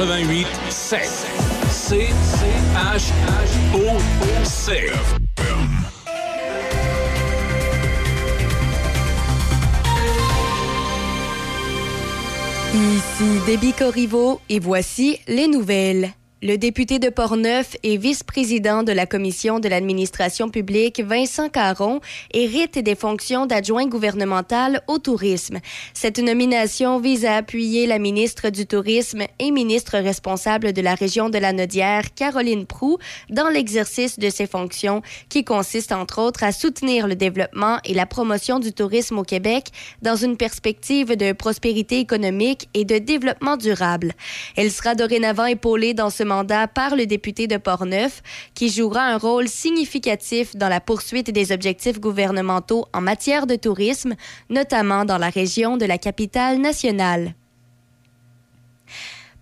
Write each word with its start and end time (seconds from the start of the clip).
Choc 0.00 0.08
88 0.08 0.46
7. 0.70 1.00
C 1.68 2.08
H 2.74 3.12
H 3.28 3.52
O 3.74 3.98
C. 4.44 4.90
Ici 12.72 13.40
Déby 13.44 13.74
Corriveau 13.74 14.40
et 14.48 14.58
voici 14.58 15.18
les 15.28 15.48
nouvelles. 15.48 16.14
Le 16.42 16.56
député 16.56 16.98
de 16.98 17.10
Portneuf 17.10 17.76
et 17.82 17.98
vice-président 17.98 18.82
de 18.82 18.92
la 18.92 19.04
Commission 19.04 19.60
de 19.60 19.68
l'administration 19.68 20.48
publique, 20.48 20.98
Vincent 21.00 21.50
Caron, 21.50 22.00
hérite 22.32 22.78
des 22.78 22.94
fonctions 22.94 23.44
d'adjoint 23.44 23.84
gouvernemental 23.86 24.80
au 24.86 24.96
tourisme. 24.96 25.58
Cette 25.92 26.18
nomination 26.18 26.98
vise 26.98 27.26
à 27.26 27.36
appuyer 27.36 27.86
la 27.86 27.98
ministre 27.98 28.48
du 28.48 28.64
Tourisme 28.64 29.24
et 29.38 29.50
ministre 29.50 29.98
responsable 29.98 30.72
de 30.72 30.80
la 30.80 30.94
région 30.94 31.28
de 31.28 31.36
la 31.36 31.52
Nodière, 31.52 32.14
Caroline 32.14 32.64
Prou, 32.64 32.96
dans 33.28 33.50
l'exercice 33.50 34.18
de 34.18 34.30
ses 34.30 34.46
fonctions, 34.46 35.02
qui 35.28 35.44
consistent 35.44 35.92
entre 35.92 36.22
autres 36.22 36.42
à 36.42 36.52
soutenir 36.52 37.06
le 37.06 37.16
développement 37.16 37.80
et 37.84 37.92
la 37.92 38.06
promotion 38.06 38.60
du 38.60 38.72
tourisme 38.72 39.18
au 39.18 39.24
Québec 39.24 39.66
dans 40.00 40.16
une 40.16 40.38
perspective 40.38 41.16
de 41.18 41.32
prospérité 41.32 41.98
économique 41.98 42.70
et 42.72 42.86
de 42.86 42.96
développement 42.96 43.58
durable. 43.58 44.14
Elle 44.56 44.70
sera 44.70 44.94
dorénavant 44.94 45.44
épaulée 45.44 45.92
dans 45.92 46.08
ce 46.08 46.29
mandat 46.30 46.68
par 46.68 46.94
le 46.94 47.06
député 47.06 47.46
de 47.46 47.56
Portneuf, 47.56 48.22
qui 48.54 48.68
jouera 48.68 49.02
un 49.02 49.18
rôle 49.18 49.48
significatif 49.48 50.54
dans 50.54 50.68
la 50.68 50.80
poursuite 50.80 51.30
des 51.30 51.50
objectifs 51.52 52.00
gouvernementaux 52.00 52.86
en 52.92 53.00
matière 53.00 53.46
de 53.46 53.56
tourisme, 53.56 54.14
notamment 54.48 55.04
dans 55.04 55.18
la 55.18 55.30
région 55.30 55.76
de 55.76 55.86
la 55.86 55.98
capitale 55.98 56.58
nationale. 56.58 57.34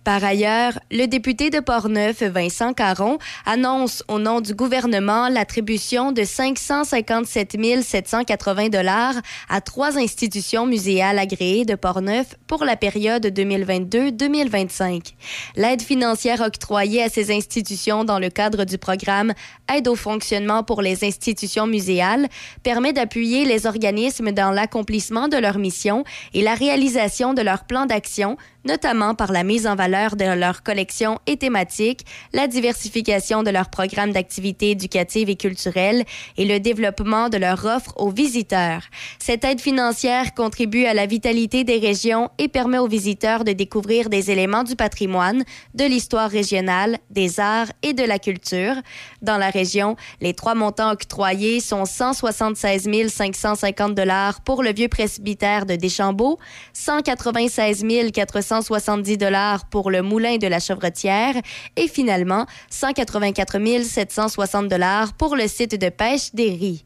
Par 0.03 0.23
ailleurs, 0.23 0.79
le 0.91 1.07
député 1.07 1.49
de 1.49 1.59
Portneuf, 1.59 2.23
Vincent 2.23 2.73
Caron, 2.73 3.17
annonce 3.45 4.01
au 4.07 4.17
nom 4.17 4.39
du 4.39 4.53
gouvernement 4.53 5.27
l'attribution 5.27 6.11
de 6.11 6.23
557 6.23 7.57
780 7.83 8.69
dollars 8.69 9.15
à 9.49 9.59
trois 9.61 9.97
institutions 9.97 10.65
muséales 10.65 11.19
agréées 11.19 11.65
de 11.65 11.75
Portneuf 11.75 12.35
pour 12.47 12.63
la 12.63 12.77
période 12.77 13.25
2022-2025. 13.25 15.13
L'aide 15.57 15.81
financière 15.81 16.41
octroyée 16.41 17.03
à 17.03 17.09
ces 17.09 17.35
institutions 17.35 18.05
dans 18.05 18.19
le 18.19 18.29
cadre 18.29 18.63
du 18.63 18.77
programme 18.77 19.33
Aide 19.73 19.87
au 19.87 19.95
fonctionnement 19.95 20.63
pour 20.63 20.81
les 20.81 21.03
institutions 21.03 21.67
muséales 21.67 22.27
permet 22.63 22.93
d'appuyer 22.93 23.45
les 23.45 23.67
organismes 23.67 24.31
dans 24.31 24.51
l'accomplissement 24.51 25.27
de 25.27 25.37
leur 25.37 25.57
mission 25.57 26.03
et 26.33 26.41
la 26.41 26.55
réalisation 26.55 27.33
de 27.33 27.41
leur 27.41 27.65
plan 27.65 27.85
d'action 27.85 28.37
notamment 28.65 29.15
par 29.15 29.31
la 29.31 29.43
mise 29.43 29.67
en 29.67 29.75
valeur 29.75 29.98
de 30.07 30.23
leurs 30.23 30.63
collections 30.63 31.19
et 31.27 31.37
thématiques, 31.37 32.05
la 32.33 32.47
diversification 32.47 33.43
de 33.43 33.49
leurs 33.49 33.69
programmes 33.69 34.11
d'activités 34.11 34.71
éducatives 34.71 35.29
et 35.29 35.35
culturelles 35.35 36.05
et 36.37 36.45
le 36.45 36.59
développement 36.59 37.29
de 37.29 37.37
leur 37.37 37.65
offre 37.65 37.93
aux 37.97 38.09
visiteurs. 38.09 38.83
Cette 39.19 39.43
aide 39.43 39.59
financière 39.59 40.33
contribue 40.33 40.85
à 40.85 40.93
la 40.93 41.05
vitalité 41.05 41.63
des 41.63 41.77
régions 41.77 42.29
et 42.37 42.47
permet 42.47 42.77
aux 42.77 42.87
visiteurs 42.87 43.43
de 43.43 43.51
découvrir 43.51 44.09
des 44.09 44.31
éléments 44.31 44.63
du 44.63 44.75
patrimoine, 44.75 45.43
de 45.73 45.83
l'histoire 45.83 46.29
régionale, 46.29 46.97
des 47.09 47.39
arts 47.39 47.71
et 47.83 47.93
de 47.93 48.03
la 48.03 48.19
culture. 48.19 48.75
Dans 49.21 49.37
la 49.37 49.49
région, 49.49 49.95
les 50.21 50.33
trois 50.33 50.55
montants 50.55 50.91
octroyés 50.91 51.59
sont 51.59 51.85
176 51.85 52.87
550 53.09 53.95
dollars 53.95 54.41
pour 54.41 54.63
le 54.63 54.73
vieux 54.73 54.87
presbytère 54.87 55.65
de 55.65 55.75
Deschambault, 55.75 56.39
196 56.73 57.83
400 58.13 58.49
170 58.61 59.17
dollars 59.17 59.65
pour 59.65 59.78
le 59.87 60.01
moulin 60.01 60.37
de 60.37 60.47
la 60.47 60.59
Chevretière 60.59 61.35
et 61.75 61.87
finalement 61.87 62.45
184 62.69 63.83
760 63.83 64.67
dollars 64.67 65.13
pour 65.13 65.35
le 65.35 65.47
site 65.47 65.79
de 65.79 65.89
pêche 65.89 66.33
des 66.33 66.49
Ries. 66.49 66.85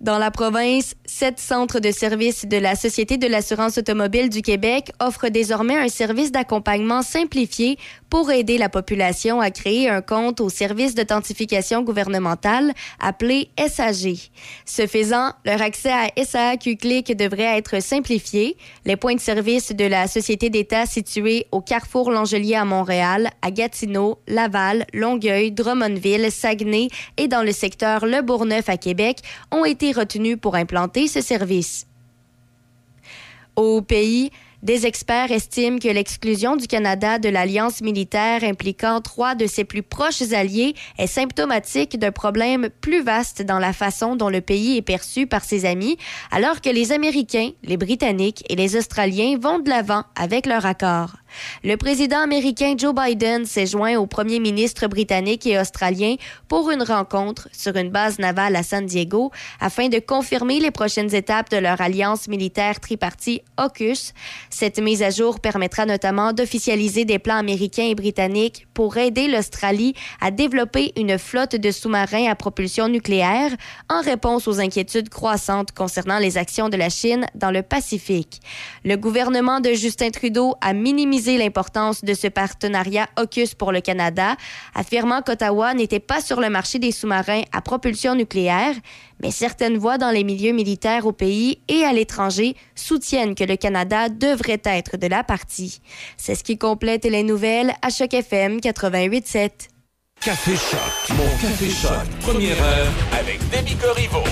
Dans 0.00 0.18
la 0.18 0.30
province, 0.30 0.94
sept 1.04 1.38
centres 1.38 1.78
de 1.78 1.90
services 1.90 2.46
de 2.46 2.56
la 2.56 2.74
Société 2.74 3.18
de 3.18 3.26
l'assurance 3.26 3.76
automobile 3.76 4.30
du 4.30 4.40
Québec 4.40 4.92
offrent 4.98 5.28
désormais 5.28 5.76
un 5.76 5.88
service 5.88 6.32
d'accompagnement 6.32 7.02
simplifié 7.02 7.78
pour 8.10 8.30
aider 8.32 8.58
la 8.58 8.68
population 8.68 9.40
à 9.40 9.50
créer 9.50 9.88
un 9.88 10.02
compte 10.02 10.40
au 10.40 10.48
service 10.48 10.94
d'authentification 10.94 11.82
gouvernementale 11.82 12.72
appelé 12.98 13.50
SAG. 13.56 14.30
Ce 14.66 14.86
faisant, 14.86 15.30
leur 15.44 15.62
accès 15.62 15.92
à 15.92 16.10
SAQ 16.22 16.76
Click 16.76 17.16
devrait 17.16 17.56
être 17.56 17.80
simplifié. 17.80 18.56
Les 18.84 18.96
points 18.96 19.14
de 19.14 19.20
service 19.20 19.72
de 19.72 19.84
la 19.84 20.08
Société 20.08 20.50
d'État 20.50 20.86
situés 20.86 21.46
au 21.52 21.60
Carrefour 21.60 22.10
Langelier 22.10 22.56
à 22.56 22.64
Montréal, 22.64 23.30
à 23.42 23.50
Gatineau, 23.52 24.18
Laval, 24.26 24.86
Longueuil, 24.92 25.52
Drummondville, 25.52 26.32
Saguenay 26.32 26.88
et 27.16 27.28
dans 27.28 27.42
le 27.42 27.52
secteur 27.52 28.04
Le 28.04 28.22
Bourgneuf 28.22 28.68
à 28.68 28.76
Québec 28.76 29.18
ont 29.52 29.64
été 29.64 29.92
retenu 29.92 30.36
pour 30.36 30.56
implanter 30.56 31.06
ce 31.06 31.20
service. 31.20 31.86
Au 33.54 33.82
pays, 33.82 34.30
des 34.62 34.86
experts 34.86 35.32
estiment 35.32 35.78
que 35.78 35.88
l'exclusion 35.88 36.56
du 36.56 36.66
Canada 36.66 37.18
de 37.18 37.28
l'alliance 37.28 37.80
militaire 37.80 38.44
impliquant 38.44 39.00
trois 39.00 39.34
de 39.34 39.46
ses 39.46 39.64
plus 39.64 39.82
proches 39.82 40.32
alliés 40.32 40.74
est 40.98 41.06
symptomatique 41.06 41.98
d'un 41.98 42.12
problème 42.12 42.68
plus 42.80 43.02
vaste 43.02 43.42
dans 43.42 43.58
la 43.58 43.72
façon 43.72 44.16
dont 44.16 44.28
le 44.28 44.40
pays 44.40 44.76
est 44.76 44.82
perçu 44.82 45.26
par 45.26 45.44
ses 45.44 45.64
amis, 45.64 45.96
alors 46.30 46.60
que 46.60 46.70
les 46.70 46.92
Américains, 46.92 47.50
les 47.62 47.76
Britanniques 47.76 48.44
et 48.50 48.56
les 48.56 48.76
Australiens 48.76 49.38
vont 49.38 49.60
de 49.60 49.70
l'avant 49.70 50.04
avec 50.14 50.46
leur 50.46 50.66
accord. 50.66 51.19
Le 51.64 51.76
président 51.76 52.20
américain 52.20 52.74
Joe 52.76 52.94
Biden 52.94 53.44
s'est 53.46 53.66
joint 53.66 53.96
au 53.96 54.06
premier 54.06 54.40
ministre 54.40 54.86
britannique 54.86 55.46
et 55.46 55.58
australien 55.58 56.16
pour 56.48 56.70
une 56.70 56.82
rencontre 56.82 57.48
sur 57.52 57.76
une 57.76 57.90
base 57.90 58.18
navale 58.18 58.56
à 58.56 58.62
San 58.62 58.86
Diego 58.86 59.30
afin 59.60 59.88
de 59.88 59.98
confirmer 59.98 60.60
les 60.60 60.70
prochaines 60.70 61.14
étapes 61.14 61.50
de 61.50 61.56
leur 61.56 61.80
alliance 61.80 62.28
militaire 62.28 62.80
tripartie 62.80 63.42
AUKUS. 63.56 64.12
Cette 64.50 64.78
mise 64.78 65.02
à 65.02 65.10
jour 65.10 65.40
permettra 65.40 65.86
notamment 65.86 66.32
d'officialiser 66.32 67.04
des 67.04 67.18
plans 67.18 67.36
américains 67.36 67.86
et 67.86 67.94
britanniques 67.94 68.66
pour 68.74 68.96
aider 68.96 69.28
l'Australie 69.28 69.94
à 70.20 70.30
développer 70.30 70.92
une 70.96 71.18
flotte 71.18 71.56
de 71.56 71.70
sous-marins 71.70 72.28
à 72.30 72.34
propulsion 72.34 72.88
nucléaire 72.88 73.50
en 73.88 74.00
réponse 74.00 74.48
aux 74.48 74.60
inquiétudes 74.60 75.08
croissantes 75.08 75.72
concernant 75.72 76.18
les 76.18 76.38
actions 76.38 76.68
de 76.68 76.76
la 76.76 76.88
Chine 76.88 77.26
dans 77.34 77.50
le 77.50 77.62
Pacifique. 77.62 78.40
Le 78.84 78.96
gouvernement 78.96 79.60
de 79.60 79.72
Justin 79.72 80.10
Trudeau 80.10 80.54
a 80.60 80.72
minimisé 80.72 81.19
l'importance 81.26 82.04
de 82.04 82.14
ce 82.14 82.26
partenariat 82.26 83.08
AUKUS 83.16 83.54
pour 83.56 83.72
le 83.72 83.80
Canada, 83.80 84.36
affirmant 84.74 85.22
qu'Ottawa 85.22 85.74
n'était 85.74 86.00
pas 86.00 86.20
sur 86.20 86.40
le 86.40 86.50
marché 86.50 86.78
des 86.78 86.92
sous-marins 86.92 87.42
à 87.52 87.60
propulsion 87.60 88.14
nucléaire, 88.14 88.74
mais 89.22 89.30
certaines 89.30 89.78
voix 89.78 89.98
dans 89.98 90.10
les 90.10 90.24
milieux 90.24 90.52
militaires 90.52 91.06
au 91.06 91.12
pays 91.12 91.60
et 91.68 91.84
à 91.84 91.92
l'étranger 91.92 92.56
soutiennent 92.74 93.34
que 93.34 93.44
le 93.44 93.56
Canada 93.56 94.08
devrait 94.08 94.62
être 94.64 94.96
de 94.96 95.06
la 95.06 95.24
partie. 95.24 95.80
C'est 96.16 96.34
ce 96.34 96.44
qui 96.44 96.58
complète 96.58 97.04
les 97.04 97.22
nouvelles 97.22 97.72
à 97.82 97.90
Choc 97.90 98.14
FM 98.14 98.58
88.7. 98.58 99.50
Café 100.20 100.52
Choc, 100.52 101.16
mon 101.16 101.24
Café 101.40 101.70
Choc, 101.70 102.06
première 102.20 102.62
heure 102.62 102.92
avec 103.18 103.40
Demi 103.50 103.74
Corriveau. 103.76 104.24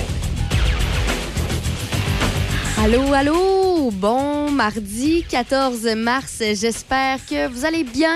Allô, 2.81 3.13
allô! 3.13 3.91
Bon 3.91 4.49
mardi 4.51 5.25
14 5.29 5.85
mars. 5.97 6.41
J'espère 6.53 7.17
que 7.25 7.49
vous 7.49 7.65
allez 7.65 7.83
bien. 7.83 8.15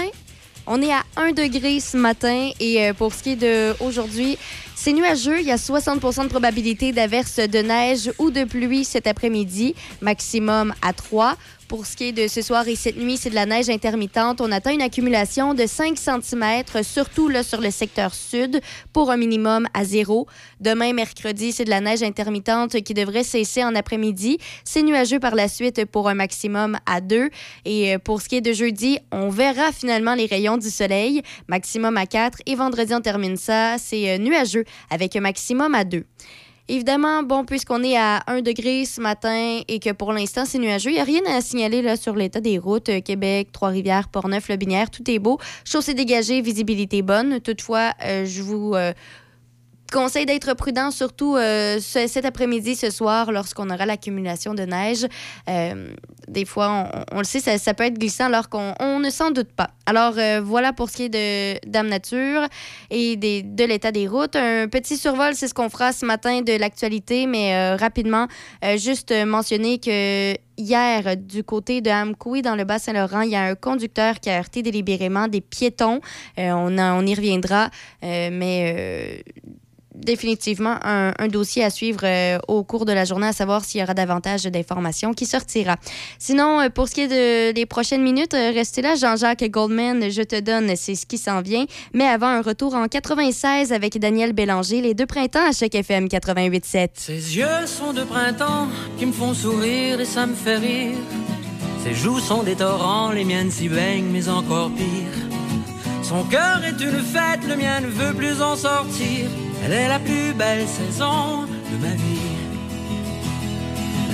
On 0.66 0.82
est 0.82 0.94
à 0.94 1.04
1 1.18 1.34
degré 1.34 1.82
ce 1.82 1.98
matin 1.98 2.50
et 2.62 2.82
euh, 2.82 2.94
pour 2.94 3.14
ce 3.14 3.24
qui 3.24 3.32
est 3.32 3.36
de 3.36 3.76
aujourd'hui, 3.84 4.38
c'est 4.76 4.94
nuageux. 4.94 5.40
Il 5.40 5.46
y 5.46 5.52
a 5.52 5.58
60% 5.58 6.24
de 6.24 6.28
probabilité 6.30 6.92
d'averse 6.92 7.38
de 7.38 7.60
neige 7.60 8.12
ou 8.20 8.32
de 8.32 8.44
pluie 8.44 8.84
cet 8.86 9.08
après-midi, 9.08 9.76
maximum 10.02 10.74
à 10.82 10.94
3. 10.94 11.36
Pour 11.74 11.88
ce 11.88 11.96
qui 11.96 12.04
est 12.10 12.12
de 12.12 12.28
ce 12.28 12.44
soir 12.44 12.68
et 12.68 12.76
cette 12.76 12.98
nuit, 12.98 13.18
c'est 13.18 13.30
de 13.32 13.36
la 13.36 13.48
neige 13.48 13.70
intermittente. 13.70 14.42
On 14.42 14.52
attend 14.52 14.70
une 14.70 14.82
accumulation 14.82 15.56
de 15.56 15.66
5 15.66 15.98
cm, 15.98 16.64
surtout 16.84 17.30
là, 17.30 17.42
sur 17.42 17.62
le 17.62 17.72
secteur 17.72 18.14
sud, 18.14 18.62
pour 18.92 19.10
un 19.10 19.18
minimum 19.18 19.68
à 19.74 19.84
zéro. 19.84 20.28
Demain, 20.60 20.94
mercredi, 20.94 21.52
c'est 21.52 21.66
de 21.66 21.72
la 21.72 21.82
neige 21.82 22.04
intermittente 22.04 22.82
qui 22.84 22.94
devrait 22.94 23.24
cesser 23.24 23.64
en 23.64 23.74
après-midi. 23.74 24.38
C'est 24.64 24.84
nuageux 24.84 25.20
par 25.20 25.34
la 25.36 25.48
suite 25.48 25.86
pour 25.86 26.10
un 26.10 26.14
maximum 26.14 26.78
à 26.86 27.02
2. 27.02 27.30
Et 27.66 27.96
euh, 27.96 27.98
pour 27.98 28.22
ce 28.22 28.30
qui 28.30 28.36
est 28.36 28.42
de 28.42 28.54
jeudi, 28.54 29.00
on 29.12 29.30
verra 29.30 29.72
finalement 29.72 30.14
les 30.14 30.26
rayons 30.26 30.58
du 30.58 30.70
soleil, 30.70 31.24
maximum 31.48 31.98
à 31.98 32.06
4. 32.06 32.40
Et 32.46 32.56
vendredi, 32.56 32.94
on 32.94 33.02
termine 33.02 33.38
ça, 33.38 33.78
c'est 33.80 34.12
euh, 34.12 34.18
avec 34.90 35.16
un 35.16 35.22
maximum 35.22 35.76
à 35.76 35.84
2. 35.84 36.04
Évidemment, 36.70 37.24
bon, 37.24 37.44
puisqu'on 37.44 37.84
est 37.84 37.98
à 37.98 38.24
1 38.28 38.42
degré 38.42 38.86
ce 38.86 39.02
matin 39.02 39.60
et 39.68 39.80
que 39.80 39.92
pour 39.92 40.14
l'instant 40.14 40.46
c'est 40.46 40.60
nuageux, 40.60 40.92
il 40.92 40.94
n'y 40.94 41.00
a 41.02 41.04
rien 41.04 41.22
à 41.28 41.42
signaler 41.42 41.98
sur 41.98 42.16
l'état 42.16 42.40
des 42.40 42.58
routes. 42.58 42.88
Euh, 42.88 43.02
Québec, 43.02 43.50
Trois-Rivières, 43.52 44.08
Port-Neuf, 44.08 44.48
Le 44.48 44.56
Binière, 44.56 44.90
tout 44.90 45.04
est 45.12 45.20
beau. 45.20 45.40
Chaussée 45.66 45.94
dégagée, 45.94 46.40
visibilité 46.40 47.02
bonne. 47.02 47.42
Toutefois, 47.42 47.92
euh, 48.06 48.26
je 48.26 48.42
vous 48.42 48.76
euh, 48.76 48.94
conseille 49.94 50.26
d'être 50.26 50.56
prudent, 50.56 50.90
surtout 50.92 51.36
euh, 51.36 51.80
cet 51.80 52.26
après-midi, 52.26 52.76
ce 52.76 52.90
soir, 52.90 53.32
lorsqu'on 53.32 53.70
aura 53.70 53.86
l'accumulation 53.86 54.56
de 54.56 54.64
neige. 54.64 55.06
Euh, 55.48 55.94
des 56.28 56.46
fois, 56.46 56.90
on, 57.12 57.20
le 57.20 57.24
sait, 57.24 57.40
ça, 57.40 57.74
peut 57.74 57.84
être 57.84 58.00
glissant 58.00 58.26
alors 58.26 58.50
qu'on 58.50 59.00
ne 59.00 59.10
s'en 59.12 59.30
doute 59.30 59.52
pas. 59.54 59.70
Alors, 59.86 60.16
euh, 60.18 60.42
voilà 60.44 60.74
pour 60.74 60.90
ce 60.90 60.96
qui 60.98 61.04
est 61.04 61.10
de 61.10 61.70
Dame 61.70 61.92
et 62.90 63.16
des, 63.18 63.44
de 63.44 63.64
l'état 63.66 63.92
des 63.92 64.08
routes. 64.08 64.36
Un 64.36 64.68
petit 64.68 64.98
survol, 64.98 65.36
c'est 65.36 65.48
ce 65.48 65.54
qu'on 65.54 65.70
fera 65.70 65.94
ce 65.94 66.06
matin 66.06 66.42
de 66.42 66.58
l'actualité, 66.58 67.28
mais 67.28 67.76
rapidement, 67.76 68.28
juste 68.78 69.14
mentionner 69.26 69.78
que 69.78 70.34
hier, 70.58 71.18
du 71.18 71.44
côté 71.44 71.82
de 71.82 71.90
Amkoui, 71.90 72.42
dans 72.42 72.56
le 72.56 72.64
Bas-Saint-Laurent, 72.64 73.22
il 73.22 73.32
y 73.32 73.36
a 73.36 73.44
un 73.44 73.56
conducteur 73.56 74.20
qui 74.20 74.30
a 74.30 74.40
heurté 74.40 74.64
délibérément 74.64 75.28
des 75.28 75.42
piétons. 75.42 76.00
on, 76.38 76.78
on 76.80 77.06
y 77.06 77.14
reviendra, 77.14 77.70
mais 78.02 79.24
définitivement 79.96 80.78
un, 80.84 81.14
dossier 81.28 81.64
à 81.64 81.70
suivre 81.70 82.02
euh, 82.04 82.38
au 82.48 82.64
cours 82.64 82.86
de 82.86 82.92
la 82.92 83.06
journée, 83.06 83.28
à 83.28 83.34
savoir 83.34 83.64
s'il 83.64 83.80
y 83.80 83.84
aura 83.84 83.94
davantage 83.94 84.44
d'informations 84.44 85.14
qui 85.14 85.26
sortira. 85.26 85.78
Sinon, 86.20 86.62
euh, 86.62 86.70
pour 86.70 86.88
ce 86.88 86.96
qui 86.96 87.02
est 87.02 87.08
de, 87.08 87.54
des 87.54 87.66
prochaines 87.66 88.04
minutes, 88.04 88.34
euh, 88.34 88.52
restez 88.54 88.82
là, 88.82 88.96
Jean-Jacques 88.96 89.50
Goldman, 89.50 90.12
je 90.12 90.22
te 90.22 90.40
donne, 90.40 90.76
c'est 90.76 90.96
ce 90.96 91.06
qui 91.06 91.18
s'en 91.18 91.42
vient. 91.42 91.66
Mais 91.94 92.06
avant 92.06 92.28
un 92.28 92.42
retour 92.42 92.76
en 92.76 92.88
96 92.88 93.72
avec 93.72 93.98
Daniel 94.00 94.34
Bélanger, 94.34 94.82
les 94.82 94.94
deux 94.94 95.06
printemps 95.06 95.48
à 95.48 95.52
chaque 95.52 95.76
FM 95.76 96.08
88.7. 96.08 96.90
Ses 96.96 97.14
yeux 97.14 97.66
sont 97.66 97.94
de 97.94 98.04
printemps 98.04 98.68
qui 98.98 99.06
me 99.06 99.14
font 99.14 99.34
sourire 99.34 100.00
et 100.00 100.06
ça 100.06 100.26
me 100.26 100.36
fait 100.36 100.58
rire. 100.58 100.98
Ses 101.84 101.94
joues 101.94 102.20
sont 102.20 102.44
des 102.44 102.56
torrents, 102.56 103.12
les 103.12 103.26
miennes 103.26 103.52
s'y 103.52 103.68
baignent, 103.68 104.10
mais 104.12 104.30
encore 104.30 104.72
pire. 104.72 105.24
Son 106.02 106.24
cœur 106.24 106.62
est 106.64 106.82
une 106.82 107.02
fête, 107.02 107.48
le 107.48 107.56
mien 107.56 107.82
ne 107.82 107.88
veut 107.88 108.14
plus 108.14 108.42
en 108.42 108.56
sortir. 108.56 109.30
Elle 109.66 109.72
est 109.72 109.88
la 109.88 110.00
plus 110.00 110.34
belle 110.34 110.68
saison 110.68 111.46
de 111.72 111.78
ma 111.82 111.94
vie. 111.94 112.34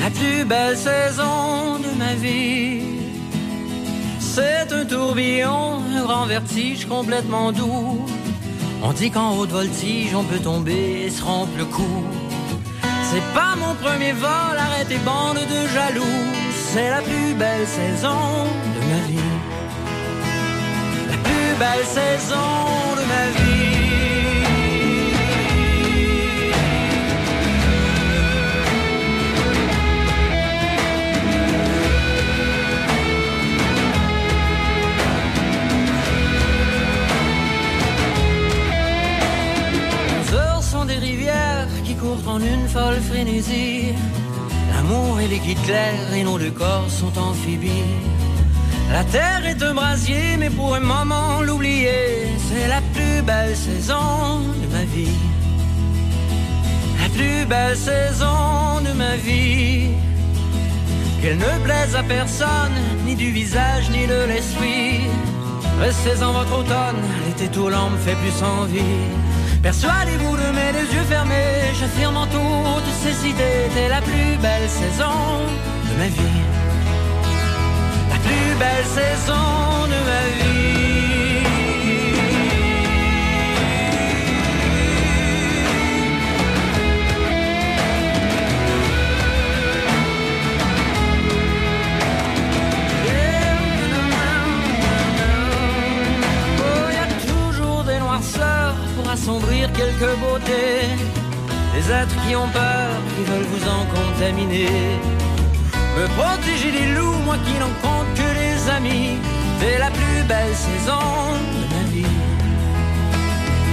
La 0.02 0.10
plus 0.12 0.46
belle 0.46 0.78
saison 0.78 1.80
de 1.80 1.98
ma 1.98 2.14
vie. 2.14 2.84
C'est 4.20 4.72
un 4.72 4.86
tourbillon, 4.86 5.82
un 5.96 6.04
grand 6.04 6.26
vertige 6.26 6.86
complètement 6.86 7.52
doux. 7.52 8.06
On 8.84 8.94
dit 8.94 9.10
qu'en 9.10 9.36
haute 9.38 9.50
voltige, 9.50 10.14
on 10.16 10.24
peut 10.24 10.40
tomber 10.40 11.06
et 11.06 11.10
se 11.10 11.24
rompre 11.24 11.58
le 11.58 11.66
cou. 11.66 12.04
C'est 13.12 13.34
pas 13.34 13.56
mon 13.58 13.74
premier 13.74 14.12
vol, 14.12 14.56
arrête 14.58 14.88
tes 14.88 14.98
bandes 15.00 15.36
de 15.56 15.68
jaloux. 15.74 16.20
C'est 16.72 16.92
la 16.92 17.02
plus 17.02 17.34
belle 17.34 17.66
saison 17.66 18.46
de 18.76 18.82
ma 18.92 19.00
vie. 19.08 19.36
La 21.10 21.18
plus 21.18 21.52
belle 21.58 21.86
saison 21.86 22.52
de 23.00 23.04
ma 23.14 23.26
vie. 23.40 23.69
Une 42.38 42.68
folle 42.68 43.02
frénésie. 43.02 43.94
L'amour 44.74 45.20
et 45.20 45.28
les 45.28 45.40
guides 45.40 45.58
et 46.16 46.24
nos 46.24 46.38
deux 46.38 46.52
corps 46.52 46.90
sont 46.90 47.18
amphibies. 47.18 47.96
La 48.92 49.04
terre 49.04 49.46
est 49.46 49.62
un 49.64 49.74
brasier, 49.74 50.38
mais 50.38 50.50
pour 50.50 50.76
un 50.76 50.80
moment 50.80 51.42
l'oublier, 51.42 52.28
c'est 52.48 52.68
la 52.68 52.82
plus 52.94 53.22
belle 53.24 53.56
saison 53.56 54.42
de 54.62 54.68
ma 54.72 54.84
vie. 54.84 55.20
La 57.02 57.10
plus 57.10 57.46
belle 57.46 57.78
saison 57.78 58.82
de 58.88 58.94
ma 58.94 59.16
vie. 59.16 59.90
Qu'elle 61.22 61.38
ne 61.38 61.64
plaise 61.64 61.96
à 61.96 62.04
personne, 62.04 62.78
ni 63.06 63.16
du 63.16 63.32
visage, 63.32 63.90
ni 63.90 64.08
de 64.08 64.26
l'esprit. 64.28 65.02
Restez 65.80 66.24
en 66.24 66.34
votre 66.34 66.60
automne, 66.60 67.02
l'été 67.26 67.48
tout 67.50 67.70
l'an 67.70 67.90
me 67.90 67.98
fait 67.98 68.16
plus 68.16 68.44
envie. 68.44 68.98
Persuadez-vous 69.62 70.38
de 70.38 70.52
mes 70.54 70.72
yeux 70.94 71.04
fermés, 71.10 71.74
j'affirme 71.78 72.16
en 72.16 72.26
toutes 72.28 73.00
ces 73.04 73.28
idées, 73.28 73.68
t'es 73.74 73.90
la 73.90 74.02
plus 74.02 74.38
belle 74.42 74.70
saison 74.70 75.12
de 75.90 75.98
ma 75.98 76.08
vie. 76.08 76.42
La 78.10 78.16
plus 78.16 78.56
belle 78.58 78.86
saison 78.86 79.86
de 79.86 80.00
ma 80.10 80.54
vie. 80.54 80.59
Beautés. 100.00 100.88
Des 101.74 101.92
êtres 101.92 102.16
qui 102.26 102.36
ont 102.36 102.48
peur, 102.50 102.90
qui 103.16 103.24
veulent 103.30 103.50
vous 103.54 103.68
en 103.68 103.86
contaminer. 103.96 105.00
Me 105.98 106.08
protéger 106.18 106.72
des 106.72 106.88
loups, 106.96 107.20
moi 107.26 107.36
qui 107.46 107.54
n'en 107.60 107.74
compte 107.84 108.08
que 108.16 108.30
les 108.40 108.70
amis. 108.70 109.18
T'es 109.60 109.78
la 109.78 109.92
plus 109.92 110.24
belle 110.28 110.56
saison 110.56 111.06
de 111.58 111.64
ma 111.76 111.84
vie. 111.92 112.16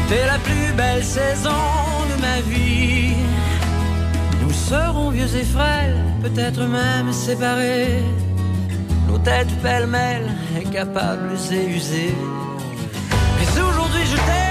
T'es 0.08 0.26
la 0.26 0.38
plus 0.38 0.72
belle 0.76 1.04
saison 1.04 1.64
de 2.10 2.20
ma 2.20 2.40
vie. 2.40 3.14
Nous 4.42 4.52
serons 4.52 5.10
vieux 5.10 5.32
et 5.34 5.44
frêles, 5.44 5.96
peut-être 6.22 6.62
même 6.62 7.12
séparés. 7.12 8.02
Nos 9.08 9.18
têtes 9.18 9.54
pêle-mêle, 9.62 10.28
incapables 10.56 11.36
et 11.52 11.66
usées. 11.66 12.14
Mais 13.38 13.60
aujourd'hui 13.60 14.04
je 14.10 14.16
t'aime 14.16 14.45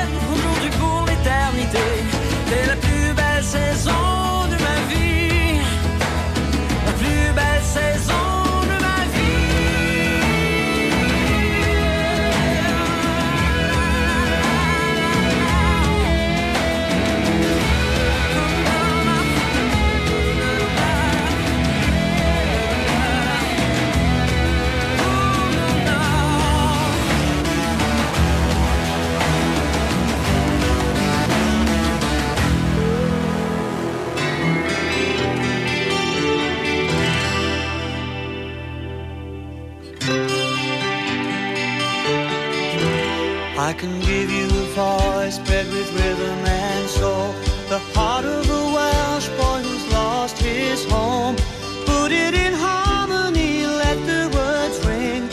c'est 2.47 2.67
la 2.67 2.75
plus 2.75 3.13
belle 3.13 3.43
saison 3.43 4.34
I 43.65 43.73
can 43.73 43.99
give 43.99 44.29
you 44.29 44.45
a 44.45 44.65
voice 44.77 45.39
bred 45.39 45.65
with 45.65 45.91
rhythm 45.93 46.45
and 46.45 46.87
soul. 46.87 47.33
The 47.67 47.79
heart 47.95 48.23
of 48.23 48.47
a 48.47 48.63
Welsh 48.75 49.27
boy 49.29 49.63
who's 49.63 49.91
lost 49.91 50.37
his 50.37 50.85
home. 50.85 51.35
Put 51.87 52.11
it 52.11 52.35
in 52.35 52.53
harmony, 52.53 53.65
let 53.65 53.97
the 54.05 54.29
words 54.37 54.85
ring. 54.85 55.27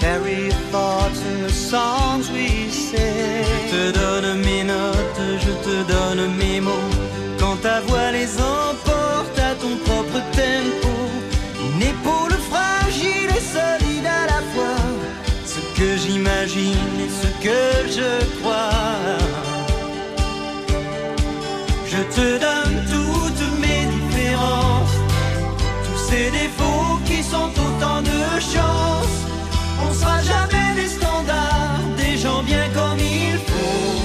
Carry 0.00 0.46
your 0.46 0.60
thoughts 0.72 1.24
in 1.26 1.44
the 1.44 1.52
songs 1.52 2.05
Je 21.96 22.02
te 22.02 22.38
donne 22.38 22.84
toutes 22.92 23.58
mes 23.58 23.86
différences, 23.86 24.96
tous 25.86 26.10
ces 26.10 26.30
défauts 26.30 26.98
qui 27.06 27.22
sont 27.22 27.48
autant 27.48 28.02
de 28.02 28.20
chances. 28.38 29.16
On 29.82 29.94
sera 29.94 30.20
jamais 30.20 30.74
des 30.74 30.88
standards, 30.88 31.80
des 31.96 32.18
gens 32.18 32.42
bien 32.42 32.68
comme 32.74 32.98
il 32.98 33.38
faut. 33.48 33.96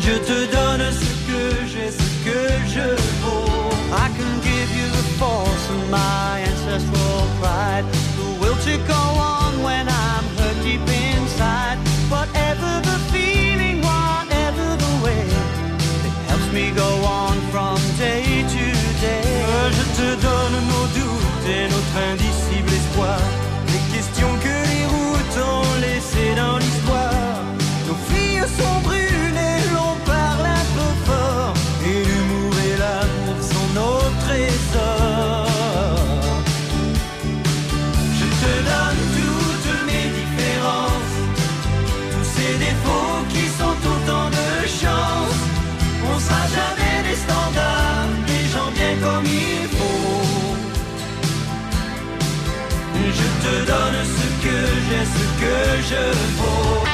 Je 0.00 0.18
te 0.30 0.52
donne 0.52 0.92
ce 0.92 1.10
que 1.28 1.42
j'ai, 1.72 1.90
ce 1.90 2.08
que 2.26 2.40
je 2.74 2.88
vaux. 3.22 3.70
I 3.90 4.10
can 4.18 4.32
give 4.42 4.70
you 4.76 4.88
the 4.90 5.06
force 5.18 5.70
of 5.70 5.90
my 5.90 6.42
ancestral 6.50 7.24
pride, 7.40 7.86
will 8.40 8.56
to 8.56 8.76
te 53.48 53.66
donne 53.66 54.04
ce 54.04 54.26
que 54.44 54.58
j'ai, 54.88 55.04
ce 55.04 55.24
que 55.40 55.82
je 55.88 56.02
vaux. 56.38 56.87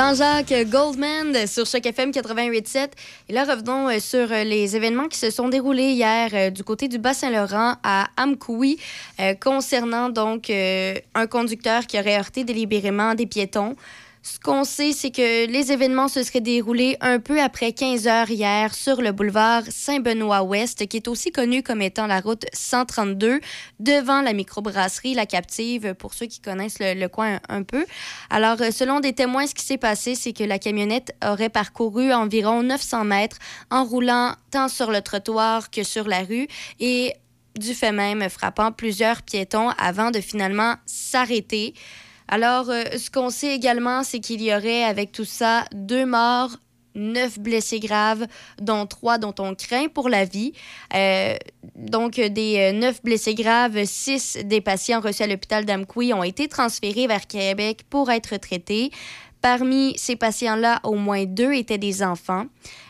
Jean-Jacques 0.00 0.54
Goldman 0.70 1.46
sur 1.46 1.66
Choc 1.66 1.84
FM 1.84 2.10
88.7. 2.10 2.88
Et 3.28 3.34
là, 3.34 3.44
revenons 3.44 3.90
euh, 3.90 3.98
sur 3.98 4.32
euh, 4.32 4.44
les 4.44 4.74
événements 4.74 5.08
qui 5.08 5.18
se 5.18 5.28
sont 5.28 5.50
déroulés 5.50 5.90
hier 5.90 6.30
euh, 6.32 6.48
du 6.48 6.64
côté 6.64 6.88
du 6.88 6.96
Bas-Saint-Laurent 6.96 7.74
à 7.82 8.06
Amkoui 8.16 8.78
concernant 9.42 10.08
donc 10.08 10.50
un 10.50 11.26
conducteur 11.26 11.86
qui 11.86 11.98
aurait 11.98 12.16
heurté 12.16 12.44
délibérément 12.44 13.14
des 13.14 13.26
piétons. 13.26 13.76
Ce 14.22 14.38
qu'on 14.38 14.64
sait, 14.64 14.92
c'est 14.92 15.10
que 15.10 15.46
les 15.46 15.72
événements 15.72 16.08
se 16.08 16.22
seraient 16.22 16.42
déroulés 16.42 16.98
un 17.00 17.20
peu 17.20 17.40
après 17.40 17.72
15 17.72 18.06
heures 18.06 18.30
hier 18.30 18.74
sur 18.74 19.00
le 19.00 19.12
boulevard 19.12 19.62
Saint-Benoît-Ouest, 19.70 20.86
qui 20.88 20.98
est 20.98 21.08
aussi 21.08 21.32
connu 21.32 21.62
comme 21.62 21.80
étant 21.80 22.06
la 22.06 22.20
route 22.20 22.44
132, 22.52 23.40
devant 23.78 24.20
la 24.20 24.34
microbrasserie 24.34 25.14
La 25.14 25.24
Captive, 25.24 25.94
pour 25.94 26.12
ceux 26.12 26.26
qui 26.26 26.40
connaissent 26.40 26.80
le, 26.80 27.06
coin 27.06 27.40
un, 27.48 27.62
peu. 27.62 27.86
Alors, 28.28 28.58
selon 28.72 29.00
des 29.00 29.14
témoins, 29.14 29.46
ce 29.46 29.54
qui 29.54 29.64
s'est 29.64 29.78
passé, 29.78 30.14
c'est 30.14 30.34
que 30.34 30.44
la 30.44 30.58
camionnette 30.58 31.16
aurait 31.24 31.48
parcouru 31.48 32.12
environ 32.12 32.62
900 32.62 33.04
mètres 33.04 33.38
en 33.70 33.84
roulant 33.84 34.34
tant 34.50 34.68
sur 34.68 34.90
le 34.90 35.00
trottoir 35.00 35.70
que 35.70 35.82
sur 35.82 36.06
la 36.06 36.20
rue 36.24 36.46
et 36.78 37.14
du 37.58 37.72
fait 37.72 37.92
même 37.92 38.28
frappant 38.28 38.70
plusieurs 38.70 39.22
piétons 39.22 39.70
avant 39.78 40.10
de 40.10 40.20
finalement 40.20 40.74
s'arrêter. 40.84 41.72
Alors, 42.32 42.70
euh, 42.70 42.84
ce 42.96 43.10
qu'on 43.10 43.28
sait 43.28 43.54
également, 43.56 44.04
c'est 44.04 44.20
qu'il 44.20 44.40
y 44.40 44.54
aurait 44.54 44.84
avec 44.84 45.10
tout 45.10 45.24
ça 45.24 45.64
deux 45.72 46.06
morts, 46.06 46.56
neuf 46.94 47.40
blessés 47.40 47.80
graves, 47.80 48.24
dont 48.62 48.86
trois 48.86 49.18
dont 49.18 49.34
on 49.40 49.56
craint 49.56 49.88
pour 49.88 50.08
la 50.08 50.24
vie. 50.24 50.52
Euh, 50.94 51.34
donc, 51.74 52.20
des 52.20 52.56
euh, 52.58 52.72
neuf 52.72 53.02
blessés 53.02 53.34
graves, 53.34 53.84
six 53.84 54.38
des 54.44 54.60
patients 54.60 55.00
reçus 55.00 55.24
à 55.24 55.26
l'hôpital 55.26 55.64
d'Amqui 55.64 56.14
ont 56.14 56.22
été 56.22 56.46
transférés 56.46 57.08
vers 57.08 57.26
Québec 57.26 57.80
pour 57.90 58.12
être 58.12 58.36
traités. 58.36 58.92
Parmi 59.42 59.94
ces 59.98 60.14
patients-là, 60.14 60.78
au 60.84 60.94
moins 60.94 61.24
deux 61.24 61.52
étaient 61.52 61.78
des 61.78 62.02
enfants. 62.02 62.44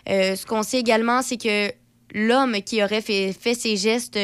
Ce 0.06 0.44
qu'on 0.44 0.64
sait 0.64 0.80
également, 0.80 1.22
c'est 1.22 1.36
que 1.36 1.72
l'homme 2.12 2.60
qui 2.62 2.82
aurait 2.82 3.00
fait, 3.00 3.54
ces 3.54 3.76
gestes 3.76 4.18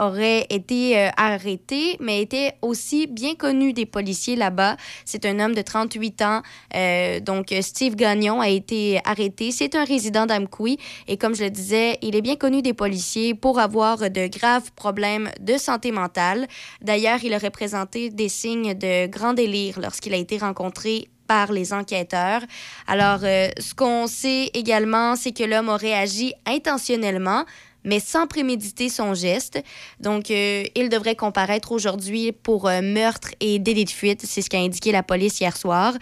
aurait 0.00 0.46
été 0.50 0.98
euh, 0.98 1.10
arrêté, 1.16 1.96
mais 2.00 2.22
était 2.22 2.54
aussi 2.62 3.06
bien 3.06 3.34
connu 3.34 3.72
des 3.72 3.86
policiers 3.86 4.36
là-bas. 4.36 4.76
C'est 5.04 5.24
un 5.26 5.38
homme 5.38 5.54
de 5.54 5.62
38 5.62 6.22
ans. 6.22 6.42
Euh, 6.74 7.20
donc, 7.20 7.54
Steve 7.60 7.94
Gagnon 7.94 8.40
a 8.40 8.48
été 8.48 9.00
arrêté. 9.04 9.52
C'est 9.52 9.74
un 9.74 9.84
résident 9.84 10.26
d'Amqui. 10.26 10.78
Et 11.06 11.16
comme 11.16 11.34
je 11.34 11.44
le 11.44 11.50
disais, 11.50 11.98
il 12.02 12.16
est 12.16 12.22
bien 12.22 12.36
connu 12.36 12.62
des 12.62 12.74
policiers 12.74 13.34
pour 13.34 13.58
avoir 13.58 13.98
de 13.98 14.26
graves 14.26 14.72
problèmes 14.72 15.30
de 15.40 15.56
santé 15.56 15.92
mentale. 15.92 16.48
D'ailleurs, 16.80 17.22
il 17.22 17.34
aurait 17.34 17.50
présenté 17.50 18.10
des 18.10 18.28
signes 18.28 18.74
de 18.74 19.06
grand 19.06 19.34
délire 19.34 19.78
lorsqu'il 19.80 20.14
a 20.14 20.16
été 20.16 20.38
rencontré 20.38 21.08
par 21.30 21.52
les 21.52 21.72
enquêteurs. 21.72 22.42
Alors, 22.88 23.20
euh, 23.22 23.50
ce 23.60 23.72
qu'on 23.72 24.08
sait 24.08 24.50
également, 24.52 25.14
c'est 25.14 25.30
que 25.30 25.44
l'homme 25.44 25.68
aurait 25.68 25.94
agi 25.94 26.34
intentionnellement, 26.44 27.44
mais 27.84 28.00
sans 28.00 28.26
préméditer 28.26 28.88
son 28.88 29.14
geste. 29.14 29.62
Donc, 30.00 30.30
euh, 30.30 30.64
il 30.74 30.88
devrait 30.88 31.16
comparaître 31.16 31.72
aujourd'hui 31.72 32.32
pour 32.32 32.68
euh, 32.68 32.80
meurtre 32.82 33.30
et 33.40 33.58
délit 33.58 33.84
de 33.84 33.90
fuite. 33.90 34.22
C'est 34.24 34.42
ce 34.42 34.50
qu'a 34.50 34.58
indiqué 34.58 34.92
la 34.92 35.02
police 35.02 35.40
hier 35.40 35.56
soir. 35.56 35.94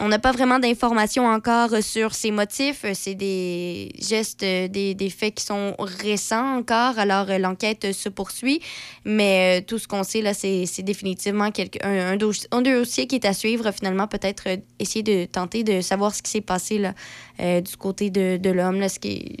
On 0.00 0.08
n'a 0.08 0.18
pas 0.18 0.32
vraiment 0.32 0.58
d'informations 0.58 1.26
encore 1.26 1.70
sur 1.80 2.14
ses 2.14 2.32
motifs. 2.32 2.84
C'est 2.94 3.14
des 3.14 3.92
gestes, 4.00 4.42
euh, 4.42 4.66
des, 4.66 4.94
des, 4.94 5.08
faits 5.08 5.36
qui 5.36 5.44
sont 5.44 5.76
récents 5.78 6.56
encore. 6.56 6.98
Alors, 6.98 7.30
euh, 7.30 7.38
l'enquête 7.38 7.92
se 7.92 8.08
poursuit. 8.08 8.60
Mais 9.04 9.60
euh, 9.60 9.64
tout 9.64 9.78
ce 9.78 9.86
qu'on 9.86 10.02
sait, 10.02 10.20
là, 10.20 10.34
c'est 10.34 10.82
définitivement 10.82 11.52
quelque, 11.52 11.78
un, 11.86 12.18
un, 12.18 12.18
un, 12.50 12.62
dossier 12.62 13.06
qui 13.06 13.14
est 13.14 13.24
à 13.24 13.32
suivre. 13.32 13.70
Finalement, 13.70 14.08
peut-être 14.08 14.48
euh, 14.48 14.56
essayer 14.80 15.04
de 15.04 15.26
tenter 15.26 15.62
de 15.62 15.80
savoir 15.80 16.12
ce 16.12 16.22
qui 16.22 16.30
s'est 16.32 16.40
passé 16.40 16.78
là, 16.78 16.92
euh, 17.40 17.60
du 17.60 17.76
côté 17.76 18.10
de, 18.10 18.36
de 18.36 18.50
l'homme, 18.50 18.88
ce 18.88 18.98
qui 18.98 19.36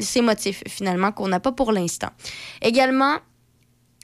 ses 0.00 0.20
motifs, 0.20 0.62
finalement, 0.68 1.12
qu'on 1.12 1.28
n'a 1.28 1.40
pas 1.40 1.52
pour 1.52 1.72
l'instant. 1.72 2.10
Également, 2.62 3.18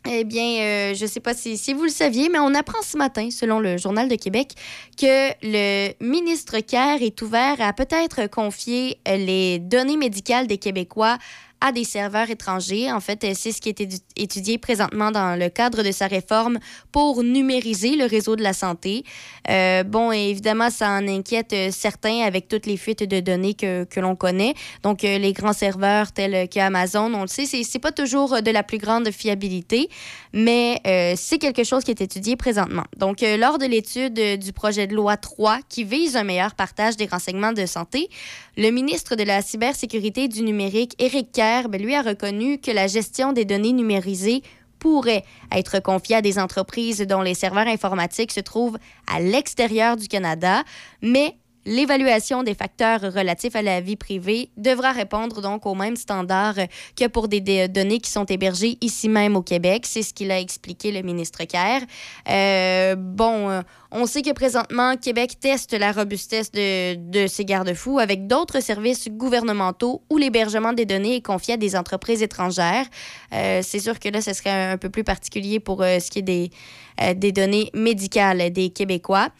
eh 0.08 0.24
bien, 0.24 0.60
euh, 0.60 0.94
je 0.94 1.02
ne 1.02 1.08
sais 1.08 1.20
pas 1.20 1.34
si, 1.34 1.56
si, 1.56 1.72
vous 1.72 1.84
le 1.84 1.90
saviez, 1.90 2.28
mais 2.28 2.38
on 2.38 2.54
apprend 2.54 2.80
ce 2.82 2.96
matin, 2.96 3.28
selon 3.30 3.58
le 3.58 3.76
Journal 3.76 4.08
de 4.08 4.14
Québec, 4.14 4.52
que 4.96 5.30
le 5.42 5.92
ministre 6.00 6.60
Kerr 6.60 7.02
est 7.02 7.20
ouvert 7.22 7.60
à 7.60 7.72
peut-être 7.72 8.28
confier 8.28 8.98
les 9.06 9.58
données 9.58 9.96
médicales 9.96 10.46
des 10.46 10.58
Québécois 10.58 11.18
à 11.60 11.72
des 11.72 11.84
serveurs 11.84 12.30
étrangers. 12.30 12.92
En 12.92 13.00
fait, 13.00 13.26
c'est 13.34 13.52
ce 13.52 13.60
qui 13.60 13.70
est 13.70 13.80
étudié 14.16 14.58
présentement 14.58 15.10
dans 15.10 15.38
le 15.38 15.48
cadre 15.48 15.82
de 15.82 15.90
sa 15.90 16.06
réforme 16.06 16.58
pour 16.92 17.22
numériser 17.22 17.96
le 17.96 18.04
réseau 18.04 18.36
de 18.36 18.42
la 18.42 18.52
santé. 18.52 19.04
Euh, 19.50 19.82
bon, 19.82 20.12
évidemment, 20.12 20.70
ça 20.70 20.90
en 20.90 21.08
inquiète 21.08 21.54
certains 21.70 22.20
avec 22.22 22.48
toutes 22.48 22.66
les 22.66 22.76
fuites 22.76 23.02
de 23.02 23.20
données 23.20 23.54
que, 23.54 23.84
que 23.84 24.00
l'on 24.00 24.16
connaît. 24.16 24.54
Donc, 24.82 25.02
les 25.02 25.32
grands 25.32 25.52
serveurs 25.52 26.12
tels 26.12 26.48
qu'Amazon, 26.48 27.12
on 27.14 27.22
le 27.22 27.28
sait, 27.28 27.46
c'est 27.46 27.78
pas 27.78 27.92
toujours 27.92 28.42
de 28.42 28.50
la 28.50 28.62
plus 28.62 28.78
grande 28.78 29.10
fiabilité, 29.10 29.88
mais 30.32 30.80
c'est 31.16 31.38
quelque 31.38 31.64
chose 31.64 31.84
qui 31.84 31.90
est 31.90 32.00
étudié 32.00 32.36
présentement. 32.36 32.84
Donc, 32.96 33.22
lors 33.22 33.58
de 33.58 33.66
l'étude 33.66 34.38
du 34.38 34.52
projet 34.52 34.86
de 34.86 34.94
loi 34.94 35.16
3 35.16 35.60
qui 35.68 35.84
vise 35.84 36.16
un 36.16 36.24
meilleur 36.24 36.54
partage 36.54 36.96
des 36.96 37.06
renseignements 37.06 37.52
de 37.52 37.66
santé, 37.66 38.08
le 38.56 38.70
ministre 38.70 39.16
de 39.16 39.22
la 39.22 39.42
Cybersécurité 39.42 40.28
du 40.28 40.42
numérique, 40.42 40.94
Éric 40.98 41.32
Ben, 41.46 41.80
lui 41.80 41.94
a 41.94 42.02
reconnu 42.02 42.58
que 42.58 42.72
la 42.72 42.88
gestion 42.88 43.32
des 43.32 43.44
données 43.44 43.72
numérisées 43.72 44.42
pourrait 44.80 45.22
être 45.52 45.80
confiée 45.80 46.16
à 46.16 46.20
des 46.20 46.40
entreprises 46.40 47.00
dont 47.02 47.22
les 47.22 47.34
serveurs 47.34 47.68
informatiques 47.68 48.32
se 48.32 48.40
trouvent 48.40 48.78
à 49.06 49.20
l'extérieur 49.20 49.96
du 49.96 50.08
Canada, 50.08 50.64
mais 51.02 51.36
L'évaluation 51.68 52.44
des 52.44 52.54
facteurs 52.54 53.00
relatifs 53.00 53.56
à 53.56 53.60
la 53.60 53.80
vie 53.80 53.96
privée 53.96 54.50
devra 54.56 54.92
répondre 54.92 55.42
donc 55.42 55.66
aux 55.66 55.74
mêmes 55.74 55.96
standards 55.96 56.54
que 56.94 57.08
pour 57.08 57.26
des, 57.26 57.66
données 57.66 57.98
qui 57.98 58.08
sont 58.08 58.24
hébergées 58.24 58.78
ici 58.80 59.08
même 59.08 59.34
au 59.34 59.42
Québec. 59.42 59.84
C'est 59.84 60.02
ce 60.02 60.14
qu'il 60.14 60.30
a 60.30 60.38
expliqué 60.38 60.92
le 60.92 61.02
ministre 61.02 61.42
Kerr. 61.42 61.80
Euh, 62.28 62.94
bon, 62.96 63.50
euh, 63.50 63.62
on 63.90 64.06
sait 64.06 64.22
que 64.22 64.32
présentement, 64.32 64.96
Québec 64.96 65.40
teste 65.40 65.72
la 65.72 65.90
robustesse 65.90 66.52
de, 66.52 66.94
de 66.94 67.26
ces 67.26 67.44
garde-fous 67.44 67.98
avec 67.98 68.28
d'autres 68.28 68.60
services 68.60 69.08
gouvernementaux 69.08 70.04
où 70.08 70.18
l'hébergement 70.18 70.72
des 70.72 70.86
données 70.86 71.16
est 71.16 71.26
confié 71.26 71.54
à 71.54 71.56
des 71.56 71.74
entreprises 71.74 72.22
étrangères. 72.22 72.86
Euh, 73.32 73.60
c'est 73.64 73.80
sûr 73.80 73.98
que 73.98 74.08
là, 74.08 74.20
ce 74.20 74.34
serait 74.34 74.70
un 74.70 74.78
peu 74.78 74.88
plus 74.88 75.02
particulier 75.02 75.58
pour 75.58 75.82
ce 75.82 76.10
qui 76.12 76.20
est 76.20 76.22
des, 76.22 76.50
des 77.16 77.32
données 77.32 77.70
médicales 77.74 78.52
des 78.52 78.70
Québécois. 78.70 79.30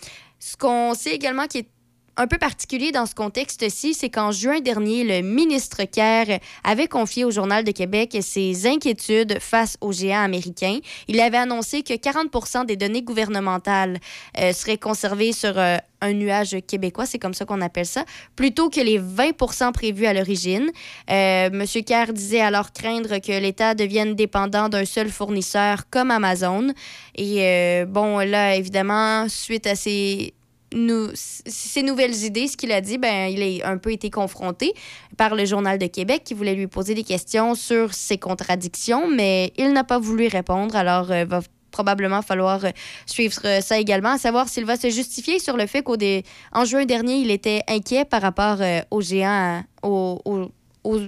Ce 0.40 0.56
qu'on 0.56 0.94
sait 0.94 1.14
également 1.14 1.46
qui 1.46 1.58
est 1.58 1.68
un 2.16 2.26
peu 2.26 2.38
particulier 2.38 2.92
dans 2.92 3.04
ce 3.06 3.14
contexte-ci, 3.14 3.92
c'est 3.92 4.08
qu'en 4.08 4.30
juin 4.30 4.60
dernier, 4.60 5.04
le 5.04 5.26
ministre 5.26 5.84
Kerr 5.84 6.38
avait 6.64 6.88
confié 6.88 7.24
au 7.24 7.30
Journal 7.30 7.62
de 7.62 7.72
Québec 7.72 8.16
ses 8.22 8.66
inquiétudes 8.66 9.38
face 9.38 9.76
aux 9.80 9.92
géants 9.92 10.22
américains. 10.22 10.78
Il 11.08 11.20
avait 11.20 11.36
annoncé 11.36 11.82
que 11.82 11.94
40 11.94 12.66
des 12.66 12.76
données 12.76 13.02
gouvernementales 13.02 13.98
euh, 14.38 14.52
seraient 14.52 14.78
conservées 14.78 15.32
sur 15.32 15.58
euh, 15.58 15.76
un 16.00 16.12
nuage 16.12 16.56
québécois, 16.66 17.04
c'est 17.06 17.18
comme 17.18 17.34
ça 17.34 17.44
qu'on 17.44 17.60
appelle 17.60 17.86
ça, 17.86 18.04
plutôt 18.34 18.70
que 18.70 18.80
les 18.80 18.98
20% 18.98 19.72
prévus 19.72 20.06
à 20.06 20.14
l'origine. 20.14 20.70
Euh, 21.10 21.50
Monsieur 21.52 21.82
Kerr 21.82 22.12
disait 22.12 22.40
alors 22.40 22.72
craindre 22.72 23.18
que 23.18 23.38
l'État 23.38 23.74
devienne 23.74 24.14
dépendant 24.14 24.68
d'un 24.68 24.84
seul 24.84 25.08
fournisseur 25.10 25.88
comme 25.90 26.10
Amazon. 26.10 26.68
Et 27.14 27.84
bon, 27.88 28.18
là, 28.18 28.56
évidemment, 28.56 29.26
suite 29.28 29.66
à 29.66 29.74
ces 29.74 30.34
nous, 30.76 31.08
ces 31.14 31.82
nouvelles 31.82 32.24
idées, 32.24 32.46
ce 32.46 32.56
qu'il 32.56 32.70
a 32.70 32.80
dit, 32.80 32.98
ben, 32.98 33.28
il 33.28 33.62
a 33.62 33.68
un 33.68 33.78
peu 33.78 33.92
été 33.92 34.10
confronté 34.10 34.74
par 35.16 35.34
le 35.34 35.44
Journal 35.44 35.78
de 35.78 35.86
Québec 35.86 36.22
qui 36.24 36.34
voulait 36.34 36.54
lui 36.54 36.66
poser 36.66 36.94
des 36.94 37.02
questions 37.02 37.54
sur 37.54 37.94
ses 37.94 38.18
contradictions, 38.18 39.08
mais 39.08 39.52
il 39.56 39.72
n'a 39.72 39.84
pas 39.84 39.98
voulu 39.98 40.28
répondre. 40.28 40.76
Alors, 40.76 41.06
il 41.06 41.22
euh, 41.22 41.24
va 41.24 41.40
probablement 41.70 42.22
falloir 42.22 42.64
euh, 42.64 42.70
suivre 43.06 43.60
ça 43.60 43.78
également, 43.78 44.10
à 44.10 44.18
savoir 44.18 44.48
s'il 44.48 44.64
va 44.64 44.76
se 44.76 44.90
justifier 44.90 45.38
sur 45.38 45.56
le 45.56 45.66
fait 45.66 45.82
qu'en 45.82 46.64
juin 46.64 46.84
dernier, 46.84 47.16
il 47.16 47.30
était 47.30 47.62
inquiet 47.68 48.04
par 48.04 48.22
rapport 48.22 48.58
euh, 48.60 48.80
aux 48.90 49.00
géants, 49.00 49.62
aux 49.82 50.50
aux 50.86 51.00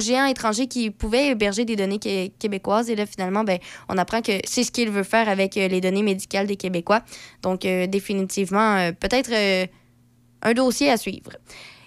géants 0.00 0.26
étrangers 0.26 0.66
qui 0.66 0.90
pouvaient 0.90 1.28
héberger 1.28 1.64
des 1.64 1.76
données 1.76 1.98
québécoises. 2.38 2.90
Et 2.90 2.96
là, 2.96 3.06
finalement, 3.06 3.44
ben, 3.44 3.58
on 3.88 3.98
apprend 3.98 4.22
que 4.22 4.32
c'est 4.44 4.64
ce 4.64 4.70
qu'il 4.70 4.90
veut 4.90 5.02
faire 5.02 5.28
avec 5.28 5.56
euh, 5.56 5.68
les 5.68 5.80
données 5.80 6.02
médicales 6.02 6.46
des 6.46 6.56
Québécois. 6.56 7.02
Donc, 7.42 7.64
euh, 7.64 7.86
définitivement, 7.86 8.76
euh, 8.76 8.92
peut-être 8.92 9.32
un 10.42 10.54
dossier 10.54 10.90
à 10.90 10.96
suivre. 10.96 11.32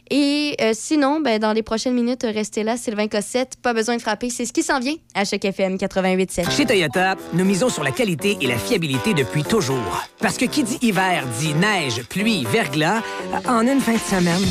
Et 0.09 0.55
sinon, 0.73 1.19
ben, 1.19 1.39
dans 1.39 1.53
les 1.53 1.63
prochaines 1.63 1.93
minutes, 1.93 2.23
restez 2.23 2.63
là, 2.63 2.77
Sylvain 2.77 3.07
Cossette. 3.07 3.57
Pas 3.61 3.73
besoin 3.73 3.97
de 3.97 4.01
frapper, 4.01 4.29
c'est 4.29 4.45
ce 4.45 4.53
qui 4.53 4.63
s'en 4.63 4.79
vient 4.79 4.95
à 5.13 5.25
chaque 5.25 5.45
FM 5.45 5.75
88.7. 5.75 6.51
Chez 6.51 6.65
Toyota, 6.65 7.15
nous 7.33 7.45
misons 7.45 7.69
sur 7.69 7.83
la 7.83 7.91
qualité 7.91 8.37
et 8.41 8.47
la 8.47 8.57
fiabilité 8.57 9.13
depuis 9.13 9.43
toujours. 9.43 10.05
Parce 10.19 10.37
que 10.37 10.45
qui 10.45 10.63
dit 10.63 10.77
hiver 10.81 11.23
dit 11.39 11.53
neige, 11.53 12.03
pluie, 12.09 12.45
verglas, 12.45 13.01
en 13.47 13.61
une 13.61 13.79
fin 13.79 13.93
de 13.93 13.99
semaine. 13.99 14.45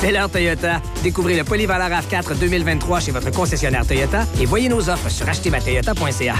C'est 0.00 0.12
l'heure 0.12 0.30
Toyota. 0.30 0.80
Découvrez 1.02 1.36
le 1.36 1.44
polyvalent 1.44 1.88
RAV4 1.88 2.38
2023 2.38 3.00
chez 3.00 3.10
votre 3.10 3.30
concessionnaire 3.30 3.86
Toyota 3.86 4.24
et 4.40 4.46
voyez 4.46 4.68
nos 4.68 4.88
offres 4.88 5.10
sur 5.10 5.28
achetermatoyota.ca. 5.28 6.34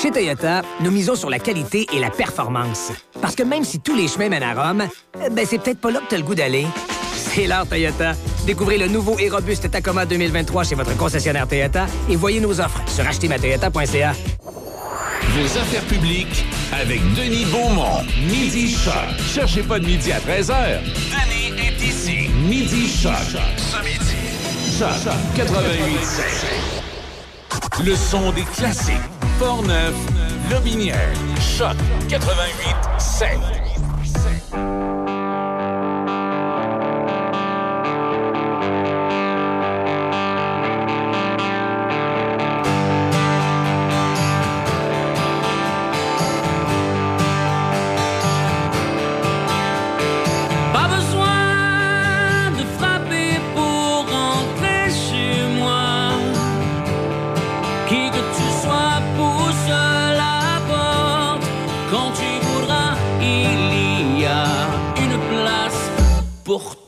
Chez 0.00 0.10
Toyota, 0.10 0.62
nous 0.80 0.90
misons 0.90 1.14
sur 1.14 1.30
la 1.30 1.38
qualité 1.38 1.86
et 1.92 2.00
la 2.00 2.10
performance. 2.10 2.92
Parce 3.20 3.34
que 3.34 3.42
même 3.42 3.64
si 3.64 3.80
tous 3.80 3.94
les 3.94 4.08
chemins 4.08 4.28
mènent 4.28 4.42
à 4.42 4.54
Rome, 4.54 4.88
ben 5.30 5.46
c'est 5.46 5.58
peut-être 5.58 5.80
pas 5.80 5.90
là 5.90 6.00
que 6.00 6.08
tu 6.08 6.14
as 6.14 6.18
le 6.18 6.24
goût 6.24 6.34
d'aller. 6.34 6.66
C'est 7.20 7.46
l'heure 7.46 7.66
Toyota. 7.66 8.14
Découvrez 8.46 8.78
le 8.78 8.88
nouveau 8.88 9.18
et 9.18 9.28
robuste 9.28 9.70
Tacoma 9.70 10.06
2023 10.06 10.64
chez 10.64 10.74
votre 10.74 10.96
concessionnaire 10.96 11.46
Toyota 11.46 11.84
et 12.08 12.16
voyez 12.16 12.40
nos 12.40 12.58
offres 12.60 12.80
sur 12.86 13.06
achetermatoyota.ca. 13.06 14.14
Vos 15.32 15.58
affaires 15.58 15.84
publiques 15.84 16.44
avec 16.72 17.00
Denis 17.14 17.44
Beaumont. 17.44 18.02
Midi 18.26 18.74
Choc. 18.74 18.92
Cherchez 19.32 19.62
pas 19.62 19.78
de 19.78 19.86
midi 19.86 20.10
à 20.12 20.18
13h. 20.18 20.80
Denis 20.82 21.52
est 21.60 21.80
ici. 21.82 22.28
Midi 22.48 22.88
Choc. 22.88 23.12
Ce 23.56 23.76
midi. 23.84 24.16
Choc 24.78 24.88
88 25.36 27.84
Le 27.84 27.94
son 27.94 28.32
des 28.32 28.42
classiques. 28.42 28.96
Portneuf, 29.38 29.94
Lobinière. 30.50 31.12
Choc 31.56 31.76
88 32.08 32.74
7. 32.98 33.28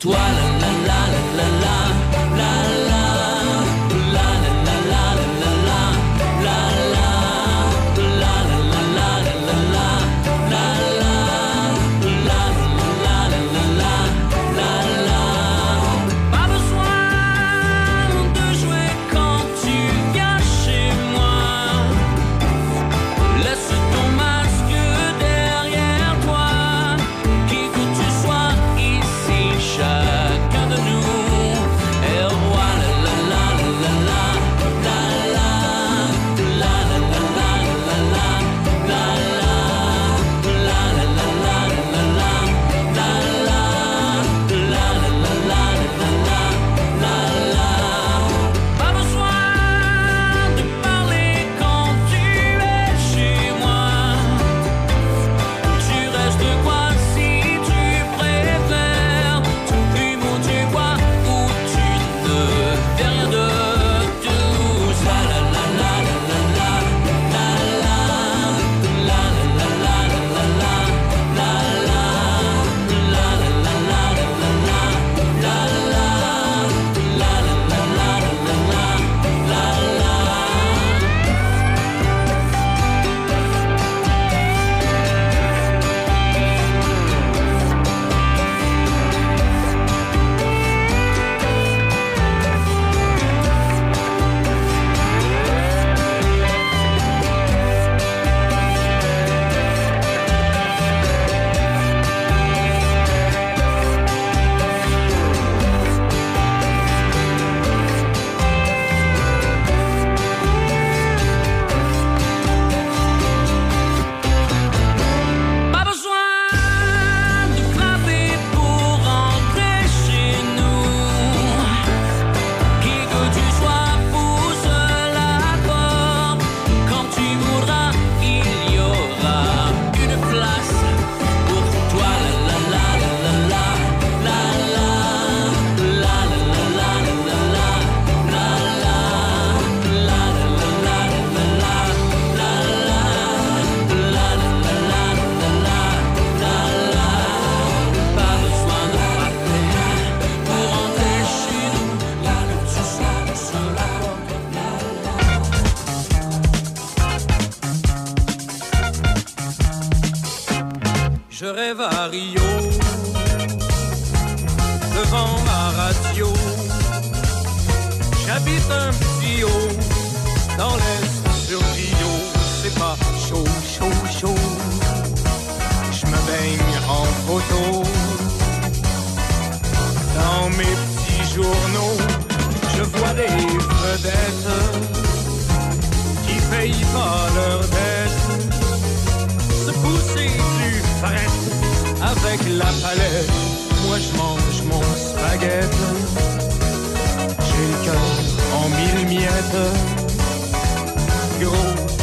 Shine. 0.03 0.42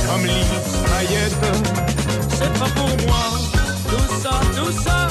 Comme 0.10 0.26
l'île 0.26 0.60
paillettes. 0.90 1.46
C'est 2.38 2.54
pas 2.60 2.70
pour 2.76 2.90
moi. 3.08 3.26
Tout 3.90 4.22
ça, 4.22 4.42
tout 4.56 4.72
ça, 4.72 5.08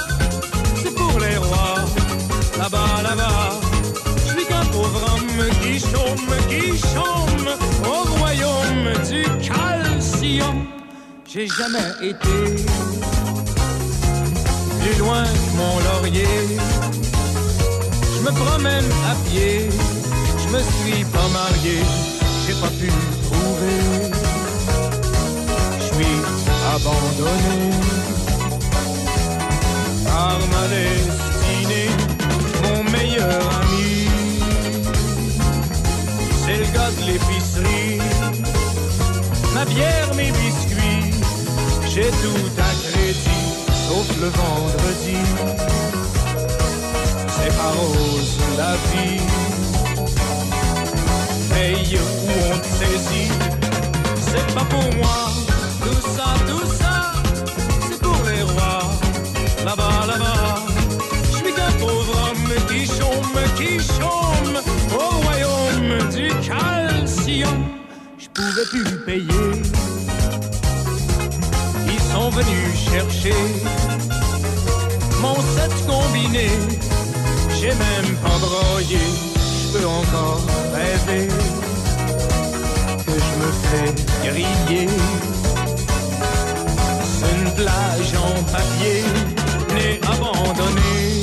c'est 0.82 0.94
pour 0.94 1.18
les 1.20 1.37
rois. 1.37 1.80
Là-bas, 2.58 3.02
là-bas. 3.02 3.50
Je 4.16 4.32
suis 4.32 4.46
qu'un 4.46 4.64
pauvre 4.66 5.02
homme 5.12 5.42
qui 5.62 5.78
chôme, 5.78 6.30
qui 6.48 6.78
chôme 6.92 7.48
au 7.84 8.18
royaume 8.18 8.88
du 9.08 9.22
calcium. 9.46 10.66
J'ai 11.26 11.46
jamais 11.46 11.90
été 12.02 12.37
plus 14.80 14.98
loin 14.98 15.24
que 15.24 15.56
mon 15.56 15.78
laurier. 15.87 16.58
Je 18.14 18.20
me 18.26 18.32
promène 18.32 18.90
à 19.11 19.14
pied, 19.28 19.68
je 20.42 20.48
me 20.54 20.61
suis 20.61 21.04
pas 21.04 21.28
marié, 21.28 21.78
j'ai 22.46 22.54
pas 22.54 22.72
pu 22.80 22.90
trouver. 23.22 24.17
Abandonné 26.74 27.70
par 30.04 30.38
ma 30.52 30.68
destinée, 30.68 31.90
mon 32.62 32.90
meilleur 32.90 33.40
ami. 33.62 34.07
C'est 36.44 36.59
le 36.59 36.64
gars 36.74 36.90
de 36.98 37.02
l'épicerie, 37.07 37.98
ma 39.54 39.64
bière, 39.64 40.11
mes 40.14 40.31
biscuits. 40.31 41.18
J'ai 41.88 42.11
tout 42.22 42.50
à 42.59 42.90
crédit, 42.90 43.48
sauf 43.88 44.09
le 44.20 44.28
vendredi. 44.28 45.18
C'est 47.31 47.57
pas 47.57 47.72
rose 47.81 48.38
la 48.59 48.74
vie. 48.90 49.22
Paye 51.48 51.98
où 51.98 52.31
on 52.52 52.59
te 52.59 52.66
saisit, 52.66 53.33
c'est 54.20 54.54
pas 54.54 54.64
pour 54.64 54.94
moi. 54.96 55.47
Tout 56.46 56.66
ça, 56.80 57.12
c'est 57.88 58.00
pour 58.00 58.20
les 58.24 58.42
rois. 58.42 58.82
Là-bas, 59.64 60.06
là-bas, 60.06 60.62
je 61.30 61.36
suis 61.36 61.52
qu'un 61.52 61.72
pauvre 61.78 62.30
homme 62.30 62.50
qui 62.68 62.86
chôme, 62.86 63.38
qui 63.56 63.78
chôme 63.78 64.56
au 64.94 65.08
royaume 65.24 66.08
du 66.10 66.28
calcium. 66.46 67.64
Je 68.18 68.28
pouvais 68.28 68.66
plus 68.70 68.98
payer 69.04 69.62
ils 71.90 72.12
sont 72.12 72.30
venus 72.30 72.78
chercher 72.90 73.34
mon 75.20 75.34
set 75.34 75.72
combiné. 75.86 76.48
J'ai 77.60 77.68
même 77.68 78.16
pas 78.22 78.38
broyé, 78.38 78.98
je 79.62 79.78
peux 79.78 79.86
encore 79.86 80.42
rêver 80.72 81.28
que 83.06 83.12
je 83.12 83.32
me 83.40 83.50
fais 83.64 83.90
griller. 84.28 84.88
Une 87.48 87.54
plage 87.54 88.12
en 88.14 88.42
papier, 88.52 89.04
n'est 89.74 90.00
abandonnée 90.06 91.22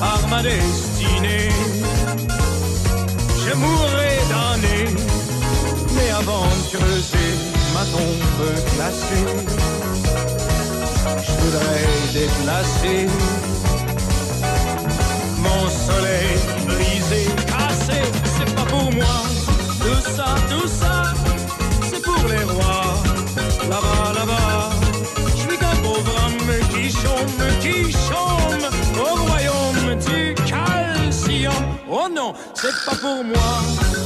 par 0.00 0.26
ma 0.28 0.42
destinée. 0.42 1.50
Je 3.44 3.54
mourrai 3.54 4.18
damné, 4.28 4.78
mais 5.94 6.10
avant 6.10 6.46
de 6.46 6.76
creuser 6.76 7.30
ma 7.74 7.84
tombe 7.94 8.42
glacée, 8.74 9.26
je 11.24 11.32
voudrais 11.40 11.86
déplacer 12.12 13.06
mon 15.38 15.68
soleil 15.70 16.38
brisé, 16.66 17.26
cassé. 17.46 18.00
C'est 18.36 18.54
pas 18.54 18.64
pour 18.64 18.92
moi, 18.92 19.16
tout 19.80 20.10
ça, 20.16 20.34
tout 20.50 20.68
ça, 20.68 21.02
c'est 21.88 22.02
pour 22.02 22.26
les 22.28 22.44
rois. 22.44 22.98
Qui 26.70 26.90
chôme, 26.90 27.46
qui 27.60 27.92
chôme 27.92 28.64
au 28.98 29.14
royaume 29.26 29.98
du 30.06 30.34
calcium. 30.50 31.52
Oh 31.90 32.08
non, 32.10 32.34
c'est 32.54 32.74
pas 32.84 32.96
pour 32.96 33.24
moi, 33.24 33.52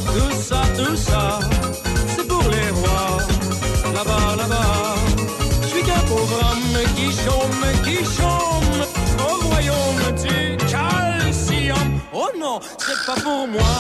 tout 0.07 0.35
ça, 0.41 0.63
tout 0.77 0.97
ça, 0.97 1.41
c'est 2.17 2.27
pour 2.27 2.43
les 2.43 2.71
rois 2.71 3.19
là-bas, 3.95 4.37
là-bas. 4.37 4.95
Je 5.63 5.69
suis 5.69 5.83
qu'un 5.83 6.01
pauvre 6.09 6.41
homme 6.51 6.79
qui 6.97 7.13
chôme, 7.13 7.65
qui 7.85 7.99
chôme 8.17 8.81
au 9.29 9.49
royaume 9.49 10.05
du 10.23 10.57
calcium. 10.67 12.01
Oh 12.13 12.29
non, 12.39 12.61
c'est 12.79 13.07
pas 13.07 13.21
pour 13.21 13.47
moi, 13.49 13.75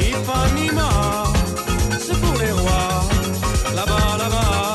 Ipanema, 0.00 1.24
c'est 1.98 2.20
pour 2.20 2.38
les 2.40 2.52
rois, 2.52 3.04
là-bas, 3.74 4.18
là-bas. 4.18 4.73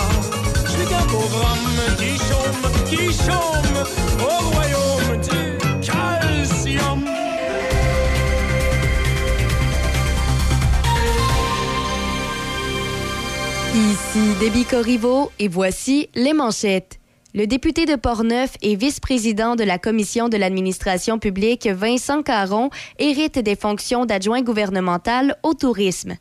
Ici 13.74 14.36
Déby 14.39 14.65
Corriveau 14.65 15.32
et 15.39 15.48
voici 15.48 16.10
les 16.13 16.34
manchettes. 16.34 17.00
Le 17.34 17.48
député 17.48 17.86
de 17.86 17.95
Portneuf 17.95 18.56
et 18.62 18.76
vice-président 18.76 19.56
de 19.56 19.63
la 19.63 19.78
Commission 19.78 20.30
de 20.30 20.38
l'administration 20.38 21.17
publique, 21.17 21.67
Vincent 21.67 22.24
Caron, 22.24 22.69
hérite 22.98 23.39
des 23.39 23.56
fonctions 23.56 24.06
d'adjoint 24.06 24.41
gouvernemental 24.41 25.38
au 25.43 25.54
tourisme. 25.54 26.17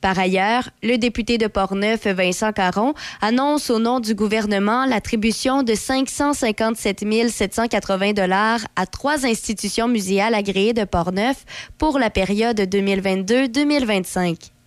Par 0.00 0.18
ailleurs, 0.18 0.70
le 0.82 0.96
député 0.96 1.38
de 1.38 1.46
Portneuf, 1.48 2.06
Vincent 2.06 2.52
Caron, 2.52 2.94
annonce 3.20 3.70
au 3.70 3.78
nom 3.78 3.98
du 3.98 4.14
gouvernement 4.14 4.86
l'attribution 4.86 5.62
de 5.62 5.74
557 5.74 7.04
780 7.28 8.12
dollars 8.12 8.60
à 8.76 8.86
trois 8.86 9.26
institutions 9.26 9.88
muséales 9.88 10.34
agréées 10.34 10.72
de 10.72 10.84
Portneuf 10.84 11.44
pour 11.78 11.98
la 11.98 12.10
période 12.10 12.60
2022-2025. 12.60 14.57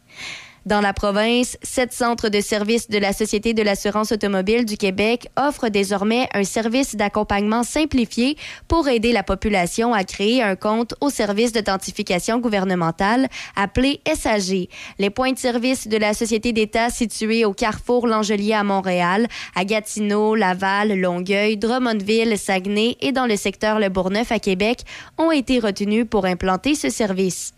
Dans 0.68 0.80
la 0.80 0.94
province, 0.94 1.58
sept 1.64 1.92
centres 1.92 2.30
de 2.30 2.40
services 2.40 2.88
de 2.88 3.00
la 3.00 3.14
Société 3.14 3.56
de 3.56 3.64
l'assurance 3.64 4.12
automobile 4.12 4.64
du 4.64 4.78
Québec 4.78 5.28
offrent 5.36 5.70
désormais 5.70 6.30
un 6.36 6.44
service 6.44 6.96
d'accompagnement 6.96 7.64
simplifié 7.64 8.38
pour 8.68 8.88
aider 8.88 9.12
la 9.12 9.24
population 9.24 9.92
à 9.92 10.04
créer 10.04 10.44
un 10.44 10.56
compte 10.56 10.94
au 11.02 11.10
service 11.10 11.52
d'authentification 11.52 12.38
gouvernementale 12.38 13.28
appelé 13.56 14.02
SAG. 14.06 14.68
Les 15.00 15.10
points 15.10 15.32
de 15.32 15.40
service 15.40 15.88
de 15.88 15.98
la 15.98 16.14
Société 16.14 16.54
d'État 16.54 16.92
situés 16.92 17.44
au 17.44 17.54
carrefour 17.54 18.06
L'Angelier 18.06 18.54
à 18.54 18.64
Montréal, 18.64 19.26
à 19.56 19.66
Gatineau, 19.66 20.36
Laval, 20.36 20.94
Longueuil, 20.94 21.58
Drummondville, 21.58 22.38
Saguenay 22.38 22.98
et 23.02 23.12
dans 23.12 23.26
le 23.26 23.36
secteur 23.36 23.80
Le 23.80 23.90
Bourgneuf 23.90 24.32
à 24.32 24.38
Québec 24.38 24.82
ont 25.18 25.32
été 25.32 25.58
retenus 25.58 26.06
pour 26.08 26.26
implanter 26.26 26.76
ce 26.76 26.92
service. 26.92 27.56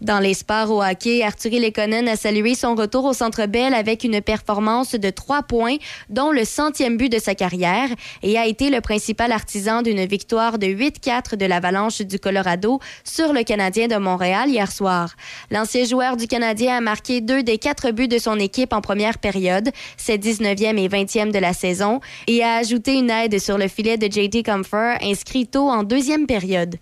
Dans 0.00 0.18
les 0.18 0.34
sports 0.34 0.70
au 0.70 0.82
hockey, 0.82 1.22
Arthurie 1.22 1.60
Lekonen 1.60 2.08
a 2.08 2.16
salué 2.16 2.54
son 2.54 2.74
retour 2.74 3.04
au 3.04 3.12
Centre 3.12 3.46
Bell 3.46 3.74
avec 3.74 4.04
une 4.04 4.20
performance 4.20 4.94
de 4.94 5.10
trois 5.10 5.42
points, 5.42 5.76
dont 6.08 6.30
le 6.30 6.44
centième 6.44 6.96
but 6.96 7.10
de 7.10 7.18
sa 7.18 7.34
carrière, 7.34 7.88
et 8.22 8.38
a 8.38 8.46
été 8.46 8.70
le 8.70 8.80
principal 8.80 9.32
artisan 9.32 9.82
d'une 9.82 10.04
victoire 10.06 10.58
de 10.58 10.66
8-4 10.66 11.36
de 11.36 11.46
l'Avalanche 11.46 12.02
du 12.02 12.18
Colorado 12.18 12.80
sur 13.04 13.32
le 13.32 13.42
Canadien 13.42 13.88
de 13.88 13.96
Montréal 13.96 14.48
hier 14.48 14.70
soir. 14.70 15.14
L'ancien 15.50 15.84
joueur 15.84 16.16
du 16.16 16.26
Canadien 16.26 16.78
a 16.78 16.80
marqué 16.80 17.20
deux 17.20 17.42
des 17.42 17.58
quatre 17.58 17.90
buts 17.90 18.08
de 18.08 18.18
son 18.18 18.38
équipe 18.38 18.72
en 18.72 18.80
première 18.80 19.18
période, 19.18 19.70
ses 19.96 20.18
19e 20.18 20.78
et 20.78 20.88
20e 20.88 21.32
de 21.32 21.38
la 21.38 21.52
saison, 21.52 22.00
et 22.26 22.42
a 22.42 22.56
ajouté 22.56 22.94
une 22.94 23.10
aide 23.10 23.38
sur 23.38 23.58
le 23.58 23.68
filet 23.68 23.96
de 23.96 24.06
JT 24.10 24.42
Comfort 24.42 24.96
inscrit 25.02 25.46
tôt 25.46 25.68
en 25.68 25.82
deuxième 25.82 26.26
période. 26.26 26.76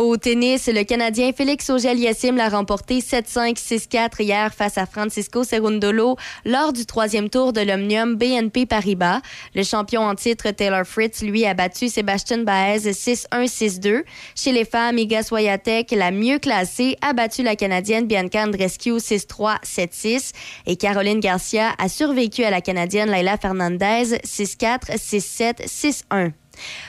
Au 0.00 0.16
tennis, 0.16 0.66
le 0.68 0.82
Canadien 0.82 1.30
Félix 1.34 1.68
Auger-Aliassime 1.68 2.34
l'a 2.34 2.48
remporté 2.48 3.00
7-5, 3.00 3.58
6-4 3.58 4.22
hier 4.22 4.54
face 4.54 4.78
à 4.78 4.86
Francisco 4.86 5.44
Cerundolo 5.44 6.16
lors 6.46 6.72
du 6.72 6.86
troisième 6.86 7.28
tour 7.28 7.52
de 7.52 7.60
l'Omnium 7.60 8.16
BNP 8.16 8.64
Paribas. 8.64 9.20
Le 9.54 9.62
champion 9.62 10.00
en 10.00 10.14
titre 10.14 10.52
Taylor 10.52 10.86
Fritz, 10.86 11.20
lui, 11.20 11.44
a 11.44 11.52
battu 11.52 11.88
Sébastien 11.88 12.44
Baez 12.44 12.78
6-1, 12.78 13.44
6-2. 13.44 14.04
Chez 14.34 14.52
les 14.52 14.64
femmes, 14.64 14.96
Iga 14.96 15.22
Swiatek, 15.22 15.90
la 15.90 16.12
mieux 16.12 16.38
classée, 16.38 16.96
a 17.02 17.12
battu 17.12 17.42
la 17.42 17.54
Canadienne 17.54 18.06
Bianca 18.06 18.44
Andreescu 18.44 18.92
6-3, 18.92 19.62
7-6. 19.62 20.30
Et 20.66 20.76
Caroline 20.76 21.20
Garcia 21.20 21.74
a 21.76 21.90
survécu 21.90 22.42
à 22.42 22.48
la 22.48 22.62
Canadienne 22.62 23.10
Laila 23.10 23.36
Fernandez 23.36 24.16
6-4, 24.24 24.96
6-7, 24.96 25.66
6-1. 25.66 26.32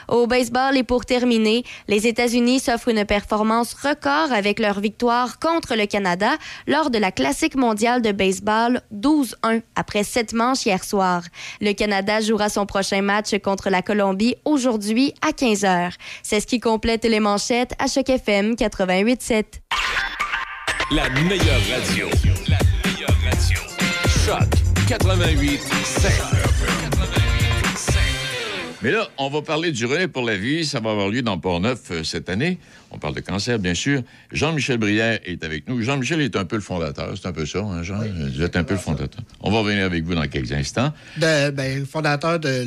Au 0.08 0.28
baseball 0.28 0.78
et 0.78 0.84
pour 0.84 1.06
terminer, 1.06 1.64
les 1.88 2.08
États-Unis 2.08 2.60
s'offrent 2.60 2.90
une 2.90 3.06
performance 3.06 3.74
record 3.74 4.32
avec 4.32 4.60
leur 4.60 4.80
victoire 4.80 5.40
contre 5.40 5.76
le 5.76 5.86
Canada 5.86 6.32
lors 6.68 6.90
de 6.90 6.98
la 6.98 7.12
Classique 7.12 7.56
mondiale 7.56 8.02
de 8.02 8.12
baseball 8.12 8.82
12-1 8.94 9.62
après 9.76 10.04
sept 10.04 10.34
manches 10.34 10.66
hier 10.66 10.84
soir. 10.84 11.24
Le 11.60 11.74
Canada 11.74 12.22
jouera 12.22 12.50
son 12.50 12.66
prochain 12.66 13.02
match 13.02 13.38
contre 13.44 13.70
la 13.70 13.82
Colombie 13.82 14.36
aujourd'hui 14.46 15.14
à 15.22 15.32
15 15.34 15.62
h. 15.64 15.94
C'est 16.24 16.40
ce 16.40 16.48
qui 16.48 16.60
complète 16.60 17.06
les 17.06 17.20
manchettes 17.20 17.74
à 17.80 17.88
Choc 17.88 18.10
FM 18.10 18.54
88.7. 18.54 19.46
La 20.92 21.10
meilleure 21.10 21.62
radio. 21.74 22.08
La 22.48 22.58
meilleure 22.84 23.18
radio. 23.24 23.60
Choc 24.26 24.50
88.7. 24.88 26.61
Mais 28.84 28.92
là, 28.92 29.08
on 29.20 29.30
va 29.30 29.42
parler 29.44 29.72
du 29.72 29.86
relais 29.86 30.08
pour 30.08 30.24
la 30.24 30.36
vie. 30.38 30.66
Ça 30.66 30.80
va 30.80 30.92
avoir 30.92 31.10
lieu 31.10 31.22
dans 31.22 31.38
Port-Neuf 31.38 31.80
euh, 31.92 32.04
cette 32.04 32.30
année. 32.30 32.58
On 32.90 32.98
parle 32.98 33.14
de 33.14 33.20
cancer, 33.22 33.60
bien 33.60 33.76
sûr. 33.76 34.02
Jean-Michel 34.32 34.78
Brière 34.78 35.20
est 35.24 35.44
avec 35.44 35.68
nous. 35.70 35.82
Jean-Michel 35.84 36.20
est 36.22 36.36
un 36.36 36.46
peu 36.46 36.56
le 36.56 36.62
fondateur. 36.64 37.14
C'est 37.16 37.28
un 37.28 37.32
peu 37.32 37.46
ça, 37.46 37.60
hein, 37.60 37.84
Jean? 37.84 38.00
Vous 38.00 38.42
êtes 38.42 38.56
un 38.56 38.64
peu 38.64 38.74
le 38.74 38.80
fondateur. 38.80 39.22
On 39.42 39.52
va 39.52 39.60
revenir 39.60 39.86
avec 39.86 40.04
vous 40.04 40.16
dans 40.16 40.28
quelques 40.28 40.52
instants. 40.52 40.92
De, 41.18 41.52
ben, 41.52 41.86
fondateur 41.86 42.40
de, 42.40 42.66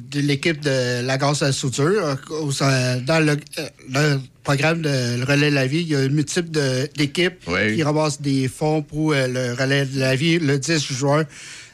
de 0.00 0.20
l'équipe 0.20 0.60
de 0.60 1.04
la 1.04 1.18
Grâce 1.18 1.42
à 1.42 1.46
la 1.46 1.52
Souture. 1.52 2.16
Dans 2.30 3.20
le, 3.20 3.32
euh, 3.32 3.68
le 3.90 4.20
programme 4.44 4.80
de 4.82 5.18
le 5.18 5.24
Relais 5.24 5.50
de 5.50 5.54
la 5.56 5.66
Vie, 5.66 5.80
il 5.80 5.88
y 5.88 5.96
a 5.96 6.08
multiples 6.08 6.50
de- 6.50 6.88
d'équipes 6.96 7.42
Oui. 7.48 7.74
qui 7.74 7.82
ramassent 7.82 8.20
des 8.22 8.46
fonds 8.46 8.82
pour 8.82 9.12
euh, 9.12 9.26
le 9.26 9.54
Relais 9.60 9.86
de 9.86 9.98
la 9.98 10.14
Vie 10.14 10.38
le 10.38 10.58
10 10.58 10.92
juin 10.92 11.24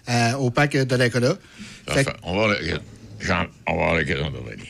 euh, 0.08 0.32
au 0.36 0.50
parc 0.50 0.72
de 0.74 1.38
Enfin, 1.90 2.02
on 2.22 2.34
va 2.36 2.54
Jean, 3.20 3.46
on 3.66 3.76
va 3.76 3.82
avoir 3.82 3.98
l'occasion 3.98 4.30
de 4.30 4.36
revenir. 4.36 4.66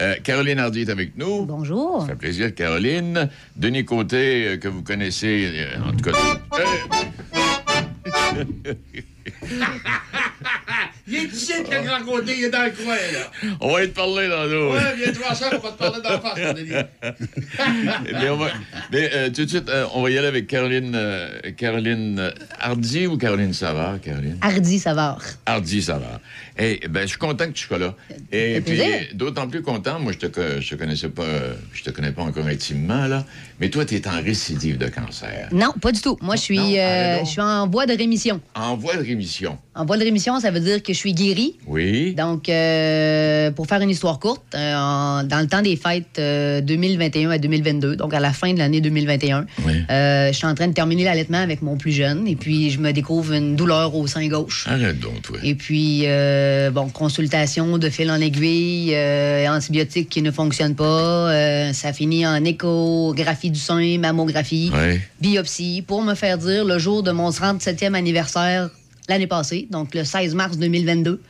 Euh, 0.00 0.16
Caroline 0.22 0.58
Hardy 0.58 0.80
est 0.80 0.90
avec 0.90 1.16
nous. 1.16 1.46
Bonjour. 1.46 2.02
Ça 2.02 2.08
fait 2.08 2.16
plaisir, 2.16 2.54
Caroline. 2.54 3.30
Denis 3.56 3.84
Côté, 3.84 4.46
euh, 4.46 4.56
que 4.56 4.68
vous 4.68 4.82
connaissez, 4.82 5.52
euh, 5.54 5.80
en 5.82 5.92
tout 5.92 6.10
cas. 6.10 6.12
Euh, 10.44 10.72
Il 11.06 11.16
est 11.16 11.24
ici, 11.24 11.52
le 11.70 11.82
grand 11.86 12.02
côté, 12.02 12.32
il 12.38 12.44
est 12.44 12.50
dans 12.50 12.62
le 12.64 12.70
coin, 12.70 12.94
là. 12.96 13.50
on 13.60 13.72
va 13.74 13.82
être 13.82 13.92
parlé 13.92 14.26
dans 14.26 14.44
l'eau. 14.44 14.72
viens 14.96 15.12
te 15.12 15.18
voir 15.18 15.36
ça, 15.36 15.50
on 15.52 15.58
va 15.58 15.70
te 15.70 15.76
parler 15.78 16.00
d'en 16.02 16.18
face, 16.18 16.54
Denis. 16.54 16.70
Mais, 18.12 18.30
on 18.30 18.36
va- 18.38 18.50
mais, 18.90 19.10
euh, 19.12 19.28
tout 19.30 19.44
de 19.44 19.50
suite, 19.50 19.68
euh, 19.68 19.84
on 19.94 20.02
va 20.02 20.10
y 20.10 20.16
aller 20.18 20.28
avec 20.28 20.46
Caroline, 20.46 20.92
euh, 20.94 21.28
Caroline 21.58 22.18
euh, 22.18 22.30
Hardy 22.58 23.06
ou 23.06 23.18
Caroline 23.18 23.52
Savard, 23.52 24.00
Caroline? 24.00 24.38
Hardy 24.40 24.78
Savard. 24.78 25.22
Hardy 25.44 25.82
Savard. 25.82 26.20
Hey, 26.56 26.80
ben, 26.88 27.02
je 27.02 27.08
suis 27.08 27.18
content 27.18 27.46
que 27.48 27.52
tu 27.52 27.66
sois 27.66 27.78
là. 27.78 27.94
Et 28.32 28.62
puis, 28.62 28.80
d'autant 29.12 29.46
plus 29.48 29.60
content, 29.62 29.98
moi, 30.00 30.12
je 30.12 30.26
te, 30.26 30.60
je 30.60 30.70
te 30.70 30.74
connaissais 30.74 31.08
pas, 31.10 31.22
euh, 31.24 31.54
je 31.74 31.82
te 31.82 31.90
connais 31.90 32.12
pas 32.12 32.22
encore 32.22 32.46
intimement, 32.46 33.06
là, 33.06 33.24
mais 33.60 33.68
toi, 33.68 33.84
tu 33.84 33.94
es 33.96 34.08
en 34.08 34.22
récidive 34.22 34.78
de 34.78 34.88
cancer. 34.88 35.48
Non, 35.52 35.72
pas 35.80 35.92
du 35.92 36.00
tout. 36.00 36.16
Moi, 36.22 36.36
je 36.36 36.40
suis, 36.40 36.58
Non, 36.58 36.74
euh, 36.78 37.18
je 37.24 37.28
suis 37.30 37.40
en 37.42 37.68
voie 37.68 37.84
de 37.86 37.94
rémission. 37.94 38.40
En 38.54 38.74
voie 38.76 38.96
de 38.96 39.02
rémission. 39.04 39.58
En 39.76 39.84
voie 39.86 39.96
de 39.98 40.04
rémission, 40.04 40.38
ça 40.38 40.52
veut 40.52 40.60
dire 40.60 40.82
que 40.84 40.92
je 40.92 40.98
suis 40.98 41.14
guéri. 41.14 41.56
Oui. 41.66 42.14
Donc, 42.14 42.48
euh, 42.48 43.50
pour 43.50 43.66
faire 43.66 43.80
une 43.80 43.90
histoire 43.90 44.20
courte, 44.20 44.42
euh, 44.54 44.74
en- 44.76 45.24
dans 45.24 45.40
le 45.40 45.48
temps 45.48 45.62
des 45.62 45.74
fêtes 45.74 46.18
euh, 46.20 46.60
2021 46.60 47.30
à 47.30 47.38
2022, 47.38 47.96
donc 47.96 48.14
à 48.14 48.20
la 48.20 48.32
fin 48.32 48.52
de 48.52 48.58
l'année 48.58 48.80
2021, 48.80 49.46
Oui. 49.66 49.72
euh, 49.90 50.28
je 50.28 50.36
suis 50.36 50.46
en 50.46 50.54
train 50.54 50.68
de 50.68 50.74
terminer 50.74 51.02
l'allaitement 51.02 51.38
avec 51.38 51.60
mon 51.60 51.76
plus 51.76 51.90
jeune 51.90 52.28
et 52.28 52.36
puis 52.36 52.70
je 52.70 52.78
me 52.78 52.92
découvre 52.92 53.32
une 53.32 53.56
douleur 53.56 53.94
au 53.96 54.06
sein 54.06 54.26
gauche. 54.28 54.64
Arrête 54.68 55.00
donc, 55.00 55.22
toi. 55.22 55.38
Et 55.42 55.56
puis, 55.56 56.02
euh, 56.04 56.70
bon, 56.70 56.88
consultation 56.88 57.76
de 57.76 57.88
fil 57.90 58.10
en 58.12 58.20
aiguille, 58.20 58.92
euh, 58.94 59.48
antibiotiques 59.48 60.08
qui 60.08 60.22
ne 60.22 60.30
fonctionnent 60.30 60.76
pas. 60.76 60.84
euh, 60.84 61.72
ça 61.72 61.92
finit 61.92 62.24
en 62.26 62.44
échographie 62.44 63.50
du 63.50 63.58
sein, 63.58 63.98
mammographie, 63.98 64.70
Oui. 64.72 65.00
biopsie, 65.20 65.82
pour 65.86 66.02
me 66.02 66.14
faire 66.14 66.38
dire 66.38 66.64
le 66.64 66.78
jour 66.78 67.02
de 67.02 67.10
mon 67.10 67.30
37e 67.30 67.94
anniversaire 67.94 68.70
l'année 69.08 69.26
passée, 69.26 69.66
donc 69.70 69.94
le 69.94 70.04
16 70.04 70.34
mars 70.34 70.56
2022, 70.58 71.20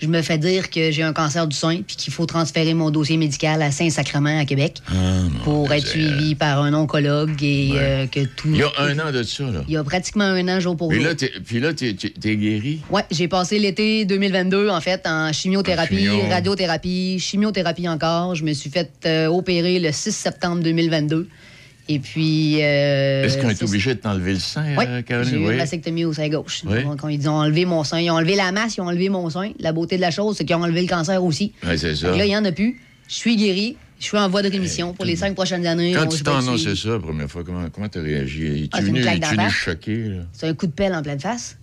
je 0.00 0.06
me 0.06 0.22
fais 0.22 0.38
dire 0.38 0.70
que 0.70 0.92
j'ai 0.92 1.02
un 1.02 1.12
cancer 1.12 1.48
du 1.48 1.56
sein 1.56 1.80
puis 1.84 1.96
qu'il 1.96 2.12
faut 2.12 2.24
transférer 2.24 2.72
mon 2.72 2.90
dossier 2.90 3.16
médical 3.16 3.60
à 3.62 3.72
Saint-Sacrement, 3.72 4.38
à 4.38 4.44
Québec, 4.44 4.80
Ah, 4.88 5.22
pour 5.42 5.72
être 5.72 5.88
suivi 5.88 6.36
par 6.36 6.62
un 6.62 6.72
oncologue 6.72 7.42
et 7.42 7.72
Ouais. 7.72 7.78
euh, 7.80 8.06
que 8.06 8.20
tout... 8.24 8.46
Il 8.50 8.58
y 8.58 8.62
a 8.62 8.70
un 8.78 8.96
an 9.00 9.10
de 9.10 9.24
ça, 9.24 9.42
là. 9.50 9.64
Il 9.66 9.74
y 9.74 9.76
a 9.76 9.82
pratiquement 9.82 10.22
un 10.22 10.46
an, 10.46 10.60
jour 10.60 10.76
pour 10.76 10.88
Puis 10.90 10.98
jour. 10.98 11.08
là, 11.08 11.14
t'es, 11.16 11.32
puis 11.44 11.58
là, 11.58 11.74
t'es, 11.74 11.94
t'es- 11.94 12.10
t'es 12.10 12.36
guéri? 12.36 12.78
Ouais, 12.90 13.02
j'ai 13.10 13.26
passé 13.26 13.58
l'été 13.58 14.04
2022 14.04 14.68
en 14.68 14.80
fait 14.80 15.04
en 15.04 15.32
chimiothérapie, 15.32 16.08
En 16.08 16.12
chimio. 16.12 16.28
radiothérapie, 16.30 17.18
chimiothérapie 17.18 17.88
encore. 17.88 18.36
Je 18.36 18.44
me 18.44 18.52
suis 18.52 18.70
fait 18.70 18.92
euh, 19.04 19.26
opérer 19.26 19.80
le 19.80 19.90
6 19.90 20.12
septembre 20.14 20.62
2022. 20.62 21.26
Et 21.88 21.98
puis. 21.98 22.58
euh, 22.62 23.24
Est-ce 23.24 23.38
qu'on 23.38 23.48
est 23.48 23.62
obligé 23.62 23.94
de 23.94 24.00
t'enlever 24.00 24.34
le 24.34 24.38
sein, 24.40 24.76
Oui, 24.76 24.84
euh, 24.86 25.02
Caroline? 25.02 25.30
j'ai 25.30 25.36
eu 25.36 25.46
Oui. 25.46 25.52
une 25.52 25.58
mastectomie 25.58 26.04
au 26.04 26.12
sein 26.12 26.28
gauche. 26.28 26.62
Oui. 26.66 26.84
Donc, 26.84 27.00
ils 27.08 27.28
ont 27.28 27.34
enlevé 27.34 27.64
mon 27.64 27.82
sein. 27.84 27.98
Ils 28.00 28.10
ont 28.10 28.14
enlevé 28.14 28.36
la 28.36 28.52
masse, 28.52 28.76
ils 28.76 28.80
ont 28.82 28.86
enlevé 28.88 29.08
mon 29.08 29.28
sein. 29.30 29.52
La 29.58 29.72
beauté 29.72 29.96
de 29.96 30.02
la 30.02 30.10
chose, 30.10 30.36
c'est 30.36 30.44
qu'ils 30.44 30.56
ont 30.56 30.62
enlevé 30.62 30.82
le 30.82 30.88
cancer 30.88 31.22
aussi. 31.24 31.52
Ouais, 31.66 31.76
c'est 31.78 31.94
ça. 31.96 32.08
Donc 32.08 32.18
là, 32.18 32.24
il 32.26 32.28
n'y 32.28 32.36
en 32.36 32.44
a 32.44 32.52
plus. 32.52 32.78
Je 33.08 33.14
suis 33.14 33.36
guéri. 33.36 33.76
Je 34.00 34.04
suis 34.04 34.16
en 34.16 34.28
voie 34.28 34.42
de 34.42 34.48
rémission 34.48 34.92
pour 34.92 35.04
les 35.04 35.16
cinq 35.16 35.34
prochaines 35.34 35.66
années. 35.66 35.92
Quand 35.92 36.06
tu 36.06 36.22
annoncé 36.28 36.66
dessus. 36.66 36.82
ça 36.86 36.90
la 36.90 36.98
première 37.00 37.28
fois, 37.28 37.42
comment 37.42 37.68
comment 37.68 37.88
t'as 37.88 38.00
réagi? 38.00 38.68
Ah, 38.72 38.78
tu 38.78 38.84
venu, 38.84 39.00
venu 39.00 39.20
face. 39.36 39.52
choqué? 39.52 40.12
C'est 40.32 40.46
un 40.46 40.54
coup 40.54 40.68
de 40.68 40.72
pelle 40.72 40.94
en 40.94 41.02
pleine 41.02 41.18
face. 41.18 41.56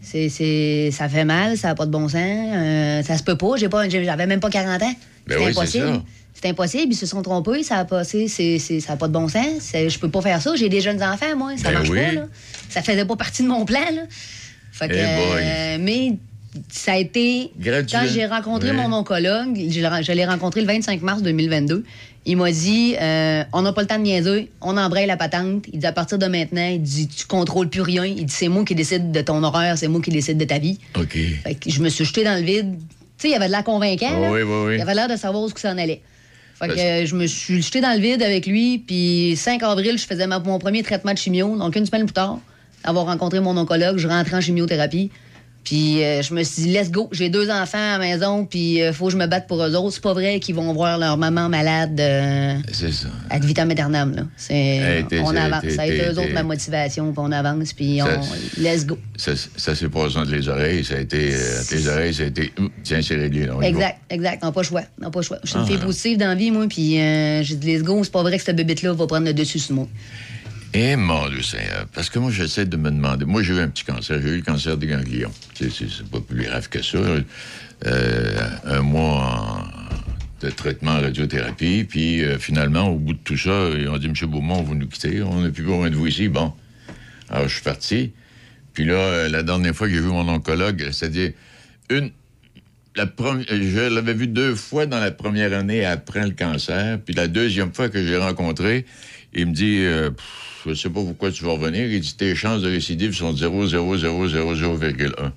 C'est, 0.00 0.28
c'est, 0.28 0.90
ça 0.92 1.08
fait 1.08 1.24
mal, 1.24 1.56
ça 1.56 1.68
n'a 1.68 1.74
pas 1.74 1.86
de 1.86 1.90
bon 1.90 2.08
sens. 2.08 2.20
euh, 2.20 3.02
ça 3.02 3.18
se 3.18 3.24
peut 3.24 3.36
pas. 3.36 3.56
J'ai 3.56 3.68
pas 3.68 3.88
j'avais 3.88 4.26
même 4.26 4.38
pas 4.38 4.48
40 4.50 4.80
ans. 4.80 4.94
Ben 5.26 5.36
oui, 5.38 5.44
c'est 5.46 5.50
impossible. 5.50 6.02
C'est 6.34 6.48
impossible. 6.48 6.92
Ils 6.92 6.96
se 6.96 7.06
sont 7.06 7.22
trompés. 7.22 7.62
Ça 7.62 7.76
a 7.78 7.84
passé. 7.84 8.26
C'est, 8.28 8.58
c'est- 8.58 8.80
ça 8.80 8.92
n'a 8.92 8.96
pas 8.96 9.08
de 9.08 9.12
bon 9.12 9.28
sens. 9.28 9.72
Je 9.74 9.98
peux 9.98 10.08
pas 10.08 10.22
faire 10.22 10.40
ça. 10.42 10.54
J'ai 10.56 10.68
des 10.68 10.80
jeunes 10.80 11.02
enfants, 11.02 11.36
moi. 11.36 11.52
Ça 11.56 11.68
Ben 11.68 11.74
marche 11.74 11.90
oui. 11.90 11.98
pas. 12.00 12.12
Là. 12.12 12.26
Ça 12.68 12.82
faisait 12.82 13.04
pas 13.04 13.16
partie 13.16 13.42
de 13.42 13.48
mon 13.48 13.64
plan. 13.64 13.80
Là. 13.94 14.02
Fait 14.72 14.88
que, 14.88 14.94
Eh 14.94 14.98
euh, 14.98 15.78
mais 15.80 16.12
ça 16.70 16.92
a 16.92 16.96
été. 16.96 17.50
Graduel. 17.58 17.86
Quand 17.90 18.06
j'ai 18.12 18.26
rencontré 18.26 18.70
Ouais. 18.70 18.76
mon 18.76 18.92
oncologue, 18.96 19.54
je 19.56 19.80
l'ai- 19.80 20.02
je 20.02 20.12
l'ai 20.12 20.24
rencontré 20.24 20.60
le 20.62 20.66
25 20.66 21.02
mars 21.02 21.22
2022. 21.22 21.84
Il 22.24 22.36
m'a 22.36 22.50
dit 22.52 22.94
euh, 23.00 23.42
On 23.52 23.62
n'a 23.62 23.72
pas 23.72 23.82
le 23.82 23.86
temps 23.88 23.98
de 23.98 24.02
niaiser, 24.04 24.48
on 24.60 24.76
embraye 24.76 25.06
la 25.06 25.16
patente. 25.16 25.64
Il 25.72 25.80
dit 25.80 25.86
À 25.86 25.92
partir 25.92 26.18
de 26.18 26.26
maintenant, 26.26 26.66
il 26.68 26.80
dit 26.80 27.08
Tu 27.08 27.26
contrôles 27.26 27.68
plus 27.68 27.82
rien. 27.82 28.04
Il 28.04 28.24
dit 28.26 28.32
C'est 28.34 28.48
moi 28.48 28.64
qui 28.64 28.74
décide 28.74 29.10
de 29.12 29.20
ton 29.20 29.42
horaire, 29.42 29.76
c'est 29.76 29.88
moi 29.88 30.00
qui 30.00 30.10
décide 30.10 30.38
de 30.38 30.44
ta 30.44 30.58
vie. 30.58 30.78
OK. 30.96 31.16
Fait 31.44 31.54
que 31.56 31.68
je 31.70 31.80
me 31.82 31.88
suis 31.88 32.04
jeté 32.04 32.24
dans 32.24 32.34
le 32.38 32.42
vide. 32.44 32.76
Tu 33.18 33.28
sais, 33.28 33.28
il 33.30 33.34
avait 33.34 33.46
de 33.46 33.50
l'air 33.52 33.64
convaincant. 33.64 34.18
là. 34.20 34.30
Oui, 34.32 34.42
oui, 34.42 34.54
oui. 34.66 34.74
Il 34.76 34.80
avait 34.80 34.94
l'air 34.94 35.08
de 35.08 35.16
savoir 35.16 35.42
où 35.44 35.50
ça 35.56 35.72
en 35.72 35.78
allait. 35.78 36.00
Fait 36.62 36.68
que 36.68 36.74
Parce- 36.74 36.84
euh, 36.86 37.06
je 37.06 37.16
me 37.16 37.26
suis 37.26 37.60
jeté 37.60 37.80
dans 37.80 37.92
le 37.92 37.98
vide 38.00 38.22
avec 38.22 38.46
lui. 38.46 38.78
Puis 38.78 39.34
5 39.36 39.62
avril, 39.64 39.98
je 39.98 40.06
faisais 40.06 40.26
ma- 40.28 40.38
mon 40.38 40.58
premier 40.58 40.82
traitement 40.84 41.12
de 41.12 41.18
chimio. 41.18 41.56
Donc 41.58 41.74
une 41.74 41.84
semaine 41.86 42.04
plus 42.06 42.12
tard, 42.12 42.38
avoir 42.84 43.06
rencontré 43.06 43.40
mon 43.40 43.56
oncologue, 43.56 43.96
je 43.98 44.06
rentrais 44.06 44.36
en 44.36 44.40
chimiothérapie. 44.40 45.10
Puis 45.64 46.02
euh, 46.02 46.22
je 46.22 46.34
me 46.34 46.42
suis 46.42 46.62
dit, 46.64 46.72
let's 46.72 46.90
go, 46.90 47.08
j'ai 47.12 47.28
deux 47.28 47.48
enfants 47.48 47.78
à 47.78 47.96
la 47.96 47.98
maison, 47.98 48.44
puis 48.44 48.82
euh, 48.82 48.92
faut 48.92 49.06
que 49.06 49.12
je 49.12 49.16
me 49.16 49.26
batte 49.26 49.46
pour 49.46 49.62
eux 49.62 49.74
autres. 49.76 49.94
C'est 49.94 50.02
pas 50.02 50.12
vrai 50.12 50.40
qu'ils 50.40 50.56
vont 50.56 50.72
voir 50.72 50.98
leur 50.98 51.16
maman 51.16 51.48
malade 51.48 51.98
euh, 52.00 52.56
C'est 52.72 52.90
ça. 52.92 53.06
ad 53.30 53.44
vitam 53.44 53.70
aeternam. 53.70 54.12
Là. 54.14 54.22
C'est, 54.36 54.54
Hey, 54.54 55.04
t'es- 55.04 55.20
on 55.20 55.34
avance. 55.36 55.64
Ça 55.76 55.82
a 55.82 55.86
été 55.86 56.04
eux 56.08 56.18
autres 56.18 56.32
ma 56.32 56.42
motivation, 56.42 57.06
puis 57.12 57.18
on 57.22 57.30
avance, 57.30 57.72
puis 57.72 57.98
Ça- 57.98 58.20
on... 58.20 58.60
Let's 58.60 58.84
go. 58.86 58.98
Ça, 59.16 59.32
ça 59.56 59.74
s'est 59.76 59.88
passé 59.88 60.16
entre 60.16 60.32
les 60.32 60.48
oreilles. 60.48 60.84
Ça 60.84 60.94
a 60.96 60.98
été. 60.98 61.32
euh, 61.32 61.60
entre 61.62 61.74
les 61.76 61.88
oreilles, 61.88 62.14
ça 62.14 62.22
a 62.24 62.26
été. 62.26 62.52
Hum, 62.58 62.68
Tiens, 62.82 63.00
c'est 63.00 63.14
réglé. 63.14 63.46
là, 63.46 63.52
on 63.56 63.60
y 63.60 63.62
va. 63.62 63.68
Exact, 63.68 63.98
exact. 64.10 64.42
Non, 64.42 64.50
pas 64.50 64.62
le 64.62 64.66
choix. 64.66 64.82
Non, 65.00 65.10
pas 65.12 65.20
le 65.20 65.24
choix. 65.24 65.38
Je 65.44 65.48
suis 65.50 65.58
une 65.58 65.64
Ah. 65.64 65.68
fille 65.68 65.78
positive 65.78 66.18
dans 66.18 66.26
la 66.26 66.34
vie, 66.34 66.50
moi, 66.50 66.66
puis 66.68 67.00
euh, 67.00 67.42
j'ai 67.44 67.54
dit, 67.54 67.72
let's 67.74 67.82
go, 67.84 68.02
c'est 68.02 68.12
pas 68.12 68.22
vrai 68.22 68.36
que 68.36 68.42
cette 68.42 68.56
bébête-là 68.56 68.92
va 68.94 69.06
prendre 69.06 69.26
le 69.26 69.32
dessus 69.34 69.60
sur 69.60 69.76
moi. 69.76 69.86
Eh, 70.74 70.96
mon 70.96 71.28
Dieu 71.28 71.42
Seigneur. 71.42 71.86
Parce 71.92 72.08
que 72.08 72.18
moi, 72.18 72.30
j'essaie 72.30 72.64
de 72.64 72.76
me 72.76 72.90
demander. 72.90 73.26
Moi, 73.26 73.42
j'ai 73.42 73.54
eu 73.54 73.60
un 73.60 73.68
petit 73.68 73.84
cancer. 73.84 74.20
J'ai 74.22 74.28
eu 74.28 74.36
le 74.36 74.42
cancer 74.42 74.76
des 74.78 74.86
ganglions. 74.86 75.30
C'est, 75.54 75.70
pas 76.10 76.20
plus 76.20 76.44
grave 76.44 76.68
que 76.68 76.82
ça. 76.82 76.98
Euh, 77.86 78.48
un 78.64 78.80
mois 78.80 79.64
de 80.40 80.48
traitement 80.48 80.92
en 80.92 81.00
radiothérapie. 81.02 81.84
Puis, 81.84 82.24
euh, 82.24 82.38
finalement, 82.38 82.88
au 82.88 82.96
bout 82.96 83.12
de 83.12 83.18
tout 83.18 83.36
ça, 83.36 83.68
ils 83.78 83.88
ont 83.88 83.98
dit 83.98 84.06
M. 84.06 84.14
Beaumont, 84.30 84.62
vous 84.62 84.74
nous 84.74 84.86
quittez. 84.88 85.22
On 85.22 85.42
n'a 85.42 85.50
plus 85.50 85.62
besoin 85.62 85.90
de 85.90 85.96
vous 85.96 86.06
ici. 86.06 86.28
Bon. 86.28 86.54
Alors, 87.28 87.48
je 87.48 87.54
suis 87.54 87.62
parti. 87.62 88.12
Puis 88.72 88.86
là, 88.86 88.94
euh, 88.94 89.28
la 89.28 89.42
dernière 89.42 89.74
fois 89.74 89.88
que 89.88 89.92
j'ai 89.94 90.00
vu 90.00 90.08
mon 90.08 90.26
oncologue, 90.26 90.88
c'est-à-dire 90.90 91.32
une. 91.90 92.10
la 92.96 93.04
prom- 93.04 93.44
je 93.46 93.94
l'avais 93.94 94.14
vu 94.14 94.26
deux 94.26 94.54
fois 94.54 94.86
dans 94.86 95.00
la 95.00 95.10
première 95.10 95.52
année 95.52 95.84
après 95.84 96.24
le 96.24 96.32
cancer. 96.32 96.98
Puis 97.04 97.14
la 97.14 97.28
deuxième 97.28 97.74
fois 97.74 97.90
que 97.90 98.02
j'ai 98.02 98.16
rencontré, 98.16 98.86
il 99.34 99.46
me 99.46 99.52
dit 99.52 99.78
euh, 99.80 100.10
Pff, 100.10 100.66
Je 100.68 100.74
sais 100.74 100.88
pas 100.90 101.00
pourquoi 101.02 101.30
tu 101.32 101.44
vas 101.44 101.52
revenir. 101.52 101.86
Il 101.86 102.00
dit 102.00 102.14
Tes 102.16 102.34
chances 102.34 102.62
de 102.62 102.68
récidive 102.70 103.14
sont 103.14 103.32
0,000,0,1. 103.32 105.30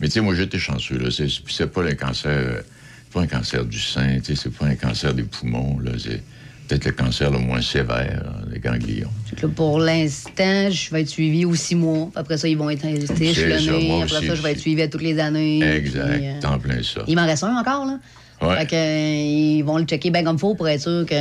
Mais 0.00 0.06
tu 0.08 0.12
sais, 0.14 0.20
moi, 0.20 0.34
j'étais 0.34 0.58
chanceux. 0.58 0.98
Là. 0.98 1.10
C'est, 1.10 1.26
puis 1.26 1.54
c'est 1.54 1.70
pas 1.70 1.82
le 1.82 1.94
cancer. 1.94 2.30
euh, 2.30 2.60
c'est 3.04 3.12
pas 3.14 3.20
un 3.22 3.26
cancer 3.26 3.64
du 3.64 3.78
sein, 3.78 4.18
tu 4.20 4.34
sais, 4.36 4.42
c'est 4.44 4.54
pas 4.56 4.66
un 4.66 4.74
cancer 4.76 5.12
des 5.12 5.24
poumons. 5.24 5.78
Là. 5.80 5.92
C'est 5.98 6.22
peut-être 6.68 6.84
le 6.86 6.92
cancer 6.92 7.30
le 7.30 7.38
moins 7.38 7.60
sévère 7.60 8.22
hein, 8.24 8.44
des 8.52 8.60
ganglions. 8.60 9.10
Là, 9.42 9.48
pour 9.48 9.80
l'instant, 9.80 10.70
je 10.70 10.90
vais 10.90 11.00
être 11.02 11.08
suivi 11.08 11.44
aux 11.44 11.56
six 11.56 11.74
mois. 11.74 12.10
Après 12.14 12.38
ça, 12.38 12.46
ils 12.46 12.56
vont 12.56 12.70
être 12.70 12.84
échelonnés. 12.86 14.02
Après 14.02 14.26
ça, 14.26 14.34
je 14.36 14.40
vais 14.42 14.52
être 14.52 14.60
suivi 14.60 14.80
à 14.82 14.88
toutes 14.88 15.02
les 15.02 15.18
années. 15.18 15.60
Exact. 15.62 16.12
Puis, 16.18 16.26
euh, 16.28 16.40
T'en 16.40 16.58
plein 16.60 16.82
ça. 16.82 17.02
Il 17.08 17.16
m'en 17.16 17.26
reste 17.26 17.42
un 17.44 17.56
encore, 17.56 17.84
là. 17.86 17.98
Ouais. 18.40 18.56
Fait 18.60 18.66
que, 18.66 18.74
euh, 18.74 19.56
ils 19.58 19.62
vont 19.62 19.76
le 19.76 19.84
checker 19.84 20.10
bien 20.10 20.22
comme 20.24 20.38
faut 20.38 20.54
pour 20.54 20.66
être 20.68 20.80
sûr 20.80 21.04
que 21.04 21.14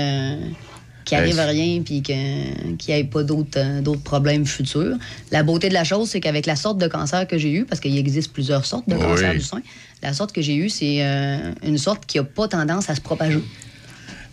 qu'il 1.09 1.17
Ben, 1.17 1.33
c'est- 1.33 1.45
rien 1.45 1.81
puis 1.81 2.01
qu'il 2.01 2.15
n'y 2.87 2.93
ait 2.99 3.03
pas 3.03 3.23
d'autres 3.23 3.57
euh, 3.59 3.81
d'autres 3.81 4.01
problèmes 4.03 4.45
futurs. 4.45 4.97
La 5.31 5.43
beauté 5.43 5.69
de 5.69 5.73
la 5.73 5.83
chose, 5.83 6.09
c'est 6.09 6.19
qu'avec 6.19 6.45
la 6.45 6.55
sorte 6.55 6.77
de 6.77 6.87
cancer 6.87 7.27
que 7.27 7.37
j'ai 7.37 7.51
eu, 7.51 7.65
parce 7.65 7.79
qu'il 7.81 7.97
existe 7.97 8.31
plusieurs 8.33 8.65
sortes 8.65 8.87
de 8.87 8.95
Oui. 8.95 9.01
cancer 9.01 9.33
du 9.33 9.41
sein, 9.41 9.61
la 10.01 10.13
sorte 10.13 10.31
que 10.31 10.41
j'ai 10.41 10.55
eue, 10.55 10.69
c'est 10.69 11.03
euh, 11.03 11.51
une 11.63 11.77
sorte 11.77 12.05
qui 12.05 12.17
n'a 12.17 12.23
pas 12.23 12.47
tendance 12.47 12.89
à 12.89 12.95
se 12.95 13.01
propager. 13.01 13.43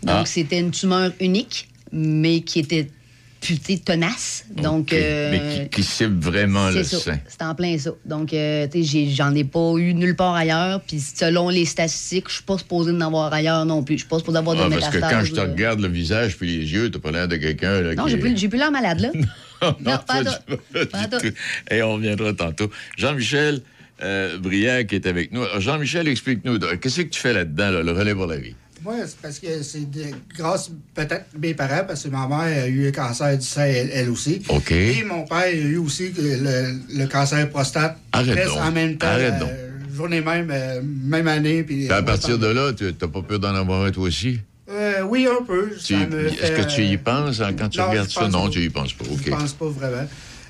Donc, 0.03 0.15
Ah. 0.19 0.23
c'était 0.25 0.59
une 0.59 0.71
tumeur 0.71 1.11
unique, 1.19 1.67
mais 1.91 2.41
qui 2.41 2.59
était 2.59 2.89
putée 3.39 3.77
tenace. 3.79 4.45
Donc, 4.51 4.91
euh, 4.93 5.31
Mais 5.31 5.69
qui, 5.69 5.81
qui 5.81 5.83
cible 5.83 6.19
vraiment 6.19 6.69
le 6.69 6.83
ça. 6.83 6.97
sein. 6.99 7.19
C'est 7.27 7.41
en 7.43 7.55
plein 7.55 7.77
ça. 7.77 7.91
Donc, 8.05 8.33
euh, 8.33 8.67
tu 8.67 8.83
sais, 8.83 9.07
j'en 9.09 9.33
ai 9.35 9.43
pas 9.43 9.73
eu 9.77 9.93
nulle 9.93 10.15
part 10.15 10.35
ailleurs. 10.35 10.81
Puis, 10.81 10.99
selon 10.99 11.49
les 11.49 11.65
statistiques, 11.65 12.25
je 12.29 12.35
suis 12.35 12.43
pas 12.43 12.57
supposé 12.57 12.91
d'en 12.91 13.01
avoir 13.07 13.31
ailleurs 13.33 13.65
non 13.65 13.83
plus. 13.83 13.95
Je 13.95 13.99
suis 14.01 14.09
pas 14.09 14.19
supposé 14.19 14.33
d'avoir 14.35 14.55
de 14.55 14.61
Ah, 14.61 14.67
parce 14.79 14.89
que 14.89 14.99
quand 14.99 15.23
je 15.23 15.33
te 15.33 15.39
regarde 15.39 15.79
le 15.79 15.87
visage 15.87 16.37
puis 16.37 16.57
les 16.57 16.71
yeux, 16.71 16.89
t'as 16.91 16.99
pas 16.99 17.11
l'air 17.11 17.27
de 17.27 17.35
quelqu'un. 17.37 17.81
Non, 17.93 18.05
qui 18.05 18.11
j'ai 18.11 18.17
plus, 18.17 18.33
plus 18.49 18.57
l'air 18.57 18.71
malade, 18.71 18.99
là. 18.99 19.09
non, 19.61 19.75
Non, 19.79 19.97
pas 20.07 20.23
tout. 20.23 20.55
pas 20.73 20.85
Pas 20.85 21.07
du 21.07 21.09
tout. 21.09 21.19
tout. 21.29 21.33
Et 21.73 21.81
on 21.83 21.93
reviendra 21.93 22.33
tantôt. 22.33 22.69
Jean-Michel 22.97 23.61
euh, 24.01 24.37
Brière 24.37 24.85
qui 24.85 24.95
est 24.95 25.07
avec 25.07 25.31
nous. 25.31 25.43
Jean-Michel, 25.59 26.07
explique-nous, 26.07 26.59
qu'est-ce 26.81 27.01
que 27.01 27.07
tu 27.09 27.19
fais 27.19 27.33
là-dedans, 27.33 27.71
là, 27.71 27.81
le 27.83 27.91
relais 27.91 28.13
pour 28.13 28.27
la 28.27 28.37
vie? 28.37 28.53
Moi, 28.87 28.95
c'est 29.05 29.17
parce 29.17 29.39
que 29.39 29.63
c'est 29.63 29.85
grâce 30.33 30.71
peut-être 30.95 31.25
mes 31.37 31.53
parents, 31.53 31.83
parce 31.85 32.03
que 32.03 32.07
ma 32.07 32.25
mère 32.25 32.63
a 32.63 32.67
eu 32.67 32.87
un 32.87 32.91
cancer 32.93 33.37
du 33.37 33.45
sein, 33.45 33.65
elle, 33.65 33.89
elle 33.93 34.09
aussi. 34.09 34.41
OK. 34.47 34.71
Et 34.71 35.03
mon 35.03 35.25
père 35.25 35.39
a 35.39 35.51
eu 35.51 35.75
aussi 35.75 36.13
le, 36.17 36.97
le 36.97 37.05
cancer 37.07 37.49
prostate. 37.49 37.97
Arrête 38.13 38.47
donc. 38.47 38.57
en 38.57 38.71
même 38.71 38.97
temps. 38.97 39.07
Arrête 39.07 39.33
euh, 39.33 39.39
donc. 39.41 39.49
journée 39.93 40.21
même, 40.21 40.49
euh, 40.53 40.79
même 40.81 41.27
année. 41.27 41.63
Puis, 41.63 41.89
à 41.89 41.97
euh, 41.97 42.01
partir 42.01 42.39
de 42.39 42.47
là, 42.47 42.71
tu 42.71 42.85
n'as 42.85 43.07
pas 43.09 43.21
peur 43.21 43.39
d'en 43.39 43.55
avoir 43.55 43.83
un 43.83 43.91
toi 43.91 44.07
aussi? 44.07 44.39
Euh, 44.69 45.01
oui, 45.01 45.27
un 45.27 45.43
peu. 45.43 45.73
Est-ce 45.73 46.51
que 46.53 46.73
tu 46.73 46.85
y 46.85 46.95
penses 46.95 47.41
hein, 47.41 47.51
quand 47.59 47.67
tu 47.67 47.79
non, 47.79 47.89
regardes 47.89 48.09
ça? 48.09 48.29
Non, 48.29 48.45
pas. 48.45 48.51
tu 48.51 48.63
y 48.63 48.69
penses 48.69 48.93
pas. 48.93 49.03
OK. 49.03 49.21
Je 49.25 49.31
pense 49.31 49.51
pas 49.51 49.67
vraiment. 49.67 50.07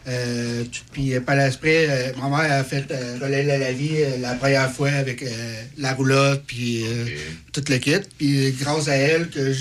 Euh, 0.08 0.63
puis 0.93 1.13
euh, 1.13 1.20
par 1.20 1.36
l'aspect, 1.36 1.88
euh, 1.89 2.12
ma 2.22 2.30
mère 2.30 2.60
a 2.60 2.63
fait 2.63 2.86
euh, 2.91 3.17
relais 3.22 3.50
à 3.52 3.58
la 3.58 3.74
vie 3.74 3.98
euh, 3.98 4.17
la 4.22 4.36
première 4.36 4.72
fois 4.72 4.89
avec 4.89 5.22
euh, 5.22 5.28
la 5.78 5.93
roulotte 5.93 6.43
puis 6.48 6.84
euh, 6.86 7.06
tout 7.52 7.63
le 7.67 7.78
kit. 7.78 7.98
Puis 8.17 8.52
grâce 8.54 8.88
à 8.88 8.96
elle 8.96 9.30
que 9.30 9.52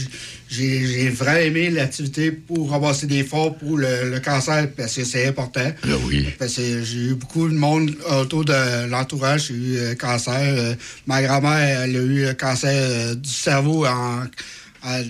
j'ai 0.48 0.86
j'ai 0.86 1.08
vraiment 1.08 1.40
aimé 1.40 1.70
l'activité 1.70 2.30
pour 2.30 2.70
ramasser 2.70 3.08
des 3.08 3.24
fonds 3.24 3.50
pour 3.50 3.76
le, 3.76 4.10
le 4.10 4.20
cancer 4.20 4.68
parce 4.76 4.94
que 4.94 5.04
c'est 5.04 5.26
important. 5.26 5.72
Là, 5.84 5.94
oui. 6.06 6.28
Parce 6.38 6.54
que 6.54 6.82
j'ai 6.84 6.98
eu 7.10 7.14
beaucoup 7.14 7.48
de 7.48 7.54
monde 7.54 7.90
autour 8.20 8.44
de 8.44 8.86
l'entourage 8.88 9.50
a 9.50 9.54
eu 9.54 9.96
cancer. 9.96 10.54
Euh, 10.56 10.74
ma 11.06 11.22
grand-mère, 11.22 11.82
elle 11.82 11.96
a 11.96 12.02
eu 12.02 12.34
cancer 12.36 13.16
du 13.16 13.28
cerveau 13.30 13.84
en 13.84 14.22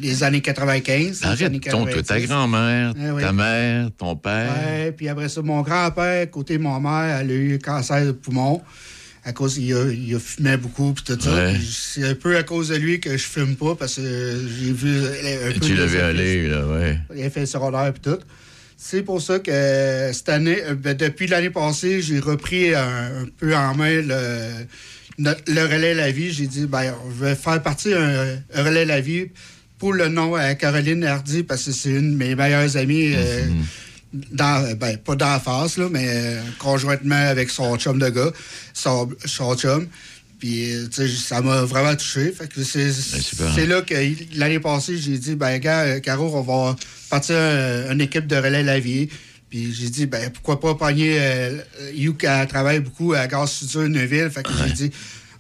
les 0.01 0.23
années 0.23 0.41
95. 0.41 1.21
les 1.21 1.27
années 1.27 1.61
Arrête 1.63 1.71
ton, 1.71 1.85
toi, 1.85 2.03
ta 2.03 2.21
90. 2.21 2.27
grand-mère, 2.29 2.95
oui. 2.97 3.23
ta 3.23 3.33
mère, 3.33 3.91
ton 3.97 4.17
père. 4.17 4.53
Ouais, 4.67 4.93
puis 4.93 5.09
après 5.09 5.29
ça, 5.29 5.43
mon 5.43 5.63
grand-père, 5.63 6.31
côté 6.31 6.59
de 6.59 6.63
mon 6.63 6.81
mère, 6.81 7.21
elle 7.21 7.31
a 7.31 7.35
eu 7.35 7.59
cancer 7.59 8.05
de 8.07 8.13
poumon. 8.13 8.63
À 9.25 9.33
cause, 9.33 9.59
il 9.59 9.75
a, 9.75 9.91
il 9.91 10.15
a 10.15 10.21
fumé 10.21 10.57
beaucoup, 10.57 10.93
puis 10.93 11.03
tout 11.03 11.21
ça. 11.21 11.35
Ouais. 11.35 11.57
C'est 11.69 12.05
un 12.05 12.15
peu 12.15 12.37
à 12.37 12.45
cause 12.45 12.69
de 12.69 12.77
lui 12.77 13.01
que 13.01 13.17
je 13.17 13.25
fume 13.25 13.57
pas, 13.57 13.75
parce 13.75 13.97
que 13.97 14.03
j'ai 14.03 14.73
vu 14.73 15.01
un 15.01 15.53
peu 15.53 15.61
tu 15.61 15.75
l'avais 15.75 16.01
allé, 16.01 16.47
là, 16.47 16.65
ouais. 16.67 16.99
les 17.13 17.25
effets 17.25 17.45
secondaires 17.45 17.93
puis 17.93 18.13
tout. 18.13 18.21
C'est 18.77 19.03
pour 19.03 19.21
ça 19.21 19.39
que 19.39 19.51
euh, 19.51 20.13
cette 20.13 20.29
année, 20.29 20.59
euh, 20.63 20.75
ben, 20.75 20.95
depuis 20.95 21.27
l'année 21.27 21.51
passée, 21.51 22.03
j'ai 22.03 22.21
repris 22.21 22.75
un, 22.75 23.23
un 23.23 23.27
peu 23.39 23.57
en 23.57 23.75
main 23.75 24.03
le, 25.19 25.63
relais 25.67 25.95
La 25.95 26.11
Vie. 26.11 26.31
J'ai 26.31 26.47
dit, 26.47 26.67
ben, 26.67 26.95
je 27.09 27.25
vais 27.25 27.35
faire 27.35 27.61
partie 27.63 27.95
un, 27.95 28.37
un 28.55 28.63
relais 28.63 28.85
La 28.85 29.01
Vie 29.01 29.29
pour 29.79 29.93
le 29.93 30.09
nom 30.09 30.35
à 30.35 30.55
Caroline 30.55 31.05
Hardy, 31.05 31.43
parce 31.43 31.65
que 31.65 31.73
c'est 31.73 31.91
une 31.91 32.13
de 32.13 32.17
mes 32.17 32.35
meilleures 32.35 32.77
amies. 32.77 33.13
euh, 33.15 33.43
dans, 34.33 34.75
ben, 34.79 34.97
pas 34.97 35.15
dans 35.15 35.27
la 35.33 35.41
face, 35.41 35.77
là, 35.77 35.89
mais 35.91 36.07
euh, 36.09 36.41
conjointement 36.59 37.15
avec 37.29 37.51
son 37.51 37.77
chum 37.77 37.99
de 37.99 38.09
gars, 38.09 38.31
son, 38.73 39.11
son 39.27 39.55
chum. 39.57 39.87
Puis, 40.39 40.73
euh, 40.73 40.87
ça 41.09 41.43
m'a 41.43 41.63
vraiment 41.63 41.95
touché. 41.97 42.33
Fait 42.33 42.49
que 42.49 42.63
c'est 42.63 42.91
c'est 43.55 43.67
là 43.67 43.83
que 43.83 43.95
l'année 44.39 44.61
passée, 44.61 44.97
j'ai 44.97 45.19
dit, 45.19 45.35
ben, 45.35 45.59
gars, 45.59 46.01
Caro, 46.01 46.31
on 46.35 46.43
va 46.43 46.77
partir 47.11 47.37
un- 47.37 47.93
une 47.93 48.01
équipe 48.01 48.27
de 48.27 48.37
relais 48.37 48.63
la 48.63 48.79
vie. 48.81 49.09
Puis 49.51 49.75
j'ai 49.75 49.91
dit, 49.91 50.07
ben, 50.07 50.31
pourquoi 50.31 50.61
pas 50.61 50.75
pogner 50.75 51.19
You 51.95 52.15
qui 52.15 52.27
elle 52.27 52.47
travaille 52.49 52.81
beaucoup 52.81 53.13
à 53.13 53.27
Gaz 53.27 53.51
Futur 53.59 53.89
Neuville. 53.89 54.31
Fait 54.31 54.43
que 54.43 54.51
j'ai 54.67 54.73
dit, 54.73 54.91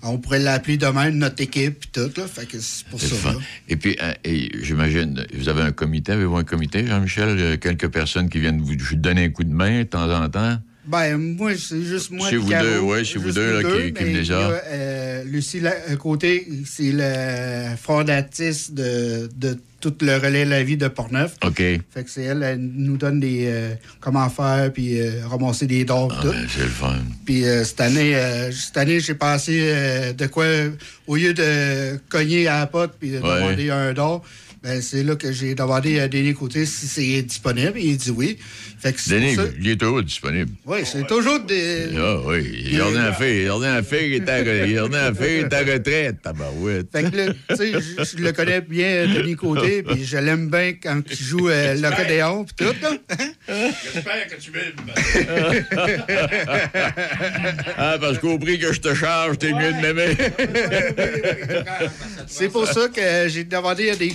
on 0.02 0.18
pourrait 0.18 0.38
l'appeler 0.38 0.76
demain 0.76 1.10
notre 1.10 1.42
équipe, 1.42 1.80
puis 1.80 1.90
tout, 1.92 2.10
là. 2.20 2.26
Fait 2.26 2.46
que 2.46 2.58
c'est 2.60 2.84
pour 2.86 3.00
C'est 3.00 3.14
ça. 3.14 3.30
le 3.32 3.38
là. 3.38 3.44
Et 3.68 3.76
puis, 3.76 3.96
euh, 4.02 4.12
et 4.24 4.50
j'imagine, 4.62 5.26
vous 5.34 5.48
avez 5.48 5.62
un 5.62 5.72
comité, 5.72 6.12
avez-vous 6.12 6.36
un 6.36 6.44
comité, 6.44 6.86
Jean-Michel? 6.86 7.36
Euh, 7.38 7.56
Quelques 7.56 7.88
personnes 7.88 8.28
qui 8.28 8.38
viennent 8.40 8.60
vous 8.60 8.76
donner 8.96 9.24
un 9.24 9.30
coup 9.30 9.44
de 9.44 9.52
main 9.52 9.78
de 9.80 9.84
temps 9.84 10.10
en 10.10 10.28
temps? 10.28 10.58
Ben, 10.86 11.16
moi, 11.16 11.50
c'est 11.56 11.82
juste 11.82 12.12
moi. 12.12 12.28
Chez 12.30 12.36
puis 12.36 12.44
vous 12.44 12.50
Caro, 12.50 12.64
deux, 12.64 12.78
ouais, 12.78 13.02
chez 13.02 13.18
vous 13.18 13.32
deux, 13.32 13.60
là, 13.60 13.68
qui- 13.68 13.92
qui 13.92 14.04
venez 14.04 14.24
ça. 14.24 14.34
euh, 14.68 15.24
Lucie 15.24 15.60
euh, 15.64 15.96
Côté, 15.96 16.46
c'est 16.64 16.92
la 16.92 17.76
fondatrice 17.76 18.70
de, 18.72 19.28
de 19.34 19.58
tout 19.90 20.04
le 20.04 20.16
relais 20.16 20.44
La 20.44 20.62
Vie 20.62 20.76
de 20.76 20.88
Portneuf. 20.88 21.34
OK. 21.44 21.56
Fait 21.58 21.82
que 21.94 22.10
c'est 22.10 22.22
elle, 22.24 22.42
elle 22.42 22.58
nous 22.60 22.96
donne 22.96 23.20
des 23.20 23.44
euh, 23.46 23.74
comment 24.00 24.28
faire, 24.28 24.72
puis 24.72 25.00
euh, 25.00 25.26
ramasser 25.28 25.66
des 25.66 25.84
dons, 25.84 26.08
Ah, 26.10 26.18
tout. 26.22 26.28
ben, 26.32 26.46
c'est 26.48 26.62
le 26.62 26.68
fun. 26.68 26.96
Puis 27.24 27.44
euh, 27.44 27.64
cette 27.64 27.80
année, 27.80 28.16
euh, 28.16 28.50
cette 28.52 28.76
année, 28.76 29.00
j'ai 29.00 29.14
passé 29.14 30.12
de 30.16 30.26
quoi, 30.26 30.46
au 31.06 31.16
lieu 31.16 31.32
de 31.34 31.98
cogner 32.08 32.48
à 32.48 32.60
la 32.60 32.66
porte 32.66 32.94
puis 32.98 33.10
de 33.10 33.18
Ouais. 33.20 33.40
demander 33.40 33.70
un 33.70 33.92
don, 33.92 34.22
ben, 34.66 34.82
c'est 34.82 35.04
là 35.04 35.14
que 35.14 35.30
j'ai 35.30 35.54
demandé 35.54 36.00
à 36.00 36.08
Denis 36.08 36.34
Côté 36.34 36.66
si 36.66 36.88
c'est 36.88 37.22
disponible. 37.22 37.78
Il 37.78 37.96
dit 37.96 38.10
oui. 38.10 38.36
Fait 38.80 38.92
que 38.92 39.00
c'est 39.00 39.14
Denis, 39.14 39.36
il 39.60 39.68
est 39.68 39.76
toujours 39.76 40.02
disponible. 40.02 40.50
Oui, 40.64 40.78
c'est 40.84 41.06
toujours 41.06 41.38
des. 41.38 41.90
Ah 41.96 42.16
oui, 42.24 42.64
il 42.72 42.80
a 42.80 42.86
rien 42.86 43.04
à 43.04 43.12
faire. 43.12 43.42
Il 43.42 43.48
a 43.48 43.54
rien 43.54 43.74
à 43.74 43.82
faire, 43.84 44.02
il 44.02 44.14
est 44.14 44.28
à, 44.28 44.40
il 44.40 44.76
a 44.76 44.84
rien 44.86 44.92
à 44.92 45.14
faire, 45.14 45.38
il 45.38 45.44
est 45.44 45.54
à 45.54 45.60
retraite, 45.60 46.20
tabarouette. 46.20 46.88
Fait 46.90 47.08
que 47.08 47.16
là, 47.16 47.26
tu 47.50 47.56
sais, 47.56 47.72
je, 47.74 48.04
je 48.04 48.16
le 48.24 48.32
connais 48.32 48.60
bien, 48.60 49.06
Denis 49.06 49.36
Côté, 49.36 49.84
puis 49.84 50.04
je 50.04 50.16
l'aime 50.16 50.50
bien 50.50 50.72
quand 50.82 51.00
il 51.08 51.16
joue 51.16 51.48
euh, 51.48 51.74
l'accordéon, 51.74 52.44
puis 52.44 52.66
tout, 52.66 52.74
là. 52.82 52.90
J'espère 53.94 54.26
que 54.26 54.34
tu 54.40 54.50
m'aimes. 54.50 54.72
Ah, 57.78 57.98
parce 58.00 58.18
qu'au 58.18 58.38
prix 58.38 58.58
que 58.58 58.72
je 58.72 58.80
te 58.80 58.94
charge, 58.94 59.36
t'es 59.38 59.52
mieux 59.52 59.72
de 59.72 59.80
m'aimer. 59.80 60.16
C'est 62.26 62.48
pour 62.48 62.66
ça 62.66 62.88
que 62.88 63.28
j'ai 63.28 63.44
demandé 63.44 63.90
à 63.90 63.96
des 63.96 64.12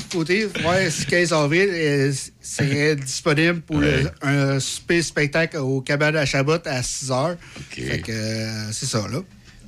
côtés, 0.48 0.62
voir 0.62 0.78
si 0.90 1.06
15 1.06 1.34
avril 1.34 2.14
c'est 2.42 2.96
disponible 2.96 3.62
pour 3.62 3.80
le- 3.80 4.10
un 4.22 4.60
super 4.60 5.04
spectacle 5.04 5.58
au 5.58 5.82
cabane 5.82 6.16
à 6.16 6.26
Chabot 6.26 6.58
à 6.66 6.84
6 6.84 7.12
heures. 7.12 7.38
Fait 7.70 8.00
que 8.02 8.12
euh, 8.12 8.72
c'est 8.72 8.86
ça, 8.88 9.08
là. 9.12 9.20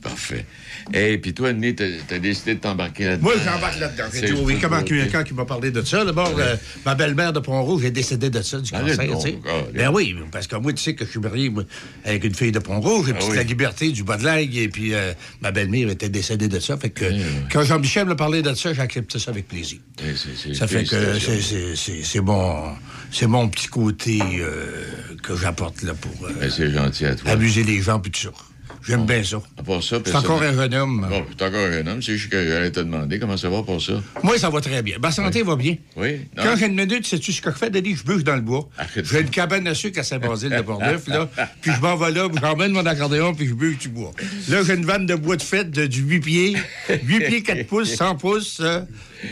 Parfait. 0.03 0.45
Et 0.93 1.17
puis 1.17 1.33
toi, 1.33 1.53
Denis, 1.53 1.75
t'as 1.75 1.85
as 2.15 2.19
décidé 2.19 2.55
de 2.55 2.59
t'embarquer 2.59 3.05
là-dedans. 3.05 3.23
Moi, 3.23 3.33
j'embarque 3.43 3.79
là-dedans. 3.79 4.03
J'ai 4.13 4.29
une 4.29 4.59
comment 4.59 4.83
quelqu'un 4.83 5.23
qui 5.23 5.33
m'a 5.33 5.45
parlé 5.45 5.71
de 5.71 5.81
ça? 5.81 6.03
D'abord, 6.03 6.33
euh, 6.37 6.57
ma 6.85 6.93
belle-mère 6.93 7.31
de 7.31 7.39
Pont-Rouge 7.39 7.85
est 7.85 7.91
décédée 7.91 8.29
de 8.29 8.41
ça, 8.41 8.59
du 8.59 8.73
Arrête 8.75 8.97
cancer, 8.97 9.17
tu 9.19 9.29
sais. 9.29 9.39
ah, 9.47 9.61
Ben 9.73 9.89
oui, 9.93 10.13
parce 10.31 10.47
que 10.47 10.57
moi, 10.57 10.73
tu 10.73 10.83
sais 10.83 10.93
que 10.93 11.05
je 11.05 11.09
suis 11.11 11.19
marié 11.21 11.49
moi, 11.49 11.63
avec 12.03 12.25
une 12.25 12.35
fille 12.35 12.51
de 12.51 12.59
Pont-Rouge, 12.59 13.09
et 13.09 13.13
puis 13.13 13.23
Ah 13.25 13.29
oui. 13.31 13.35
la 13.37 13.43
liberté 13.43 13.91
du 13.91 14.03
bas 14.03 14.17
de 14.17 14.25
l'aigle, 14.25 14.57
et 14.57 14.67
puis 14.67 14.93
euh, 14.93 15.13
ma 15.41 15.51
belle-mère 15.51 15.89
était 15.89 16.09
décédée 16.09 16.49
de 16.49 16.59
ça. 16.59 16.75
Fait 16.77 16.89
que 16.89 17.05
Oui, 17.05 17.11
oui. 17.17 17.23
quand 17.51 17.63
Jean-Michel 17.63 18.05
me 18.05 18.15
parlait 18.17 18.41
de 18.41 18.53
ça, 18.53 18.73
j'ai 18.73 18.81
accepté 18.81 19.19
ça 19.19 19.31
avec 19.31 19.47
plaisir. 19.47 19.79
Eh, 20.03 20.53
Ça 20.53 20.67
fait 20.67 20.83
que 20.83 21.17
c'est- 21.19 21.75
c'est- 21.75 22.03
c'est 22.03 22.19
mon, 23.27 23.47
petit 23.47 23.67
côté 23.67 24.19
euh, 24.39 24.83
que 25.21 25.35
j'apporte 25.37 25.81
là 25.83 25.93
pour 25.93 26.11
Ben, 26.39 26.49
c'est 26.51 26.71
gentil 26.71 27.05
à 27.05 27.15
toi. 27.15 27.31
amuser 27.31 27.63
les 27.63 27.81
gens, 27.81 27.99
puis 28.01 28.11
tout 28.11 28.19
ça. 28.21 28.31
J'aime 28.85 29.05
bien 29.05 29.23
ça. 29.23 29.37
À 29.57 29.63
part 29.63 29.81
ça, 29.81 29.97
C'est 29.97 30.03
personne- 30.11 30.19
encore 30.25 30.41
un 30.41 30.53
jeune 30.53 30.73
homme. 30.73 31.07
Bon, 31.09 31.23
c'est 31.37 31.45
encore 31.45 31.65
un 31.65 31.87
homme. 31.87 32.01
C'est 32.01 32.17
juste 32.17 32.29
que 32.31 32.47
j'allais 32.47 32.71
te 32.71 32.79
demander 32.79 33.17
comment 33.19 33.37
ça 33.37 33.49
va 33.49 33.63
pour 33.63 33.81
ça. 33.81 33.93
Moi, 34.23 34.37
ça 34.37 34.49
va 34.49 34.61
très 34.61 34.81
bien. 34.81 34.97
Ma 35.01 35.11
santé 35.11 35.41
va 35.43 35.55
bien. 35.55 35.75
Oui. 35.95 36.21
Non. 36.37 36.43
Quand 36.43 36.55
j'ai 36.57 36.65
une 36.67 36.75
minute, 36.75 37.05
sais-tu 37.07 37.31
ce 37.31 37.41
que 37.41 37.51
je 37.51 37.55
fais, 37.55 37.69
Denis? 37.69 37.95
Je 37.95 38.03
bûche 38.03 38.23
dans 38.23 38.35
le 38.35 38.41
bois. 38.41 38.67
J'ai 38.95 39.21
une 39.21 39.29
cabane 39.29 39.67
à 39.67 39.73
sucre 39.73 39.99
à 39.99 40.03
Saint-Basile 40.03 40.49
de 40.49 40.61
Portneuf, 40.61 41.07
là. 41.07 41.29
Puis 41.61 41.71
je 41.75 41.79
m'en 41.81 41.95
vais 41.95 42.11
là, 42.11 42.27
j'emmène 42.41 42.71
mon 42.71 42.85
accordéon, 42.85 43.33
puis 43.33 43.47
je 43.47 43.53
bûche 43.53 43.77
du 43.77 43.89
bois. 43.89 44.11
Là, 44.49 44.63
j'ai 44.63 44.73
une 44.73 44.85
vanne 44.85 45.05
de 45.05 45.15
bois 45.15 45.37
de 45.37 45.41
fête 45.41 45.71
de, 45.71 45.85
du 45.85 46.01
8 46.01 46.19
pieds. 46.19 46.57
8 47.03 47.19
pieds, 47.27 47.43
4 47.43 47.67
pouces, 47.67 47.95
100 47.95 48.15
pouces. 48.15 48.59
euh, 48.61 48.81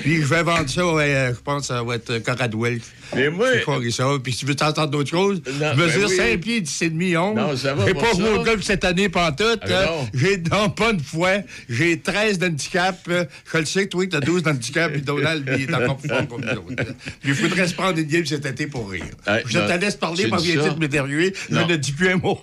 puis 0.01 0.17
je 0.21 0.25
vais 0.25 0.43
vendre 0.43 0.69
ça, 0.69 0.85
ouais, 0.93 1.13
euh, 1.15 1.33
je 1.33 1.39
pense, 1.41 1.67
ça 1.67 1.83
va 1.83 1.95
être 1.95 2.19
Coradwell. 2.19 2.79
Mais 3.13 3.29
moi- 3.29 3.47
C'est 3.53 3.65
pas 3.65 3.77
ça. 3.91 4.07
Puis 4.23 4.31
si 4.31 4.39
tu 4.39 4.45
veux 4.45 4.55
t'entendre 4.55 4.89
d'autres 4.89 5.09
choses, 5.09 5.41
Non, 5.59 5.71
je 5.75 5.81
mesure 5.81 6.01
ben 6.01 6.07
oui. 6.09 6.15
5 6.15 6.39
pieds, 6.39 6.61
10 6.61 6.81
et 6.83 6.89
demi, 6.89 7.17
11. 7.17 7.35
Non, 7.35 7.57
ça 7.57 7.73
va 7.73 7.85
J'ai 7.85 7.93
pas 7.93 8.11
au 8.13 8.43
golf 8.43 8.63
cette 8.63 8.85
année, 8.85 9.09
pantoute. 9.09 9.59
Ah, 9.63 9.67
euh, 9.69 9.85
non. 9.85 10.07
j'ai 10.13 10.37
non, 10.37 10.69
pas 10.69 10.91
une 10.91 11.01
fois. 11.01 11.39
J'ai 11.67 11.99
13 11.99 12.39
d'handicap. 12.39 12.99
euh, 13.09 13.25
Je 13.51 13.57
le 13.57 13.65
sais 13.65 13.83
que 13.85 13.89
toi, 13.89 14.05
t'as 14.09 14.21
12 14.21 14.43
d'handicap, 14.43 14.93
puis 14.93 15.01
Donald, 15.01 15.43
il 15.57 15.63
est 15.69 15.73
encore 15.73 15.97
plus 15.97 16.07
fort 16.07 16.25
comme 16.27 16.41
nous 16.41 16.51
autres. 16.51 16.83
Puis 17.19 17.31
il 17.31 17.35
faudrait 17.35 17.67
se 17.67 17.73
prendre 17.73 17.97
une 17.99 18.05
game 18.07 18.25
cet 18.25 18.45
été 18.45 18.67
pour 18.67 18.89
rire. 18.89 19.03
Hey, 19.27 19.43
je 19.45 19.59
non, 19.59 19.67
te 19.67 19.73
laisse 19.73 19.95
parler, 19.97 20.25
viens-tu 20.27 20.61
ça? 20.61 20.69
de 20.69 20.79
m'éternuer? 20.79 21.33
Je 21.49 21.55
ne 21.55 21.75
dis 21.75 21.91
plus 21.91 22.07
un 22.09 22.15
mot. 22.17 22.39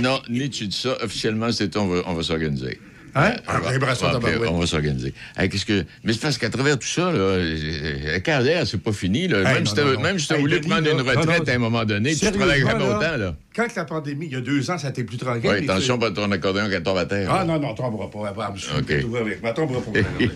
Non, 0.00 0.20
ni 0.30 0.48
tu 0.48 0.66
dis 0.66 0.76
ça. 0.78 0.96
Officiellement, 1.02 1.52
c'est 1.52 1.76
on 1.76 1.88
va, 1.88 2.02
on 2.06 2.14
va 2.14 2.22
s'organiser. 2.22 2.80
Hein? 3.18 3.32
Ah, 3.46 3.60
on 3.62 4.18
va- 4.18 4.50
on 4.50 4.66
s'organiser. 4.66 5.14
Hey, 5.38 5.48
qu'est-ce 5.48 5.64
que... 5.64 5.84
Mais 6.04 6.12
c'est 6.12 6.20
parce 6.20 6.36
qu'à 6.36 6.50
travers 6.50 6.78
tout 6.78 6.86
ça, 6.86 7.10
là, 7.10 7.18
euh, 7.18 8.12
la 8.12 8.20
carrière, 8.20 8.66
c'est 8.66 8.76
pas 8.76 8.92
fini. 8.92 9.26
Là. 9.26 9.38
Hey, 9.38 9.44
même, 9.44 9.58
non, 9.60 9.70
si 9.70 9.74
t'as- 9.74 9.84
non, 9.84 9.92
non. 9.94 10.00
même 10.00 10.18
si 10.18 10.26
tu 10.26 10.32
as 10.34 10.36
Hey, 10.36 10.42
voulu 10.42 10.56
Denis, 10.60 10.68
prendre 10.68 10.84
là, 10.86 10.92
une 10.92 11.00
retraite 11.00 11.48
à 11.48 11.52
un 11.54 11.58
moment 11.58 11.84
donné, 11.86 12.14
tu 12.14 12.30
travailles 12.30 12.60
jamais 12.60 12.84
autant. 12.84 13.16
Là. 13.16 13.34
Quand 13.54 13.74
la 13.74 13.84
pandémie, 13.86 14.26
il 14.26 14.32
y 14.32 14.36
a 14.36 14.40
deux 14.42 14.70
ans, 14.70 14.76
ça 14.76 14.90
été 14.90 15.04
plus 15.04 15.16
tranquille. 15.16 15.48
Oui, 15.50 15.56
mais 15.62 15.70
attention, 15.70 15.98
pas 15.98 16.10
ton 16.10 16.30
accordéon 16.30 16.68
quand 16.70 16.82
tombe 16.82 16.98
à 16.98 17.06
terre. 17.06 17.30
Ah 17.32 17.44
non, 17.44 17.58
non, 17.58 17.74
tomberas 17.74 18.08
pas. 18.08 18.28
Elle 18.30 18.36
va 18.36 18.50
me 18.50 18.58
soulever, 18.58 18.96
OK. 18.96 19.00
tout 19.00 19.10
va 19.10 19.20
avec 19.20 19.40
moi. 19.40 19.50
Elle 19.50 19.56
tombera 19.56 19.80
pas. 19.80 19.90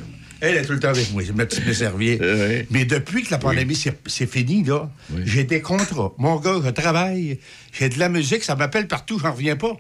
Elle 0.43 0.57
est 0.57 0.62
tout 0.62 0.72
le 0.72 0.81
temps 0.81 0.89
avec 0.89 1.12
moi. 1.12 1.22
C'est 1.26 1.37
ma 1.37 1.45
petite 1.45 1.66
messervier. 1.66 2.18
Oui. 2.22 2.66
Mais 2.70 2.87
depuis 2.87 3.24
que 3.24 3.31
la 3.31 3.37
pandémie 3.37 3.74
c'est 3.76 3.95
c'est 4.07 4.24
fini, 4.26 4.64
là, 4.64 4.89
j'ai 5.26 5.45
des 5.45 5.61
contrats. 5.61 6.12
Mon 6.16 6.37
gars, 6.37 6.57
je 6.64 6.70
travaille. 6.70 7.39
J'ai 7.78 7.91
de 7.91 7.99
la 7.99 8.09
musique. 8.09 8.43
Ça 8.43 8.57
m'appelle 8.57 8.89
partout. 8.89 9.18
J'en 9.18 9.33
reviens 9.33 9.57
pas. 9.57 9.76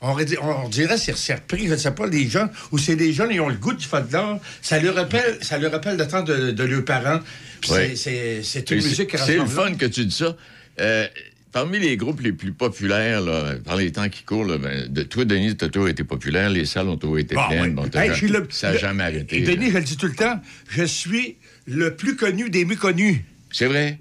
On, 0.00 0.68
dirait 0.68 0.96
c'est 0.96 1.34
repris, 1.34 1.66
je 1.66 1.72
ne 1.72 1.76
sais 1.76 1.90
pas, 1.90 2.06
les 2.06 2.28
gens, 2.28 2.48
ou 2.70 2.78
c'est 2.78 2.94
des 2.94 3.12
jeunes, 3.12 3.30
ils 3.32 3.40
ont 3.40 3.48
le 3.48 3.56
goût 3.56 3.72
du 3.72 3.84
folklore. 3.84 4.38
Ça 4.62 4.78
leur 4.78 4.94
rappelle, 4.94 5.38
ça 5.42 5.58
leur 5.58 5.72
rappelle 5.72 5.96
le 5.96 6.06
temps 6.06 6.22
de, 6.22 6.52
de 6.52 6.64
leurs 6.64 6.84
parents. 6.84 7.20
Oui. 7.68 7.96
c'est- 7.96 8.70
une 8.70 8.76
musique 8.76 9.10
qui 9.10 9.18
C'est 9.18 9.36
le 9.36 9.46
fun 9.46 9.74
que 9.74 9.86
tu 9.86 10.04
dis 10.06 10.14
ça. 10.14 10.36
Euh, 10.80 11.06
parmi 11.50 11.80
les 11.80 11.96
groupes 11.96 12.20
les 12.20 12.32
plus 12.32 12.52
populaires, 12.52 13.20
là, 13.20 13.54
par 13.64 13.74
les 13.74 13.90
temps 13.90 14.08
qui 14.08 14.22
courent, 14.22 14.44
là, 14.44 14.58
ben, 14.58 14.86
de, 14.86 15.02
toi, 15.02 15.24
Denis, 15.24 15.56
tu 15.56 15.64
as 15.64 15.68
toujours 15.68 15.88
été 15.88 16.04
populaire, 16.04 16.48
les 16.50 16.64
salles 16.64 16.88
ont 16.88 16.96
toujours 16.96 17.18
été 17.18 17.34
pleines. 17.48 17.74
Hey, 17.96 18.10
le- 18.28 18.46
ça 18.50 18.70
n'a 18.72 18.78
jamais 18.78 19.02
arrêté. 19.02 19.40
Denis, 19.40 19.66
là. 19.66 19.72
je 19.72 19.78
le 19.78 19.84
dis 19.84 19.96
tout 19.96 20.06
le 20.06 20.14
temps, 20.14 20.40
je 20.70 20.84
suis 20.84 21.38
le 21.66 21.96
plus 21.96 22.14
connu 22.14 22.50
des 22.50 22.64
méconnus. 22.64 23.18
C'est 23.50 23.66
vrai? 23.66 23.98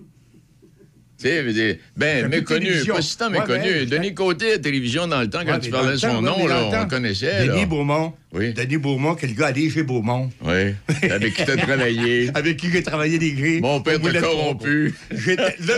Tu 1.20 1.28
des- 1.54 1.80
ben, 1.96 2.24
de 2.24 2.28
méconnu, 2.28 2.68
pas 2.86 3.02
si 3.02 3.18
tant 3.18 3.32
Ouais, 3.32 3.40
méconnu. 3.40 3.86
ben, 3.86 3.90
Denis 3.90 4.14
Côté, 4.14 4.50
à 4.50 4.52
la 4.54 4.60
télévision, 4.60 5.08
dans 5.08 5.22
le 5.22 5.30
temps, 5.30 5.40
quand 5.46 5.54
Ouais, 5.54 5.60
tu 5.60 5.72
parlais 5.72 5.92
le 5.94 5.98
son 5.98 6.08
ouais, 6.18 6.22
nom, 6.22 6.46
là, 6.48 6.66
on 6.66 6.84
le 6.84 6.86
connaissait. 6.88 7.48
Denis 7.48 7.62
là. 7.62 7.66
Beaumont. 7.66 8.14
Oui. 8.34 8.54
Denis 8.54 8.78
Beaumont, 8.78 9.16
quel 9.16 9.34
gars 9.34 9.48
allégé 9.48 9.84
Beaumont. 9.84 10.30
Oui. 10.44 10.76
Avec 11.10 11.34
qui 11.34 11.46
t'as 11.46 11.56
travaillé? 11.66 12.30
Avec 12.34 12.58
qui 12.58 12.70
j'ai 12.70 12.84
travaillé 12.84 13.18
des 13.18 13.32
grilles. 13.32 13.62
Mon 13.62 13.80
père 13.80 14.02
t'a 14.02 14.20
corrompu. 14.20 14.94
J'étais- 15.12 15.56
Là, 15.66 15.76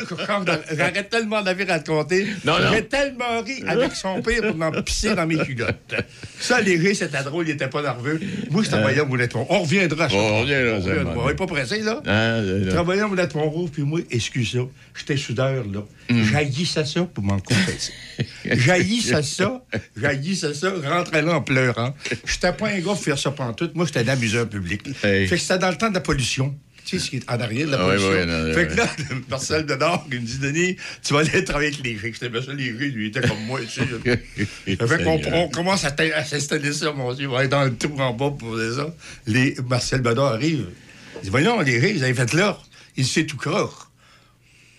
j'arrête 0.75 1.09
tellement 1.09 1.41
de 1.41 1.45
la 1.51 1.73
à 1.73 1.79
te 1.79 1.89
compter. 1.91 2.25
Non, 2.45 2.53
non. 2.59 2.71
J'ai 2.73 2.85
tellement 2.85 3.41
ri 3.45 3.63
avec 3.67 3.91
son 3.93 4.21
père 4.23 4.41
pour 4.41 4.55
m'en 4.55 4.71
pisser 4.81 5.13
dans 5.13 5.27
mes 5.27 5.37
culottes. 5.37 5.93
Ça, 6.39 6.57
allégé, 6.57 6.95
c'était 6.95 7.23
drôle, 7.23 7.47
il 7.47 7.51
était 7.51 7.67
pas 7.67 7.83
nerveux. 7.83 8.19
Moi, 8.49 8.63
je 8.63 8.69
travaillais 8.69 9.01
au 9.01 9.05
Boulet 9.05 9.27
de 9.27 9.33
Pompeau. 9.33 9.53
On 9.53 9.61
reviendra 9.61 10.05
à 10.05 10.09
ça. 10.09 10.15
On 10.15 10.29
ça, 10.29 10.41
reviendra. 10.41 11.03
man. 11.03 11.13
On 11.17 11.27
n'est 11.27 11.35
pas 11.35 11.47
pressé, 11.47 11.81
là. 11.81 12.01
Hein, 12.05 12.43
Je 12.63 12.69
travaillais 12.69 13.03
au 13.03 13.09
Boulet 13.09 13.27
de 13.27 13.31
Pont-Rouge, 13.31 13.69
puis 13.71 13.83
moi, 13.83 13.99
excuse 14.09 14.51
ça, 14.53 14.59
j'étais 14.97 15.17
soudeur, 15.17 15.65
là. 15.71 15.81
Hmm. 16.09 16.23
J'haïssais 16.23 16.85
ça 16.85 17.03
pour 17.03 17.23
m'en 17.23 17.39
confesser. 17.39 17.93
J'haïssais 18.45 19.21
ça, 19.21 19.63
j'haïssais 19.95 20.53
ça, 20.55 20.73
rentrais 20.83 21.21
là 21.21 21.35
en 21.35 21.41
pleurant. 21.41 21.93
J'étais 22.25 22.51
pas 22.53 22.69
un 22.69 22.77
gars 22.79 22.83
pour 22.83 23.03
faire 23.03 23.19
ça 23.19 23.29
pantoute. 23.31 23.75
Moi, 23.75 23.85
j'étais 23.85 23.99
un 23.99 24.13
amuseur 24.13 24.49
public. 24.49 24.81
Hey. 25.03 25.27
Fait 25.27 25.35
que 25.35 25.41
c'était 25.41 25.59
dans 25.59 25.69
le 25.69 25.77
temps 25.77 25.89
de 25.89 25.93
la 25.93 25.99
pollution. 26.01 26.55
Tu 26.85 26.97
sais, 26.97 27.05
ce 27.05 27.09
qui 27.11 27.17
est 27.17 27.29
en 27.29 27.39
arrière 27.39 27.67
de 27.67 27.71
la 27.73 27.77
Ah 27.79 27.85
pollution? 27.85 28.25
non, 28.25 28.53
fait 28.55 28.67
que 28.67 28.75
là, 28.75 28.89
Marcel 29.29 29.65
Denard, 29.67 30.07
il 30.11 30.21
me 30.21 30.25
dit, 30.25 30.39
Denis, 30.39 30.75
tu 31.03 31.13
vas 31.13 31.19
aller 31.19 31.43
travailler 31.43 31.69
avec 31.71 31.83
les 31.83 31.91
riches. 31.91 32.13
J'étais 32.13 32.29
bien 32.29 32.41
sûr, 32.41 32.53
les 32.53 32.71
riches, 32.71 32.93
lui, 32.93 33.07
était 33.09 33.21
comme 33.21 33.43
moi, 33.45 33.59
tu 33.61 33.67
sais. 33.67 33.85
Fait 34.87 35.03
qu'on 35.03 35.21
on 35.31 35.49
commence 35.49 35.85
à 35.85 35.93
à 36.15 36.25
s'installer 36.25 36.73
ça, 36.73 36.91
mon 36.91 37.13
Dieu. 37.13 37.29
On 37.29 37.33
va 37.33 37.43
être 37.43 37.51
dans 37.51 37.65
le 37.65 37.75
trou 37.77 37.99
en 37.99 38.13
bas 38.13 38.31
pour 38.31 38.57
faire 38.57 38.73
ça. 38.73 38.95
Les, 39.27 39.55
Marcel 39.67 40.01
Bedard 40.01 40.33
arrive. 40.33 40.65
Il 41.17 41.25
dit, 41.25 41.29
voyons, 41.29 41.61
les 41.61 41.77
riches, 41.77 41.97
ils 41.97 42.03
avaient 42.03 42.13
fait 42.15 42.33
là. 42.33 42.57
Il 42.97 43.05
se 43.05 43.13
fait 43.19 43.25
tout 43.27 43.37
croche. 43.37 43.73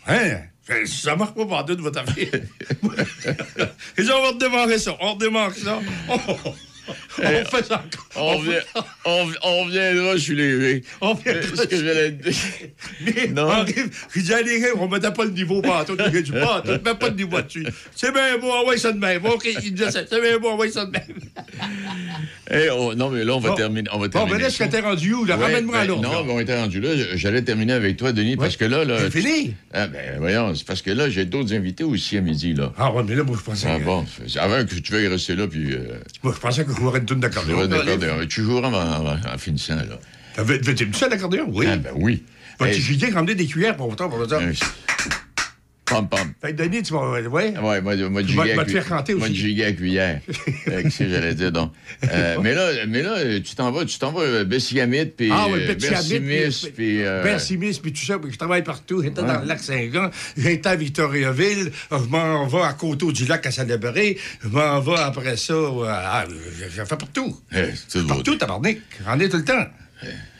Hein? 0.08 0.38
Fait, 0.70 0.86
Ça 0.86 1.16
marche 1.16 1.34
pas 1.34 1.62
deux 1.64 1.76
de 1.76 1.82
votre 1.82 2.00
affaire. 2.00 2.28
Il 3.98 4.04
dit, 4.04 4.10
on 4.10 4.28
redémarrer 4.28 4.78
ça. 4.78 4.96
On 5.00 5.14
redémarre 5.14 5.54
ça. 5.54 5.80
On, 6.08 6.18
on 7.18 7.44
fait 7.44 7.64
ça 7.64 7.84
encore. 7.86 8.06
On, 8.16 8.40
vient, 8.40 8.60
on, 9.04 9.26
on 9.42 9.66
viendra, 9.66 10.16
je 10.16 10.22
suis 10.22 10.36
lévé. 10.36 10.84
On 11.00 11.14
viendra, 11.14 11.66
que 11.66 11.76
je 11.76 13.32
Non. 13.32 13.46
on 13.46 13.50
arrive, 13.50 14.74
on 14.78 14.88
mettait 14.88 15.10
pas 15.12 15.24
le 15.24 15.30
niveau 15.30 15.62
partout. 15.62 15.96
J'ai 16.12 16.22
dit, 16.22 16.32
pas, 16.32 16.62
tu 16.64 16.70
mets 16.70 16.78
pas 16.78 17.10
de 17.10 17.16
niveau 17.16 17.40
dessus. 17.40 17.66
C'est 17.94 18.12
bien 18.12 18.38
beau, 18.38 18.50
envoie 18.50 18.76
ça 18.76 18.92
de 18.92 18.98
même. 18.98 19.24
OK, 19.26 19.48
il 19.62 19.74
disait 19.74 19.90
ça. 19.90 20.00
C'est 20.08 20.20
bien 20.20 20.38
beau, 20.38 20.50
envoie 20.50 20.70
ça 20.70 20.86
de 20.86 20.92
même. 20.92 21.02
Eh, 22.52 22.66
non, 22.96 23.10
mais 23.10 23.22
là, 23.22 23.36
on 23.36 23.38
va 23.38 23.54
terminer. 23.54 23.88
On 23.92 23.98
va 23.98 24.08
Bon, 24.08 24.26
mais 24.26 24.38
là, 24.38 24.48
que 24.50 24.64
t'es 24.64 24.80
rendu 24.80 25.14
où, 25.14 25.24
Ramène-moi 25.24 25.76
à 25.76 25.80
ben, 25.82 25.88
l'autre. 25.88 26.02
Non, 26.02 26.24
mais 26.24 26.32
on 26.32 26.40
était 26.40 26.58
rendu 26.58 26.80
là. 26.80 26.90
J'allais 27.14 27.42
terminer 27.42 27.74
avec 27.74 27.96
toi, 27.96 28.12
Denis, 28.12 28.36
parce 28.36 28.56
que 28.56 28.64
là. 28.64 28.84
là 28.84 28.98
C'est 28.98 29.20
fini? 29.20 29.54
Ah, 29.72 29.86
ben, 29.86 30.18
voyons, 30.18 30.54
c'est 30.54 30.66
parce 30.66 30.82
que 30.82 30.90
là, 30.90 31.08
j'ai 31.08 31.24
d'autres 31.24 31.54
invités 31.54 31.84
aussi 31.84 32.16
à 32.16 32.20
midi, 32.20 32.54
là. 32.54 32.72
Ah, 32.76 32.92
ouais, 32.92 33.04
mais 33.06 33.14
là, 33.14 33.22
moi, 33.22 33.36
je 33.38 33.44
pensais 33.44 33.68
Ah 33.70 33.78
bon, 33.78 34.04
avant 34.40 34.64
que 34.64 34.74
tu 34.74 34.92
veuilles 34.92 35.08
rester 35.08 35.36
là, 35.36 35.46
puis. 35.46 35.72
Euh, 35.72 36.00
moi, 36.22 36.32
je 36.34 36.40
pensais 36.40 36.64
que 36.64 36.72
je 36.80 36.84
jouerais 36.84 36.98
une 37.00 37.06
tonne 37.06 37.20
d'accordéon. 37.20 38.26
tu 38.28 38.42
joueras 38.42 38.68
en, 38.68 39.06
en- 39.06 39.34
en 39.34 39.38
finissant, 39.38 39.76
là. 39.76 39.98
Oui. 41.48 41.66
Ah, 41.68 41.76
ben 41.76 41.92
oui. 41.96 42.22
Vas-tu 42.58 42.74
Hey, 42.74 42.80
Julien 42.80 43.12
ramener 43.14 43.34
des 43.34 43.46
cuillères 43.46 43.76
pour 43.76 43.88
autant 43.88 44.08
pour 44.08 44.28
ça? 44.28 44.38
euh, 44.38 44.52
Pam, 45.90 46.08
pam. 46.08 46.32
Fait 46.40 46.52
que 46.54 46.62
Denis, 46.62 46.82
tu 46.84 46.92
vas. 46.92 47.10
Ouais. 47.20 47.28
Ouais, 47.58 47.80
moi, 47.80 47.96
moi, 48.08 48.22
Tu 48.22 48.32
vas- 48.34 48.44
vas 48.54 48.64
te 48.64 48.70
faire 48.70 48.86
canter 48.88 49.14
moi, 49.14 49.26
aussi. 49.26 49.34
giga 49.36 49.66
à 49.66 49.72
cuillère. 49.72 50.20
Euh, 50.68 50.82
que 50.84 50.88
j'allais 50.90 51.34
dire, 51.34 51.50
donc? 51.50 51.72
Euh, 52.10 52.36
mais 52.42 52.54
là, 52.54 52.86
mais 52.86 53.02
là, 53.02 53.40
tu 53.40 53.54
t'en 53.56 53.72
vas, 53.72 53.84
tu 53.84 53.98
t'en 53.98 54.12
vas 54.12 54.20
euh, 54.22 54.44
Bessiamite, 54.44 55.16
puis 55.16 55.30
Ah 55.32 55.46
oui, 55.50 55.58
euh, 55.68 55.74
Bersimis, 55.74 56.70
puis... 56.76 57.02
euh, 57.02 57.22
Bersimis, 57.24 57.80
puis 57.82 57.92
tout 57.92 58.04
ça, 58.04 58.18
puis 58.20 58.30
je 58.32 58.38
travaille 58.38 58.62
partout. 58.62 59.02
J'étais 59.02 59.20
dans 59.22 59.40
le 59.40 59.46
lac 59.46 59.58
Saint-Jean, 59.60 60.10
j'étais 60.36 60.68
à 60.68 60.76
Victoriaville, 60.76 61.72
je 61.90 61.96
m'en 62.08 62.46
vais 62.46 62.62
à 62.62 62.72
Coteau 62.74 63.10
du 63.10 63.24
lac 63.26 63.44
à 63.46 63.50
Salaberry, 63.50 64.16
je 64.42 64.48
m'en 64.48 64.78
vais 64.80 64.96
après 64.98 65.36
ça, 65.36 65.54
euh, 65.54 65.84
à- 65.88 66.24
j'ai 66.56 66.84
fait 66.84 66.96
partout. 66.96 67.36
c'est 67.88 68.06
Partout, 68.06 68.36
tabarnak. 68.36 68.78
J'en 69.04 69.18
ai 69.18 69.28
tout 69.28 69.38
le 69.38 69.44
temps. 69.44 69.66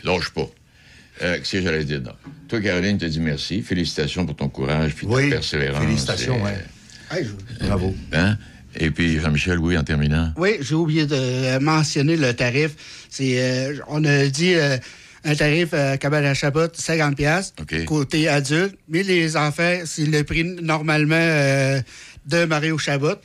Lâche 0.04 0.30
pas. 0.30 0.46
Euh, 1.22 1.36
Qu'est-ce 1.38 1.52
que 1.52 1.62
j'allais 1.62 1.84
dire, 1.84 2.00
donc? 2.00 2.14
Toi, 2.48 2.60
Caroline, 2.60 2.98
te 2.98 3.04
dis 3.04 3.20
merci. 3.20 3.62
Félicitations 3.62 4.26
pour 4.26 4.36
ton 4.36 4.48
courage, 4.48 4.94
puis 4.94 5.06
Oui, 5.06 5.28
ta 5.28 5.36
persévérance. 5.36 5.84
félicitations, 5.84 6.38
et, 6.38 6.42
ouais. 6.42 6.64
Hey, 7.18 7.24
je- 7.60 7.66
Bravo. 7.66 7.94
Hein? 8.12 8.36
Et 8.78 8.90
puis, 8.90 9.20
Jean-Michel, 9.20 9.58
oui, 9.58 9.76
en 9.76 9.82
terminant. 9.84 10.32
Oui, 10.36 10.56
j'ai 10.60 10.74
oublié 10.74 11.06
de 11.06 11.14
euh, 11.16 11.60
mentionner 11.60 12.16
le 12.16 12.32
tarif. 12.34 12.70
C'est, 13.10 13.40
euh, 13.40 13.76
on 13.88 14.04
a 14.04 14.26
dit 14.26 14.54
euh, 14.54 14.78
un 15.24 15.34
tarif 15.34 15.68
euh, 15.72 15.96
cabane 15.96 16.24
à 16.24 16.34
Chabot, 16.34 16.68
50 16.72 17.16
pièces 17.16 17.52
OK. 17.60 17.84
côté 17.84 18.28
adulte. 18.28 18.76
Mais 18.88 19.02
les 19.02 19.36
enfants, 19.36 19.80
c'est 19.84 20.06
le 20.06 20.22
prix 20.24 20.44
normalement 20.44 21.16
euh, 21.18 21.80
de 22.26 22.44
Mario 22.44 22.78
Chabot. 22.78 23.16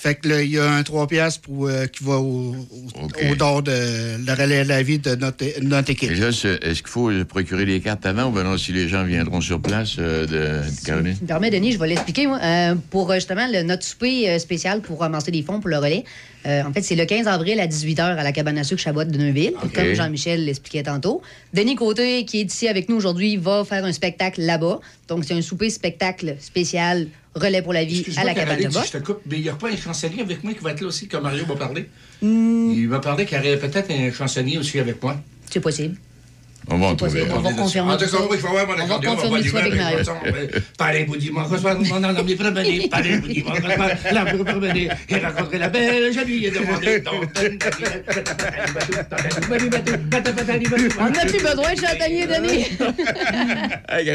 Fait 0.00 0.14
que 0.14 0.28
là, 0.28 0.42
il 0.42 0.50
y 0.52 0.58
a 0.60 0.70
un 0.70 0.82
3 0.84 1.08
pièces 1.08 1.38
pour 1.38 1.66
euh, 1.66 1.86
qui 1.86 2.04
va 2.04 2.18
au, 2.18 2.54
au, 2.54 3.04
OK. 3.04 3.18
au 3.32 3.34
don 3.34 3.60
de 3.62 3.72
le 3.72 4.32
relais 4.32 4.62
de 4.62 4.68
la 4.68 4.80
vie 4.80 5.00
de 5.00 5.16
notre, 5.16 5.44
notre 5.62 5.90
équipe. 5.90 6.12
Et 6.12 6.14
là, 6.14 6.30
c'est- 6.30 6.62
est-ce 6.62 6.82
qu'il 6.82 6.90
faut 6.90 7.10
procurer 7.28 7.64
les 7.64 7.80
cartes 7.80 8.06
avant 8.06 8.26
ou 8.26 8.30
ben 8.30 8.44
non, 8.44 8.56
si 8.56 8.70
les 8.72 8.88
gens 8.88 9.02
viendront 9.02 9.40
sur 9.40 9.60
place, 9.60 9.96
euh, 9.98 10.22
de, 10.24 10.70
de 10.70 10.86
Caroline? 10.86 11.16
Me 11.20 11.26
permets, 11.26 11.50
Denis, 11.50 11.72
je 11.72 11.78
vais 11.80 11.88
l'expliquer, 11.88 12.28
moi. 12.28 12.38
Euh, 12.40 12.76
pour 12.90 13.12
justement 13.12 13.48
le, 13.50 13.62
notre 13.64 13.82
souper 13.82 14.38
spécial 14.38 14.82
pour 14.82 15.00
ramasser 15.00 15.32
des 15.32 15.42
fonds 15.42 15.58
pour 15.58 15.68
le 15.68 15.78
relais, 15.78 16.04
euh, 16.46 16.62
en 16.62 16.72
fait, 16.72 16.82
c'est 16.82 16.94
le 16.94 17.04
15 17.04 17.26
avril 17.26 17.58
à 17.58 17.66
18h 17.66 18.00
à 18.00 18.22
la 18.22 18.30
cabane 18.30 18.56
à 18.58 18.62
sucre 18.62 18.80
Chabot 18.80 19.02
de 19.02 19.18
Neuville, 19.18 19.54
comme 19.74 19.94
Jean-Michel 19.94 20.44
l'expliquait 20.44 20.84
tantôt. 20.84 21.22
Denis 21.52 21.74
Côté, 21.74 22.24
qui 22.24 22.38
est 22.38 22.44
ici 22.54 22.68
avec 22.68 22.88
nous 22.88 22.94
aujourd'hui, 22.94 23.36
va 23.36 23.64
faire 23.64 23.84
un 23.84 23.92
spectacle 23.92 24.42
là-bas. 24.42 24.78
Donc, 25.08 25.24
c'est 25.24 25.34
un 25.34 25.42
souper 25.42 25.70
spectacle 25.70 26.36
spécial 26.38 27.08
relais 27.38 27.62
pour 27.62 27.72
la 27.72 27.84
vie 27.84 28.04
à 28.16 28.24
la 28.24 28.34
cabane 28.34 28.70
si 28.70 28.86
je 28.86 28.98
te 28.98 29.04
coupe, 29.04 29.20
mais 29.26 29.36
il 29.36 29.42
n'y 29.42 29.48
a 29.48 29.54
pas 29.54 29.68
un 29.68 29.76
chansonnier 29.76 30.22
avec 30.22 30.44
moi 30.44 30.52
qui 30.54 30.60
va 30.60 30.72
être 30.72 30.80
là 30.80 30.88
aussi, 30.88 31.08
comme 31.08 31.22
Mario 31.22 31.46
m'a 31.46 31.56
parlé. 31.56 31.88
Hmm. 32.22 32.72
Il 32.72 32.88
m'a 32.88 33.00
parlé 33.00 33.24
qu'il 33.24 33.36
y 33.38 33.40
aurait 33.40 33.58
peut-être 33.58 33.90
un 33.90 34.12
chansonnier 34.12 34.58
aussi 34.58 34.78
avec 34.78 35.02
moi. 35.02 35.16
C'est 35.50 35.60
possible. 35.60 35.96
On 36.70 36.78
va 36.78 36.86
en 36.88 36.96
trouver. 36.96 37.22
On 37.34 37.40
va 37.40 37.52
confirmer 37.52 37.92
En 37.92 37.96
tout 37.96 38.04
cas, 38.04 38.16
oui, 38.22 38.28
il 38.36 38.38
faut 38.40 38.48
avoir 38.48 38.66
mon 38.66 38.72
On 38.74 38.76
va 38.76 38.82
accordéon, 38.84 39.14
confirmer 39.14 39.40
va 39.50 39.58
avec 39.60 39.72
dire, 39.72 39.82
Mario. 39.82 39.98
euh, 40.26 40.60
Parlez-vous 40.76 41.16
dimanche 41.16 41.58
soir, 41.60 41.76
mon 41.78 42.00
nom 42.00 42.12
mes 42.22 42.34
promener, 42.36 42.88
parlez-vous 42.88 43.28
dimanche 43.28 43.58
soir, 43.62 43.88
là 44.12 44.24
vous 44.34 44.44
promener, 44.44 44.88
et 45.08 45.16
rencontrer 45.16 45.58
la 45.58 45.68
belle, 45.70 46.12
je 46.12 46.20
lui 46.20 46.44
ai 46.46 46.50
demandé. 46.50 47.02
On 51.00 51.10
n'a 51.10 51.20
plus 51.26 51.42
besoin 51.42 51.74
de 51.74 51.80
Denis. 52.26 52.66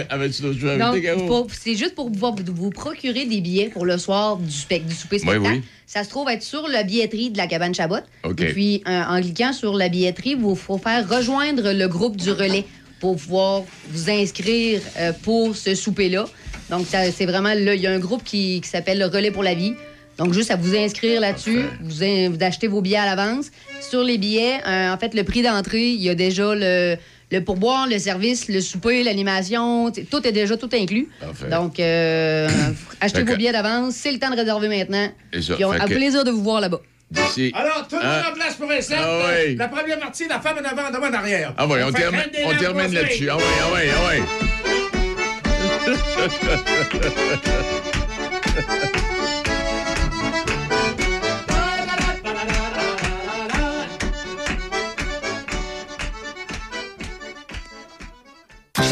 Avais-tu 0.10 0.42
d'autres 0.42 0.60
à 0.70 1.16
c'est 1.52 1.76
juste 1.76 1.96
pour 1.96 2.12
pouvoir 2.12 2.34
vous, 2.36 2.44
vous 2.54 2.70
procurer 2.70 3.26
des 3.26 3.42
billets 3.42 3.70
pour 3.70 3.86
le 3.86 3.98
soir 3.98 4.38
du, 4.38 4.50
spec- 4.52 4.86
du 4.86 4.94
souper 4.96 5.20
spectacle. 5.20 5.42
oui. 5.54 5.64
Ça 5.94 6.04
se 6.04 6.10
trouve 6.10 6.28
être 6.28 6.42
sur 6.42 6.68
la 6.68 6.82
billetterie 6.82 7.30
de 7.30 7.38
la 7.38 7.46
cabane 7.46 7.76
Chabot. 7.76 7.98
Et 8.42 8.46
puis, 8.52 8.84
euh, 8.88 9.04
en 9.08 9.22
cliquant 9.22 9.54
sur 9.54 9.76
la 9.76 9.90
billetterie, 9.90 10.36
il 10.40 10.56
faut 10.56 10.80
faire 10.80 11.08
rejoindre 11.08 11.72
le 11.72 11.88
groupe 11.88 12.18
du 12.18 12.32
relais 12.32 12.66
pour 13.00 13.16
pouvoir 13.16 13.62
vous 13.90 14.10
inscrire 14.10 14.82
euh, 14.98 15.12
pour 15.22 15.56
ce 15.56 15.76
souper-là. 15.76 16.26
Donc, 16.72 16.88
c'est 16.90 17.26
vraiment 17.28 17.54
là, 17.54 17.76
il 17.76 17.82
y 17.82 17.86
a 17.86 17.92
un 17.92 18.00
groupe 18.00 18.24
qui, 18.24 18.60
qui 18.62 18.68
s'appelle 18.68 18.98
le 18.98 19.06
Relais 19.06 19.30
pour 19.30 19.44
la 19.44 19.54
vie. 19.54 19.74
Donc, 20.18 20.34
juste 20.34 20.50
à 20.50 20.56
vous 20.56 20.76
inscrire 20.76 21.22
là-dessus, 21.22 21.62
vous, 21.82 22.02
in- 22.04 22.30
vous 22.32 22.44
achetez 22.44 22.68
vos 22.68 22.82
billets 22.82 22.98
à 22.98 23.06
l'avance. 23.06 23.48
Sur 23.88 24.04
les 24.04 24.18
billets, 24.18 24.62
euh, 24.66 24.92
en 24.92 24.98
fait, 24.98 25.14
le 25.14 25.24
prix 25.24 25.44
d'entrée, 25.44 25.90
il 25.92 26.02
y 26.02 26.10
a 26.10 26.16
déjà 26.16 26.56
le, 26.56 26.96
le 27.34 27.44
pourboire, 27.44 27.88
le 27.88 27.98
service, 28.00 28.48
le 28.48 28.62
souper, 28.62 29.04
l'animation, 29.04 29.92
tout 29.92 30.26
est 30.28 30.32
déjà 30.32 30.56
tout 30.56 30.70
inclus. 30.74 31.10
Parfait. 31.20 31.50
Donc, 31.50 31.80
euh, 31.80 32.48
achetez 33.02 33.20
Fait 33.20 33.26
vos 33.26 33.32
que- 33.34 33.38
billets 33.38 33.52
d'avance, 33.52 33.96
c'est 33.96 34.12
le 34.12 34.20
temps 34.20 34.30
de 34.30 34.36
réserver 34.38 34.68
maintenant. 34.70 35.10
Et 35.34 35.42
ça, 35.42 35.56
Puis 35.56 35.66
on 35.66 35.72
a 35.72 35.80
que- 35.80 35.94
plaisir 35.94 36.24
de 36.24 36.32
vous 36.32 36.44
voir 36.44 36.62
là-bas. 36.62 36.80
D'ici. 37.12 37.52
Alors, 37.56 37.88
tout 37.88 37.96
le 37.98 38.02
monde 38.02 38.12
Hein? 38.12 38.32
en 38.32 38.34
place 38.34 38.56
pour 38.56 38.72
un 38.72 38.82
set. 38.82 38.98
Ah 39.00 39.20
oui. 39.46 39.56
La 39.56 39.68
première 39.68 40.00
partie, 40.00 40.28
la 40.28 40.40
femme 40.40 40.58
en 40.58 40.66
avant, 40.68 40.90
en 40.90 40.94
avant, 40.94 41.08
en 41.10 41.14
arrière. 41.14 41.54
Ah 41.58 41.68
oui, 41.68 41.80
on, 41.86 41.92
termine, 41.92 42.22
on 42.46 42.56
termine 42.56 42.92
là-dessus. 42.94 43.30
Ah 43.30 43.38
oui, 43.38 43.44
ah 43.62 43.68
oui, 43.74 43.82
ah 43.94 44.10
oui. 44.10 44.22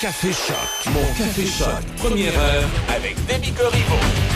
Café 0.00 0.32
Choc. 0.32 0.94
Mon 0.94 1.04
Café 1.12 1.44
Choc. 1.44 1.68
Première 1.98 2.32
heure 2.32 2.64
avec 2.88 3.16
Demi 3.26 3.52
Corriveau. 3.52 4.29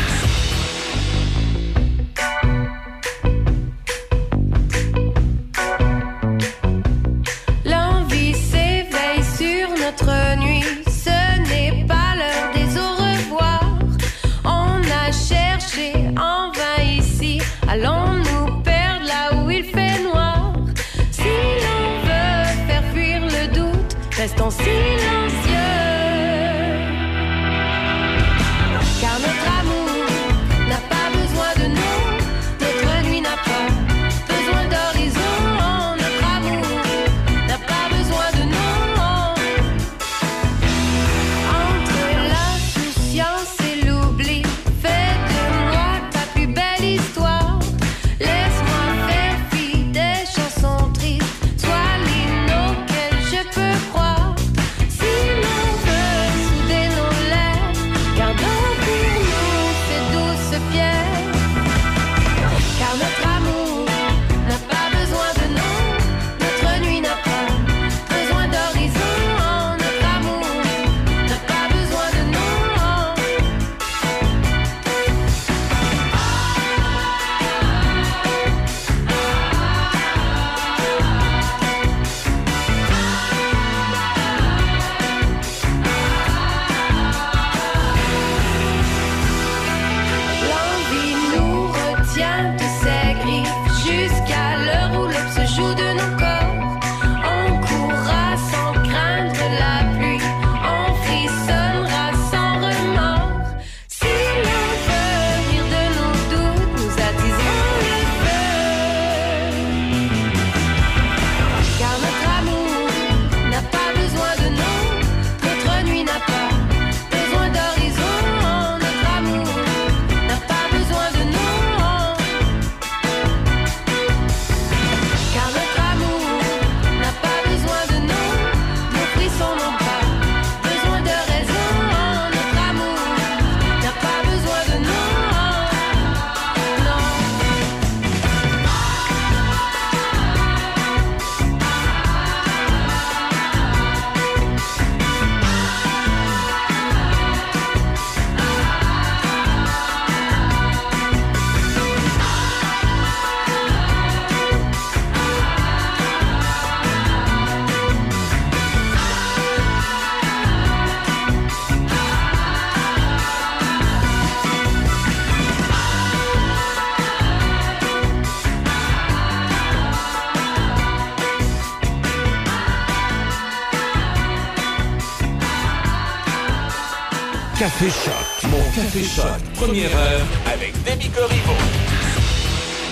Café 177.85 178.11
Choc. 178.11 178.51
Mon 178.51 178.63
Café 178.71 179.03
Choc. 179.05 179.43
Première 179.57 179.95
heure 179.95 180.27
avec 180.51 180.73
Demi 180.85 181.11
Corriveau. 181.11 181.53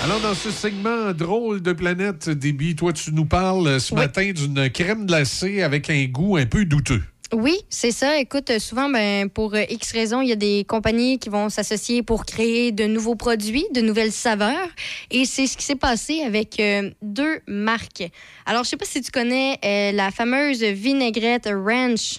Alors, 0.05 0.21
dans 0.21 0.35
ce 0.35 0.51
segment 0.51 1.13
drôle 1.15 1.63
de 1.63 1.73
planète, 1.73 2.29
Déby, 2.29 2.77
toi, 2.77 2.93
tu 2.93 3.11
nous 3.13 3.25
parles 3.25 3.81
ce 3.81 3.95
Oui. 3.95 4.01
matin 4.01 4.33
d'une 4.33 4.69
crème 4.69 5.07
glacée 5.07 5.63
avec 5.63 5.89
un 5.89 6.05
goût 6.05 6.37
un 6.37 6.45
peu 6.45 6.67
douteux. 6.67 7.03
Oui, 7.33 7.57
c'est 7.71 7.91
ça. 7.91 8.19
Écoute, 8.19 8.59
souvent, 8.59 8.91
ben, 8.91 9.31
pour 9.31 9.57
X 9.57 9.93
raisons, 9.93 10.21
il 10.21 10.29
y 10.29 10.33
a 10.33 10.37
des 10.37 10.67
compagnies 10.69 11.19
qui 11.19 11.31
vont 11.31 11.49
s'associer 11.49 12.03
pour 12.03 12.27
créer 12.27 12.71
de 12.71 12.85
nouveaux 12.85 13.17
produits, 13.17 13.65
de 13.75 13.81
nouvelles 13.81 14.13
saveurs. 14.13 14.69
Et 15.11 15.25
c'est 15.25 15.47
ce 15.47 15.57
qui 15.57 15.65
s'est 15.65 15.75
passé 15.75 16.21
avec 16.21 16.61
euh, 16.61 16.91
deux 17.01 17.41
marques. 17.47 18.05
Alors, 18.45 18.65
je 18.65 18.69
sais 18.69 18.77
pas 18.77 18.85
si 18.85 19.01
tu 19.01 19.11
connais 19.11 19.59
euh, 19.65 19.93
la 19.93 20.11
fameuse 20.11 20.63
vinaigrette 20.63 21.49
ranch, 21.51 22.19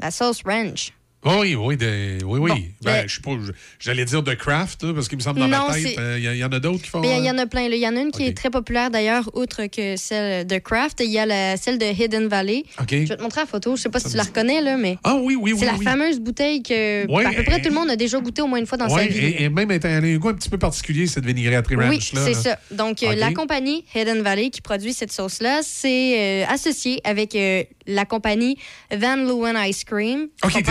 la 0.00 0.10
sauce 0.10 0.42
ranch. 0.44 0.92
Oui, 1.24 1.56
oui, 1.56 1.76
de- 1.76 2.18
oui, 2.24 2.38
oui. 2.38 2.50
Bon, 2.50 2.56
Ben, 2.82 2.92
mais- 3.02 3.08
je 3.08 3.16
sais 3.16 3.20
pas, 3.20 3.32
je- 3.44 3.50
j'allais 3.80 4.04
dire 4.04 4.22
de 4.22 4.34
craft, 4.34 4.84
là, 4.84 4.94
parce 4.94 5.08
qu'il 5.08 5.18
me 5.18 5.22
semble 5.22 5.40
dans 5.40 5.48
Non, 5.48 5.66
ma 5.68 5.74
tête, 5.74 5.98
euh, 5.98 6.14
il 6.16 6.24
y, 6.24 6.28
il 6.28 6.36
y 6.36 6.44
en 6.44 6.52
a 6.52 6.60
d'autres 6.60 6.80
qui 6.82 6.88
font. 6.90 7.00
Ben, 7.00 7.18
Il 7.18 7.24
y 7.24 7.28
euh, 7.28 7.32
en 7.32 7.38
a 7.38 7.46
plein. 7.46 7.62
Il 7.64 7.74
y 7.74 7.88
en 7.88 7.96
a 7.96 8.00
une 8.00 8.12
qui 8.12 8.24
est 8.24 8.36
très 8.36 8.50
populaire 8.50 8.90
d'ailleurs, 8.90 9.28
outre 9.34 9.66
que 9.66 9.96
celle 9.96 10.46
de 10.46 10.58
Kraft. 10.58 11.00
Il 11.00 11.10
y 11.10 11.18
a 11.18 11.26
la, 11.26 11.56
celle 11.56 11.78
de 11.78 11.86
Hidden 11.86 12.28
Valley. 12.28 12.62
Je 12.88 12.96
vais 12.96 13.16
te 13.16 13.20
montrer 13.22 13.40
la 13.40 13.46
photo. 13.46 13.74
Je 13.74 13.82
sais 13.82 13.88
pas 13.88 13.98
si 13.98 14.10
tu 14.10 14.16
la 14.16 14.22
reconnais, 14.22 14.60
là, 14.60 14.76
mais. 14.76 14.96
Ah 15.02 15.16
oui, 15.16 15.34
oui, 15.34 15.52
oui. 15.52 15.58
C'est 15.58 15.66
la 15.66 15.74
oui. 15.74 15.84
fameuse 15.84 16.20
bouteille 16.20 16.62
que 16.62 17.02
à 17.04 17.32
peu 17.34 17.42
près 17.42 17.58
et- 17.58 17.62
tout 17.62 17.68
le 17.70 17.74
monde 17.74 17.90
a 17.90 17.96
déjà 17.96 18.20
goûté 18.20 18.40
au 18.42 18.46
moins 18.46 18.60
une 18.60 18.66
fois 18.66 18.78
dans 18.78 18.88
sa 18.88 19.04
vie. 19.04 19.18
et, 19.18 19.42
et 19.42 19.48
même 19.48 19.70
elle 19.72 19.84
a 19.84 19.96
un 19.96 20.16
goût 20.18 20.28
un 20.28 20.34
petit 20.34 20.48
peu 20.50 20.58
particulier, 20.58 21.08
cette 21.08 21.26
vinaigrette 21.26 21.66
Oui, 21.70 21.76
ranch 21.76 22.12
là. 22.12 22.20
c'est 22.24 22.34
ça. 22.34 22.58
Donc, 22.70 23.02
euh, 23.02 23.16
la 23.16 23.32
compagnie 23.32 23.84
Hidden 23.92 24.22
Valley 24.22 24.50
qui 24.50 24.60
produit 24.60 24.92
cette 24.92 25.12
sauce-là, 25.12 25.60
c'est 25.64 26.44
euh, 26.44 26.46
associé 26.48 27.00
avec 27.04 27.34
euh, 27.34 27.64
la 27.88 28.04
compagnie 28.04 28.56
Van 28.96 29.16
Leeuwen 29.16 29.56
Ice 29.66 29.82
Cream. 29.84 30.28
OK, 30.44 30.62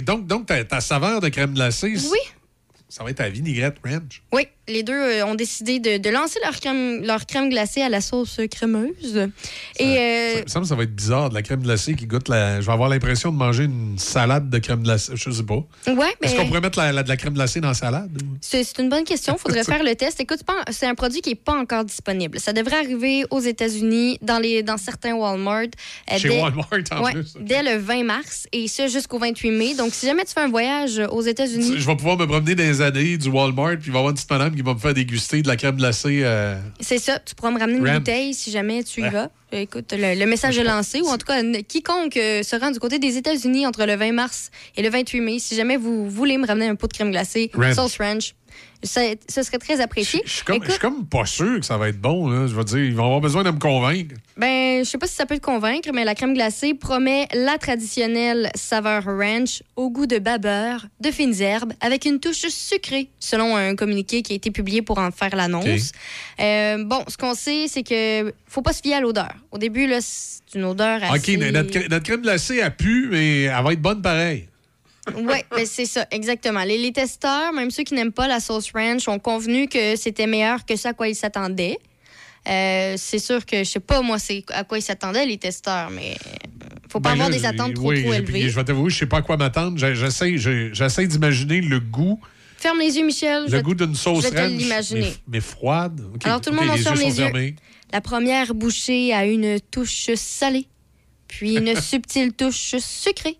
Donc, 0.00 0.26
donc 0.26 0.46
ta, 0.46 0.64
ta 0.64 0.80
saveur 0.80 1.20
de 1.20 1.28
crème 1.28 1.54
glacée, 1.54 1.94
Oui, 2.10 2.18
ça 2.92 3.02
va 3.04 3.10
être 3.10 3.16
ta 3.16 3.28
vinaigrette 3.28 3.76
ranch. 3.84 4.22
oui. 4.32 4.46
Les 4.68 4.84
deux 4.84 4.92
euh, 4.94 5.26
ont 5.26 5.34
décidé 5.34 5.80
de, 5.80 5.96
de 5.98 6.08
lancer 6.10 6.38
leur 6.44 6.58
crème, 6.60 7.02
leur 7.02 7.26
crème 7.26 7.48
glacée 7.50 7.82
à 7.82 7.88
la 7.88 8.00
sauce 8.00 8.38
crémeuse. 8.48 9.28
Et 9.78 9.84
euh, 9.98 10.42
Ça 10.46 10.60
me 10.60 10.64
semble 10.64 10.64
que 10.64 10.68
ça 10.68 10.74
va 10.76 10.82
être 10.84 10.94
bizarre, 10.94 11.30
de 11.30 11.34
la 11.34 11.42
crème 11.42 11.62
glacée 11.62 11.94
qui 11.96 12.06
goûte 12.06 12.28
la. 12.28 12.60
Je 12.60 12.66
vais 12.66 12.72
avoir 12.72 12.88
l'impression 12.88 13.32
de 13.32 13.36
manger 13.36 13.64
une 13.64 13.98
salade 13.98 14.50
de 14.50 14.58
crème 14.58 14.84
glacée. 14.84 15.12
Je 15.16 15.30
sais 15.32 15.42
pas. 15.42 15.56
ouais, 15.88 16.14
Est-ce 16.22 16.36
qu'on 16.36 16.46
pourrait 16.46 16.60
mettre 16.60 16.78
la, 16.78 16.92
la- 16.92 17.02
de 17.02 17.08
la 17.08 17.16
crème 17.16 17.34
glacée 17.34 17.60
dans 17.60 17.68
la 17.68 17.74
salade? 17.74 18.10
ou- 18.22 18.36
c'est 18.40 18.64
une 18.78 18.88
bonne 18.88 19.02
question. 19.02 19.36
Faudrait 19.36 19.64
faire 19.72 19.82
le 19.82 19.96
test. 19.96 20.20
Écoute, 20.20 20.40
c'est 20.70 20.86
un 20.86 20.94
produit 20.94 21.20
qui 21.22 21.30
n'est 21.30 21.34
pas 21.34 21.54
encore 21.58 21.84
disponible. 21.84 22.38
Ça 22.38 22.52
devrait 22.52 22.76
arriver 22.78 23.24
aux 23.30 23.40
États-Unis, 23.40 24.18
dans, 24.22 24.38
les, 24.38 24.62
dans 24.62 24.76
certains 24.76 25.14
Walmart. 25.14 25.62
euh, 25.64 26.18
Chez 26.18 26.28
dès- 26.28 26.40
Walmart, 26.40 26.68
en 26.92 27.02
Ouais, 27.02 27.12
plus. 27.14 27.34
Dès 27.40 27.64
le 27.64 27.78
20 27.78 28.04
mars 28.04 28.46
et 28.52 28.68
ça 28.68 28.86
jusqu'au 28.86 29.18
28 29.18 29.50
mai. 29.50 29.74
Donc, 29.74 29.92
si 29.92 30.06
jamais 30.06 30.24
tu 30.24 30.32
fais 30.32 30.40
un 30.40 30.48
voyage 30.50 31.02
aux 31.10 31.22
États-Unis, 31.22 31.74
Je 31.78 31.86
vais 31.86 31.96
pouvoir 31.96 32.16
me 32.16 32.26
promener 32.26 32.54
dans 32.54 32.62
les 32.62 32.80
années 32.82 33.16
du 33.16 33.28
Walmart, 33.28 33.76
puis 33.78 33.86
il 33.88 33.92
va 33.92 33.98
y 33.98 34.00
avoir 34.00 34.10
une 34.10 34.16
petite 34.16 34.30
madame 34.30 34.54
qui 34.54 34.62
va 34.62 34.74
me 34.74 34.78
faire 34.78 34.94
déguster 34.94 35.42
de 35.42 35.48
la 35.48 35.56
crème 35.56 35.76
glacée. 35.76 36.20
euh, 36.24 36.58
c'est 36.80 36.98
ça. 36.98 37.18
Tu 37.18 37.34
pourras 37.34 37.50
me 37.50 37.58
ramener 37.58 37.78
une 37.78 37.98
bouteille 37.98 38.34
si 38.34 38.50
jamais 38.50 38.82
tu 38.84 39.00
y 39.02 39.08
vas. 39.08 39.30
Écoute, 39.54 39.92
le, 39.92 40.18
le 40.18 40.26
message 40.26 40.56
est 40.58 40.64
lancé, 40.64 41.00
ou 41.02 41.08
en 41.08 41.18
tout 41.18 41.26
cas, 41.26 41.42
quiconque 41.68 42.16
euh, 42.16 42.42
se 42.42 42.56
rend 42.56 42.70
du 42.70 42.78
côté 42.78 42.98
des 42.98 43.18
États-Unis 43.18 43.66
entre 43.66 43.84
le 43.84 43.96
20 43.96 44.12
mars 44.12 44.50
et 44.76 44.82
le 44.82 44.88
28 44.88 45.20
mai, 45.20 45.38
si 45.38 45.54
jamais 45.54 45.76
vous 45.76 46.08
voulez 46.08 46.38
me 46.38 46.46
ramener 46.46 46.68
un 46.68 46.74
pot 46.74 46.86
de 46.86 46.92
crème 46.94 47.10
glacée, 47.10 47.50
Ranch. 47.54 47.74
sauce 47.74 47.98
ranch, 47.98 48.34
ce 48.84 49.42
serait 49.42 49.58
très 49.58 49.80
apprécié. 49.80 50.22
Je 50.24 50.30
suis 50.32 50.44
comme, 50.44 51.06
pas 51.06 51.24
sûr 51.24 51.60
que 51.60 51.64
ça 51.66 51.76
va 51.76 51.88
être 51.88 52.00
bon. 52.00 52.28
Là. 52.28 52.46
Je 52.48 52.54
veux 52.54 52.64
dire, 52.64 52.78
ils 52.78 52.94
vont 52.94 53.04
avoir 53.04 53.20
besoin 53.20 53.44
de 53.44 53.50
me 53.50 53.58
convaincre. 53.58 54.16
Ben, 54.36 54.84
je 54.84 54.90
sais 54.90 54.98
pas 54.98 55.06
si 55.06 55.14
ça 55.14 55.24
peut 55.24 55.36
te 55.38 55.44
convaincre, 55.44 55.90
mais 55.94 56.04
la 56.04 56.14
crème 56.16 56.34
glacée 56.34 56.74
promet 56.74 57.28
la 57.32 57.58
traditionnelle 57.58 58.50
saveur 58.56 59.04
ranch 59.04 59.62
au 59.76 59.90
goût 59.90 60.06
de 60.06 60.18
babeur, 60.18 60.86
de 61.00 61.10
fines 61.10 61.40
herbes, 61.40 61.72
avec 61.80 62.06
une 62.06 62.18
touche 62.18 62.46
sucrée, 62.48 63.08
selon 63.20 63.56
un 63.56 63.76
communiqué 63.76 64.22
qui 64.22 64.32
a 64.32 64.36
été 64.36 64.50
publié 64.50 64.82
pour 64.82 64.98
en 64.98 65.12
faire 65.12 65.36
l'annonce. 65.36 65.92
Euh, 66.40 66.82
bon, 66.84 67.04
ce 67.06 67.16
qu'on 67.16 67.34
sait, 67.34 67.66
c'est 67.68 67.84
que 67.84 68.34
faut 68.48 68.62
pas 68.62 68.72
se 68.72 68.82
fier 68.82 68.94
à 68.94 69.00
l'odeur. 69.00 69.32
Au 69.52 69.58
début, 69.58 69.88
c'est 70.00 70.40
une 70.54 70.64
odeur 70.64 71.00
assez... 71.04 71.36
OK, 71.36 71.40
notre, 71.52 71.70
crème- 71.70 71.88
notre 71.88 72.04
crème 72.04 72.22
glacée, 72.22 72.60
elle 72.62 72.74
pue, 72.74 73.08
mais 73.10 73.42
elle 73.42 73.62
va 73.62 73.72
être 73.72 73.80
bonne 73.82 74.02
pareil. 74.02 74.48
Oui, 75.16 75.38
ben 75.50 75.66
c'est 75.66 75.86
ça, 75.86 76.06
exactement. 76.10 76.62
Les, 76.62 76.78
les 76.78 76.92
testeurs, 76.92 77.52
même 77.52 77.70
ceux 77.70 77.82
qui 77.82 77.94
n'aiment 77.94 78.12
pas 78.12 78.28
la 78.28 78.38
sauce 78.40 78.70
ranch, 78.72 79.08
ont 79.08 79.18
convenu 79.18 79.66
que 79.68 79.96
c'était 79.96 80.26
meilleur 80.26 80.64
que 80.64 80.76
ce 80.76 80.88
à 80.88 80.92
quoi 80.92 81.08
ils 81.08 81.16
s'attendaient. 81.16 81.78
Euh, 82.48 82.94
c'est 82.96 83.18
sûr 83.18 83.46
que 83.46 83.58
je 83.58 83.70
sais 83.70 83.78
pas 83.80 84.02
moi 84.02 84.18
c'est 84.18 84.44
à 84.48 84.64
quoi 84.64 84.76
ils 84.78 84.82
s'attendaient 84.82 85.26
les 85.26 85.38
testeurs, 85.38 85.90
mais 85.90 86.16
euh, 86.26 86.66
faut 86.88 86.98
pas 86.98 87.10
Ben 87.10 87.20
avoir 87.20 87.30
là, 87.30 87.36
des 87.36 87.46
attentes 87.46 87.74
trop 87.74 87.90
oui, 87.90 88.02
trop 88.02 88.12
élevées. 88.12 88.48
Je 88.48 88.54
vais 88.56 88.64
t'avouer, 88.64 88.90
je 88.90 88.98
sais 88.98 89.06
pas 89.06 89.18
à 89.18 89.22
quoi 89.22 89.36
m'attendre. 89.36 89.78
J'essaie 89.78 90.36
j'essaie 90.38 91.06
d'imaginer 91.06 91.60
le 91.60 91.78
goût, 91.78 92.20
Ferme 92.62 92.78
les 92.78 92.96
yeux, 92.96 93.04
Michel. 93.04 93.46
le 93.48 93.60
goût 93.60 93.74
d'une 93.74 93.96
sauce 93.96 94.26
ranch, 94.26 94.92
mais, 94.92 95.12
mais 95.26 95.40
froide. 95.40 96.00
Alors, 96.22 96.40
tout 96.40 96.50
le 96.50 96.56
monde, 96.56 96.68
on 96.70 96.74
les 96.74 96.82
ferme 96.82 96.96
yeux 96.96 97.06
les 97.06 97.18
yeux. 97.18 97.24
fermés. 97.24 97.56
La 97.92 98.00
première 98.00 98.54
bouchée 98.54 99.12
a 99.12 99.26
une 99.26 99.58
touche 99.58 100.14
salée, 100.14 100.68
puis 101.26 101.56
une 101.56 101.74
subtile 101.80 102.32
touche 102.32 102.76
sucrée. 102.78 103.36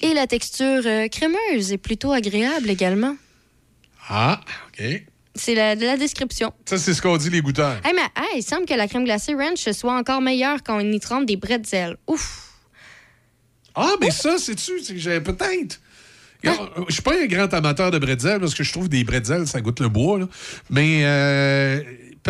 Et 0.00 0.14
la 0.14 0.26
texture 0.26 0.82
euh, 0.86 1.08
crémeuse 1.08 1.72
est 1.72 1.78
plutôt 1.78 2.12
agréable 2.12 2.68
également. 2.70 3.16
Ah, 4.08 4.40
OK. 4.68 4.84
C'est 5.34 5.54
la, 5.54 5.74
la 5.76 5.96
description. 5.96 6.52
Ça, 6.64 6.78
c'est 6.78 6.94
ce 6.94 7.00
qu'ont 7.02 7.16
dit 7.16 7.30
les 7.30 7.40
goûteurs. 7.40 7.80
Hey, 7.84 7.92
mais 7.94 8.02
hey, 8.16 8.38
il 8.38 8.42
semble 8.42 8.66
que 8.66 8.74
la 8.74 8.88
crème 8.88 9.04
glacée 9.04 9.34
ranch 9.34 9.70
soit 9.70 9.94
encore 9.96 10.20
meilleure 10.20 10.62
quand 10.64 10.76
on 10.78 10.92
y 10.92 10.98
trempe 10.98 11.26
des 11.26 11.36
bretzels. 11.36 11.96
Ouf! 12.08 12.52
Ah, 13.74 13.92
mais 14.00 14.10
ça, 14.10 14.38
c'est-tu? 14.38 14.80
c'est 14.82 14.94
que 14.94 14.98
j'ai- 14.98 15.20
Peut-être. 15.20 15.80
Regarde, 16.42 16.70
Je 16.88 16.94
suis 16.94 17.02
pas 17.02 17.14
un 17.20 17.26
grand 17.26 17.52
amateur 17.54 17.90
de 17.92 17.98
bretzel 17.98 18.40
parce 18.40 18.54
que 18.54 18.64
je 18.64 18.72
trouve 18.72 18.88
des 18.88 19.04
bretzels, 19.04 19.46
ça 19.46 19.60
goûte 19.60 19.78
le 19.80 19.88
bois. 19.88 20.18
là. 20.18 20.28
Mais 20.70 21.02
euh, 21.04 21.82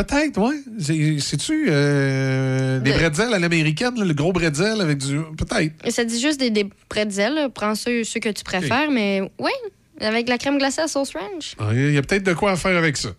peut-être. 0.05 0.53
C'est- 0.79 1.19
C'est-tu 1.21 1.67
euh, 1.69 2.81
des 2.81 2.93
bretzels 2.93 3.33
à 3.35 3.39
l'américaine, 3.39 3.95
le 4.03 4.15
gros 4.15 4.33
bretzel 4.33 4.81
avec 4.81 4.99
du. 4.99 5.19
Peut-être. 5.37 5.91
Ça 5.91 6.05
dit 6.05 6.21
juste 6.21 6.39
des, 6.41 6.51
des 6.51 6.69
bretzels. 6.89 7.35
là. 7.35 7.49
Prends 7.49 7.75
ceux, 7.75 8.05
ceux 8.05 8.21
que 8.21 8.29
tu 8.29 8.45
préfères, 8.45 8.91
mais 8.91 9.23
oui, 9.39 9.51
avec 10.01 10.29
la 10.29 10.39
crème 10.39 10.59
glacée 10.59 10.81
à 10.83 10.89
sauce 10.89 11.13
ranch. 11.15 11.55
Ah, 11.59 11.71
Il 11.73 11.93
y 11.93 11.99
a 11.99 12.03
peut-être 12.03 12.25
de 12.25 12.33
quoi 12.35 12.53
à 12.53 12.57
faire 12.57 12.77
avec 12.77 12.97
ça. 12.97 13.11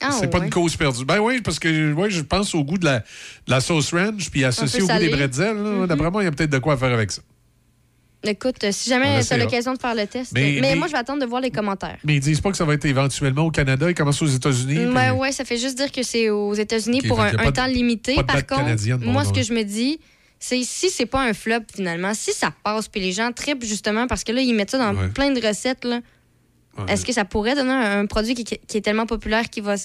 Ah, 0.00 0.10
c'est 0.10 0.28
pas 0.28 0.38
ouais. 0.38 0.44
une 0.46 0.50
cause 0.50 0.76
perdue. 0.76 1.04
Ben 1.04 1.18
oui, 1.20 1.40
parce 1.40 1.58
que 1.58 1.92
ouais, 1.92 2.10
je 2.10 2.20
pense 2.20 2.54
au 2.54 2.62
goût 2.64 2.76
de 2.78 2.84
la, 2.84 2.98
de 2.98 3.04
la 3.48 3.60
sauce 3.60 3.92
ranch, 3.94 4.28
puis 4.30 4.44
associé 4.44 4.82
au 4.82 4.86
goût 4.86 4.98
des 4.98 5.08
bretzels. 5.08 5.54
Mhm. 5.56 5.86
D'après 5.86 6.10
moi, 6.10 6.22
il 6.22 6.26
y 6.26 6.28
a 6.28 6.32
peut-être 6.32 6.50
de 6.50 6.58
quoi 6.58 6.74
à 6.74 6.76
faire 6.76 6.92
avec 6.92 7.10
ça. 7.12 7.22
Écoute, 8.26 8.64
euh, 8.64 8.70
si 8.72 8.88
jamais 8.90 9.22
tu 9.22 9.32
as 9.32 9.36
l'occasion 9.36 9.74
de 9.74 9.78
faire 9.78 9.94
le 9.94 10.06
test. 10.06 10.32
Mais- 10.32 10.52
Mais, 10.54 10.60
mais- 10.60 10.74
moi, 10.76 10.86
je 10.86 10.92
vais 10.92 10.98
attendre 10.98 11.20
de 11.20 11.26
voir 11.26 11.40
les 11.40 11.50
commentaires. 11.50 11.98
Mais 12.04 12.14
ils 12.14 12.20
disent 12.20 12.40
pas 12.40 12.50
que 12.50 12.56
ça 12.56 12.64
va 12.64 12.74
être 12.74 12.84
éventuellement 12.84 13.42
au 13.42 13.50
Canada, 13.50 13.88
ils 13.90 13.94
commencent 13.94 14.22
aux 14.22 14.26
États-Unis. 14.26 14.74
puis- 14.86 14.94
Ben 14.94 15.12
ouais, 15.12 15.32
ça 15.32 15.44
fait 15.44 15.56
juste 15.58 15.76
dire 15.76 15.92
que 15.92 16.02
c'est 16.02 16.30
aux 16.30 16.54
États-Unis 16.54 17.02
pour 17.02 17.20
un, 17.20 17.30
qu'il 17.30 17.38
de- 17.38 17.50
temps 17.50 17.66
limité. 17.66 18.14
Par 18.22 18.46
contre, 18.46 19.04
moi, 19.06 19.24
ce 19.24 19.32
que 19.32 19.42
je 19.42 19.52
me 19.52 19.62
dis, 19.62 19.98
c'est 20.38 20.62
si 20.64 20.90
c'est 20.90 21.06
pas 21.06 21.22
un 21.22 21.32
flop 21.32 21.60
finalement, 21.74 22.12
si 22.14 22.32
ça 22.32 22.52
passe, 22.62 22.88
puis 22.88 23.00
les 23.00 23.12
gens 23.12 23.30
trippent 23.32 23.64
justement 23.64 24.06
parce 24.06 24.24
que 24.24 24.32
là, 24.32 24.40
ils 24.40 24.54
mettent 24.54 24.70
ça 24.72 24.78
dans 24.78 24.94
Ouais. 24.98 25.08
plein 25.08 25.30
de 25.30 25.46
recettes, 25.46 25.84
là, 25.84 26.00
Ouais. 26.76 26.84
est-ce 26.92 27.04
que 27.04 27.12
ça 27.12 27.24
pourrait 27.24 27.54
donner 27.54 27.70
un, 27.72 28.00
un 28.00 28.06
produit 28.06 28.34
qui, 28.34 28.44
qui 28.44 28.76
est 28.76 28.80
tellement 28.80 29.06
populaire 29.06 29.48
qui 29.48 29.60
va 29.60 29.76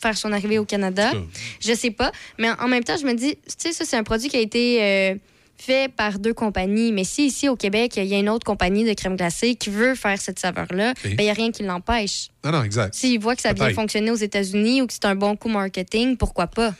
faire 0.00 0.16
son 0.18 0.32
arrivée 0.32 0.58
au 0.58 0.64
Canada? 0.64 1.12
Je 1.60 1.72
sais 1.74 1.90
pas. 1.92 2.10
Mais 2.38 2.50
en, 2.50 2.54
en 2.64 2.68
même 2.68 2.82
temps, 2.84 2.96
je 3.00 3.06
me 3.06 3.14
dis, 3.14 3.36
tu 3.36 3.40
sais, 3.56 3.72
ça, 3.72 3.84
c'est 3.84 3.96
un 3.96 4.02
produit 4.02 4.28
qui 4.28 4.36
a 4.36 4.40
été 4.40 4.78
euh, 4.82 5.14
fait 5.56 5.90
par 5.92 6.18
deux 6.18 6.34
compagnies. 6.34 6.92
Mais 6.92 7.04
si 7.04 7.26
ici, 7.26 7.48
au 7.48 7.56
Québec, 7.56 7.94
il 7.96 8.04
y 8.06 8.14
a 8.14 8.18
une 8.18 8.28
autre 8.28 8.44
compagnie 8.44 8.84
de 8.84 8.92
crème 8.92 9.16
glacée 9.16 9.54
qui 9.54 9.70
veut 9.70 9.94
faire 9.94 10.20
cette 10.20 10.38
saveur-là, 10.38 10.94
ben, 11.04 11.14
il 11.18 11.24
n'y 11.24 11.30
a 11.30 11.32
rien 11.32 11.50
qui 11.52 11.62
l'empêche. 11.62 12.28
Non, 12.44 12.52
non, 12.52 12.62
exact. 12.62 12.94
S'ils 12.94 13.18
voient 13.20 13.34
que 13.36 13.42
ça 13.42 13.50
a 13.50 13.52
bien 13.54 13.66
Peut-être. 13.66 13.76
fonctionné 13.76 14.10
aux 14.10 14.16
États-Unis 14.16 14.82
ou 14.82 14.86
que 14.86 14.92
c'est 14.92 15.04
un 15.06 15.14
bon 15.14 15.36
coup 15.36 15.48
marketing, 15.48 16.16
pourquoi 16.16 16.46
pas? 16.48 16.74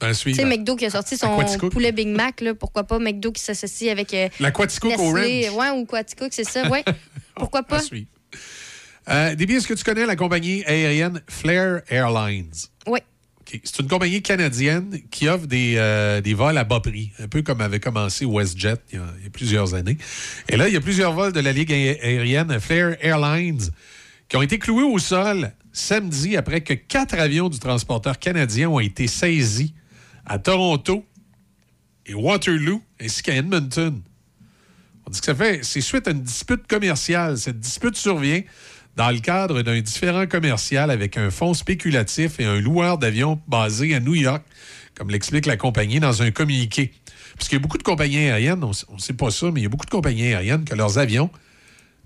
Tu 0.00 0.34
sais, 0.34 0.44
McDo 0.44 0.76
qui 0.76 0.84
a 0.84 0.90
sorti 0.90 1.16
son 1.16 1.38
poulet 1.70 1.90
Big 1.92 2.08
Mac, 2.08 2.40
là, 2.42 2.54
pourquoi 2.54 2.84
pas 2.84 2.98
McDo 2.98 3.32
qui 3.32 3.40
s'associe 3.42 3.90
avec 3.90 4.12
euh, 4.12 4.28
La 4.38 4.50
Quaticook 4.50 4.92
Orange. 4.98 5.14
ouais, 5.16 5.70
ou 5.74 5.86
Quaticook, 5.86 6.28
c'est 6.32 6.44
ça, 6.44 6.68
ouais. 6.68 6.84
pourquoi 7.36 7.60
À 7.60 7.62
pas? 7.62 7.80
suivre. 7.80 8.08
Euh, 9.08 9.34
Déby, 9.34 9.54
est-ce 9.54 9.66
que 9.68 9.74
tu 9.74 9.84
connais 9.84 10.04
la 10.04 10.16
compagnie 10.16 10.62
aérienne 10.64 11.22
Flair 11.28 11.82
Airlines? 11.88 12.50
C'est 13.46 13.80
une 13.82 13.88
compagnie 13.88 14.22
canadienne 14.22 15.00
qui 15.10 15.28
offre 15.28 15.46
des, 15.46 15.74
euh, 15.76 16.20
des 16.20 16.34
vols 16.34 16.56
à 16.58 16.64
bas 16.64 16.80
prix, 16.80 17.12
un 17.18 17.28
peu 17.28 17.42
comme 17.42 17.60
avait 17.60 17.80
commencé 17.80 18.24
WestJet 18.24 18.76
il 18.92 18.96
y, 18.96 18.98
a, 18.98 19.06
il 19.18 19.24
y 19.24 19.26
a 19.26 19.30
plusieurs 19.30 19.74
années. 19.74 19.98
Et 20.48 20.56
là, 20.56 20.68
il 20.68 20.74
y 20.74 20.76
a 20.76 20.80
plusieurs 20.80 21.12
vols 21.12 21.32
de 21.32 21.40
la 21.40 21.52
Ligue 21.52 21.70
aé- 21.70 22.00
aérienne 22.02 22.58
Flair 22.60 22.96
Airlines 23.00 23.70
qui 24.28 24.36
ont 24.36 24.42
été 24.42 24.58
cloués 24.58 24.84
au 24.84 24.98
sol 24.98 25.52
samedi 25.72 26.36
après 26.36 26.62
que 26.62 26.72
quatre 26.74 27.14
avions 27.18 27.48
du 27.48 27.58
transporteur 27.58 28.18
canadien 28.18 28.68
ont 28.70 28.80
été 28.80 29.06
saisis 29.06 29.74
à 30.24 30.38
Toronto 30.38 31.04
et 32.06 32.14
Waterloo 32.14 32.82
ainsi 33.00 33.22
qu'à 33.22 33.34
Edmonton. 33.36 34.00
On 35.06 35.10
dit 35.10 35.20
que 35.20 35.26
ça 35.26 35.34
fait. 35.34 35.60
C'est 35.62 35.82
suite 35.82 36.08
à 36.08 36.12
une 36.12 36.22
dispute 36.22 36.66
commerciale. 36.66 37.36
Cette 37.36 37.60
dispute 37.60 37.96
survient 37.96 38.40
dans 38.96 39.10
le 39.10 39.18
cadre 39.18 39.62
d'un 39.62 39.80
différend 39.80 40.26
commercial 40.26 40.90
avec 40.90 41.16
un 41.16 41.30
fonds 41.30 41.54
spéculatif 41.54 42.38
et 42.38 42.44
un 42.44 42.60
loueur 42.60 42.98
d'avions 42.98 43.40
basé 43.48 43.94
à 43.94 44.00
New 44.00 44.14
York, 44.14 44.42
comme 44.96 45.10
l'explique 45.10 45.46
la 45.46 45.56
compagnie 45.56 46.00
dans 46.00 46.22
un 46.22 46.30
communiqué. 46.30 46.92
Parce 47.36 47.48
qu'il 47.48 47.56
y 47.56 47.60
a 47.60 47.62
beaucoup 47.62 47.78
de 47.78 47.82
compagnies 47.82 48.18
aériennes, 48.18 48.62
on 48.62 48.94
ne 48.94 49.00
sait 49.00 49.12
pas 49.12 49.30
ça, 49.30 49.50
mais 49.52 49.60
il 49.60 49.62
y 49.64 49.66
a 49.66 49.68
beaucoup 49.68 49.86
de 49.86 49.90
compagnies 49.90 50.28
aériennes 50.28 50.64
que 50.64 50.74
leurs 50.74 50.98
avions 50.98 51.30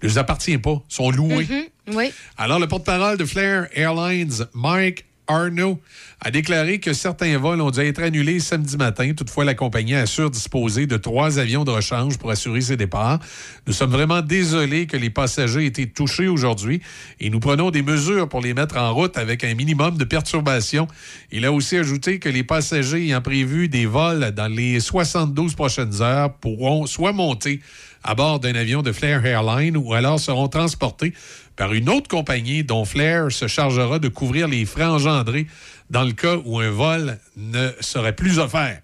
ne 0.02 0.08
leur 0.08 0.18
appartiennent 0.18 0.60
pas, 0.60 0.82
sont 0.88 1.10
loués. 1.10 1.46
Mhm, 1.48 1.96
oui. 1.96 2.12
Alors, 2.36 2.58
le 2.58 2.68
porte-parole 2.68 3.18
de 3.18 3.24
Flair 3.24 3.68
Airlines, 3.72 4.46
Mike 4.54 5.04
Arnaud 5.28 5.78
a 6.20 6.30
déclaré 6.30 6.80
que 6.80 6.94
certains 6.94 7.38
vols 7.38 7.60
ont 7.60 7.70
dû 7.70 7.80
être 7.80 8.02
annulés 8.02 8.40
samedi 8.40 8.76
matin. 8.76 9.12
Toutefois, 9.14 9.44
la 9.44 9.54
compagnie 9.54 9.94
assure 9.94 10.30
disposer 10.30 10.86
de 10.86 10.96
trois 10.96 11.38
avions 11.38 11.64
de 11.64 11.70
rechange 11.70 12.18
pour 12.18 12.30
assurer 12.30 12.62
ses 12.62 12.76
départs. 12.76 13.20
Nous 13.66 13.72
sommes 13.72 13.90
vraiment 13.90 14.22
désolés 14.22 14.86
que 14.86 14.96
les 14.96 15.10
passagers 15.10 15.64
aient 15.64 15.68
été 15.68 15.86
touchés 15.86 16.26
aujourd'hui 16.26 16.80
et 17.20 17.30
nous 17.30 17.40
prenons 17.40 17.70
des 17.70 17.82
mesures 17.82 18.28
pour 18.28 18.40
les 18.40 18.54
mettre 18.54 18.78
en 18.78 18.92
route 18.92 19.16
avec 19.16 19.44
un 19.44 19.54
minimum 19.54 19.96
de 19.96 20.04
perturbations. 20.04 20.88
Il 21.30 21.44
a 21.44 21.52
aussi 21.52 21.76
ajouté 21.76 22.18
que 22.18 22.28
les 22.28 22.42
passagers 22.42 23.04
ayant 23.04 23.22
prévu 23.22 23.68
des 23.68 23.86
vols 23.86 24.32
dans 24.32 24.52
les 24.52 24.80
72 24.80 25.54
prochaines 25.54 26.02
heures 26.02 26.32
pourront 26.34 26.86
soit 26.86 27.12
monter 27.12 27.60
à 28.02 28.14
bord 28.14 28.40
d'un 28.40 28.54
avion 28.54 28.82
de 28.82 28.92
Flair 28.92 29.24
Airlines 29.26 29.76
ou 29.76 29.92
alors 29.92 30.20
seront 30.20 30.48
transportés 30.48 31.12
par 31.58 31.74
une 31.74 31.90
autre 31.90 32.08
compagnie 32.08 32.62
dont 32.62 32.84
Flair 32.84 33.30
se 33.32 33.48
chargera 33.48 33.98
de 33.98 34.08
couvrir 34.08 34.46
les 34.46 34.64
frais 34.64 34.84
engendrés 34.84 35.48
dans 35.90 36.04
le 36.04 36.12
cas 36.12 36.36
où 36.44 36.60
un 36.60 36.70
vol 36.70 37.18
ne 37.36 37.70
serait 37.80 38.14
plus 38.14 38.38
offert. 38.38 38.80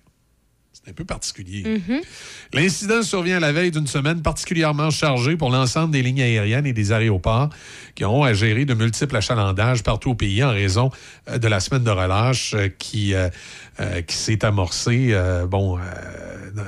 C'est 0.72 0.90
un 0.90 0.92
peu 0.92 1.04
particulier. 1.04 1.80
L'incident 2.52 3.02
survient 3.02 3.36
à 3.36 3.40
la 3.40 3.52
veille 3.52 3.70
d'une 3.70 3.86
semaine 3.86 4.22
particulièrement 4.22 4.90
chargée 4.90 5.36
pour 5.36 5.50
l'ensemble 5.50 5.92
des 5.92 6.02
lignes 6.02 6.20
aériennes 6.20 6.66
et 6.66 6.72
des 6.72 6.92
aéroports 6.92 7.48
qui 7.94 8.04
auront 8.04 8.24
à 8.24 8.34
gérer 8.34 8.64
de 8.64 8.74
multiples 8.74 9.16
achalandages 9.16 9.84
partout 9.84 10.10
au 10.10 10.14
pays 10.14 10.42
en 10.42 10.50
raison 10.50 10.90
euh, 11.30 11.38
de 11.38 11.48
la 11.48 11.60
semaine 11.60 11.84
de 11.84 11.90
relâche 11.90 12.54
euh, 12.54 12.68
qui, 12.76 13.14
euh, 13.80 14.02
qui 14.02 14.14
s'est 14.14 14.44
amorcée 14.44 15.08
euh, 15.10 15.46
bon, 15.46 15.78
euh, 15.78 16.62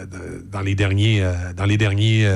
dans, 0.50 0.60
les 0.60 0.74
derniers, 0.74 1.24
dans 1.56 1.64
les 1.64 1.76
derniers 1.76 2.28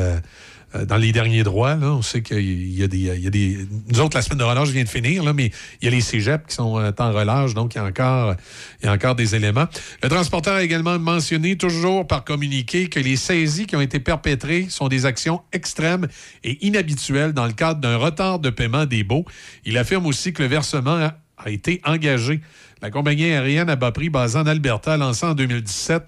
dans 0.75 0.97
les 0.97 1.11
derniers 1.11 1.43
droits, 1.43 1.77
on 1.83 2.03
sait 2.03 2.23
qu'il 2.23 2.73
y 2.73 2.83
a 2.83 2.87
des. 2.87 3.67
Nous 3.89 4.01
autres, 4.01 4.17
la 4.17 4.23
semaine 4.23 4.39
de 4.39 4.45
relâche 4.45 4.69
vient 4.69 4.85
de 4.85 4.89
finir, 4.89 5.23
mais 5.35 5.51
il 5.81 5.85
y 5.85 5.89
a 5.89 5.91
les 5.91 6.01
cégeps 6.01 6.47
qui 6.49 6.55
sont 6.55 6.79
euh, 6.79 6.93
en 6.99 7.13
relâche, 7.13 7.55
donc 7.55 7.75
il 7.75 7.79
y, 7.79 8.87
a 8.87 8.93
encore, 8.93 9.15
des 9.17 9.35
éléments. 9.35 9.67
Le 10.03 10.09
transporteur 10.09 10.55
a 10.55 10.63
également 10.63 10.99
mentionné, 10.99 11.57
toujours 11.57 12.07
par 12.07 12.25
communiqué, 12.25 12.89
que 12.89 13.01
les 13.01 13.17
saisies 13.17 13.67
qui 13.67 13.75
ont 13.75 13.81
été 13.81 13.99
perpétrées 13.99 14.67
sont 14.69 14.87
des 14.87 15.07
actions 15.07 15.43
extrêmes 15.53 16.07
et 16.45 16.65
inhabituelles 16.65 17.33
dans 17.33 17.47
le 17.47 17.53
cadre 17.53 17.81
d'un 17.81 17.97
retard 17.97 18.39
de 18.39 18.51
paiement 18.51 18.87
des 18.87 19.03
baux. 19.03 19.25
Il 19.65 19.77
affirme 19.77 20.07
aussi 20.07 20.33
que 20.33 20.43
le 20.43 20.49
versement 20.49 20.97
a, 20.97 21.17
a 21.37 21.51
été 21.51 21.81
engagé. 21.85 22.41
La 22.81 22.91
compagnie 22.91 23.25
aérienne 23.25 23.69
à 23.69 23.77
bas 23.77 23.93
prix 23.93 24.09
basée 24.09 24.39
en 24.39 24.47
Alberta 24.47 24.95
a 24.95 24.97
lancé 24.97 25.27
en 25.27 25.35
2017 25.35 26.03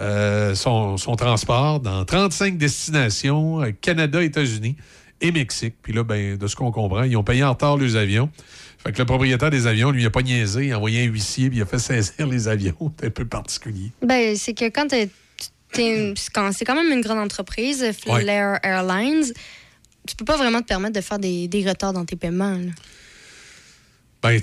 euh, 0.00 0.54
son, 0.54 0.96
son 0.96 1.16
transport 1.16 1.80
dans 1.80 2.04
35 2.04 2.58
destinations, 2.58 3.62
euh, 3.62 3.70
Canada, 3.80 4.22
États-Unis 4.22 4.76
et 5.20 5.32
Mexique. 5.32 5.74
Puis 5.82 5.92
là, 5.92 6.02
ben, 6.04 6.36
de 6.36 6.46
ce 6.46 6.56
qu'on 6.56 6.70
comprend, 6.70 7.02
ils 7.04 7.16
ont 7.16 7.24
payé 7.24 7.42
en 7.44 7.50
retard 7.50 7.76
les 7.76 7.96
avions. 7.96 8.30
Fait 8.78 8.92
que 8.92 8.98
le 8.98 9.06
propriétaire 9.06 9.50
des 9.50 9.66
avions, 9.66 9.90
lui, 9.90 10.02
il 10.02 10.06
a 10.06 10.10
pas 10.10 10.22
niaisé, 10.22 10.66
il 10.66 10.72
a 10.72 10.76
envoyé 10.76 11.04
un 11.04 11.06
huissier, 11.06 11.48
puis 11.48 11.58
il 11.58 11.62
a 11.62 11.66
fait 11.66 11.78
saisir 11.78 12.26
les 12.26 12.46
avions. 12.46 12.92
C'est 13.00 13.06
un 13.06 13.10
peu 13.10 13.24
particulier. 13.24 13.90
Ben, 14.02 14.36
c'est 14.36 14.54
que 14.54 14.66
quand 14.66 14.88
t'es- 14.88 15.08
c'est 15.72 16.64
quand, 16.64 16.74
même 16.74 16.90
une 16.92 17.02
grande 17.02 17.18
entreprise, 17.18 17.84
Flair 17.92 18.58
Airlines, 18.62 19.24
tu 20.06 20.16
peux 20.16 20.24
pas 20.24 20.36
vraiment 20.36 20.62
te 20.62 20.66
permettre 20.66 20.94
de 20.94 21.00
faire 21.00 21.18
des, 21.18 21.48
des 21.48 21.68
retards 21.68 21.92
dans 21.92 22.04
tes 22.04 22.16
paiements. 22.16 22.52
là. 22.52 22.72
Ben, 24.28 24.40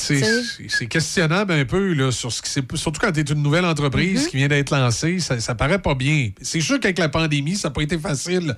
c'est- 0.69 0.85
questionnable 0.87 1.53
un 1.53 1.65
peu, 1.65 1.93
là, 1.93 2.11
sur 2.11 2.31
ce 2.31 2.41
qui. 2.41 2.49
Surtout 2.49 2.99
quand 3.01 3.11
tu 3.11 3.19
es 3.19 3.23
une 3.23 3.41
nouvelle 3.43 3.65
entreprise 3.65 4.27
qui 4.27 4.37
vient 4.37 4.47
d'être 4.47 4.71
lancée, 4.71 5.19
ça, 5.19 5.39
ça 5.39 5.55
paraît 5.55 5.79
pas 5.81 5.95
bien. 5.95 6.31
C'est 6.41 6.61
sûr 6.61 6.79
qu'avec 6.79 6.99
la 6.99 7.09
pandémie, 7.09 7.55
ça 7.55 7.67
n'a 7.69 7.73
pas 7.73 7.81
été 7.81 7.97
facile 7.97 8.55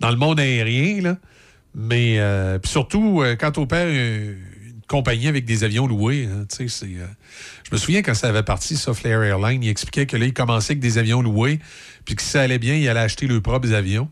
dans 0.00 0.10
le 0.10 0.16
monde 0.16 0.40
aérien, 0.40 1.00
là. 1.02 1.16
Mais 1.74 2.18
euh, 2.18 2.58
surtout, 2.64 3.22
euh, 3.22 3.36
quand 3.38 3.52
tu 3.52 3.60
opères 3.60 3.88
une, 3.88 4.36
une 4.66 4.82
compagnie 4.88 5.28
avec 5.28 5.44
des 5.44 5.64
avions 5.64 5.86
loués, 5.86 6.26
hein, 6.30 6.44
tu 6.48 6.68
sais, 6.68 6.68
c'est. 6.68 6.86
euh, 7.00 7.06
je 7.64 7.70
me 7.72 7.76
souviens 7.78 8.02
quand 8.02 8.14
ça 8.14 8.28
avait 8.28 8.42
parti, 8.42 8.76
ça, 8.76 8.94
Flair 8.94 9.22
Airlines, 9.22 9.62
il 9.62 9.68
expliquait 9.68 10.06
que 10.06 10.16
là, 10.16 10.24
il 10.26 10.32
commençait 10.32 10.72
avec 10.72 10.80
des 10.80 10.96
avions 10.98 11.20
loués, 11.22 11.58
puis 12.04 12.14
que 12.16 12.22
si 12.22 12.28
ça 12.30 12.40
allait 12.42 12.58
bien, 12.58 12.74
il 12.74 12.88
allait 12.88 13.00
acheter 13.00 13.26
leurs 13.26 13.42
propres 13.42 13.72
avions. 13.74 14.08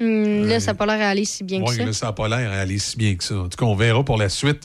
Hum, 0.00 0.46
là, 0.46 0.60
ça 0.60 0.68
n'a 0.72 0.74
pas 0.74 0.86
l'air 0.86 1.06
à 1.06 1.10
aller 1.10 1.26
si 1.26 1.44
bien 1.44 1.60
que 1.62 1.70
ça. 1.76 1.84
là, 1.84 1.92
ça 1.92 2.06
n'a 2.06 2.12
pas 2.14 2.26
l'air 2.28 2.50
à 2.50 2.54
aller 2.60 2.78
si 2.78 2.96
bien 2.96 3.14
que 3.16 3.22
ça. 3.24 3.36
En 3.36 3.48
tout 3.48 3.58
cas, 3.58 3.66
on 3.66 3.74
verra 3.76 4.02
pour 4.02 4.16
la 4.16 4.30
suite 4.30 4.62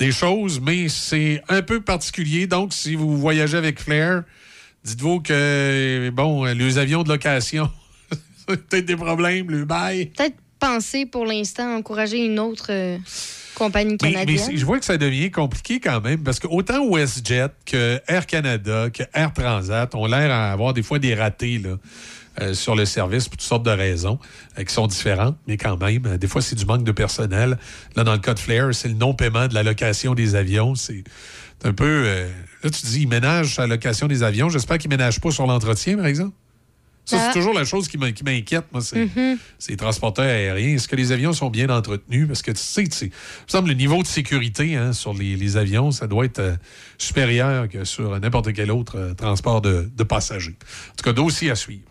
des 0.00 0.10
choses, 0.12 0.60
mais 0.60 0.88
c'est 0.88 1.42
un 1.48 1.62
peu 1.62 1.80
particulier. 1.80 2.46
Donc, 2.46 2.72
si 2.72 2.94
vous 2.96 3.16
voyagez 3.18 3.56
avec 3.58 3.78
Flair, 3.80 4.24
dites-vous 4.82 5.20
que, 5.20 6.10
bon, 6.10 6.44
les 6.46 6.78
avions 6.78 7.02
de 7.02 7.08
location, 7.10 7.70
peut-être 8.46 8.86
des 8.86 8.96
problèmes, 8.96 9.50
le 9.50 9.64
bail. 9.64 10.06
Peut-être 10.06 10.36
penser 10.58 11.06
pour 11.06 11.24
l'instant 11.26 11.74
à 11.74 11.78
encourager 11.78 12.24
une 12.24 12.38
autre 12.38 12.66
euh, 12.70 12.96
compagnie 13.54 13.96
Mais, 14.02 14.08
mais 14.08 14.12
canadienne. 14.14 14.38
c'est- 14.38 14.56
je 14.56 14.64
vois 14.66 14.78
que 14.78 14.84
ça 14.86 14.96
devient 14.96 15.30
compliqué 15.30 15.80
quand 15.80 16.00
même, 16.00 16.22
parce 16.22 16.38
que 16.40 16.46
autant 16.46 16.84
WestJet 16.88 17.48
que 17.66 18.00
Air 18.08 18.26
Canada, 18.26 18.88
que 18.90 19.02
Air 19.14 19.32
Transat 19.34 19.94
ont 19.94 20.06
l'air 20.06 20.30
à 20.30 20.50
avoir 20.52 20.72
des 20.74 20.82
fois 20.82 20.98
des 20.98 21.14
ratés 21.14 21.58
là, 21.58 21.76
euh, 22.40 22.54
sur 22.54 22.74
le 22.74 22.84
service 22.84 23.28
pour 23.28 23.36
toutes 23.36 23.46
sortes 23.46 23.62
de 23.64 23.70
raisons 23.70 24.18
euh, 24.58 24.64
qui 24.64 24.72
sont 24.74 24.86
différentes, 24.86 25.36
mais 25.46 25.56
quand 25.56 25.76
même, 25.76 26.06
euh, 26.06 26.18
des 26.18 26.26
fois, 26.26 26.40
c'est 26.42 26.56
du 26.56 26.64
manque 26.66 26.84
de 26.84 26.92
personnel. 26.92 27.58
Là, 27.96 28.04
dans 28.04 28.12
le 28.12 28.18
cas 28.18 28.34
de 28.34 28.38
Flair, 28.38 28.74
c'est 28.74 28.88
le 28.88 28.94
non-paiement 28.94 29.48
de 29.48 29.54
la 29.54 29.62
location 29.62 30.14
des 30.14 30.34
avions. 30.34 30.74
C'est 30.74 31.04
un 31.64 31.72
peu... 31.72 32.04
là, 32.64 32.70
tu 32.70 32.86
dis, 32.86 33.02
ils 33.02 33.08
ménagent 33.08 33.52
sur 33.54 33.62
la 33.62 33.68
location 33.68 34.06
des 34.06 34.22
avions. 34.22 34.48
J'espère 34.48 34.78
qu'ils 34.78 34.90
ne 34.90 34.96
ménagent 34.96 35.20
pas 35.20 35.30
sur 35.30 35.46
l'entretien, 35.46 35.96
par 35.96 36.06
exemple. 36.06 36.34
Ça, 37.06 37.16
Ah. 37.18 37.30
c'est 37.32 37.38
toujours 37.40 37.54
la 37.54 37.64
chose 37.64 37.88
qui 37.88 37.98
m'in- 37.98 38.12
qui 38.12 38.22
m'inquiète, 38.22 38.66
moi, 38.72 38.80
c'est 38.82 39.06
Mhm. 39.06 39.36
c'est 39.58 39.72
les 39.72 39.76
transporteurs 39.76 40.26
aériens. 40.26 40.74
Est-ce 40.76 40.86
que 40.86 40.94
les 40.94 41.10
avions 41.10 41.32
sont 41.32 41.50
bien 41.50 41.68
entretenus? 41.68 42.28
Parce 42.28 42.40
que 42.42 42.52
tu 42.52 42.60
sais, 42.62 42.84
tu 42.84 42.90
sais, 42.96 43.06
il 43.06 43.08
me 43.08 43.48
semble 43.50 43.68
le 43.68 43.74
niveau 43.74 44.00
de 44.02 44.06
sécurité 44.06 44.76
hein, 44.76 44.92
sur 44.92 45.12
les, 45.14 45.34
les 45.34 45.56
avions, 45.56 45.90
ça 45.90 46.06
doit 46.06 46.24
être 46.26 46.38
euh, 46.38 46.54
supérieur 46.98 47.68
que 47.68 47.84
sur 47.84 48.18
n'importe 48.20 48.52
quel 48.52 48.70
autre 48.70 48.96
euh, 48.96 49.14
transport 49.14 49.60
de, 49.60 49.90
de 49.96 50.02
passagers. 50.04 50.56
En 50.92 50.94
tout 50.96 51.02
cas, 51.04 51.12
dossier 51.12 51.50
à 51.50 51.56
suivre. 51.56 51.89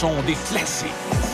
Des 0.00 0.32
classiques. 0.48 0.88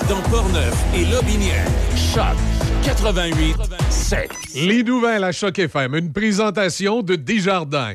Dans 0.09 0.21
Portneuf 0.29 0.75
et 0.93 1.05
Lobinière. 1.05 1.65
Choc. 1.95 2.37
88 2.83 3.55
7. 3.91 4.29
Les 4.57 4.83
nouvelles 4.83 5.23
à 5.23 5.31
Choc 5.31 5.57
FM, 5.57 5.95
une 5.95 6.13
présentation 6.13 7.03
de 7.03 7.15
Desjardins. 7.15 7.93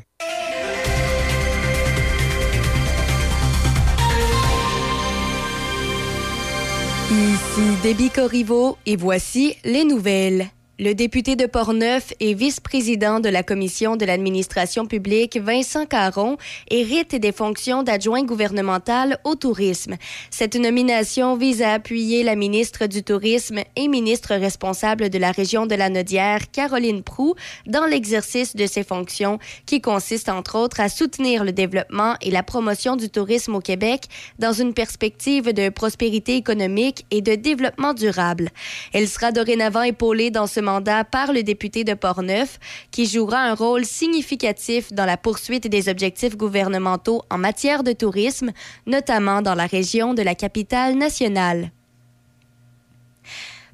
Ici 7.11 7.75
Déby 7.83 8.09
Corriveau 8.09 8.77
et 8.85 8.95
voici 8.95 9.57
les 9.65 9.83
nouvelles. 9.83 10.47
Le 10.83 10.95
député 10.95 11.35
de 11.35 11.45
Portneuf 11.45 12.11
et 12.19 12.33
vice-président 12.33 13.19
de 13.19 13.29
la 13.29 13.43
Commission 13.43 13.97
de 13.97 14.03
l'administration 14.03 14.87
publique, 14.87 15.37
Vincent 15.37 15.85
Caron, 15.85 16.37
hérite 16.71 17.13
des 17.13 17.31
fonctions 17.31 17.83
d'adjoint 17.83 18.23
gouvernemental 18.23 19.19
au 19.23 19.35
tourisme. 19.35 19.97
Cette 20.31 20.55
nomination 20.55 21.37
vise 21.37 21.61
à 21.61 21.73
appuyer 21.73 22.23
la 22.23 22.35
ministre 22.35 22.87
du 22.87 23.03
Tourisme 23.03 23.59
et 23.75 23.87
ministre 23.87 24.33
responsable 24.33 25.11
de 25.11 25.19
la 25.19 25.31
région 25.31 25.67
de 25.67 25.75
la 25.75 25.89
Nodière, 25.89 26.49
Caroline 26.49 27.03
Prou, 27.03 27.35
dans 27.67 27.85
l'exercice 27.85 28.55
de 28.55 28.65
ses 28.65 28.83
fonctions 28.83 29.37
qui 29.67 29.81
consistent 29.81 30.29
entre 30.29 30.57
autres 30.57 30.79
à 30.79 30.89
soutenir 30.89 31.43
le 31.43 31.51
développement 31.51 32.15
et 32.23 32.31
la 32.31 32.41
promotion 32.41 32.95
du 32.95 33.07
tourisme 33.07 33.53
au 33.53 33.61
Québec 33.61 34.05
dans 34.39 34.53
une 34.53 34.73
perspective 34.73 35.53
de 35.53 35.69
prospérité 35.69 36.37
économique 36.37 37.05
et 37.11 37.21
de 37.21 37.35
développement 37.35 37.93
durable. 37.93 38.49
Elle 38.93 39.07
sera 39.07 39.31
dorénavant 39.31 39.83
épaulée 39.83 40.31
dans 40.31 40.47
ce 40.47 40.59
mandat 40.59 40.70
par 41.11 41.33
le 41.33 41.43
député 41.43 41.83
de 41.83 41.93
Portneuf, 41.93 42.59
qui 42.91 43.05
jouera 43.05 43.39
un 43.39 43.55
rôle 43.55 43.83
significatif 43.83 44.93
dans 44.93 45.05
la 45.05 45.17
poursuite 45.17 45.67
des 45.67 45.89
objectifs 45.89 46.37
gouvernementaux 46.37 47.23
en 47.29 47.37
matière 47.37 47.83
de 47.83 47.91
tourisme, 47.91 48.51
notamment 48.85 49.41
dans 49.41 49.55
la 49.55 49.65
région 49.65 50.13
de 50.13 50.21
la 50.21 50.35
capitale 50.35 50.95
nationale. 50.95 51.71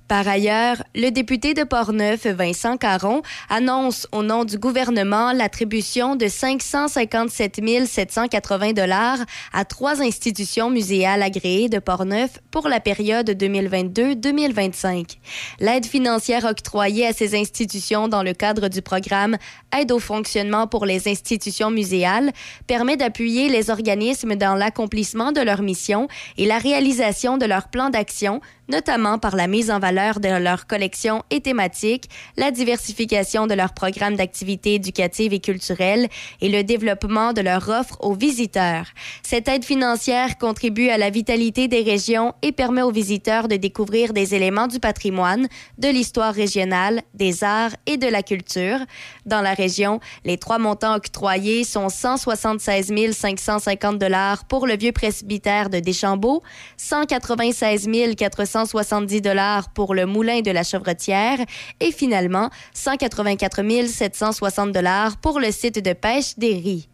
Par 0.07 0.25
ailleurs, 0.25 0.77
le 0.95 1.09
député 1.09 1.53
de 1.53 1.63
Portneuf, 1.63 2.27
Vincent 2.27 2.77
Caron, 2.77 3.21
annonce 3.49 4.07
au 4.13 4.23
nom 4.23 4.45
du 4.45 4.57
gouvernement 4.57 5.33
l'attribution 5.33 6.15
de 6.15 6.27
557 6.27 7.59
780 7.85 8.71
dollars 8.71 9.17
à 9.51 9.65
trois 9.65 10.01
institutions 10.01 10.69
muséales 10.69 11.23
agréées 11.23 11.67
de 11.67 11.79
Portneuf 11.79 12.39
pour 12.51 12.69
la 12.69 12.79
période 12.79 13.29
2022-2025. 13.29 15.17
L'aide 15.59 15.85
financière 15.85 16.45
octroyée 16.45 17.07
à 17.07 17.13
ces 17.13 17.37
institutions 17.37 18.07
dans 18.07 18.23
le 18.23 18.33
cadre 18.33 18.69
du 18.69 18.81
programme 18.81 19.37
Aide 19.77 19.91
au 19.91 19.99
fonctionnement 19.99 20.67
pour 20.67 20.85
les 20.85 21.09
institutions 21.09 21.69
muséales 21.69 22.31
permet 22.65 22.95
d'appuyer 22.95 23.49
les 23.49 23.69
organismes 23.69 24.35
dans 24.35 24.55
l'accomplissement 24.55 25.33
de 25.33 25.41
leur 25.41 25.61
mission 25.61 26.07
et 26.37 26.45
la 26.45 26.59
réalisation 26.59 27.37
de 27.37 27.45
leur 27.45 27.67
plan 27.67 27.89
d'action 27.89 28.39
notamment 28.69 29.17
par 29.19 29.35
la 29.35 29.47
mise 29.47 29.71
en 29.71 29.79
valeur 29.79 30.19
de 30.19 30.29
leurs 30.29 30.67
collections 30.67 31.23
et 31.29 31.41
thématiques, 31.41 32.09
la 32.35 32.51
diversification 32.51 33.47
de 33.47 33.53
leurs 33.53 33.73
programmes 33.73 34.15
d'activités 34.15 34.75
éducatives 34.75 35.33
et 35.33 35.39
culturelles 35.39 36.07
et 36.41 36.49
le 36.49 36.63
développement 36.63 37.33
de 37.33 37.41
leur 37.41 37.69
offre 37.69 37.97
aux 38.01 38.13
visiteurs. 38.13 38.87
Cette 39.23 39.47
aide 39.47 39.65
financière 39.65 40.37
contribue 40.37 40.89
à 40.89 40.97
la 40.97 41.09
vitalité 41.09 41.67
des 41.67 41.81
régions 41.81 42.33
et 42.41 42.51
permet 42.51 42.81
aux 42.81 42.91
visiteurs 42.91 43.47
de 43.47 43.55
découvrir 43.55 44.13
des 44.13 44.35
éléments 44.35 44.67
du 44.67 44.79
patrimoine, 44.79 45.47
de 45.77 45.87
l'histoire 45.87 46.33
régionale, 46.33 47.01
des 47.13 47.43
arts 47.43 47.75
et 47.85 47.97
de 47.97 48.07
la 48.07 48.23
culture. 48.23 48.79
Dans 49.27 49.41
la 49.41 49.53
région, 49.53 49.99
les 50.23 50.37
trois 50.37 50.57
montants 50.57 50.95
octroyés 50.95 51.65
sont 51.65 51.89
176 51.89 52.93
550 53.11 53.99
dollars 53.99 54.45
pour 54.45 54.65
le 54.65 54.77
vieux 54.77 54.93
presbytère 54.93 55.69
de 55.69 55.79
Deschambault, 55.81 56.43
196 56.77 57.89
470 58.15 59.21
dollars 59.21 59.69
pour 59.73 59.93
le 59.93 60.05
moulin 60.05 60.39
de 60.39 60.51
la 60.51 60.63
Chevretière 60.63 61.39
et 61.81 61.91
finalement 61.91 62.49
184 62.73 63.87
760 63.87 64.71
dollars 64.71 65.17
pour 65.17 65.41
le 65.41 65.51
site 65.51 65.83
de 65.83 65.91
pêche 65.91 66.37
des 66.37 66.53
Ries. 66.53 66.87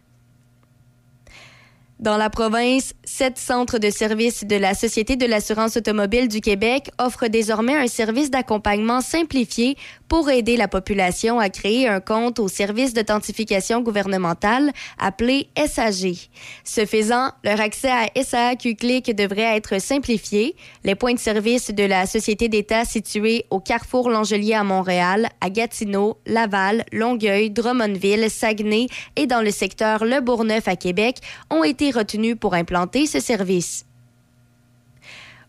Dans 2.03 2.17
la 2.17 2.29
province, 2.29 2.93
sept 3.05 3.37
centres 3.37 3.77
de 3.77 3.89
services 3.89 4.43
de 4.43 4.57
la 4.57 4.73
Société 4.73 5.15
de 5.15 5.25
l'assurance 5.25 5.77
automobile 5.77 6.27
du 6.27 6.41
Québec 6.41 6.89
offrent 6.99 7.29
désormais 7.29 7.77
un 7.77 7.87
service 7.87 8.29
d'accompagnement 8.29 8.99
simplifié 8.99 9.77
pour 10.13 10.29
aider 10.29 10.57
la 10.57 10.67
population 10.67 11.39
à 11.39 11.49
créer 11.49 11.87
un 11.87 11.99
compte 11.99 12.37
au 12.37 12.47
service 12.47 12.93
d'authentification 12.93 13.81
gouvernementale 13.81 14.71
appelé 14.99 15.47
SAG. 15.57 16.29
Ce 16.63 16.85
faisant, 16.85 17.31
leur 17.43 17.59
accès 17.59 17.89
à 17.89 18.11
SAQ 18.21 18.75
Click 18.75 19.15
devrait 19.15 19.57
être 19.57 19.81
simplifié. 19.81 20.55
Les 20.83 20.93
points 20.93 21.15
de 21.15 21.19
service 21.19 21.71
de 21.71 21.83
la 21.83 22.05
Société 22.05 22.47
d'État 22.47 22.85
situés 22.85 23.47
au 23.49 23.59
Carrefour 23.59 24.11
Langelier 24.11 24.53
à 24.53 24.63
Montréal, 24.63 25.29
à 25.41 25.49
Gatineau, 25.49 26.19
Laval, 26.27 26.85
Longueuil, 26.91 27.49
Drummondville, 27.49 28.29
Saguenay 28.29 28.89
et 29.15 29.25
dans 29.25 29.41
le 29.41 29.49
secteur 29.49 30.05
Le 30.05 30.21
Bourgneuf 30.21 30.67
à 30.67 30.75
Québec 30.75 31.21
ont 31.49 31.63
été 31.63 31.89
retenus 31.89 32.35
pour 32.39 32.53
implanter 32.53 33.07
ce 33.07 33.19
service. 33.19 33.87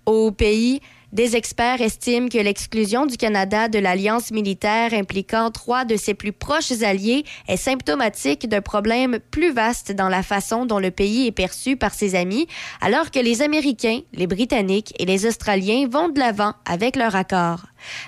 Au 0.07 0.31
pays, 0.31 0.81
des 1.15 1.37
experts 1.37 1.81
estiment 1.81 2.29
que 2.29 2.39
l'exclusion 2.39 3.07
du 3.07 3.17
Canada 3.17 3.69
de 3.69 3.79
l'alliance 3.79 4.33
militaire 4.33 4.93
impliquant 4.93 5.53
trois 5.53 5.85
de 5.85 5.97
ses 5.97 6.13
plus 6.13 6.33
proches 6.33 6.83
alliés 6.83 7.25
est 7.47 7.57
symptomatique 7.57 8.49
d'un 8.49 8.61
problème 8.61 9.21
plus 9.31 9.53
vaste 9.53 9.93
dans 9.93 10.09
la 10.09 10.25
façon 10.25 10.67
dont 10.67 10.81
le 10.81 10.91
pays 10.91 11.29
est 11.29 11.33
perçu 11.33 11.77
par 11.77 11.95
ses 11.95 12.17
amis, 12.17 12.49
alors 12.81 13.13
que 13.13 13.21
les 13.21 13.43
Américains, 13.43 14.01
les 14.13 14.27
Britanniques 14.27 14.93
et 14.99 15.07
les 15.07 15.25
Australiens 15.25 15.87
vont 15.89 16.09
de 16.09 16.19
l'avant 16.19 16.55
avec 16.67 16.97
leur 16.97 17.15
accord. 17.15 17.61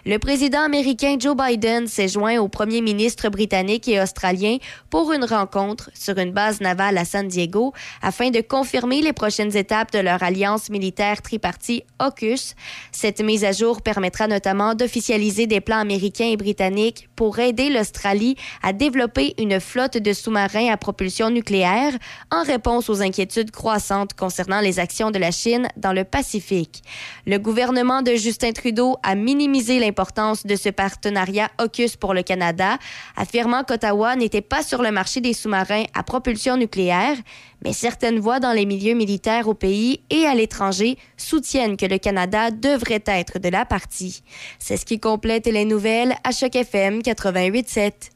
Le 0.04 0.18
président 0.18 0.62
américain 0.62 1.16
Joe 1.18 1.36
Biden 1.36 1.86
s'est 1.86 2.08
joint 2.08 2.38
au 2.38 2.48
premier 2.48 2.80
ministre 2.80 3.28
britannique 3.28 3.88
et 3.88 4.00
australien 4.00 4.58
pour 4.90 5.12
une 5.12 5.24
rencontre 5.24 5.90
sur 5.94 6.18
une 6.18 6.32
base 6.32 6.60
navale 6.60 6.98
à 6.98 7.04
San 7.04 7.26
Diego 7.26 7.72
afin 8.02 8.30
de 8.30 8.40
confirmer 8.40 9.00
les 9.00 9.12
prochaines 9.12 9.56
étapes 9.56 9.92
de 9.92 9.98
leur 9.98 10.22
alliance 10.22 10.70
militaire 10.70 11.22
tripartie 11.22 11.82
AUKUS. 11.98 12.54
Cette 12.92 13.20
mise 13.20 13.44
à 13.44 13.52
jour 13.52 13.82
permettra 13.82 14.28
notamment 14.28 14.74
d'officialiser 14.74 15.46
des 15.46 15.60
plans 15.60 15.78
américains 15.78 16.28
et 16.28 16.36
britanniques 16.36 17.08
pour 17.16 17.38
aider 17.38 17.68
l'Australie 17.68 18.36
à 18.62 18.72
développer 18.72 19.34
une 19.38 19.60
flotte 19.60 19.98
de 19.98 20.12
sous-marins 20.12 20.70
à 20.70 20.76
propulsion 20.76 21.30
nucléaire 21.30 21.92
en 22.30 22.42
réponse 22.42 22.88
aux 22.88 23.02
inquiétudes 23.02 23.50
croissantes 23.50 24.14
concernant 24.14 24.60
les 24.60 24.78
actions 24.78 25.10
de 25.10 25.18
la 25.18 25.30
Chine 25.30 25.68
dans 25.76 25.92
le 25.92 26.04
Pacifique. 26.04 26.82
Le 27.26 27.38
gouvernement 27.38 28.02
de 28.02 28.14
Justin 28.14 28.52
Trudeau 28.52 28.96
a 29.02 29.14
minimisé 29.14 29.65
l'importance 29.74 30.46
de 30.46 30.56
ce 30.56 30.68
partenariat 30.68 31.50
AUKUS 31.58 31.96
pour 31.98 32.14
le 32.14 32.22
Canada, 32.22 32.78
affirmant 33.16 33.64
qu'Ottawa 33.64 34.16
n'était 34.16 34.40
pas 34.40 34.62
sur 34.62 34.82
le 34.82 34.90
marché 34.90 35.20
des 35.20 35.32
sous-marins 35.32 35.84
à 35.94 36.02
propulsion 36.02 36.56
nucléaire, 36.56 37.16
mais 37.64 37.72
certaines 37.72 38.18
voix 38.18 38.40
dans 38.40 38.52
les 38.52 38.66
milieux 38.66 38.94
militaires 38.94 39.48
au 39.48 39.54
pays 39.54 40.00
et 40.10 40.24
à 40.24 40.34
l'étranger 40.34 40.96
soutiennent 41.16 41.76
que 41.76 41.86
le 41.86 41.98
Canada 41.98 42.50
devrait 42.50 43.04
être 43.06 43.38
de 43.38 43.48
la 43.48 43.64
partie. 43.64 44.22
C'est 44.58 44.76
ce 44.76 44.84
qui 44.84 45.00
complète 45.00 45.46
les 45.46 45.64
nouvelles 45.64 46.14
à 46.24 46.30
Choc 46.30 46.54
FM 46.54 47.00
88.7. 47.00 48.15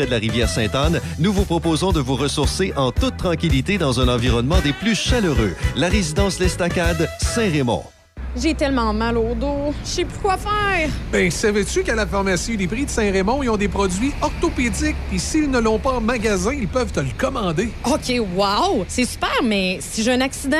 De 0.05 0.11
la 0.11 0.17
rivière 0.17 0.49
Sainte-Anne, 0.49 0.99
nous 1.19 1.33
vous 1.33 1.45
proposons 1.45 1.91
de 1.91 1.99
vous 1.99 2.15
ressourcer 2.15 2.73
en 2.75 2.91
toute 2.91 3.17
tranquillité 3.17 3.77
dans 3.77 3.99
un 3.99 4.07
environnement 4.07 4.59
des 4.61 4.73
plus 4.73 4.95
chaleureux. 4.95 5.53
La 5.75 5.89
résidence 5.89 6.39
L'Estacade, 6.39 7.09
Saint-Raymond. 7.19 7.83
J'ai 8.35 8.53
tellement 8.53 8.93
mal 8.93 9.17
au 9.17 9.35
dos. 9.35 9.73
Je 9.83 9.89
sais 9.89 10.05
plus 10.05 10.17
quoi 10.19 10.37
faire. 10.37 10.89
Ben, 11.11 11.29
savais-tu 11.29 11.83
qu'à 11.83 11.95
la 11.95 12.07
pharmacie 12.07 12.53
Uniprix 12.53 12.85
de 12.85 12.89
Saint-Raymond, 12.89 13.43
ils 13.43 13.49
ont 13.49 13.57
des 13.57 13.67
produits 13.67 14.13
orthopédiques, 14.21 14.95
puis 15.09 15.19
s'ils 15.19 15.51
ne 15.51 15.59
l'ont 15.59 15.79
pas 15.79 15.91
en 15.91 16.01
magasin, 16.01 16.53
ils 16.53 16.67
peuvent 16.67 16.93
te 16.93 17.01
le 17.01 17.09
commander. 17.17 17.69
OK, 17.85 18.21
wow! 18.35 18.85
C'est 18.87 19.05
super, 19.05 19.41
mais 19.43 19.79
si 19.81 20.03
j'ai 20.03 20.13
un 20.13 20.21
accident, 20.21 20.57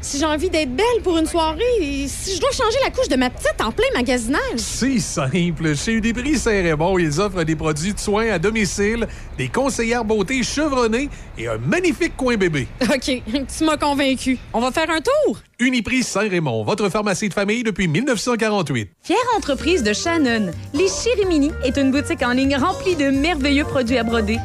si 0.00 0.18
j'ai 0.18 0.24
envie 0.24 0.50
d'être 0.50 0.74
belle 0.74 1.02
pour 1.02 1.18
une 1.18 1.26
soirée, 1.26 2.06
si 2.06 2.36
je 2.36 2.40
dois 2.40 2.52
changer 2.52 2.78
la 2.84 2.90
couche 2.90 3.08
de 3.08 3.16
ma 3.16 3.30
petite 3.30 3.60
en 3.60 3.72
plein 3.72 3.86
magasinage. 3.94 4.40
C'est 4.56 4.98
simple. 5.00 5.74
Chez 5.76 5.92
Uniprix 5.92 6.38
Saint-Raymond, 6.38 6.98
ils 6.98 7.20
offrent 7.20 7.44
des 7.44 7.56
produits 7.56 7.94
de 7.94 7.98
soins 7.98 8.30
à 8.30 8.38
domicile, 8.38 9.06
des 9.36 9.48
conseillères 9.48 10.04
beauté 10.04 10.42
chevronnées 10.42 11.08
et 11.38 11.48
un 11.48 11.58
magnifique 11.58 12.16
coin 12.16 12.36
bébé. 12.36 12.68
OK, 12.82 13.22
tu 13.58 13.64
m'as 13.64 13.76
convaincu. 13.76 14.38
On 14.52 14.60
va 14.60 14.70
faire 14.70 14.90
un 14.90 15.00
tour? 15.00 15.38
Uniprix 15.60 16.04
Saint-Raymond, 16.04 16.62
votre 16.64 16.88
pharmacie 16.88 17.28
de 17.28 17.34
famille 17.34 17.62
depuis 17.62 17.88
1948. 17.88 18.90
Fière 19.02 19.18
entreprise 19.36 19.82
de 19.82 19.92
Shannon, 19.92 20.52
les 20.72 20.88
Chirimini 20.88 21.50
est 21.64 21.76
une 21.76 21.90
boutique 21.90 22.22
en 22.22 22.32
ligne 22.32 22.56
remplie 22.56 22.94
de 22.94 23.10
merveilleux 23.10 23.64
produits 23.64 23.98
à 23.98 24.04
broder. 24.04 24.38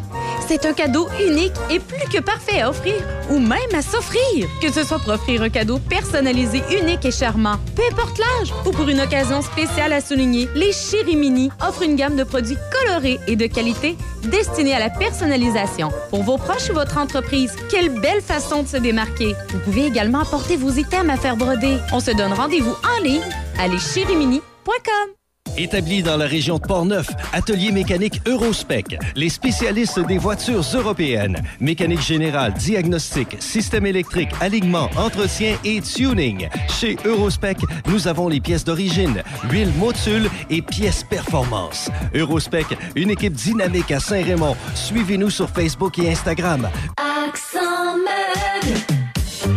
C'est 0.47 0.65
un 0.65 0.73
cadeau 0.73 1.07
unique 1.25 1.53
et 1.69 1.79
plus 1.79 2.09
que 2.11 2.19
parfait 2.19 2.61
à 2.61 2.69
offrir 2.69 2.95
ou 3.29 3.39
même 3.39 3.59
à 3.73 3.81
s'offrir. 3.81 4.47
Que 4.61 4.71
ce 4.71 4.83
soit 4.83 4.99
pour 4.99 5.13
offrir 5.13 5.41
un 5.41 5.49
cadeau 5.49 5.79
personnalisé, 5.79 6.61
unique 6.81 7.05
et 7.05 7.11
charmant, 7.11 7.57
peu 7.75 7.83
importe 7.91 8.17
l'âge 8.17 8.53
ou 8.65 8.71
pour 8.71 8.89
une 8.89 8.99
occasion 8.99 9.41
spéciale 9.41 9.93
à 9.93 10.01
souligner, 10.01 10.49
les 10.55 10.71
Chirimini 10.73 11.49
offrent 11.65 11.83
une 11.83 11.95
gamme 11.95 12.15
de 12.15 12.23
produits 12.23 12.57
colorés 12.71 13.19
et 13.27 13.35
de 13.35 13.47
qualité 13.47 13.95
destinés 14.23 14.73
à 14.73 14.79
la 14.79 14.89
personnalisation. 14.89 15.89
Pour 16.09 16.23
vos 16.23 16.37
proches 16.37 16.69
ou 16.69 16.79
votre 16.83 16.97
entreprise, 16.97 17.55
quelle 17.69 18.01
belle 18.01 18.21
façon 18.21 18.63
de 18.63 18.67
se 18.67 18.75
démarquer. 18.75 19.35
Vous 19.49 19.59
pouvez 19.59 19.85
également 19.85 20.19
apporter 20.19 20.57
vos 20.57 20.71
items 20.71 21.09
à 21.09 21.15
faire 21.15 21.37
broder. 21.37 21.77
On 21.93 22.01
se 22.01 22.11
donne 22.11 22.33
rendez-vous 22.33 22.75
en 22.83 23.01
ligne 23.01 23.21
à 23.57 23.69
leschirimini.com. 23.69 25.22
Établi 25.57 26.01
dans 26.01 26.17
la 26.17 26.25
région 26.25 26.57
de 26.57 26.65
Portneuf, 26.65 27.07
Atelier 27.31 27.71
mécanique 27.71 28.21
Eurospec, 28.25 28.97
les 29.15 29.29
spécialistes 29.29 29.99
des 29.99 30.17
voitures 30.17 30.63
européennes. 30.73 31.37
Mécanique 31.59 32.01
générale, 32.01 32.53
diagnostic, 32.53 33.37
système 33.39 33.85
électrique, 33.85 34.29
alignement, 34.41 34.89
entretien 34.97 35.55
et 35.63 35.79
tuning. 35.81 36.49
Chez 36.69 36.97
Eurospec, 37.05 37.57
nous 37.87 38.07
avons 38.07 38.29
les 38.29 38.39
pièces 38.39 38.63
d'origine, 38.63 39.21
l'huile 39.49 39.71
Motul 39.77 40.27
et 40.49 40.61
pièces 40.61 41.03
performance. 41.03 41.89
Eurospec, 42.15 42.65
une 42.95 43.11
équipe 43.11 43.33
dynamique 43.33 43.91
à 43.91 43.99
Saint-Raymond. 43.99 44.55
Suivez-nous 44.73 45.29
sur 45.29 45.49
Facebook 45.49 45.99
et 45.99 46.11
Instagram. 46.11 46.67
Accent. 46.97 47.73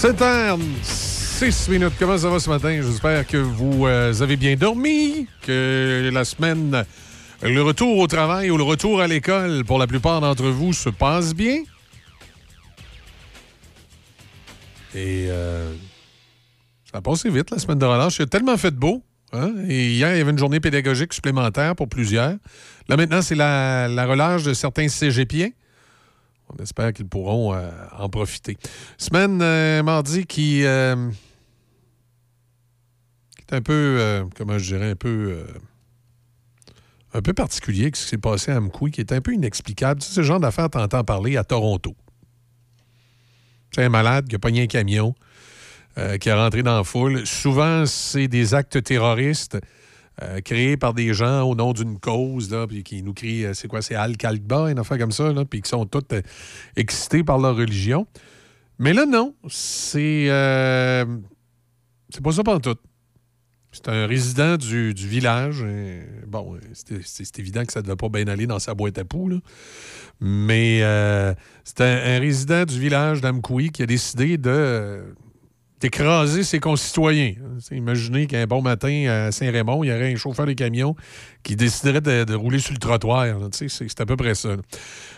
C'est 0.00 0.22
heures, 0.22 0.58
6 0.82 1.68
minutes. 1.68 1.92
Comment 1.98 2.16
ça 2.16 2.30
va 2.30 2.40
ce 2.40 2.48
matin? 2.48 2.80
J'espère 2.80 3.26
que 3.26 3.36
vous 3.36 3.86
euh, 3.86 4.14
avez 4.22 4.38
bien 4.38 4.56
dormi, 4.56 5.26
que 5.42 6.08
la 6.10 6.24
semaine, 6.24 6.86
le 7.42 7.60
retour 7.60 7.98
au 7.98 8.06
travail 8.06 8.50
ou 8.50 8.56
le 8.56 8.62
retour 8.62 9.02
à 9.02 9.06
l'école 9.06 9.62
pour 9.66 9.78
la 9.78 9.86
plupart 9.86 10.22
d'entre 10.22 10.48
vous 10.48 10.72
se 10.72 10.88
passe 10.88 11.34
bien. 11.34 11.58
Et 14.94 15.26
euh, 15.28 15.70
ça 16.90 16.98
a 16.98 17.02
passé 17.02 17.28
vite 17.28 17.50
la 17.50 17.58
semaine 17.58 17.78
de 17.78 17.84
relâche. 17.84 18.16
Il 18.20 18.22
a 18.22 18.26
tellement 18.26 18.56
fait 18.56 18.70
de 18.70 18.78
beau. 18.78 19.02
hein? 19.34 19.52
Et 19.68 19.90
hier, 19.90 20.14
il 20.14 20.18
y 20.18 20.20
avait 20.22 20.30
une 20.30 20.38
journée 20.38 20.60
pédagogique 20.60 21.12
supplémentaire 21.12 21.76
pour 21.76 21.90
plusieurs. 21.90 22.36
Là, 22.88 22.96
maintenant, 22.96 23.20
c'est 23.20 23.34
la, 23.34 23.86
la 23.86 24.06
relâche 24.06 24.44
de 24.44 24.54
certains 24.54 24.88
cégepiens. 24.88 25.50
On 26.52 26.62
espère 26.62 26.92
qu'ils 26.92 27.06
pourront 27.06 27.54
euh, 27.54 27.70
en 27.96 28.08
profiter. 28.08 28.56
Semaine 28.98 29.40
euh, 29.42 29.82
mardi 29.82 30.26
qui, 30.26 30.64
euh, 30.64 31.10
qui 33.36 33.44
est 33.48 33.56
un 33.56 33.62
peu, 33.62 34.26
comment 34.36 34.58
je 34.58 34.74
dirais, 34.74 34.90
un 34.90 34.96
peu, 34.96 35.44
un 37.14 37.22
peu 37.22 37.32
particulier, 37.32 37.90
ce 37.94 38.02
qui 38.02 38.08
s'est 38.08 38.18
passé 38.18 38.50
à 38.50 38.56
Amkoui, 38.56 38.90
qui 38.90 39.00
est 39.00 39.12
un 39.12 39.20
peu 39.20 39.32
inexplicable. 39.32 40.00
Tu 40.00 40.08
sais, 40.08 40.14
ce 40.14 40.22
genre 40.22 40.40
d'affaires, 40.40 40.70
t'entends 40.70 41.04
parler 41.04 41.36
à 41.36 41.44
Toronto. 41.44 41.94
C'est 43.72 43.84
un 43.84 43.88
malade 43.88 44.26
qui 44.26 44.34
a 44.34 44.38
pogné 44.38 44.62
un 44.62 44.66
camion, 44.66 45.14
qui 46.20 46.28
est 46.28 46.34
rentré 46.34 46.62
dans 46.62 46.76
la 46.76 46.84
foule. 46.84 47.26
Souvent, 47.26 47.86
c'est 47.86 48.26
des 48.26 48.54
actes 48.54 48.82
terroristes 48.82 49.58
euh, 50.22 50.40
créés 50.40 50.76
par 50.76 50.94
des 50.94 51.14
gens 51.14 51.42
au 51.42 51.54
nom 51.54 51.72
d'une 51.72 51.98
cause, 51.98 52.50
là, 52.50 52.66
puis 52.66 52.82
qui 52.82 53.02
nous 53.02 53.14
crient, 53.14 53.46
euh, 53.46 53.54
c'est 53.54 53.68
quoi, 53.68 53.82
c'est 53.82 53.94
Al-Qalba, 53.94 54.70
une 54.70 54.78
affaire 54.78 54.98
comme 54.98 55.12
ça, 55.12 55.32
là, 55.32 55.44
puis 55.44 55.62
qui 55.62 55.68
sont 55.68 55.86
tous 55.86 56.04
euh, 56.12 56.22
excités 56.76 57.24
par 57.24 57.38
leur 57.38 57.56
religion. 57.56 58.06
Mais 58.78 58.92
là, 58.92 59.06
non, 59.06 59.34
c'est 59.48 60.26
euh, 60.28 61.04
c'est 62.10 62.22
pas 62.22 62.32
ça 62.32 62.42
tout. 62.62 62.76
C'est 63.72 63.88
un 63.88 64.06
résident 64.06 64.56
du, 64.56 64.94
du 64.94 65.06
village. 65.06 65.62
et 65.62 66.00
bon, 66.26 66.58
c'est 66.72 67.38
évident 67.38 67.64
que 67.64 67.72
ça 67.72 67.80
ne 67.80 67.84
devait 67.84 67.96
pas 67.96 68.08
bien 68.08 68.26
aller 68.26 68.46
dans 68.48 68.58
sa 68.58 68.74
boîte 68.74 68.98
à 68.98 69.04
poux, 69.04 69.28
là. 69.28 69.36
Mais 70.20 70.80
c'est 71.62 71.80
un, 71.82 72.16
un 72.16 72.18
résident 72.18 72.64
du 72.64 72.80
village 72.80 73.20
d'Amkoui 73.20 73.70
qui 73.70 73.84
a 73.84 73.86
décidé 73.86 74.38
de 74.38 75.14
d'écraser 75.80 76.44
ses 76.44 76.60
concitoyens. 76.60 77.34
Imaginez 77.70 78.26
qu'un 78.26 78.46
bon 78.46 78.60
matin 78.60 79.06
à 79.08 79.32
Saint-Raymond, 79.32 79.82
il 79.82 79.88
y 79.88 79.92
aurait 79.92 80.12
un 80.12 80.16
chauffeur 80.16 80.46
de 80.46 80.52
camion 80.52 80.94
qui 81.42 81.56
déciderait 81.56 82.02
de, 82.02 82.34
rouler 82.34 82.58
sur 82.58 82.74
le 82.74 82.78
trottoir. 82.78 83.26
C'est 83.52 84.00
à 84.00 84.06
peu 84.06 84.16
près 84.16 84.34
ça. 84.34 84.50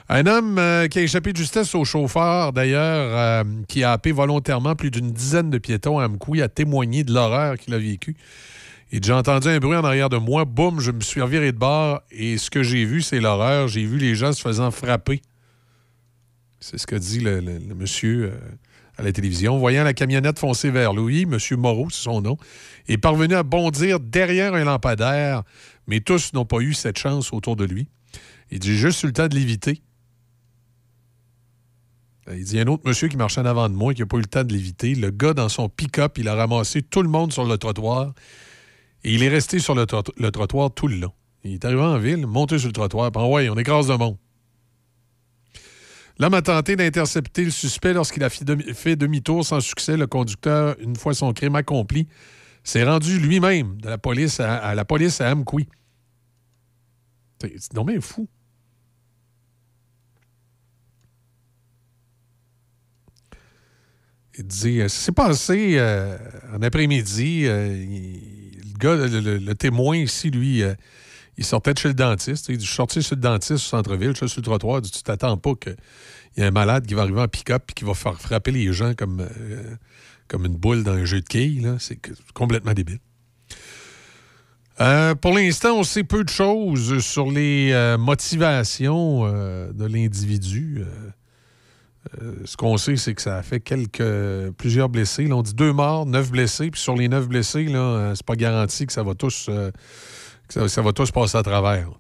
Un 0.08 0.26
homme 0.26 0.58
euh, 0.58 0.88
qui 0.88 1.00
a 1.00 1.02
échappé 1.02 1.32
de 1.32 1.36
justesse 1.36 1.74
au 1.74 1.84
chauffeur, 1.84 2.52
d'ailleurs, 2.52 3.44
euh, 3.44 3.44
qui 3.66 3.82
a 3.82 3.92
happé 3.92 4.12
volontairement 4.12 4.74
plus 4.76 4.90
d'une 4.90 5.10
dizaine 5.10 5.50
de 5.50 5.58
piétons 5.58 5.98
à 5.98 6.04
Amkoui, 6.04 6.42
a 6.42 6.48
témoigné 6.48 7.02
de 7.02 7.12
l'horreur 7.12 7.56
qu'il 7.56 7.74
a 7.74 7.78
vécue. 7.78 8.16
Et 8.92 9.00
j'ai 9.02 9.12
entendu 9.12 9.48
un 9.48 9.58
bruit 9.58 9.76
en 9.76 9.84
arrière 9.84 10.10
de 10.10 10.18
moi. 10.18 10.44
Boum, 10.44 10.78
je 10.78 10.90
me 10.90 11.00
suis 11.00 11.20
reviré 11.20 11.50
de 11.52 11.58
bord. 11.58 12.02
Et 12.10 12.36
ce 12.36 12.50
que 12.50 12.62
j'ai 12.62 12.84
vu, 12.84 13.00
c'est 13.00 13.20
l'horreur. 13.20 13.66
J'ai 13.66 13.84
vu 13.84 13.98
les 13.98 14.14
gens 14.14 14.32
se 14.32 14.42
faisant 14.42 14.70
frapper. 14.70 15.22
C'est 16.60 16.78
ce 16.78 16.86
que 16.86 16.94
dit 16.94 17.20
le 17.20 17.40
monsieur 17.74 18.32
euh, 18.32 18.38
la 19.02 19.12
télévision. 19.12 19.58
Voyant 19.58 19.84
la 19.84 19.94
camionnette 19.94 20.38
foncer 20.38 20.70
vers 20.70 20.92
lui, 20.92 21.22
M. 21.22 21.38
Moreau, 21.58 21.88
c'est 21.90 22.02
son 22.02 22.20
nom, 22.20 22.36
est 22.88 22.98
parvenu 22.98 23.34
à 23.34 23.42
bondir 23.42 24.00
derrière 24.00 24.54
un 24.54 24.64
lampadaire, 24.64 25.42
mais 25.86 26.00
tous 26.00 26.32
n'ont 26.32 26.44
pas 26.44 26.60
eu 26.60 26.74
cette 26.74 26.98
chance 26.98 27.32
autour 27.32 27.56
de 27.56 27.64
lui. 27.64 27.88
Il 28.50 28.58
dit 28.58 28.76
juste 28.76 29.02
eu 29.02 29.06
le 29.06 29.12
temps 29.12 29.28
de 29.28 29.34
l'éviter. 29.34 29.82
Il 32.30 32.44
dit 32.44 32.54
il 32.54 32.58
a 32.60 32.62
un 32.62 32.66
autre 32.66 32.84
monsieur 32.86 33.08
qui 33.08 33.16
marchait 33.16 33.40
en 33.40 33.46
avant 33.46 33.68
de 33.68 33.74
moi 33.74 33.94
qui 33.94 34.00
n'a 34.00 34.06
pas 34.06 34.16
eu 34.16 34.20
le 34.20 34.26
temps 34.26 34.44
de 34.44 34.52
l'éviter. 34.52 34.94
Le 34.94 35.10
gars, 35.10 35.34
dans 35.34 35.48
son 35.48 35.68
pick-up, 35.68 36.18
il 36.18 36.28
a 36.28 36.34
ramassé 36.34 36.82
tout 36.82 37.02
le 37.02 37.08
monde 37.08 37.32
sur 37.32 37.44
le 37.44 37.58
trottoir 37.58 38.12
et 39.04 39.12
il 39.12 39.22
est 39.22 39.28
resté 39.28 39.58
sur 39.58 39.74
le, 39.74 39.84
trotto- 39.84 40.12
le 40.16 40.30
trottoir 40.30 40.72
tout 40.72 40.86
le 40.86 40.96
long. 40.96 41.12
Il 41.44 41.54
est 41.54 41.64
arrivé 41.64 41.80
en 41.80 41.98
ville, 41.98 42.26
monté 42.26 42.58
sur 42.58 42.68
le 42.68 42.72
trottoir, 42.72 43.10
puis 43.10 43.22
ouais, 43.22 43.48
on 43.48 43.58
écrase 43.58 43.88
le 43.88 43.96
monde. 43.96 44.16
L'homme 46.22 46.34
a 46.34 46.42
tenté 46.42 46.76
d'intercepter 46.76 47.44
le 47.44 47.50
suspect 47.50 47.92
lorsqu'il 47.92 48.22
a 48.22 48.30
fait 48.30 48.94
demi-tour 48.94 49.44
sans 49.44 49.58
succès. 49.58 49.96
Le 49.96 50.06
conducteur, 50.06 50.76
une 50.78 50.94
fois 50.94 51.14
son 51.14 51.32
crime 51.32 51.56
accompli, 51.56 52.06
s'est 52.62 52.84
rendu 52.84 53.18
lui-même 53.18 53.80
de 53.80 53.88
la 53.88 53.98
police 53.98 54.38
à, 54.38 54.72
la 54.76 54.84
police 54.84 55.20
à 55.20 55.32
Amkoui. 55.32 55.66
C'est 57.40 57.52
c'est 57.58 57.74
bien 57.74 58.00
fou. 58.00 58.28
Il 64.38 64.46
dit, 64.46 64.80
euh, 64.80 64.86
ça 64.86 65.06
s'est 65.06 65.10
passé 65.10 65.74
euh, 65.76 66.16
en 66.54 66.62
après-midi. 66.62 67.46
euh, 67.46 67.74
le 67.74 68.78
gars, 68.78 68.94
le, 68.94 69.54
témoin 69.54 69.96
ici, 69.96 70.30
lui, 70.30 70.62
il 71.38 71.44
sortait 71.44 71.72
de 71.72 71.78
chez 71.78 71.88
le 71.88 71.94
dentiste. 71.94 72.48
Il 72.48 72.58
dit, 72.58 72.64
je 72.64 72.70
suis 72.70 73.02
chez 73.02 73.14
le 73.14 73.20
dentiste 73.20 73.52
au 73.52 73.58
centre-ville, 73.58 74.12
je 74.12 74.26
suis 74.26 74.28
sur 74.28 74.40
le 74.40 74.44
trottoir. 74.44 74.78
Il 74.78 74.82
dit, 74.82 74.90
tu 74.90 75.02
t'attends 75.02 75.36
pas 75.36 75.54
qu'il 75.54 75.76
y 76.36 76.40
ait 76.40 76.44
un 76.44 76.50
malade 76.50 76.86
qui 76.86 76.94
va 76.94 77.02
arriver 77.02 77.20
en 77.20 77.28
pick-up 77.28 77.64
et 77.70 77.72
qui 77.72 77.84
va 77.84 77.94
faire 77.94 78.20
frapper 78.20 78.50
les 78.50 78.72
gens 78.72 78.94
comme, 78.94 79.20
euh, 79.20 79.76
comme 80.28 80.44
une 80.44 80.56
boule 80.56 80.84
dans 80.84 80.92
un 80.92 81.04
jeu 81.04 81.20
de 81.20 81.26
quilles. 81.26 81.76
C'est 81.78 81.98
complètement 82.34 82.74
débile. 82.74 82.98
Euh, 84.80 85.14
pour 85.14 85.34
l'instant, 85.34 85.78
on 85.78 85.84
sait 85.84 86.04
peu 86.04 86.24
de 86.24 86.28
choses 86.28 86.98
sur 87.00 87.30
les 87.30 87.70
euh, 87.72 87.96
motivations 87.96 89.22
de 89.24 89.86
l'individu. 89.86 90.84
Ce 92.44 92.56
qu'on 92.56 92.76
sait, 92.76 92.96
c'est 92.96 93.14
que 93.14 93.22
ça 93.22 93.36
a 93.36 93.42
fait 93.42 93.60
quelques, 93.60 94.50
plusieurs 94.58 94.88
blessés. 94.88 95.32
On 95.32 95.40
dit 95.40 95.54
deux 95.54 95.72
morts, 95.72 96.04
neuf 96.04 96.30
blessés. 96.30 96.70
Puis 96.70 96.80
sur 96.80 96.96
les 96.96 97.08
neuf 97.08 97.26
blessés, 97.26 97.66
c'est 98.14 98.26
pas 98.26 98.36
garanti 98.36 98.86
que 98.86 98.92
ça 98.92 99.02
va 99.02 99.14
tous, 99.14 99.48
ça, 100.52 100.82
va 100.82 100.92
tous 100.92 101.10
passer 101.10 101.38
à 101.38 101.42
travers. 101.42 101.90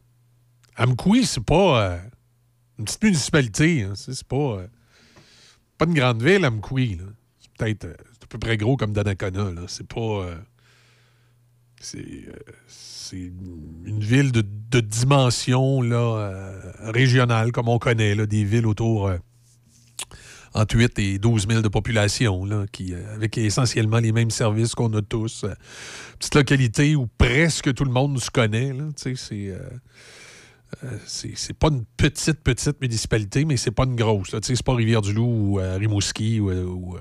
Amkoui, 0.76 1.24
c'est 1.26 1.44
pas 1.44 1.82
euh, 1.82 1.98
une 2.78 2.84
petite 2.84 3.02
municipalité. 3.02 3.82
hein. 3.82 3.92
C'est 3.94 4.24
pas, 4.24 4.36
euh, 4.36 4.66
pas 5.78 5.86
une 5.86 5.94
grande 5.94 6.22
ville, 6.22 6.44
Amkoui. 6.44 6.98
C'est 7.40 7.50
peut-être 7.58 7.84
euh, 7.84 7.94
à 8.22 8.26
peu 8.26 8.38
près 8.38 8.56
gros 8.56 8.76
comme 8.76 8.92
Donnacona. 8.92 9.50
C'est 9.68 9.86
pas. 9.86 10.26
c'est 11.80 12.26
une 13.16 14.00
ville 14.00 14.32
de, 14.32 14.42
de 14.42 14.80
dimension 14.80 15.82
là, 15.82 16.54
régionale, 16.78 17.52
comme 17.52 17.68
on 17.68 17.78
connaît, 17.78 18.26
des 18.26 18.44
villes 18.44 18.66
autour 18.66 19.10
entre 20.54 20.76
8 20.76 20.98
et 20.98 21.18
12 21.18 21.46
000 21.48 21.62
de 21.62 21.68
population, 21.68 22.44
là, 22.44 22.64
euh, 22.80 23.14
avec 23.14 23.38
essentiellement 23.38 23.98
les 23.98 24.12
mêmes 24.12 24.30
services 24.30 24.74
qu'on 24.74 24.92
a 24.94 25.02
tous. 25.02 25.44
Euh, 25.44 25.54
petite 26.18 26.34
localité 26.34 26.94
où 26.96 27.06
presque 27.06 27.72
tout 27.74 27.84
le 27.84 27.90
monde 27.90 28.18
se 28.20 28.30
connaît. 28.30 28.72
euh, 28.72 29.68
c'est 31.06 31.32
c'est 31.36 31.52
pas 31.52 31.68
une 31.68 31.84
petite, 31.96 32.40
petite 32.40 32.80
municipalité, 32.80 33.44
mais 33.44 33.56
c'est 33.56 33.70
pas 33.70 33.84
une 33.84 33.94
grosse. 33.96 34.34
C'est 34.42 34.62
pas 34.62 34.74
Rivière-du-Loup 34.74 35.22
ou 35.22 35.54
Rimouski 35.56 36.40
ou, 36.40 36.96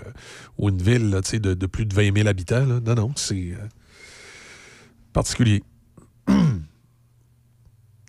une 0.68 0.82
ville 0.82 1.10
de, 1.10 1.66
plus 1.68 1.86
de 1.86 1.96
20 1.96 2.14
000 2.16 2.28
habitants. 2.28 2.66
Non, 2.66 2.96
non, 2.96 3.14
c'est 3.16 3.54
particulier. 5.14 5.64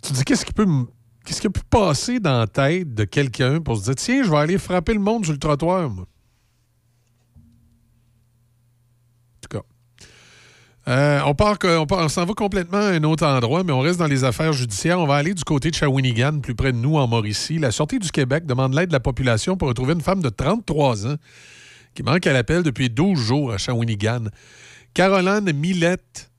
tu 0.03 0.13
dis, 0.13 0.25
qu'est-ce 0.25 0.45
qui 0.45 0.53
peut 0.53 0.67
me- 0.67 0.87
Qu'est-ce 1.25 1.41
qui 1.41 1.47
a 1.47 1.51
pu 1.51 1.61
passer 1.71 2.19
dans 2.21 2.39
la 2.41 2.47
tête 2.47 2.95
de 2.95 3.05
quelqu'un 3.05 3.61
pour 3.61 3.77
se 3.77 3.85
dire 3.85 3.95
Tiens, 3.95 4.23
je 4.25 4.31
vais 4.31 4.37
aller 4.39 4.59
frapper 4.59 4.93
le 4.95 5.01
monde 5.01 5.25
sur 5.25 5.33
le 5.33 5.39
trottoir, 5.39 5.89
moi? 5.89 6.07
En 9.37 9.41
tout 9.41 9.59
cas. 9.59 9.63
Euh, 10.89 11.21
on 11.27 11.35
part, 11.35 11.59
on, 11.65 11.87
part- 11.87 12.05
on 12.05 12.09
s'en 12.09 12.25
va 12.25 12.35
complètement 12.35 12.79
à 12.79 12.91
un 12.91 13.05
autre 13.05 13.25
endroit, 13.25 13.63
mais 13.63 13.73
on 13.73 13.81
reste 13.81 13.99
dans 14.01 14.07
les 14.09 14.25
affaires 14.25 14.53
judiciaires. 14.53 14.99
On 14.99 15.07
va 15.07 15.15
aller 15.17 15.33
du 15.35 15.45
côté 15.45 15.71
de 15.71 15.77
Shawinigan, 15.77 16.41
plus 16.41 16.55
près 16.57 16.73
de 16.73 16.79
nous, 16.79 16.97
en 16.97 17.07
Mauricie. 17.07 17.59
La 17.59 17.71
Sûreté 17.71 17.99
du 18.01 18.11
Québec 18.11 18.45
demande 18.47 18.75
l'aide 18.75 18.89
de 18.89 18.93
la 18.93 19.01
population 19.01 19.57
pour 19.57 19.69
retrouver 19.69 19.93
une 19.95 20.01
femme 20.01 20.23
de 20.23 20.29
33 20.29 21.07
ans 21.07 21.17
qui 21.95 22.03
manque 22.03 22.27
à 22.27 22.33
l'appel 22.33 22.63
depuis 22.65 22.91
12 22.91 23.17
jours 23.19 23.53
à 23.53 23.59
Shawinigan. 23.59 24.25
Caroline 24.95 25.53
Millette 25.53 26.32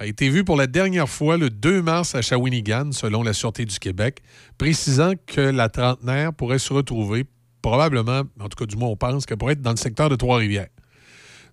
a 0.00 0.06
été 0.06 0.30
vu 0.30 0.44
pour 0.44 0.56
la 0.56 0.66
dernière 0.66 1.10
fois 1.10 1.36
le 1.36 1.50
2 1.50 1.82
mars 1.82 2.14
à 2.14 2.22
Shawinigan, 2.22 2.92
selon 2.92 3.22
la 3.22 3.34
Sûreté 3.34 3.66
du 3.66 3.78
Québec, 3.78 4.22
précisant 4.56 5.12
que 5.26 5.42
la 5.42 5.68
trentenaire 5.68 6.32
pourrait 6.32 6.58
se 6.58 6.72
retrouver, 6.72 7.26
probablement, 7.60 8.22
en 8.40 8.48
tout 8.48 8.56
cas 8.56 8.64
du 8.64 8.76
moins 8.76 8.88
on 8.88 8.96
pense, 8.96 9.26
qu'elle 9.26 9.36
pourrait 9.36 9.52
être 9.52 9.60
dans 9.60 9.72
le 9.72 9.76
secteur 9.76 10.08
de 10.08 10.16
Trois-Rivières. 10.16 10.68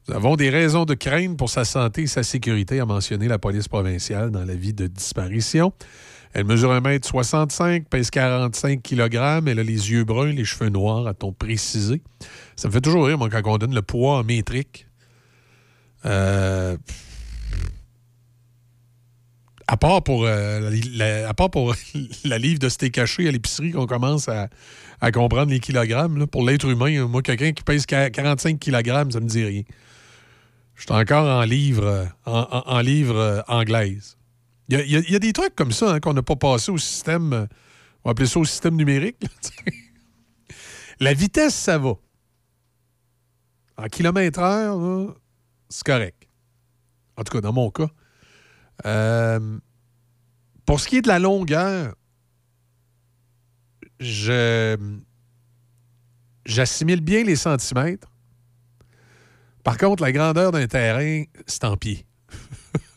Nous 0.08 0.16
avons 0.16 0.38
des 0.38 0.50
raisons 0.50 0.86
de 0.86 0.94
craindre 0.94 1.36
pour 1.36 1.50
sa 1.50 1.66
santé 1.66 2.04
et 2.04 2.08
sa 2.08 2.24
sécurité, 2.24 2.80
a 2.80 2.86
mentionné 2.86 3.28
la 3.28 3.38
police 3.38 3.68
provinciale 3.68 4.32
dans 4.32 4.46
l'avis 4.46 4.72
de 4.72 4.88
disparition. 4.88 5.74
Elle 6.32 6.46
mesure 6.46 6.72
1m65, 6.72 7.84
pèse 7.90 8.10
45 8.10 8.82
kg. 8.82 9.44
Elle 9.46 9.60
a 9.60 9.64
les 9.64 9.92
yeux 9.92 10.06
bruns, 10.06 10.32
les 10.32 10.46
cheveux 10.46 10.70
noirs, 10.70 11.06
a-t-on 11.06 11.34
précisé. 11.34 12.02
Ça 12.56 12.70
me 12.70 12.74
fait 12.74 12.80
toujours 12.80 13.08
rire, 13.08 13.18
moi, 13.18 13.30
quand 13.30 13.42
on 13.46 13.58
donne 13.58 13.76
le 13.76 13.82
poids 13.82 14.20
en 14.20 14.24
métrique. 14.24 14.88
Euh, 16.06 16.47
à 19.78 19.80
part 19.80 20.02
pour, 20.04 20.26
euh, 20.26 20.72
la, 20.96 21.32
pour 21.36 21.76
la 22.26 22.38
livre 22.40 22.58
de 22.58 22.68
steak 22.68 22.98
haché 22.98 23.28
à 23.28 23.32
l'épicerie 23.32 23.72
qu'on 23.74 23.86
commence 23.86 24.28
à, 24.28 24.50
à 25.02 25.12
comprendre 25.12 25.52
les 25.52 25.60
kilogrammes, 25.60 26.18
là, 26.18 26.26
pour 26.26 26.44
l'être 26.44 26.66
humain, 26.68 27.06
moi, 27.06 27.22
quelqu'un 27.22 27.52
qui 27.52 27.62
pèse 27.62 27.86
qua- 27.86 28.10
45 28.10 28.60
kg, 28.60 29.12
ça 29.12 29.20
me 29.20 29.28
dit 29.28 29.44
rien. 29.44 29.62
Je 30.74 30.82
suis 30.82 30.92
encore 30.92 31.28
en 31.28 31.44
livre, 31.44 31.86
euh, 31.86 32.06
en, 32.26 32.64
en- 32.66 32.80
livre 32.82 33.16
euh, 33.18 33.42
anglaise. 33.48 34.18
Il 34.70 34.80
y 34.80 35.12
y 35.12 35.16
a- 35.16 35.20
des 35.20 35.32
trucs 35.34 35.56
comme 35.56 35.72
ça 35.72 35.94
hein, 35.94 36.00
qu'on 36.00 36.14
n'a 36.14 36.24
pas 36.24 36.36
passé 36.36 36.72
au 36.72 36.80
système, 36.80 37.34
euh, 37.34 37.46
on 38.04 38.10
va 38.10 38.12
appeler 38.14 38.28
ça 38.28 38.40
au 38.40 38.46
système 38.46 38.76
numérique. 38.76 39.18
La 41.00 41.14
vitesse, 41.14 41.54
ça 41.54 41.78
va. 41.78 41.94
En 43.78 43.86
kilomètre 43.90 44.40
heure, 44.40 45.14
c'est 45.70 45.84
correct. 45.86 46.28
En 47.16 47.24
tout 47.24 47.32
cas, 47.34 47.42
dans 47.42 47.54
mon 47.54 47.70
cas. 47.70 47.90
Euh, 48.86 49.60
pour 50.68 50.82
ce 50.82 50.88
qui 50.88 50.98
est 50.98 51.02
de 51.02 51.08
la 51.08 51.18
longueur, 51.18 51.96
je 54.00 54.78
j'assimile 56.46 57.02
bien 57.02 57.24
les 57.24 57.38
centimètres. 57.38 58.12
Par 59.64 59.78
contre, 59.78 60.04
la 60.04 60.12
grandeur 60.12 60.52
d'un 60.52 60.68
terrain, 60.68 61.24
c'est 61.46 61.64
en 61.64 61.78
pied. 61.78 62.06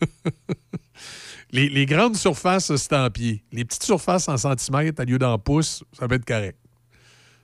les, 1.52 1.68
les 1.68 1.86
grandes 1.86 2.16
surfaces, 2.16 2.74
c'est 2.76 2.92
en 2.92 3.08
pied. 3.08 3.44
Les 3.50 3.64
petites 3.64 3.84
surfaces 3.84 4.28
en 4.28 4.36
centimètres, 4.36 5.00
à 5.00 5.04
lieu 5.04 5.18
d'en 5.18 5.38
pouces, 5.38 5.82
ça 5.92 6.06
peut 6.06 6.16
être 6.16 6.26
correct. 6.26 6.58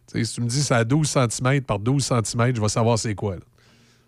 Si 0.09 0.35
tu 0.35 0.41
me 0.41 0.49
dis 0.49 0.63
c'est 0.63 0.75
à 0.75 0.85
12 0.85 1.09
cm 1.09 1.63
par 1.63 1.79
12 1.79 2.05
cm, 2.05 2.55
je 2.55 2.61
vais 2.61 2.69
savoir 2.69 2.99
c'est 2.99 3.15
quoi. 3.15 3.37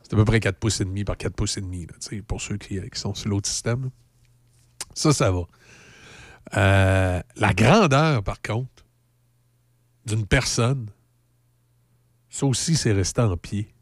C'est 0.02 0.14
à 0.14 0.16
peu 0.16 0.24
près 0.24 0.40
4 0.40 0.58
pouces 0.58 0.80
et 0.80 0.84
demi 0.84 1.04
par 1.04 1.16
4 1.16 1.34
pouces 1.34 1.58
et 1.58 1.60
demi, 1.60 1.86
pour 2.26 2.40
ceux 2.40 2.56
qui, 2.56 2.80
sont 2.94 3.14
sur 3.14 3.28
l'autre 3.28 3.48
système. 3.48 3.90
Ça, 4.94 5.12
ça 5.12 5.30
va. 5.30 5.42
Euh, 6.56 7.20
la 7.36 7.52
grandeur, 7.54 8.22
par 8.22 8.40
contre, 8.40 8.84
d'une 10.06 10.26
personne, 10.26 10.88
ça 12.30 12.46
aussi, 12.46 12.76
c'est 12.76 12.92
resté 12.92 13.20
en 13.20 13.36
pied. 13.36 13.72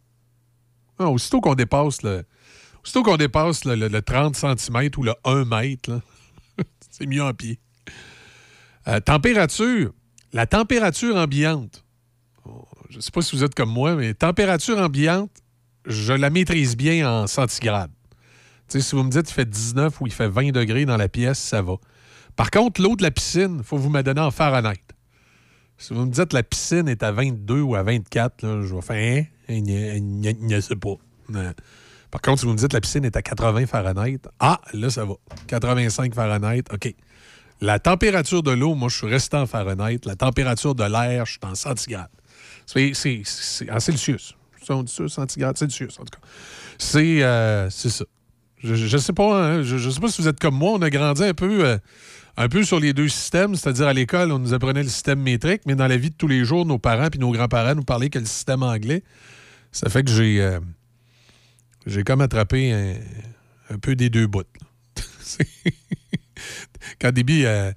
Ah, 0.99 1.09
aussitôt 1.11 1.41
qu'on 1.41 1.55
dépasse 1.55 2.03
le. 2.03 2.25
Aussitôt 2.83 3.03
qu'on 3.03 3.17
dépasse 3.17 3.65
le, 3.65 3.75
le- 3.75 3.89
le 3.89 4.03
30 4.03 4.37
cm 4.37 4.91
ou 4.97 5.03
le 5.03 5.15
1 5.25 5.45
mètre, 5.45 6.01
c'est 6.91 7.07
mieux 7.07 7.23
en 7.23 7.35
pied. 7.35 7.59
Euh, 8.89 9.01
température. 9.01 9.93
La 10.33 10.47
température 10.47 11.17
ambiante. 11.17 11.85
Oh, 12.45 12.67
Je 12.91 12.97
ne 12.97 13.01
sais 13.01 13.11
pas 13.11 13.23
si 13.23 13.35
vous 13.37 13.43
êtes 13.45 13.55
comme 13.55 13.71
moi, 13.71 13.95
mais 13.97 14.15
température 14.15 14.79
ambiante, 14.79 15.31
je 15.87 16.13
la 16.13 16.31
maîtrise 16.31 16.77
bien 16.77 17.09
en 17.11 17.27
centigrades. 17.27 17.91
Si 18.69 18.95
vous 18.95 19.03
me 19.05 19.11
dites 19.11 19.27
qu'il 19.27 19.35
fait 19.35 19.49
19 19.49 20.01
ou 20.01 20.07
il 20.07 20.13
fait 20.13 20.29
20 20.29 20.51
degrés 20.53 20.85
dans 20.87 20.97
la 20.97 21.09
pièce, 21.09 21.39
ça 21.39 21.63
va. 21.63 21.75
Par 22.37 22.51
contre, 22.51 22.83
l'eau 22.83 22.97
de 22.97 23.03
la 23.03 23.11
piscine, 23.11 23.57
il 23.59 23.65
faut 23.65 23.79
vous 23.79 23.91
me 23.91 24.03
donner 24.03 24.21
en 24.21 24.31
Fahrenheit. 24.31 24.81
Si 25.79 25.93
vous 25.93 26.07
me 26.07 26.11
dites 26.11 26.33
la 26.33 26.43
piscine 26.43 26.89
est 26.89 27.03
à 27.03 27.13
22 27.13 27.61
ou 27.61 27.75
à 27.75 27.83
24, 27.83 28.43
là, 28.43 28.63
je 28.63 28.75
vais 28.75 28.81
faire 28.81 29.25
hein, 29.49 29.55
ne 29.59 30.61
sais 30.61 30.77
pas. 30.77 30.95
Par 32.11 32.21
contre, 32.23 32.41
si 32.41 32.47
vous 32.47 32.53
me 32.53 32.59
dites 32.59 32.73
la 32.73 32.81
piscine 32.81 33.05
est 33.05 33.17
à 33.17 33.23
80 33.23 33.67
Fahrenheit, 33.67 34.21
ah, 34.41 34.61
là, 34.73 34.91
ça 34.91 35.05
va. 35.05 35.15
85 35.49 36.15
Fahrenheit, 36.15 36.65
OK. 36.73 36.95
La 37.61 37.79
température 37.79 38.43
de 38.43 38.53
l'eau, 38.53 38.75
moi, 38.75 38.89
je 38.89 38.97
suis 38.97 39.07
resté 39.07 39.37
en 39.37 39.47
Fahrenheit. 39.47 40.01
La 40.05 40.15
température 40.15 40.75
de 40.75 40.85
l'air, 40.85 41.25
je 41.25 41.33
suis 41.33 41.41
en 41.43 41.55
centigrades. 41.55 42.09
C'est 42.67 42.93
en 43.71 43.81
Celsius. 43.81 44.35
C'est 44.61 44.73
en 44.73 44.87
Celsius, 44.87 45.13
centigrades, 45.13 45.57
Celsius, 45.57 45.99
en 45.99 46.05
tout 46.05 46.21
cas. 46.21 46.27
C'est 46.79 47.23
euh, 47.23 47.71
ça. 47.71 48.05
Je, 48.59 48.75
je 48.75 48.99
sais 48.99 49.13
pas, 49.13 49.37
hein, 49.37 49.63
je, 49.63 49.77
je 49.77 49.91
sais 49.91 50.01
pas 50.01 50.09
si 50.09 50.21
vous 50.21 50.29
êtes 50.29 50.41
comme 50.41 50.57
moi, 50.57 50.73
on 50.73 50.83
a 50.83 50.91
grandi 50.91 51.23
un 51.23 51.35
peu, 51.35 51.65
euh, 51.65 51.79
un 52.37 52.49
peu 52.49 52.65
sur 52.65 52.81
les 52.81 52.93
deux 52.93 53.09
systèmes, 53.09 53.55
c'est-à-dire 53.55 53.87
à 53.87 53.93
l'école, 53.93 54.31
on 54.31 54.39
nous 54.39 54.53
apprenait 54.53 54.83
le 54.83 54.89
système 54.89 55.21
métrique, 55.21 55.63
mais 55.67 55.75
dans 55.75 55.87
la 55.87 55.97
vie 55.97 56.11
de 56.11 56.17
tous 56.17 56.29
les 56.29 56.45
jours, 56.45 56.67
nos 56.67 56.79
parents 56.79 57.09
puis 57.09 57.19
nos 57.19 57.31
grands-parents 57.31 57.75
nous 57.75 57.85
parlaient 57.85 58.11
que 58.11 58.19
le 58.19 58.27
système 58.27 58.63
anglais. 58.63 59.03
Ça 59.73 59.89
fait 59.89 60.05
que 60.05 60.11
j'ai 60.11 60.43
euh, 60.43 60.61
j'ai 61.87 62.05
comme 62.05 62.21
attrapé 62.21 62.73
un, 62.73 62.95
un 63.75 63.79
peu 63.79 63.97
des 63.97 64.11
deux 64.11 64.27
bouts. 64.27 64.43
Quand 67.01 67.13
Déby, 67.13 67.47
euh, 67.47 67.73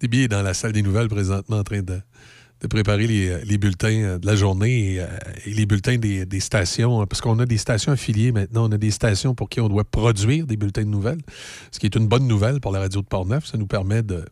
est 0.00 0.28
dans 0.28 0.42
la 0.42 0.54
salle 0.54 0.72
des 0.72 0.82
nouvelles 0.82 1.08
présentement 1.08 1.58
en 1.58 1.64
train 1.64 1.82
de, 1.82 2.00
de 2.64 2.68
préparer 2.68 3.06
les, 3.06 3.44
les 3.44 3.58
bulletins 3.58 3.88
euh, 4.02 4.18
de 4.18 4.26
la 4.26 4.36
journée 4.36 4.94
et, 4.94 5.00
euh, 5.00 5.06
et 5.44 5.50
les 5.52 5.66
bulletins 5.66 5.96
des, 5.98 6.40
stations, 6.40 7.02
hein, 7.02 7.06
parce 7.06 7.20
qu'on 7.20 7.38
a 7.38 7.44
des 7.44 7.58
stations 7.58 7.92
affiliées 7.92 8.32
maintenant, 8.32 8.68
on 8.68 8.72
a 8.72 8.78
des 8.78 8.90
stations 8.90 9.34
pour 9.34 9.50
qui 9.50 9.60
on 9.60 9.68
doit 9.68 9.84
produire 9.84 10.46
des 10.46 10.56
bulletins 10.56 10.82
de 10.84 10.88
nouvelles, 10.88 11.20
ce 11.70 11.78
qui 11.78 11.84
est 11.84 11.94
une 11.94 12.08
bonne 12.08 12.26
nouvelle 12.26 12.60
pour 12.60 12.72
la 12.72 12.80
radio 12.80 13.02
de 13.02 13.06
Portneuf. 13.06 13.44
Ça 13.44 13.58
nous 13.58 13.66
permet 13.66 14.02
de, 14.02 14.24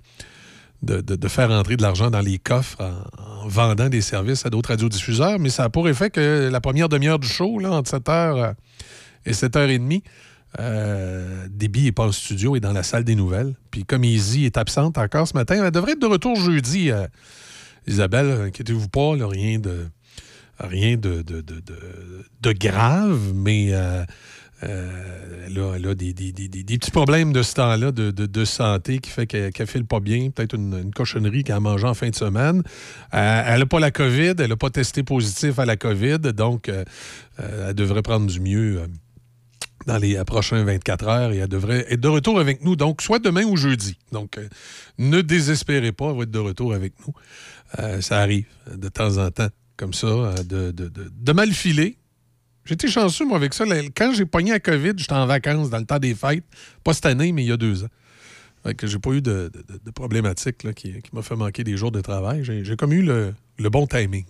de, 0.82 1.00
de- 1.02 1.28
faire 1.28 1.50
entrer 1.50 1.76
de 1.76 1.82
l'argent 1.82 2.10
dans 2.10 2.20
les 2.22 2.38
coffres 2.38 2.78
en, 2.80 3.44
en 3.44 3.48
vendant 3.48 3.90
des 3.90 4.00
services 4.00 4.46
à 4.46 4.50
d'autres 4.50 4.70
radiodiffuseurs, 4.70 5.38
mais 5.38 5.50
ça 5.50 5.64
a 5.64 5.68
pour 5.68 5.86
effet 5.88 6.08
que 6.08 6.48
la 6.50 6.60
première 6.62 6.88
demi-heure 6.88 7.18
du 7.18 7.28
show, 7.28 7.58
là, 7.58 7.70
entre 7.72 7.90
7h 7.98 8.54
et 9.26 9.32
7h30, 9.32 10.00
euh, 10.58 11.46
Déby 11.50 11.84
n'est 11.84 11.92
pas 11.92 12.06
en 12.06 12.12
studio, 12.12 12.56
est 12.56 12.60
dans 12.60 12.72
la 12.72 12.82
salle 12.82 13.04
des 13.04 13.14
nouvelles. 13.14 13.54
Puis 13.70 13.84
comme 13.84 14.04
Izzy 14.04 14.46
est 14.46 14.56
absente 14.56 14.96
encore 14.96 15.28
ce 15.28 15.34
matin, 15.34 15.62
elle 15.64 15.70
devrait 15.70 15.92
être 15.92 16.00
de 16.00 16.06
retour 16.06 16.36
jeudi. 16.36 16.90
euh, 16.90 17.06
Isabelle, 17.86 18.30
inquiétez-vous 18.48 18.88
pas, 18.88 19.12
rien 19.20 19.58
de 19.58 19.86
rien 20.58 20.96
de, 20.96 21.22
de, 21.22 21.40
de- 21.40 21.60
de- 21.60 22.52
grave, 22.52 23.32
mais 23.34 23.68
euh, 23.72 24.04
euh, 24.62 25.46
elle 25.48 25.88
a, 25.88 25.90
a 25.90 25.94
des, 25.94 26.12
des- 26.12 26.30
des- 26.32 26.48
des- 26.48 26.78
petits 26.78 26.90
problèmes 26.92 27.32
de 27.32 27.42
ce 27.42 27.54
temps-là 27.54 27.90
de, 27.90 28.44
santé 28.44 28.98
qui 28.98 29.10
fait 29.10 29.26
qu'elle 29.26 29.50
ne 29.58 29.64
file 29.66 29.86
pas 29.86 29.98
bien. 29.98 30.30
Peut-être 30.30 30.54
une, 30.54 30.78
une 30.84 30.92
cochonnerie 30.92 31.42
qu'elle 31.42 31.56
a 31.56 31.60
mangée 31.60 31.86
en 31.86 31.94
fin 31.94 32.10
de 32.10 32.14
semaine. 32.14 32.62
Euh, 33.14 33.42
elle 33.46 33.58
n'a 33.60 33.66
pas 33.66 33.80
la 33.80 33.90
COVID, 33.90 34.34
elle 34.38 34.50
n'a 34.50 34.56
pas 34.56 34.70
testé 34.70 35.02
positif 35.02 35.58
à 35.58 35.64
la 35.64 35.76
COVID, 35.76 36.18
donc 36.34 36.70
elle 37.38 37.74
devrait 37.74 38.02
prendre 38.02 38.26
du 38.26 38.38
mieux. 38.38 38.82
dans 39.86 39.98
les 39.98 40.14
prochains 40.24 40.62
24 40.62 41.08
heures 41.08 41.32
et 41.32 41.38
elle 41.38 41.48
devrait 41.48 41.86
être 41.90 42.00
de 42.00 42.08
retour 42.08 42.38
avec 42.38 42.62
nous, 42.62 42.76
donc 42.76 43.02
soit 43.02 43.18
demain 43.18 43.42
ou 43.44 43.56
jeudi. 43.56 43.96
Donc, 44.12 44.38
ne 44.98 45.20
désespérez 45.22 45.90
pas, 45.90 46.10
elle 46.10 46.16
va 46.18 46.22
être 46.22 46.30
de 46.30 46.38
retour 46.38 46.72
avec 46.72 46.92
nous. 47.04 47.12
Euh, 47.78 48.00
ça 48.00 48.18
arrive 48.20 48.46
euh, 48.68 48.76
de 48.76 48.88
temps 48.88 49.16
en 49.18 49.30
temps, 49.30 49.48
comme 49.76 49.94
ça, 49.94 50.06
euh, 50.06 50.34
de, 50.42 50.70
de- 50.72 50.88
de- 50.88 51.10
de 51.14 51.32
mal 51.32 51.52
filer. 51.52 51.96
J'étais 52.64 52.88
chanceux, 52.88 53.24
moi, 53.26 53.36
avec 53.38 53.54
ça. 53.54 53.64
Quand 53.96 54.12
j'ai 54.14 54.24
pogné 54.26 54.50
la 54.52 54.60
COVID, 54.60 54.92
j'étais 54.96 55.12
en 55.14 55.26
vacances 55.26 55.70
dans 55.70 55.78
le 55.78 55.84
temps 55.86 55.98
des 55.98 56.14
fêtes. 56.14 56.44
Pas 56.84 56.92
cette 56.94 57.06
année, 57.06 57.32
mais 57.32 57.42
il 57.44 57.48
y 57.48 57.52
a 57.52 57.56
deux 57.56 57.82
ans. 57.84 57.88
Fait 58.62 58.74
que 58.76 58.86
j'ai 58.86 59.00
pas 59.00 59.10
eu 59.10 59.20
de, 59.20 59.50
de- 59.84 59.90
problématique 59.90 60.62
là, 60.62 60.72
qui, 60.72 60.92
qui 61.02 61.10
m'a 61.12 61.22
fait 61.22 61.34
manquer 61.34 61.64
des 61.64 61.76
jours 61.76 61.90
de 61.90 62.00
travail. 62.00 62.44
J'ai 62.44 62.76
comme 62.76 62.92
eu 62.92 63.02
le, 63.02 63.34
le 63.58 63.70
bon 63.70 63.88
timing. 63.88 64.24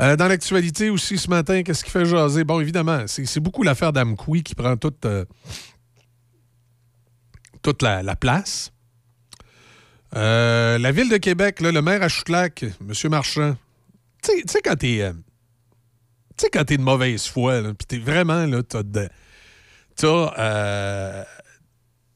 Euh, 0.00 0.16
dans 0.16 0.26
l'actualité 0.26 0.90
aussi 0.90 1.16
ce 1.16 1.30
matin, 1.30 1.62
qu'est-ce 1.62 1.84
qui 1.84 1.90
fait 1.90 2.04
jaser? 2.04 2.42
Bon, 2.42 2.58
évidemment, 2.58 3.04
c'est 3.06 3.38
beaucoup 3.38 3.62
l'affaire 3.62 3.92
d'Amkoui 3.92 4.42
qui 4.42 4.56
prend 4.56 4.76
toute, 4.76 5.06
toute 7.62 7.82
la 7.82 8.16
place. 8.16 8.72
Euh, 10.14 10.78
la 10.78 10.92
ville 10.92 11.08
de 11.08 11.16
Québec, 11.16 11.60
le 11.60 11.80
maire 11.80 12.02
à 12.02 12.08
Choutlac, 12.08 12.62
M. 12.64 13.10
Marchand, 13.10 13.56
tu 14.22 14.32
sais- 14.46 14.60
quand 14.62 14.76
t'es. 14.76 15.00
euh, 15.02 15.12
tu 16.36 16.44
sais, 16.44 16.50
quand 16.52 16.64
t'es 16.64 16.76
de 16.76 16.82
mauvaise 16.82 17.26
foi, 17.26 17.62
puis 17.62 17.86
t'es 17.86 17.98
vraiment, 17.98 18.46
là, 18.46 18.62
t'as 18.62 18.82
de. 18.82 19.08
T'as. 19.96 20.34
euh, 20.38 21.24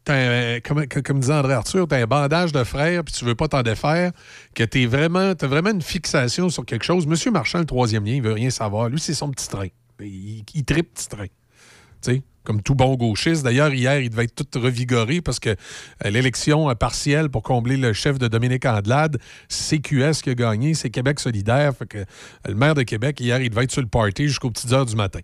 un- 0.09 0.61
comme 0.61 1.19
disait 1.21 1.33
André 1.35 1.55
Arthur, 1.55 1.89
t'as 1.89 1.99
un 2.01 2.07
bandage 2.07 2.53
de 2.53 2.63
frère, 2.65 3.03
puis 3.03 3.13
tu 3.13 3.25
veux 3.25 3.35
pas 3.35 3.49
t'en 3.49 3.63
défaire, 3.63 4.13
que 4.55 4.63
t'es 4.63 4.87
vraiment, 4.87 5.35
t'as 5.35 5.47
vraiment 5.49 5.71
une 5.71 5.83
fixation 5.83 6.49
sur 6.49 6.65
quelque 6.65 6.85
chose. 6.85 7.07
Monsieur 7.09 7.31
Marchand, 7.33 7.59
le 7.59 7.65
troisième 7.65 8.05
lien, 8.05 8.13
il 8.13 8.23
veut 8.23 8.33
rien 8.33 8.51
savoir. 8.51 8.89
Lui, 8.89 9.01
c'est 9.01 9.15
son 9.15 9.31
petit 9.31 9.49
train. 9.49 9.67
Il, 10.01 10.45
il 10.55 10.65
tripe 10.65 10.95
petit 10.95 11.09
train. 11.09 11.27
Tu 11.27 12.13
sais, 12.13 12.23
comme 12.47 12.63
tout 12.63 12.75
bon 12.75 12.95
gauchiste. 12.95 13.43
D'ailleurs, 13.43 13.75
hier, 13.75 14.01
il 14.01 14.09
devait 14.09 14.25
être 14.25 14.35
tout 14.35 14.59
revigoré 14.61 15.21
parce 15.21 15.39
que 15.41 15.51
euh, 15.51 16.11
l'élection 16.11 16.71
euh, 16.71 16.75
partielle 16.75 17.29
pour 17.29 17.43
combler 17.43 17.77
le 17.77 17.93
chef 17.93 18.19
de 18.19 18.29
Dominique 18.29 18.65
Andelade, 18.65 19.19
c'est 19.49 19.81
QS 19.81 20.23
qui 20.23 20.31
a 20.31 20.35
gagné, 20.35 20.73
c'est 20.75 20.89
Québec 20.89 21.21
solidaire. 21.21 21.77
Fait 21.77 21.87
que 21.87 21.99
euh, 21.99 22.05
le 22.47 22.55
maire 22.55 22.75
de 22.75 22.83
Québec, 22.85 23.21
hier, 23.21 23.41
il 23.43 23.51
devait 23.51 23.65
être 23.65 23.73
sur 23.73 23.83
le 23.83 23.89
party 23.89 24.29
jusqu'aux 24.29 24.51
petites 24.51 24.73
heures 24.73 24.87
du 24.87 24.97
matin. 24.97 25.21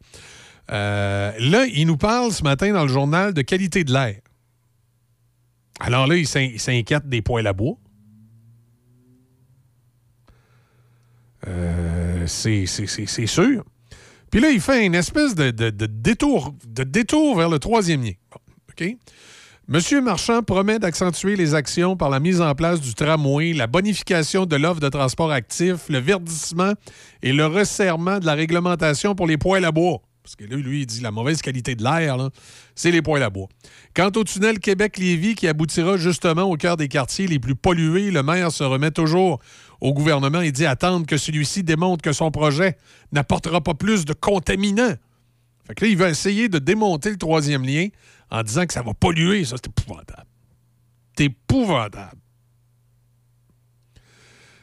Là, 0.69 1.65
il 1.73 1.86
nous 1.86 1.97
parle 1.97 2.32
ce 2.32 2.43
matin 2.43 2.73
dans 2.73 2.82
le 2.82 2.89
journal 2.93 3.32
de 3.35 3.43
qualité 3.43 3.85
de 3.85 3.93
l'air. 3.93 4.16
Alors 5.81 6.07
là, 6.07 6.16
il 6.16 6.27
s'in- 6.27 6.40
il 6.53 6.61
s'inquiète 6.61 7.09
des 7.09 7.23
poêles 7.23 7.47
à 7.47 7.53
bois. 7.53 7.77
Euh, 11.47 12.27
c'est 12.27 12.66
sûr. 13.27 13.65
Puis 14.33 14.41
là, 14.41 14.51
il 14.51 14.63
fait 14.63 14.87
une 14.87 14.95
espèce 14.95 15.35
de, 15.35 15.51
détour, 15.51 16.55
de 16.67 16.85
détour 16.85 17.37
vers 17.37 17.51
le 17.51 17.59
troisième 17.59 18.03
lien. 18.03 18.13
OK? 18.71 18.97
Monsieur 19.69 20.01
Marchand 20.01 20.43
promet 20.43 20.79
d'accentuer 20.79 21.37
les 21.37 21.55
actions 21.55 21.99
par 21.99 22.09
la 22.09 22.19
mise 22.19 22.41
en 22.41 22.55
place 22.55 22.81
du 22.81 22.95
tramway, 22.95 23.53
la 23.53 23.67
bonification 23.67 24.47
de 24.47 24.57
l'offre 24.57 24.81
de 24.81 24.89
transport 24.89 25.31
actif, 25.31 25.91
le 25.91 25.99
verdissement 25.99 26.73
et 27.23 27.35
le 27.35 27.45
resserrement 27.45 28.21
de 28.21 28.27
la 28.27 28.33
réglementation 28.33 29.15
pour 29.15 29.27
les 29.27 29.37
poêles 29.37 29.67
à 29.67 29.71
bois. 29.71 30.01
Parce 30.23 30.35
que 30.35 30.45
là, 30.45 30.57
lui, 30.57 30.81
il 30.81 30.87
dit 30.87 31.01
la 31.01 31.11
mauvaise 31.11 31.43
qualité 31.43 31.75
de 31.75 31.83
l'air, 31.83 32.17
c'est 32.75 32.91
les 32.91 33.03
poêles 33.03 33.25
à 33.25 33.31
bois. 33.31 33.49
Quant 33.95 34.11
au 34.17 34.25
tunnel 34.25 34.61
Québec-Lévis 34.61 35.35
qui 35.35 35.47
aboutira 35.47 35.99
justement 35.99 36.45
au 36.45 36.57
cœur 36.57 36.79
des 36.79 36.89
quartiers 36.89 37.27
les 37.27 37.39
plus 37.39 37.57
pollués, 37.57 38.11
le 38.11 38.23
maire 38.23 38.51
se 38.51 38.65
remet 38.65 38.93
toujours 38.93 39.41
au 39.83 39.93
gouvernement 39.93 40.41
et 40.41 40.53
dit 40.53 40.65
attendre 40.65 41.07
que 41.07 41.17
celui-ci 41.17 41.65
démontre 41.65 42.03
que 42.03 42.13
son 42.13 42.31
projet 42.31 42.79
n'apportera 43.11 43.61
pas 43.61 43.75
plus 43.75 44.05
de 44.05 44.13
contaminants. 44.13 44.95
Fait 45.67 45.75
que 45.75 45.85
là, 45.85 45.91
il 45.91 45.97
va 45.97 46.09
essayer 46.09 46.49
de 46.49 46.61
démonter 46.61 47.11
le 47.11 47.17
troisième 47.17 47.65
lien 47.65 47.89
en 48.31 48.45
disant 48.45 48.65
que 48.65 48.73
ça 48.73 48.83
va 48.83 48.95
polluer. 48.95 49.45
Ça, 49.45 49.57
c'est 49.57 49.67
épouvantable. 49.67 50.27
C'est 51.19 51.25
épouvantable. 51.25 52.21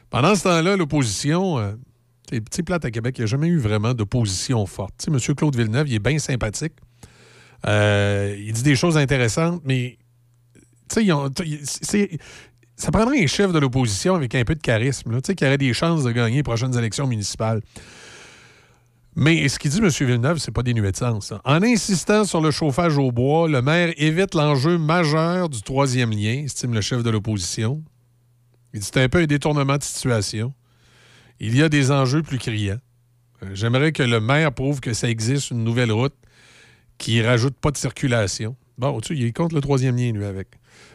Pendant 0.10 0.36
ce 0.36 0.44
temps-là, 0.44 0.78
l'opposition, 0.78 1.60
euh, 1.60 1.74
c'est 2.30 2.40
petit 2.40 2.64
plate 2.64 2.86
à 2.86 2.91
Québec, 2.91 3.18
il 3.18 3.22
n'y 3.22 3.24
a 3.26 3.28
jamais 3.28 3.48
eu 3.48 3.58
vraiment 3.58 3.94
d'opposition 3.94 4.66
forte. 4.66 4.94
Tu 5.04 5.12
M. 5.12 5.20
Claude 5.36 5.56
Villeneuve, 5.56 5.90
il 5.90 5.96
est 5.96 6.00
bien 6.00 6.18
sympathique. 6.18 6.74
Euh, 7.68 8.38
il 8.40 8.54
dit 8.54 8.64
des 8.64 8.78
choses 8.78 8.96
intéressantes, 8.96 9.62
mais 9.66 9.98
tu 10.90 11.06
sais, 11.64 12.20
ça 12.80 12.91
prendrait 12.91 13.22
un 13.22 13.27
chef 13.27 13.51
de 13.51 13.60
l'opposition 13.60 14.15
avec 14.15 14.34
un 14.35 14.43
peu 14.45 14.56
de 14.56 14.61
charisme, 14.61 15.11
là, 15.11 15.19
qui 15.22 15.45
aurait 15.45 15.57
des 15.57 15.73
chances 15.73 16.06
de 16.06 16.11
gagner 16.11 16.38
les 16.38 16.43
prochaines 16.43 16.76
élections 16.77 17.07
municipales. 17.07 17.61
Mais 19.18 19.49
ce 19.49 19.60
qu'il 19.60 19.69
dit, 19.69 19.80
M. 19.80 19.89
Villeneuve, 19.89 20.38
c'est 20.38 20.53
pas 20.53 20.64
dénué 20.64 20.89
de 20.89 20.95
sens. 20.95 21.27
ça. 21.27 21.41
En 21.43 21.61
insistant 21.61 22.23
sur 22.23 22.39
le 22.39 22.51
chauffage 22.51 22.97
au 22.97 23.11
bois, 23.11 23.49
le 23.49 23.61
maire 23.61 23.93
évite 23.97 24.34
l'enjeu 24.34 24.77
majeur 24.77 25.49
du 25.49 25.61
troisième 25.61 26.11
lien, 26.11 26.43
estime 26.45 26.73
le 26.73 26.80
chef 26.80 27.03
de 27.03 27.10
l'opposition. 27.10 27.84
Il 28.73 28.80
dit 28.80 28.85
c'est 28.85 29.03
un 29.03 29.10
peu 29.10 29.18
un 29.18 29.26
détournement 29.26 29.77
de 29.77 29.84
situation. 29.84 30.53
Il 31.41 31.57
y 31.57 31.61
a 31.61 31.68
des 31.68 31.91
enjeux 31.91 32.22
plus 32.22 32.38
criants. 32.38 32.80
Euh, 33.43 33.49
J'aimerais 33.56 33.91
que 33.91 34.03
le 34.03 34.22
maire 34.22 34.53
prouve 34.53 34.80
que 34.80 34.93
ça 34.93 35.10
existe 35.10 35.51
une 35.51 35.65
nouvelle 35.65 35.91
route 35.91 36.15
qui 36.97 37.22
rajoute 37.22 37.57
pas 37.57 37.72
de 37.72 37.77
circulation. 37.77 38.56
Bon, 38.77 39.01
sais, 39.01 39.15
il 39.15 39.26
est 39.26 39.34
contre 39.34 39.53
le 39.53 39.61
troisième 39.61 39.97
lien, 39.97 40.14
lui, 40.14 40.23
avec. 40.23 40.47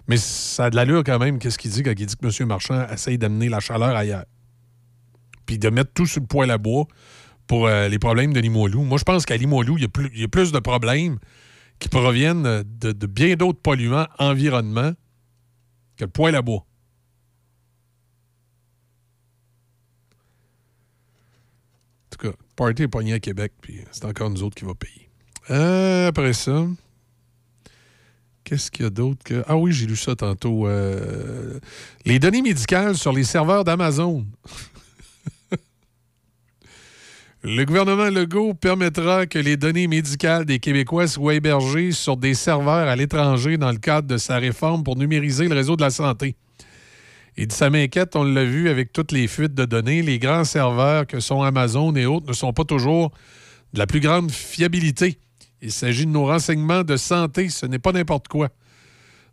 Mais 0.09 0.17
ça 0.17 0.67
a 0.67 0.71
de 0.71 0.77
l'allure 0.77 1.03
quand 1.05 1.19
même, 1.19 1.39
qu'est-ce 1.39 1.59
qu'il 1.59 1.71
dit 1.71 1.83
quand 1.83 1.95
il 1.97 2.07
dit 2.07 2.17
que 2.17 2.27
M. 2.43 2.49
Marchand 2.49 2.87
essaye 2.89 3.19
d'amener 3.19 3.49
la 3.49 3.61
chaleur 3.61 3.97
ailleurs? 3.97 4.27
Puis 5.47 5.59
de 5.59 5.69
mettre 5.71 5.93
tout 5.93 6.07
sur 6.07 6.21
le 6.21 6.27
poêle 6.27 6.51
à 6.51 6.59
bois 6.59 6.87
pour 7.47 7.67
euh, 7.67 7.89
les 7.89 7.99
problèmes 7.99 8.33
de 8.33 8.41
Limoilou. 8.41 8.83
Moi, 8.85 8.99
je 8.99 9.05
pense 9.05 9.27
qu'à 9.27 9.37
Limoilou, 9.37 9.77
il 9.77 9.83
y, 9.83 9.87
a 9.87 9.89
plus- 9.89 10.11
il 10.15 10.21
y 10.21 10.25
a 10.25 10.29
plus 10.29 10.53
de 10.53 10.59
problèmes 10.59 11.19
qui 11.79 11.89
proviennent 11.89 12.63
de, 12.63 13.07
bien 13.07 13.35
d'autres 13.37 13.61
polluants 13.61 14.07
environnement 14.19 14.93
que 15.97 16.05
le 16.05 16.11
poêle 16.11 16.35
à 16.37 16.43
bois. 16.43 16.65
En 22.07 22.17
tout 22.17 22.31
cas, 22.31 22.37
party 22.57 22.85
est 22.85 22.89
pogné 22.89 23.15
à 23.15 23.21
Québec, 23.21 23.53
puis 23.61 23.81
c'est 23.91 24.05
encore 24.05 24.31
nous 24.31 24.43
autres 24.43 24.55
qui 24.55 24.65
va 24.65 24.75
payer. 24.75 25.11
Euh, 25.51 26.09
après 26.09 26.33
ça, 26.33 26.67
qu'est-ce 28.45 28.71
qu'il 28.71 28.85
y 28.85 28.87
a 28.87 28.91
d'autre 28.91 29.23
que. 29.25 29.43
Ah 29.49 29.57
oui, 29.57 29.73
j'ai 29.73 29.87
lu 29.87 29.97
ça 29.97 30.15
tantôt. 30.15 30.67
euh, 30.67 31.59
Les 32.05 32.19
données 32.19 32.43
médicales 32.43 32.97
sur 32.97 33.13
les 33.13 33.25
serveurs 33.25 33.65
d'Amazon. 33.65 34.25
Le 37.47 37.65
gouvernement 37.65 38.09
Legault 38.09 38.55
permettra 38.55 39.27
que 39.27 39.39
les 39.39 39.59
données 39.59 39.87
médicales 39.87 40.47
des 40.47 40.59
Québécois 40.59 41.07
soient 41.07 41.35
hébergées 41.35 41.93
sur 41.93 42.17
des 42.17 42.33
serveurs 42.33 42.89
à 42.89 42.97
l'étranger 42.97 43.59
dans 43.59 43.71
le 43.71 43.77
cadre 43.77 44.09
de 44.09 44.17
sa 44.17 44.39
réforme 44.39 44.83
pour 44.83 44.97
numériser 44.97 45.47
le 45.47 45.55
réseau 45.55 45.77
de 45.77 45.83
la 45.83 45.91
santé. 45.91 46.37
Il 47.37 47.49
dit 47.49 47.55
ça 47.55 47.69
m'inquiète, 47.69 48.17
on 48.17 48.23
l'a 48.23 48.45
vu 48.45 48.71
avec 48.71 48.93
toutes 48.95 49.13
les 49.13 49.27
fuites 49.27 49.55
de 49.55 49.67
données. 49.67 50.01
Les 50.01 50.19
grands 50.19 50.45
serveurs 50.45 51.07
que 51.07 51.21
sont 51.21 51.43
Amazon 51.43 51.95
et 51.97 52.07
autres 52.07 52.29
ne 52.29 52.33
sont 52.33 52.55
pas 52.55 52.65
toujours 52.65 53.11
de 53.75 53.79
la 53.79 53.87
plus 53.87 54.01
grande 54.01 54.31
fiabilité. 54.31 55.19
Il 55.65 55.73
s'agit 55.73 56.05
de 56.05 56.11
nos 56.11 56.27
renseignements 56.27 56.85
de 56.85 56.99
santé, 56.99 57.49
ce 57.49 57.65
n'est 57.65 57.79
pas 57.79 57.93
n'importe 57.93 58.29
quoi, 58.29 58.51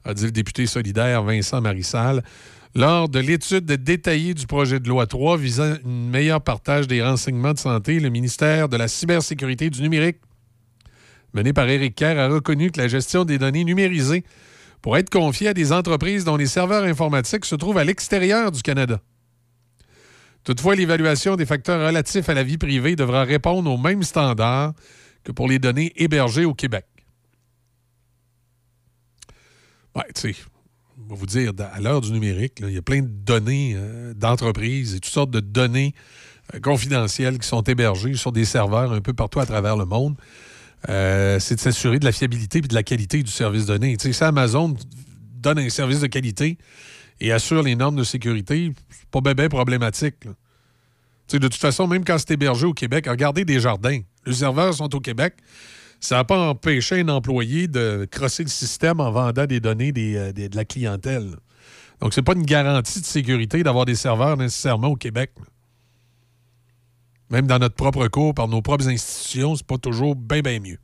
a 0.05 0.13
dit 0.13 0.23
le 0.23 0.31
député 0.31 0.65
solidaire 0.65 1.23
Vincent 1.23 1.59
Marissal 1.59 2.23
lors 2.73 3.09
de 3.09 3.19
l'étude 3.19 3.65
détaillée 3.65 4.33
du 4.33 4.47
projet 4.47 4.79
de 4.79 4.87
loi 4.87 5.07
3 5.07 5.35
visant 5.35 5.73
un 5.73 5.79
meilleur 5.83 6.39
partage 6.39 6.87
des 6.87 7.03
renseignements 7.03 7.51
de 7.51 7.59
santé. 7.59 7.99
Le 7.99 8.09
ministère 8.09 8.69
de 8.69 8.77
la 8.77 8.87
cybersécurité 8.87 9.69
du 9.69 9.81
numérique, 9.81 10.19
mené 11.33 11.51
par 11.51 11.67
Éric 11.67 11.95
Kerr, 11.95 12.17
a 12.17 12.29
reconnu 12.29 12.71
que 12.71 12.79
la 12.79 12.87
gestion 12.87 13.25
des 13.25 13.37
données 13.37 13.65
numérisées 13.65 14.23
pourrait 14.81 15.01
être 15.01 15.09
confiée 15.09 15.49
à 15.49 15.53
des 15.53 15.73
entreprises 15.73 16.23
dont 16.23 16.37
les 16.37 16.47
serveurs 16.47 16.85
informatiques 16.85 17.43
se 17.43 17.55
trouvent 17.55 17.77
à 17.77 17.83
l'extérieur 17.83 18.53
du 18.53 18.61
Canada. 18.61 19.01
Toutefois, 20.45 20.75
l'évaluation 20.75 21.35
des 21.35 21.45
facteurs 21.45 21.85
relatifs 21.85 22.29
à 22.29 22.33
la 22.33 22.43
vie 22.43 22.57
privée 22.57 22.95
devra 22.95 23.25
répondre 23.25 23.69
aux 23.69 23.77
mêmes 23.77 24.03
standards 24.03 24.73
que 25.23 25.31
pour 25.31 25.47
les 25.47 25.59
données 25.59 25.91
hébergées 25.95 26.45
au 26.45 26.53
Québec. 26.53 26.85
Ouais, 29.95 30.05
tu 30.15 30.33
sais, 30.33 30.35
on 30.97 31.13
va 31.13 31.15
vous 31.15 31.25
dire, 31.25 31.51
à 31.73 31.81
l'heure 31.81 32.01
du 32.01 32.11
numérique, 32.11 32.61
il 32.61 32.71
y 32.71 32.77
a 32.77 32.81
plein 32.81 33.01
de 33.01 33.07
données 33.07 33.73
euh, 33.75 34.13
d'entreprises 34.13 34.95
et 34.95 34.99
toutes 34.99 35.11
sortes 35.11 35.31
de 35.31 35.39
données 35.39 35.93
euh, 36.53 36.59
confidentielles 36.59 37.37
qui 37.39 37.47
sont 37.47 37.61
hébergées 37.63 38.15
sur 38.15 38.31
des 38.31 38.45
serveurs 38.45 38.93
un 38.93 39.01
peu 39.01 39.13
partout 39.13 39.39
à 39.39 39.45
travers 39.45 39.75
le 39.75 39.85
monde. 39.85 40.15
Euh, 40.89 41.39
c'est 41.39 41.55
de 41.55 41.59
s'assurer 41.59 41.99
de 41.99 42.05
la 42.05 42.11
fiabilité 42.11 42.59
et 42.59 42.61
de 42.61 42.73
la 42.73 42.83
qualité 42.83 43.21
du 43.21 43.31
service 43.31 43.65
donné. 43.65 43.97
Tu 43.97 44.07
sais, 44.07 44.13
si 44.13 44.23
Amazon 44.23 44.75
donne 45.35 45.59
un 45.59 45.69
service 45.69 45.99
de 45.99 46.07
qualité 46.07 46.57
et 47.19 47.31
assure 47.31 47.61
les 47.61 47.75
normes 47.75 47.97
de 47.97 48.03
sécurité, 48.03 48.73
c'est 48.89 49.09
pas 49.09 49.33
bien 49.33 49.49
problématique. 49.49 50.21
Tu 50.21 50.29
sais, 51.27 51.39
de 51.39 51.47
toute 51.47 51.61
façon, 51.61 51.87
même 51.87 52.03
quand 52.03 52.17
c'est 52.17 52.31
hébergé 52.31 52.65
au 52.65 52.73
Québec, 52.73 53.05
regardez 53.07 53.45
des 53.45 53.59
jardins. 53.59 53.99
Les 54.25 54.33
serveurs 54.33 54.73
sont 54.73 54.93
au 54.95 54.99
Québec. 54.99 55.35
Ça 55.99 56.15
n'a 56.15 56.23
pas 56.23 56.49
empêché 56.49 57.01
un 57.01 57.09
employé 57.09 57.67
de 57.67 58.07
crosser 58.09 58.43
le 58.43 58.49
système 58.49 58.99
en 58.99 59.11
vendant 59.11 59.45
des 59.45 59.59
données 59.59 59.93
euh, 59.97 60.31
des- 60.31 60.49
de 60.49 60.55
la 60.55 60.65
clientèle. 60.65 61.35
Donc, 61.99 62.13
c'est 62.13 62.23
pas 62.23 62.33
une 62.33 62.45
garantie 62.45 62.99
de 62.99 63.05
sécurité 63.05 63.61
d'avoir 63.61 63.85
des 63.85 63.95
serveurs 63.95 64.35
nécessairement 64.37 64.87
au 64.87 64.95
Québec. 64.95 65.31
Même 67.29 67.45
dans 67.47 67.59
notre 67.59 67.75
propre 67.75 68.07
cours, 68.07 68.33
par 68.33 68.47
nos 68.47 68.61
propres 68.61 68.87
institutions, 68.87 69.55
c'est 69.55 69.65
pas 69.65 69.77
toujours 69.77 70.15
bien, 70.15 70.41
bien 70.41 70.59
mieux. 70.59 70.79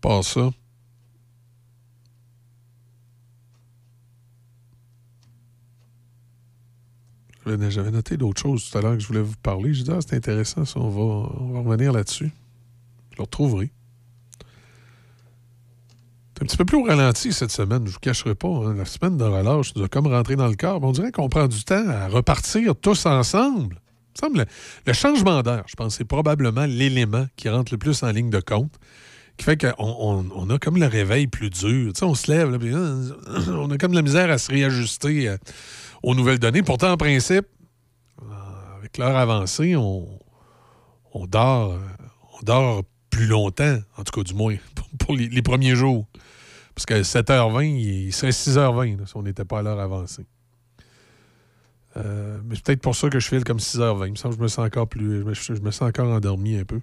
Pas 0.00 0.22
ça. 0.22 0.50
J'avais 7.46 7.90
noté 7.90 8.16
d'autres 8.16 8.40
choses 8.40 8.68
tout 8.68 8.78
à 8.78 8.82
l'heure 8.82 8.94
que 8.94 9.00
je 9.00 9.06
voulais 9.06 9.22
vous 9.22 9.36
parler. 9.42 9.72
Je 9.72 9.82
dis, 9.82 9.90
ah, 9.90 9.98
c'est 10.00 10.16
intéressant, 10.16 10.64
ça, 10.64 10.78
on 10.78 10.90
va, 10.90 11.30
on 11.40 11.52
va 11.52 11.60
revenir 11.60 11.92
là-dessus. 11.92 12.30
Je 13.12 13.16
le 13.16 13.22
retrouverai. 13.22 13.70
C'est 16.34 16.44
un 16.44 16.46
petit 16.46 16.56
peu 16.56 16.64
plus 16.64 16.76
au 16.78 16.84
ralenti 16.84 17.32
cette 17.32 17.50
semaine, 17.50 17.80
je 17.80 17.88
ne 17.88 17.90
vous 17.90 17.98
cacherai 18.00 18.34
pas. 18.34 18.48
hein. 18.48 18.74
La 18.74 18.84
semaine 18.84 19.16
de 19.16 19.24
relâche 19.24 19.74
nous 19.74 19.84
a 19.84 19.88
comme 19.88 20.06
rentré 20.06 20.36
dans 20.36 20.48
le 20.48 20.54
corps. 20.54 20.82
On 20.82 20.92
dirait 20.92 21.12
qu'on 21.12 21.28
prend 21.28 21.48
du 21.48 21.64
temps 21.64 21.86
à 21.88 22.08
repartir 22.08 22.74
tous 22.76 23.06
ensemble. 23.06 23.80
Semble 24.18 24.46
le, 24.86 24.92
changement 24.92 25.42
d'air, 25.42 25.64
je 25.66 25.76
pense, 25.76 25.96
c'est 25.96 26.04
probablement 26.04 26.66
l'élément 26.66 27.26
qui 27.36 27.48
rentre 27.48 27.72
le 27.72 27.78
plus 27.78 28.02
en 28.02 28.10
ligne 28.10 28.30
de 28.30 28.40
compte, 28.40 28.72
qui 29.36 29.44
fait 29.44 29.56
qu'on 29.56 29.72
on, 29.78 30.26
on 30.34 30.50
a 30.50 30.58
comme 30.58 30.78
le 30.78 30.86
réveil 30.86 31.26
plus 31.26 31.48
dur. 31.48 31.92
Tu 31.92 32.00
sais, 32.00 32.04
on 32.04 32.14
se 32.14 32.30
lève, 32.30 32.58
euh, 32.60 33.10
on 33.48 33.70
a 33.70 33.78
comme 33.78 33.92
la 33.92 34.02
misère 34.02 34.30
à 34.30 34.38
se 34.38 34.50
réajuster 34.50 35.36
aux 36.02 36.14
nouvelles 36.14 36.38
données. 36.38 36.62
Pourtant, 36.62 36.92
en 36.92 36.96
principe, 36.96 37.46
avec 38.78 38.98
l'heure 38.98 39.16
avancée, 39.16 39.76
on, 39.76 40.08
on 41.12 41.26
dort, 41.26 41.72
euh, 41.72 41.78
on 42.38 42.42
dort 42.42 42.82
plus 43.10 43.26
longtemps, 43.26 43.78
en 43.96 44.04
tout 44.04 44.12
cas 44.12 44.22
du 44.22 44.34
moins 44.34 44.56
pour, 44.98 45.14
les, 45.14 45.42
premiers 45.42 45.74
jours. 45.74 46.06
Parce 46.74 46.86
que 46.86 46.94
7h20, 47.02 47.64
il 47.64 48.12
serait 48.12 48.30
6h20 48.30 48.98
là, 48.98 49.06
si 49.06 49.16
on 49.16 49.22
n'était 49.22 49.44
pas 49.44 49.58
à 49.58 49.62
l'heure 49.62 49.80
avancée. 49.80 50.26
Euh, 51.96 52.38
mais 52.44 52.54
c'est 52.54 52.64
peut-être 52.64 52.82
pour 52.82 52.94
ça 52.94 53.10
que 53.10 53.18
je 53.18 53.28
file 53.28 53.44
comme 53.44 53.58
6h20. 53.58 54.06
Il 54.06 54.10
me 54.12 54.16
semble 54.16 54.34
que 54.34 54.38
je 54.38 54.42
me 54.44 54.48
sens 54.48 54.64
encore 54.64 54.88
plus. 54.88 55.24
Je 55.34 55.60
me 55.60 55.70
sens 55.70 55.88
encore 55.88 56.08
endormi 56.08 56.56
un 56.56 56.64
peu. 56.64 56.80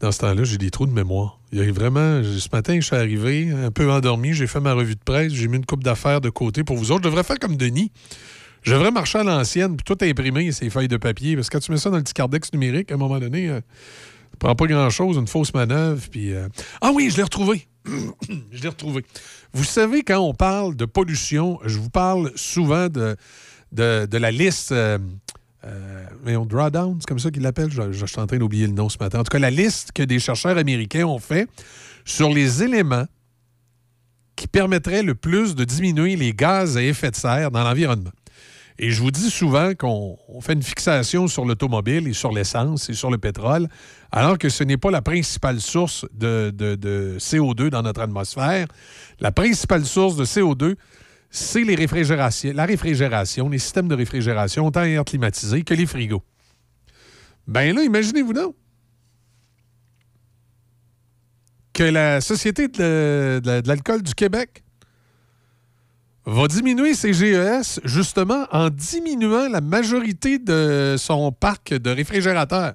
Dans 0.00 0.12
ce 0.12 0.18
temps-là, 0.18 0.44
j'ai 0.44 0.58
des 0.58 0.70
trous 0.70 0.86
de 0.86 0.92
mémoire. 0.92 1.38
Il 1.52 1.58
y 1.58 1.62
a 1.62 1.72
vraiment. 1.72 2.22
Ce 2.22 2.48
matin, 2.52 2.74
je 2.74 2.80
suis 2.80 2.96
arrivé 2.96 3.50
un 3.50 3.70
peu 3.70 3.90
endormi. 3.90 4.32
J'ai 4.32 4.46
fait 4.46 4.60
ma 4.60 4.72
revue 4.74 4.96
de 4.96 5.00
presse. 5.04 5.32
J'ai 5.32 5.48
mis 5.48 5.56
une 5.56 5.66
coupe 5.66 5.84
d'affaires 5.84 6.20
de 6.20 6.30
côté 6.30 6.64
pour 6.64 6.76
vous 6.76 6.90
autres. 6.90 7.04
Je 7.04 7.08
devrais 7.08 7.22
faire 7.22 7.38
comme 7.38 7.56
Denis. 7.56 7.92
Je 8.62 8.72
devrais 8.72 8.90
marcher 8.90 9.18
à 9.18 9.24
l'ancienne 9.24 9.76
puis 9.76 9.84
tout 9.84 10.02
imprimer 10.04 10.50
ces 10.52 10.68
feuilles 10.70 10.88
de 10.88 10.96
papier. 10.96 11.36
Parce 11.36 11.48
que 11.48 11.56
quand 11.56 11.60
tu 11.60 11.70
mets 11.70 11.78
ça 11.78 11.90
dans 11.90 11.98
le 11.98 12.02
petit 12.02 12.14
cardex 12.14 12.52
numérique, 12.52 12.90
à 12.90 12.94
un 12.94 12.98
moment 12.98 13.18
donné, 13.20 13.48
euh, 13.48 13.60
Ça 14.32 14.36
prend 14.38 14.54
pas 14.56 14.66
grand-chose, 14.66 15.16
une 15.16 15.28
fausse 15.28 15.54
manœuvre. 15.54 16.02
Puis, 16.10 16.32
euh, 16.34 16.48
Ah 16.80 16.90
oui, 16.92 17.08
je 17.10 17.16
l'ai 17.16 17.22
retrouvé. 17.22 17.68
je 17.86 18.62
l'ai 18.62 18.68
retrouvé. 18.68 19.04
Vous 19.52 19.64
savez, 19.64 20.02
quand 20.02 20.18
on 20.18 20.34
parle 20.34 20.74
de 20.74 20.86
pollution, 20.86 21.60
je 21.64 21.78
vous 21.78 21.90
parle 21.90 22.32
souvent 22.34 22.88
de, 22.88 23.16
de, 23.72 24.06
de 24.06 24.18
la 24.18 24.32
liste. 24.32 24.72
Euh, 24.72 24.98
euh, 25.66 26.04
voyons, 26.22 26.44
Drawdown, 26.46 26.98
c'est 27.00 27.06
comme 27.06 27.18
ça 27.18 27.30
qu'ils 27.30 27.42
l'appellent. 27.42 27.70
Je, 27.70 28.04
suis 28.06 28.20
en 28.20 28.26
train 28.26 28.38
d'oublier 28.38 28.66
le 28.66 28.72
nom 28.72 28.88
ce 28.88 28.98
matin. 28.98 29.20
En 29.20 29.24
tout 29.24 29.30
cas, 29.30 29.38
la 29.38 29.50
liste 29.50 29.92
que 29.92 30.02
des 30.02 30.18
chercheurs 30.18 30.58
américains 30.58 31.06
ont 31.06 31.18
fait 31.18 31.48
sur 32.04 32.28
les 32.30 32.62
éléments 32.62 33.06
qui 34.36 34.46
permettraient 34.46 35.02
le 35.02 35.14
plus 35.14 35.54
de 35.54 35.64
diminuer 35.64 36.16
les 36.16 36.32
gaz 36.34 36.76
à 36.76 36.82
effet 36.82 37.10
de 37.10 37.16
serre 37.16 37.50
dans 37.50 37.62
l'environnement. 37.64 38.10
Et 38.76 38.90
je 38.90 39.00
vous 39.00 39.12
dis 39.12 39.30
souvent 39.30 39.72
qu'on 39.74 40.18
on 40.28 40.40
fait 40.40 40.54
une 40.54 40.62
fixation 40.62 41.28
sur 41.28 41.44
l'automobile 41.44 42.08
et 42.08 42.12
sur 42.12 42.32
l'essence 42.32 42.90
et 42.90 42.94
sur 42.94 43.08
le 43.08 43.18
pétrole, 43.18 43.68
alors 44.10 44.36
que 44.36 44.48
ce 44.48 44.64
n'est 44.64 44.76
pas 44.76 44.90
la 44.90 45.00
principale 45.00 45.60
source 45.60 46.04
de, 46.12 46.52
de- 46.52 46.74
de 46.74 47.16
CO2 47.20 47.68
dans 47.68 47.82
notre 47.82 48.00
atmosphère. 48.00 48.66
La 49.20 49.30
principale 49.30 49.84
source 49.84 50.16
de 50.16 50.24
CO2, 50.24 50.74
c'est 51.36 51.64
les 51.64 51.74
réfrigérations, 51.74 52.52
la 52.54 52.64
réfrigération, 52.64 53.48
les 53.48 53.58
systèmes 53.58 53.88
de 53.88 53.94
réfrigération, 53.96 54.66
autant 54.66 54.84
air 54.84 55.04
climatisé 55.04 55.62
que 55.64 55.74
les 55.74 55.84
frigos. 55.84 56.22
Ben 57.48 57.74
là, 57.74 57.82
imaginez-vous 57.82 58.32
donc 58.32 58.54
que 61.72 61.82
la 61.82 62.20
Société 62.20 62.68
de, 62.68 63.40
de- 63.42 63.60
de 63.60 63.68
l'alcool 63.68 64.02
du 64.02 64.14
Québec 64.14 64.62
va 66.24 66.46
diminuer 66.46 66.94
ses 66.94 67.12
GES 67.12 67.80
justement 67.84 68.46
en 68.52 68.70
diminuant 68.70 69.48
la 69.48 69.60
majorité 69.60 70.38
de 70.38 70.94
son 70.96 71.32
parc 71.32 71.74
de 71.74 71.90
réfrigérateurs. 71.90 72.74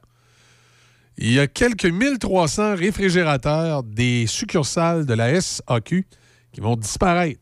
Il 1.18 1.32
y 1.32 1.40
a 1.40 1.48
quelques 1.48 1.86
1300 1.86 2.76
réfrigérateurs 2.76 3.84
des 3.84 4.28
succursales 4.28 5.06
de 5.06 5.14
la 5.14 5.40
SAQ 5.40 6.06
qui 6.52 6.60
vont 6.60 6.76
disparaître. 6.76 7.40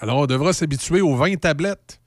Alors, 0.00 0.18
on 0.18 0.26
devra 0.26 0.52
s'habituer 0.52 1.00
aux 1.00 1.16
20 1.16 1.40
tablettes. 1.40 2.00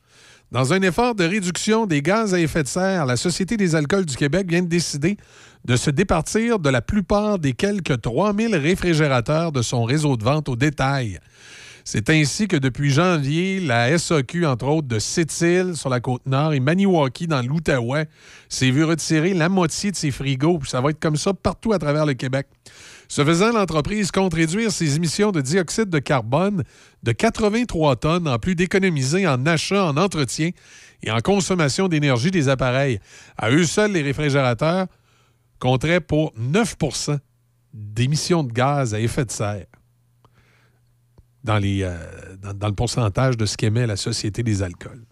Dans 0.51 0.73
un 0.73 0.81
effort 0.81 1.15
de 1.15 1.23
réduction 1.23 1.85
des 1.85 2.01
gaz 2.01 2.33
à 2.33 2.39
effet 2.39 2.63
de 2.63 2.67
serre, 2.67 3.05
la 3.05 3.17
Société 3.17 3.57
des 3.57 3.75
alcools 3.75 4.05
du 4.05 4.15
Québec 4.15 4.47
vient 4.49 4.61
de 4.61 4.67
décider 4.67 5.17
de 5.65 5.75
se 5.75 5.89
départir 5.91 6.59
de 6.59 6.69
la 6.69 6.81
plupart 6.81 7.37
des 7.37 7.53
quelques 7.53 8.01
3000 8.01 8.55
réfrigérateurs 8.55 9.51
de 9.51 9.61
son 9.61 9.83
réseau 9.83 10.17
de 10.17 10.23
vente 10.23 10.49
au 10.49 10.55
détail. 10.55 11.19
C'est 11.83 12.09
ainsi 12.09 12.47
que 12.47 12.57
depuis 12.57 12.91
janvier, 12.91 13.59
la 13.59 13.97
SAQ, 13.97 14.45
entre 14.45 14.67
autres 14.67 14.87
de 14.87 14.99
Sept-Îles 14.99 15.75
sur 15.75 15.89
la 15.89 15.99
côte 15.99 16.25
nord 16.25 16.53
et 16.53 16.59
Maniwaki 16.59 17.27
dans 17.27 17.41
l'Outaouais, 17.41 18.07
s'est 18.49 18.71
vu 18.71 18.83
retirer 18.83 19.33
la 19.33 19.49
moitié 19.49 19.91
de 19.91 19.95
ses 19.95 20.11
frigos. 20.11 20.59
Puis 20.59 20.69
ça 20.69 20.79
va 20.79 20.91
être 20.91 20.99
comme 20.99 21.15
ça 21.15 21.33
partout 21.33 21.73
à 21.73 21.79
travers 21.79 22.05
le 22.05 22.13
Québec. 22.13 22.47
Ce 23.11 23.25
faisant, 23.25 23.51
l'entreprise 23.51 24.09
compte 24.09 24.35
réduire 24.35 24.71
ses 24.71 24.95
émissions 24.95 25.33
de 25.33 25.41
dioxyde 25.41 25.89
de 25.89 25.99
carbone 25.99 26.63
de 27.03 27.11
83 27.11 27.97
tonnes, 27.97 28.25
en 28.25 28.39
plus 28.39 28.55
d'économiser 28.55 29.27
en 29.27 29.45
achat, 29.45 29.83
en 29.83 29.97
entretien 29.97 30.51
et 31.03 31.11
en 31.11 31.19
consommation 31.19 31.89
d'énergie 31.89 32.31
des 32.31 32.47
appareils. 32.47 33.01
À 33.37 33.51
eux 33.51 33.65
seuls, 33.65 33.91
les 33.91 34.01
réfrigérateurs 34.01 34.87
compteraient 35.59 35.99
pour 35.99 36.33
9% 36.39 37.19
d'émissions 37.73 38.45
de 38.45 38.53
gaz 38.53 38.93
à 38.93 39.01
effet 39.01 39.25
de 39.25 39.31
serre 39.31 39.65
euh, 41.49 41.97
dans, 42.41 42.67
le 42.67 42.75
pourcentage 42.75 43.35
de 43.35 43.45
ce 43.45 43.57
qu'émet 43.57 43.87
la 43.87 43.97
Société 43.97 44.41
des 44.41 44.63
alcools. 44.63 45.03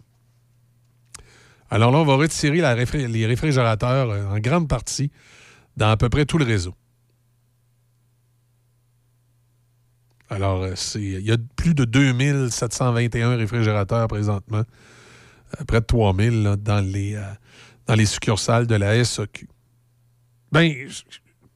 Alors 1.68 1.90
là, 1.90 1.98
on 1.98 2.06
va 2.06 2.14
retirer 2.14 2.62
les 3.08 3.26
réfrigérateurs 3.26 4.08
euh, 4.08 4.24
en 4.34 4.38
grande 4.38 4.68
partie 4.68 5.10
dans 5.76 5.90
à 5.90 5.98
peu 5.98 6.08
près 6.08 6.24
tout 6.24 6.38
le 6.38 6.46
réseau. 6.46 6.74
Alors, 10.30 10.62
euh, 10.62 10.74
il 10.94 11.20
y 11.20 11.32
a 11.32 11.36
plus 11.56 11.74
de 11.74 11.84
2721 11.84 13.36
réfrigérateurs 13.36 14.06
présentement, 14.08 14.62
euh, 15.60 15.64
près 15.66 15.80
de 15.80 15.86
3000 15.86 16.42
là, 16.44 16.56
dans, 16.56 16.80
les, 16.80 17.16
euh, 17.16 17.22
dans 17.86 17.94
les 17.94 18.06
succursales 18.06 18.66
de 18.66 18.76
la 18.76 19.04
SAQ. 19.04 19.48
Ben, 20.52 20.70
j- 20.88 21.04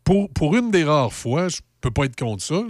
pour, 0.03 0.29
pour 0.31 0.57
une 0.57 0.71
des 0.71 0.85
rares 0.85 1.13
fois, 1.13 1.49
je 1.49 1.61
peux 1.81 1.91
pas 1.93 2.05
être 2.07 2.17
contre 2.17 2.43
ça, 2.43 2.61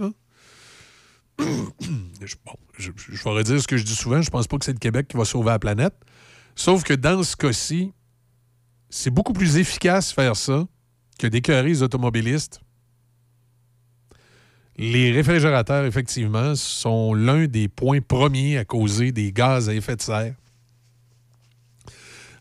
je, 1.39 2.35
bon, 2.45 2.53
je, 2.77 2.91
je 2.95 3.23
vais 3.23 3.29
redire 3.31 3.59
ce 3.61 3.67
que 3.67 3.77
je 3.77 3.83
dis 3.83 3.95
souvent, 3.95 4.21
je 4.21 4.29
pense 4.29 4.47
pas 4.47 4.57
que 4.57 4.65
c'est 4.65 4.73
le 4.73 4.79
Québec 4.79 5.07
qui 5.07 5.17
va 5.17 5.25
sauver 5.25 5.49
la 5.49 5.59
planète. 5.59 5.95
Sauf 6.55 6.83
que 6.83 6.93
dans 6.93 7.21
ce 7.23 7.35
cas-ci, 7.35 7.91
c'est 8.89 9.09
beaucoup 9.09 9.33
plus 9.33 9.57
efficace 9.57 10.13
faire 10.13 10.35
ça 10.35 10.65
que 11.19 11.27
d'écœurer 11.27 11.67
les 11.69 11.83
automobilistes. 11.83 12.61
Les 14.77 15.11
réfrigérateurs, 15.11 15.85
effectivement, 15.85 16.53
sont 16.55 17.13
l'un 17.13 17.45
des 17.47 17.67
points 17.67 18.01
premiers 18.01 18.57
à 18.57 18.65
causer 18.65 19.11
des 19.11 19.31
gaz 19.31 19.69
à 19.69 19.73
effet 19.73 19.95
de 19.95 20.01
serre. 20.01 20.35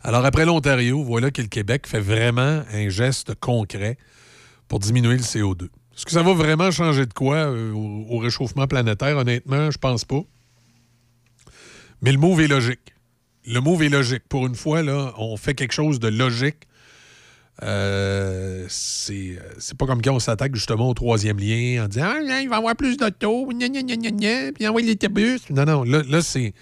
Alors, 0.03 0.25
après 0.25 0.45
l'Ontario, 0.45 1.03
voilà 1.03 1.31
que 1.31 1.41
le 1.41 1.49
Québec 1.49 1.87
fait 1.87 2.01
vraiment 2.01 2.63
un 2.73 2.89
geste 2.89 3.35
concret 3.37 3.97
pour 4.69 4.81
diminuer 4.81 5.17
le 5.17 5.23
CO2. 5.23 5.65
Est-ce 5.97 6.05
que 6.05 6.11
ça 6.11 6.23
va 6.23 6.35
vraiment 6.35 6.71
changer 6.71 7.07
de 7.07 7.13
quoi 7.13 7.37
euh, 7.37 7.73
au, 7.73 8.07
au 8.11 8.19
réchauffement 8.19 8.67
planétaire? 8.67 9.17
Honnêtement, 9.17 9.71
je 9.71 9.79
pense 9.79 10.05
pas. 10.05 10.23
Mais 12.03 12.11
le 12.11 12.19
move 12.19 12.41
est 12.41 12.49
logique. 12.49 12.95
Le 13.47 13.61
move 13.61 13.83
est 13.83 13.89
logique. 13.89 14.25
Pour 14.29 14.47
une 14.47 14.57
fois, 14.57 14.83
là, 14.83 15.15
on 15.19 15.37
fait 15.37 15.55
quelque 15.55 15.73
chose 15.73 16.01
de 16.01 16.09
logique. 16.09 16.67
Euh, 17.63 18.67
c'est 18.69 19.39
c'est 19.59 19.79
pas 19.79 19.87
comme 19.87 20.03
quand 20.03 20.13
on 20.13 20.19
s'attaque 20.19 20.55
justement 20.57 20.91
au 20.91 20.95
troisième 20.95 21.39
lien 21.39 21.85
en 21.85 21.89
disant 21.89 22.07
ah, 22.07 22.41
il 22.41 22.49
va 22.49 22.57
y 22.57 22.59
avoir 22.59 22.75
plus 22.75 22.97
d'auto, 22.97 23.47
gna, 23.47 23.69
gna, 23.69 23.83
gna, 23.83 24.11
gna, 24.11 24.53
puis 24.53 24.67
envoyer 24.67 24.89
les 24.89 24.93
autobus. 24.95 25.49
Non, 25.51 25.65
non, 25.65 25.85
là, 25.85 26.03
là, 26.09 26.21
c'est 26.21 26.53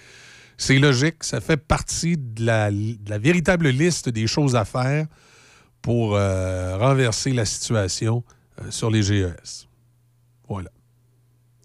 c'est 0.59 0.79
logique. 0.79 1.25
Ça 1.25 1.41
fait 1.41 1.57
partie 1.57 2.19
de 2.19 2.45
la, 2.45 2.71
véritable 3.19 3.69
liste 3.69 4.11
des 4.11 4.27
choses 4.27 4.55
à 4.55 4.67
faire 4.67 5.07
pour 5.81 6.15
euh, 6.15 6.77
renverser 6.77 7.33
la 7.33 7.47
situation 7.47 8.23
euh, 8.61 8.71
sur 8.71 8.91
les 8.91 9.03
GES. 9.03 9.69
Voilà. 10.47 10.71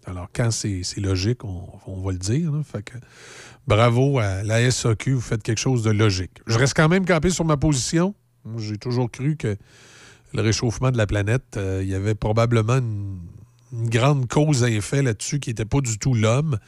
Alors, 0.06 0.28
quand 0.32 0.50
c'est 0.50 0.82
c'est 0.84 1.02
logique, 1.02 1.44
on, 1.44 1.68
on 1.86 2.00
va 2.00 2.12
le 2.12 2.18
dire. 2.18 2.50
bravo 3.66 4.18
à 4.18 4.42
la 4.42 4.70
SAQ, 4.70 5.12
vous 5.12 5.20
faites 5.20 5.42
quelque 5.42 5.60
chose 5.60 5.82
de 5.82 5.90
logique. 5.90 6.40
Je 6.46 6.56
reste 6.56 6.72
quand 6.74 6.88
même 6.88 7.04
campé 7.04 7.28
sur 7.28 7.44
ma 7.44 7.58
position. 7.58 8.14
Moi, 8.48 8.60
J'ai 8.62 8.78
toujours 8.78 9.10
cru 9.10 9.36
que 9.36 9.56
le 10.32 10.42
réchauffement 10.42 10.90
de 10.90 10.96
la 10.96 11.06
planète, 11.06 11.56
euh, 11.56 11.80
il 11.82 11.88
y 11.88 11.94
avait 11.94 12.14
probablement 12.14 12.78
une, 12.78 13.18
grande 13.72 14.26
cause 14.26 14.64
à 14.64 14.70
effet 14.70 15.02
là-dessus 15.02 15.40
qui 15.40 15.50
n'était 15.50 15.66
pas 15.66 15.82
du 15.82 15.98
tout 15.98 16.14
l'homme, 16.14 16.58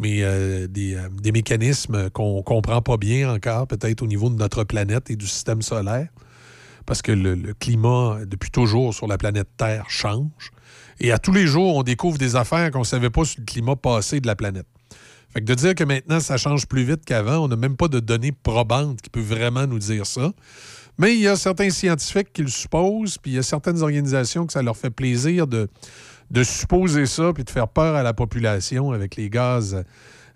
mais 0.00 0.22
euh, 0.22 0.66
des, 0.66 0.96
euh, 0.96 1.08
des 1.22 1.30
mécanismes 1.30 2.10
qu'on 2.10 2.38
ne 2.38 2.42
comprend 2.42 2.82
pas 2.82 2.96
bien 2.96 3.32
encore, 3.32 3.68
peut-être 3.68 4.02
au 4.02 4.08
niveau 4.08 4.28
de 4.28 4.34
notre 4.34 4.64
planète 4.64 5.08
et 5.10 5.16
du 5.16 5.26
système 5.26 5.62
solaire 5.62 6.08
parce 6.84 7.00
que 7.00 7.12
le, 7.12 7.36
le 7.36 7.54
climat, 7.54 8.18
depuis 8.26 8.50
toujours 8.50 8.92
sur 8.92 9.06
la 9.06 9.16
planète 9.16 9.48
Terre, 9.56 9.84
change. 9.88 10.50
Et 10.98 11.12
à 11.12 11.18
tous 11.18 11.32
les 11.32 11.46
jours, 11.46 11.76
on 11.76 11.84
découvre 11.84 12.18
des 12.18 12.34
affaires 12.34 12.72
qu'on 12.72 12.80
ne 12.80 12.84
savait 12.84 13.10
pas 13.10 13.24
sur 13.24 13.40
le 13.40 13.46
climat 13.46 13.76
passé 13.76 14.20
de 14.20 14.26
la 14.26 14.34
planète. 14.34 14.66
Fait 15.32 15.40
que 15.40 15.46
de 15.46 15.54
dire 15.54 15.74
que 15.74 15.84
maintenant, 15.84 16.20
ça 16.20 16.36
change 16.36 16.66
plus 16.66 16.84
vite 16.84 17.04
qu'avant, 17.06 17.38
on 17.38 17.48
n'a 17.48 17.56
même 17.56 17.76
pas 17.76 17.88
de 17.88 18.00
données 18.00 18.32
probantes 18.32 19.00
qui 19.00 19.08
peuvent 19.08 19.22
vraiment 19.22 19.66
nous 19.66 19.78
dire 19.78 20.06
ça. 20.06 20.32
Mais 20.98 21.14
il 21.14 21.20
y 21.20 21.28
a 21.28 21.36
certains 21.36 21.70
scientifiques 21.70 22.32
qui 22.32 22.42
le 22.42 22.48
supposent, 22.48 23.18
puis 23.18 23.32
il 23.32 23.34
y 23.34 23.38
a 23.38 23.42
certaines 23.42 23.82
organisations 23.82 24.46
que 24.46 24.52
ça 24.52 24.62
leur 24.62 24.76
fait 24.76 24.90
plaisir 24.90 25.46
de, 25.46 25.68
de 26.30 26.42
supposer 26.42 27.06
ça, 27.06 27.32
puis 27.32 27.44
de 27.44 27.50
faire 27.50 27.68
peur 27.68 27.94
à 27.94 28.02
la 28.02 28.14
population 28.14 28.92
avec 28.92 29.16
les 29.16 29.30
gaz 29.30 29.84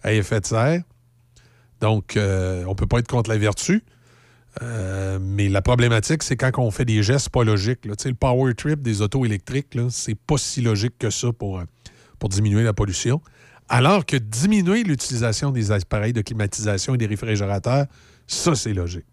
à 0.03 0.13
effet 0.13 0.41
de 0.41 0.47
serre. 0.47 0.83
Donc, 1.81 2.17
euh, 2.17 2.65
on 2.67 2.71
ne 2.71 2.75
peut 2.75 2.87
pas 2.87 2.99
être 2.99 3.09
contre 3.09 3.31
la 3.31 3.39
vertu. 3.39 3.83
Euh, 4.63 5.19
mais 5.21 5.49
la 5.49 5.61
problématique, 5.61 6.23
c'est 6.23 6.37
quand 6.37 6.51
on 6.59 6.71
fait 6.71 6.85
des 6.85 7.03
gestes 7.03 7.29
pas 7.29 7.45
logiques. 7.45 7.85
là. 7.85 7.93
Le 8.05 8.15
power 8.15 8.55
trip 8.55 8.81
des 8.81 9.03
autos 9.03 9.25
électriques, 9.25 9.77
c'est 9.91 10.15
pas 10.15 10.39
si 10.39 10.63
logique 10.63 10.95
que 10.99 11.11
ça 11.11 11.33
pour, 11.33 11.59
euh, 11.59 11.65
pour 12.19 12.31
diminuer 12.31 12.63
la 12.63 12.73
pollution. 12.73 13.21
Alors 13.69 14.07
que 14.07 14.17
diminuer 14.17 14.85
l'utilisation 14.85 15.51
des 15.51 15.73
appareils 15.73 16.13
de 16.13 16.23
climatisation 16.23 16.95
et 16.95 16.99
des 16.99 17.07
réfrigérateurs, 17.07 17.87
ça, 18.27 18.55
c'est 18.55 18.73
logique. 18.73 19.07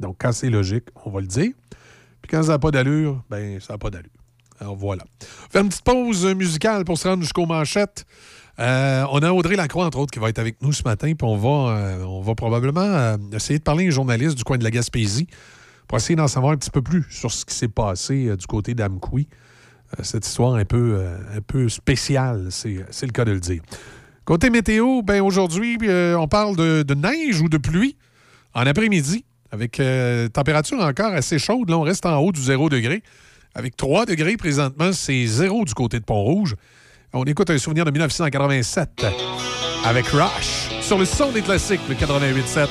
Donc, 0.00 0.16
quand 0.18 0.32
c'est 0.32 0.50
logique, 0.50 0.84
on 1.04 1.10
va 1.10 1.20
le 1.20 1.26
dire. 1.26 1.52
Puis 2.22 2.30
quand 2.30 2.42
ça 2.42 2.52
n'a 2.52 2.58
pas 2.58 2.70
d'allure, 2.70 3.22
ben 3.28 3.60
ça 3.60 3.74
n'a 3.74 3.78
pas 3.78 3.90
d'allure. 3.90 4.10
Alors 4.60 4.76
voilà. 4.76 5.04
On 5.22 5.50
fait 5.50 5.60
une 5.60 5.68
petite 5.68 5.84
pause 5.84 6.24
musicale 6.34 6.84
pour 6.84 6.96
se 6.98 7.08
rendre 7.08 7.22
jusqu'aux 7.22 7.46
manchettes. 7.46 8.06
Euh, 8.58 9.04
on 9.10 9.18
a 9.18 9.32
Audrey 9.32 9.56
Lacroix, 9.56 9.84
entre 9.84 9.98
autres, 9.98 10.12
qui 10.12 10.20
va 10.20 10.28
être 10.28 10.38
avec 10.38 10.62
nous 10.62 10.72
ce 10.72 10.84
matin, 10.84 11.12
puis 11.12 11.26
on 11.28 11.36
va, 11.36 11.76
euh, 11.76 12.04
on 12.04 12.22
va 12.22 12.34
probablement 12.34 12.80
euh, 12.80 13.16
essayer 13.32 13.58
de 13.58 13.64
parler 13.64 13.84
à 13.84 13.88
un 13.88 13.90
journaliste 13.90 14.36
du 14.36 14.44
coin 14.44 14.58
de 14.58 14.64
la 14.64 14.70
Gaspésie 14.70 15.26
pour 15.88 15.98
essayer 15.98 16.14
d'en 16.14 16.28
savoir 16.28 16.52
un 16.52 16.56
petit 16.56 16.70
peu 16.70 16.82
plus 16.82 17.04
sur 17.10 17.32
ce 17.32 17.44
qui 17.44 17.54
s'est 17.54 17.68
passé 17.68 18.34
du 18.36 18.46
côté 18.46 18.74
d'Amkoui. 18.74 19.28
Cette 20.02 20.26
histoire 20.26 20.54
un 20.54 20.64
peu, 20.64 21.04
un 21.36 21.40
peu 21.40 21.68
spéciale, 21.68 22.46
c'est 22.50 23.06
le 23.06 23.12
cas 23.12 23.24
de 23.24 23.32
le 23.32 23.38
dire. 23.38 23.62
Côté 24.24 24.50
météo, 24.50 25.02
ben 25.02 25.20
aujourd'hui, 25.20 25.78
on 26.16 26.26
parle 26.26 26.56
de 26.56 26.94
neige 26.94 27.40
ou 27.42 27.48
de 27.48 27.58
pluie 27.58 27.96
en 28.54 28.66
après-midi 28.66 29.24
avec 29.54 29.78
euh, 29.78 30.28
température 30.28 30.80
encore 30.80 31.12
assez 31.12 31.38
chaude. 31.38 31.70
Là, 31.70 31.78
on 31.78 31.82
reste 31.82 32.04
en 32.06 32.18
haut 32.18 32.32
du 32.32 32.42
0 32.42 32.68
degré. 32.68 33.02
Avec 33.54 33.76
3 33.76 34.04
degrés 34.04 34.36
présentement, 34.36 34.90
c'est 34.92 35.26
zéro 35.26 35.64
du 35.64 35.74
côté 35.74 36.00
de 36.00 36.04
Pont-Rouge. 36.04 36.56
On 37.12 37.22
écoute 37.22 37.50
un 37.50 37.58
souvenir 37.58 37.84
de 37.84 37.92
1987 37.92 39.06
avec 39.84 40.06
Rush 40.08 40.70
sur 40.80 40.98
le 40.98 41.04
son 41.04 41.30
des 41.30 41.42
classiques, 41.42 41.80
le 41.88 41.94
88.7. 41.94 42.66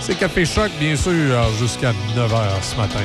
C'est 0.00 0.18
Café 0.18 0.46
Choc, 0.46 0.70
bien 0.80 0.96
sûr, 0.96 1.12
jusqu'à 1.60 1.92
9h 2.16 2.62
ce 2.62 2.76
matin. 2.76 3.00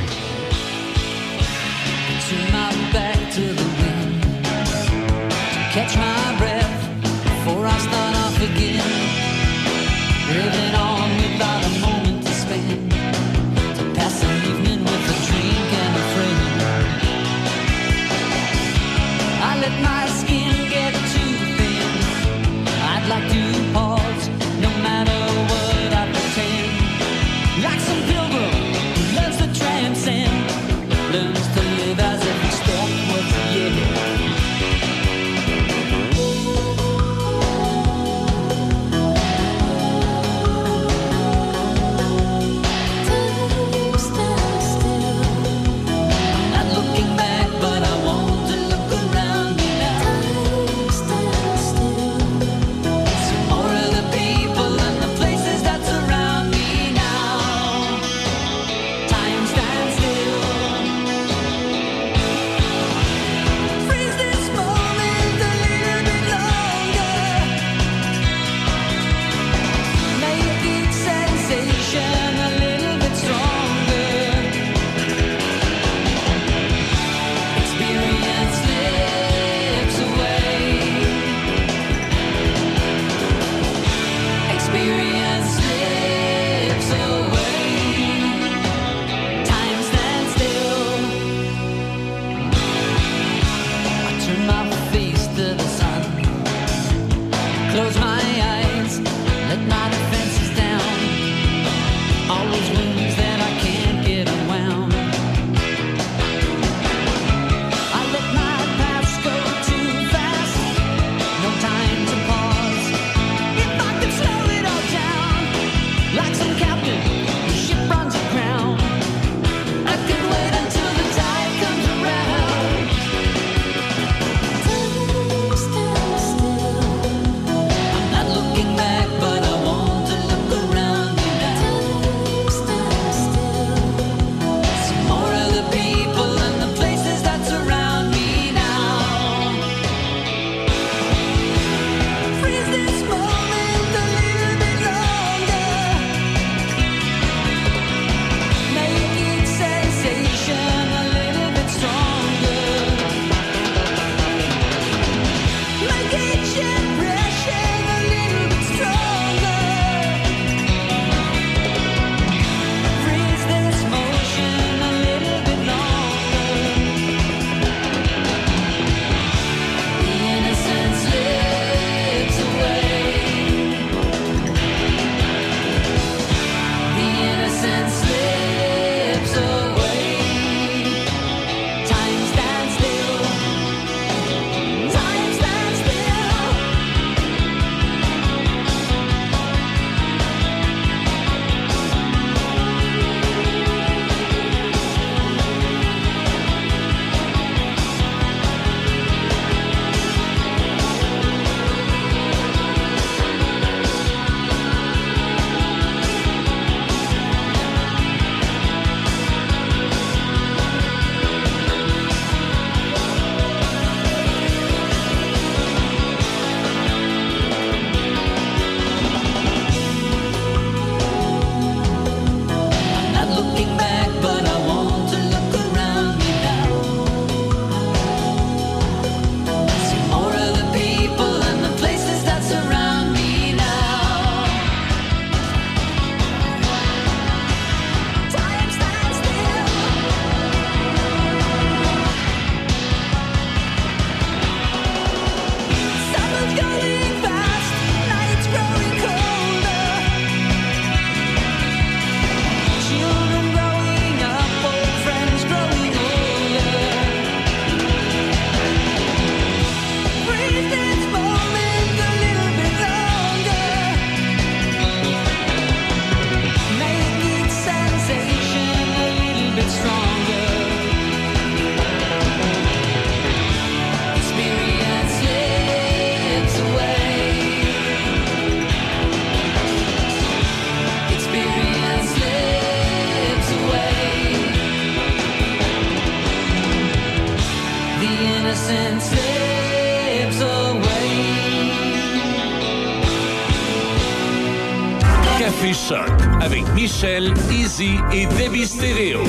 Michel, 296.97 297.31
Easy 297.51 297.91
et 298.11 298.25
Debbie 298.25 298.65
Stereo. 298.65 299.21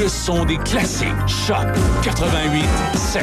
Le 0.00 0.08
son 0.08 0.46
des 0.46 0.56
classiques. 0.56 1.08
Choc 1.26 1.66
88 2.02 2.64
7. 2.96 3.22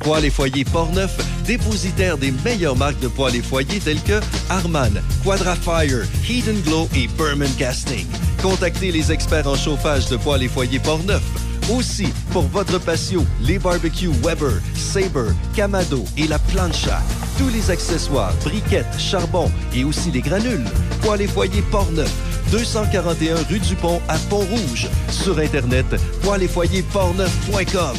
Poêles 0.00 0.24
et 0.24 0.30
foyers 0.30 0.64
Portneuf, 0.64 1.18
dépositaire 1.44 2.16
des 2.16 2.32
meilleures 2.42 2.76
marques 2.76 2.98
de 3.00 3.08
poêles 3.08 3.36
et 3.36 3.42
foyers 3.42 3.78
telles 3.78 4.00
que 4.00 4.22
Harman, 4.48 5.02
Quadrafire, 5.22 6.06
and 6.48 6.60
Glow 6.64 6.88
et 6.96 7.08
Berman 7.18 7.52
Casting. 7.58 8.06
Contactez 8.40 8.90
les 8.90 9.12
experts 9.12 9.46
en 9.46 9.56
chauffage 9.56 10.08
de 10.08 10.16
poêles 10.16 10.44
et 10.44 10.48
foyers 10.48 10.78
Portneuf. 10.78 11.22
Aussi, 11.70 12.08
pour 12.30 12.44
votre 12.44 12.78
patio, 12.78 13.22
les 13.42 13.58
barbecues 13.58 14.12
Weber, 14.22 14.62
Sabre, 14.74 15.34
Camado 15.54 16.04
et 16.16 16.26
la 16.26 16.38
plancha. 16.38 17.02
Tous 17.36 17.48
les 17.48 17.70
accessoires, 17.70 18.32
briquettes, 18.44 18.98
charbon 18.98 19.50
et 19.74 19.84
aussi 19.84 20.10
les 20.10 20.22
granules. 20.22 20.64
Poêles 21.04 21.20
et 21.20 21.26
foyers 21.26 21.62
Portneuf, 21.70 22.10
241 22.50 23.34
rue 23.50 23.58
du 23.58 23.74
Pont 23.74 24.00
à 24.08 24.16
Pont-Rouge. 24.30 24.88
Sur 25.10 25.38
Internet, 25.38 25.84
poêles-et-foyers-portneuf.com. 26.22 27.98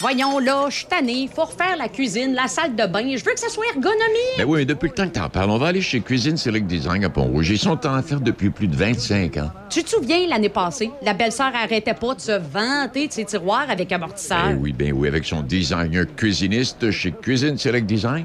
Voyons 0.00 0.38
là, 0.38 0.66
je 0.70 0.76
suis 0.76 0.86
tanné. 0.86 1.28
Faut 1.34 1.42
refaire 1.44 1.76
la 1.76 1.88
cuisine, 1.88 2.32
la 2.32 2.46
salle 2.46 2.76
de 2.76 2.86
bain. 2.86 3.16
Je 3.16 3.24
veux 3.24 3.32
que 3.32 3.40
ça 3.40 3.48
soit 3.48 3.66
ergonomique. 3.74 4.38
Ben 4.38 4.44
oui, 4.46 4.58
mais 4.58 4.64
depuis 4.64 4.86
le 4.86 4.94
temps 4.94 5.08
que 5.08 5.14
t'en 5.14 5.28
parles, 5.28 5.50
on 5.50 5.58
va 5.58 5.66
aller 5.66 5.80
chez 5.80 6.00
Cuisine 6.00 6.36
Select 6.36 6.68
Design 6.68 7.04
à 7.04 7.10
Pont-Rouge. 7.10 7.50
Ils 7.50 7.58
sont 7.58 7.84
en 7.84 8.00
faire 8.00 8.20
depuis 8.20 8.50
plus 8.50 8.68
de 8.68 8.76
25 8.76 9.36
ans. 9.38 9.50
Tu 9.68 9.82
te 9.82 9.90
souviens, 9.90 10.24
l'année 10.28 10.48
passée, 10.48 10.92
la 11.02 11.14
belle-sœur 11.14 11.50
arrêtait 11.52 11.94
pas 11.94 12.14
de 12.14 12.20
se 12.20 12.30
vanter 12.30 13.08
de 13.08 13.12
ses 13.12 13.24
tiroirs 13.24 13.68
avec 13.68 13.90
amortisseur. 13.90 14.50
Ben 14.50 14.58
oui, 14.60 14.72
ben 14.72 14.92
oui, 14.92 15.08
avec 15.08 15.24
son 15.24 15.40
designer 15.40 16.06
cuisiniste 16.14 16.92
chez 16.92 17.10
Cuisine 17.10 17.58
Select 17.58 17.84
Design. 17.86 18.24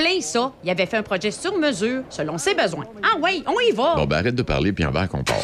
En 0.00 0.02
plein 0.02 0.20
ça, 0.22 0.52
il 0.64 0.70
avait 0.70 0.86
fait 0.86 0.96
un 0.96 1.02
projet 1.02 1.30
sur 1.30 1.58
mesure, 1.58 2.04
selon 2.08 2.38
ses 2.38 2.54
besoins. 2.54 2.86
Ah 3.02 3.18
oui, 3.22 3.44
on 3.46 3.60
y 3.60 3.70
va. 3.72 3.96
Bon, 3.96 4.06
ben 4.06 4.16
arrête 4.16 4.34
de 4.34 4.42
parler, 4.42 4.72
puis 4.72 4.82
en 4.86 4.90
va 4.90 5.06
qu'on 5.06 5.22
part. 5.22 5.36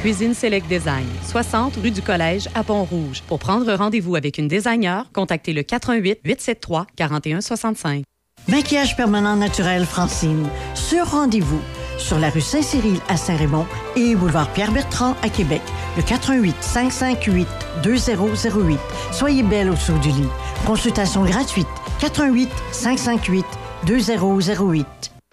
Cuisine 0.00 0.34
Select 0.34 0.66
Design, 0.66 1.06
60 1.30 1.76
rue 1.76 1.92
du 1.92 2.02
Collège 2.02 2.48
à 2.56 2.64
Pont-Rouge. 2.64 3.22
Pour 3.28 3.38
prendre 3.38 3.72
rendez-vous 3.72 4.16
avec 4.16 4.38
une 4.38 4.48
designer, 4.48 5.06
contactez 5.12 5.52
le 5.52 5.62
88 5.62 6.18
873 6.24 6.86
4165. 6.96 8.02
Maquillage 8.48 8.96
permanent 8.96 9.36
naturel 9.36 9.84
Francine. 9.86 10.48
Sur 10.74 11.08
rendez-vous. 11.12 11.60
Sur 11.96 12.18
la 12.18 12.30
rue 12.30 12.40
Saint-Cyril 12.40 12.98
à 13.08 13.16
Saint-Raymond 13.16 13.66
et 13.94 14.16
boulevard 14.16 14.52
Pierre-Bertrand 14.52 15.14
à 15.22 15.28
Québec. 15.28 15.62
Le 15.96 16.02
88 16.02 16.56
558 16.60 17.46
2008. 17.84 18.80
Soyez 19.12 19.44
belle 19.44 19.70
au 19.70 19.76
saut 19.76 19.98
du 19.98 20.08
lit. 20.08 20.28
Consultation 20.66 21.22
gratuite. 21.24 21.68
88 22.00 22.50
558 22.72 23.46
2008. 23.84 25.11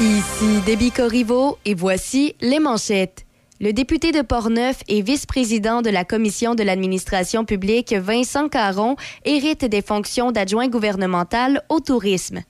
Ici 0.00 0.60
Déby 0.66 0.90
Corriveau 0.90 1.56
et 1.64 1.74
voici 1.74 2.34
les 2.42 2.58
manchettes. 2.58 3.24
Le 3.58 3.72
député 3.72 4.12
de 4.12 4.20
Portneuf 4.20 4.82
et 4.86 5.00
vice-président 5.00 5.80
de 5.80 5.88
la 5.88 6.04
Commission 6.04 6.54
de 6.54 6.62
l'administration 6.62 7.46
publique, 7.46 7.94
Vincent 7.94 8.50
Caron, 8.50 8.96
hérite 9.24 9.64
des 9.64 9.80
fonctions 9.80 10.30
d'adjoint 10.30 10.68
gouvernemental 10.68 11.62
au 11.70 11.80
tourisme. 11.80 12.42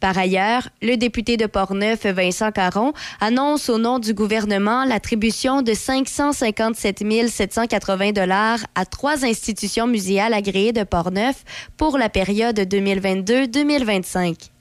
Par 0.00 0.18
ailleurs, 0.18 0.68
le 0.82 0.96
député 0.96 1.36
de 1.36 1.46
Portneuf, 1.46 2.04
Vincent 2.04 2.52
Caron, 2.52 2.92
annonce 3.20 3.68
au 3.68 3.78
nom 3.78 3.98
du 3.98 4.14
gouvernement 4.14 4.84
l'attribution 4.84 5.62
de 5.62 5.72
557 5.72 7.02
780 7.28 8.12
dollars 8.12 8.60
à 8.74 8.84
trois 8.84 9.24
institutions 9.24 9.86
muséales 9.86 10.34
agréées 10.34 10.72
de 10.72 10.84
Portneuf 10.84 11.44
pour 11.76 11.98
la 11.98 12.08
période 12.08 12.58
2022-2025. 12.58 14.55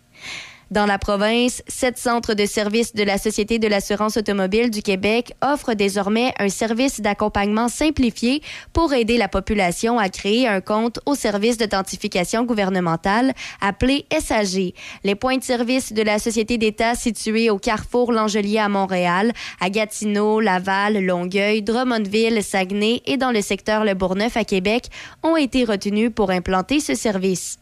Dans 0.72 0.88
la 0.88 0.98
province, 0.98 1.62
sept 1.68 2.00
centres 2.00 2.34
de 2.34 2.48
services 2.48 2.96
de 2.96 3.04
la 3.04 3.20
Société 3.20 3.60
de 3.60 3.68
l'assurance 3.68 4.18
automobile 4.18 4.72
du 4.72 4.82
Québec 4.82 5.34
offrent 5.44 5.76
désormais 5.76 6.34
un 6.40 6.50
service 6.50 7.02
d'accompagnement 7.02 7.68
simplifié 7.68 8.42
pour 8.74 8.92
aider 8.92 9.18
la 9.18 9.28
population 9.28 10.00
à 10.00 10.10
créer 10.10 10.48
un 10.48 10.62
compte 10.62 11.00
au 11.06 11.14
service 11.14 11.60
d'authentification 11.60 12.46
gouvernementale 12.46 13.34
appelé 13.62 14.06
SAG. 14.20 14.74
Les 15.04 15.14
points 15.14 15.38
de 15.38 15.44
service 15.44 15.94
de 15.94 16.02
la 16.02 16.18
Société 16.18 16.58
d'État 16.58 16.96
situés 16.96 17.52
au 17.52 17.60
carrefour 17.60 18.12
L'Angelier 18.12 18.58
à 18.58 18.68
Montréal, 18.68 19.34
à 19.62 19.70
Gatineau, 19.70 20.40
Laval, 20.40 21.06
Longueuil, 21.06 21.62
Drummondville, 21.62 22.42
Saguenay 22.44 23.04
et 23.06 23.18
dans 23.18 23.32
le 23.32 23.42
secteur 23.42 23.86
Le 23.86 23.94
Bourgneuf 23.94 24.36
à 24.36 24.44
Québec 24.44 24.90
ont 25.22 25.38
été 25.38 25.64
retenus 25.64 26.10
pour 26.14 26.32
implanter 26.32 26.80
ce 26.80 26.96
service. 26.96 27.60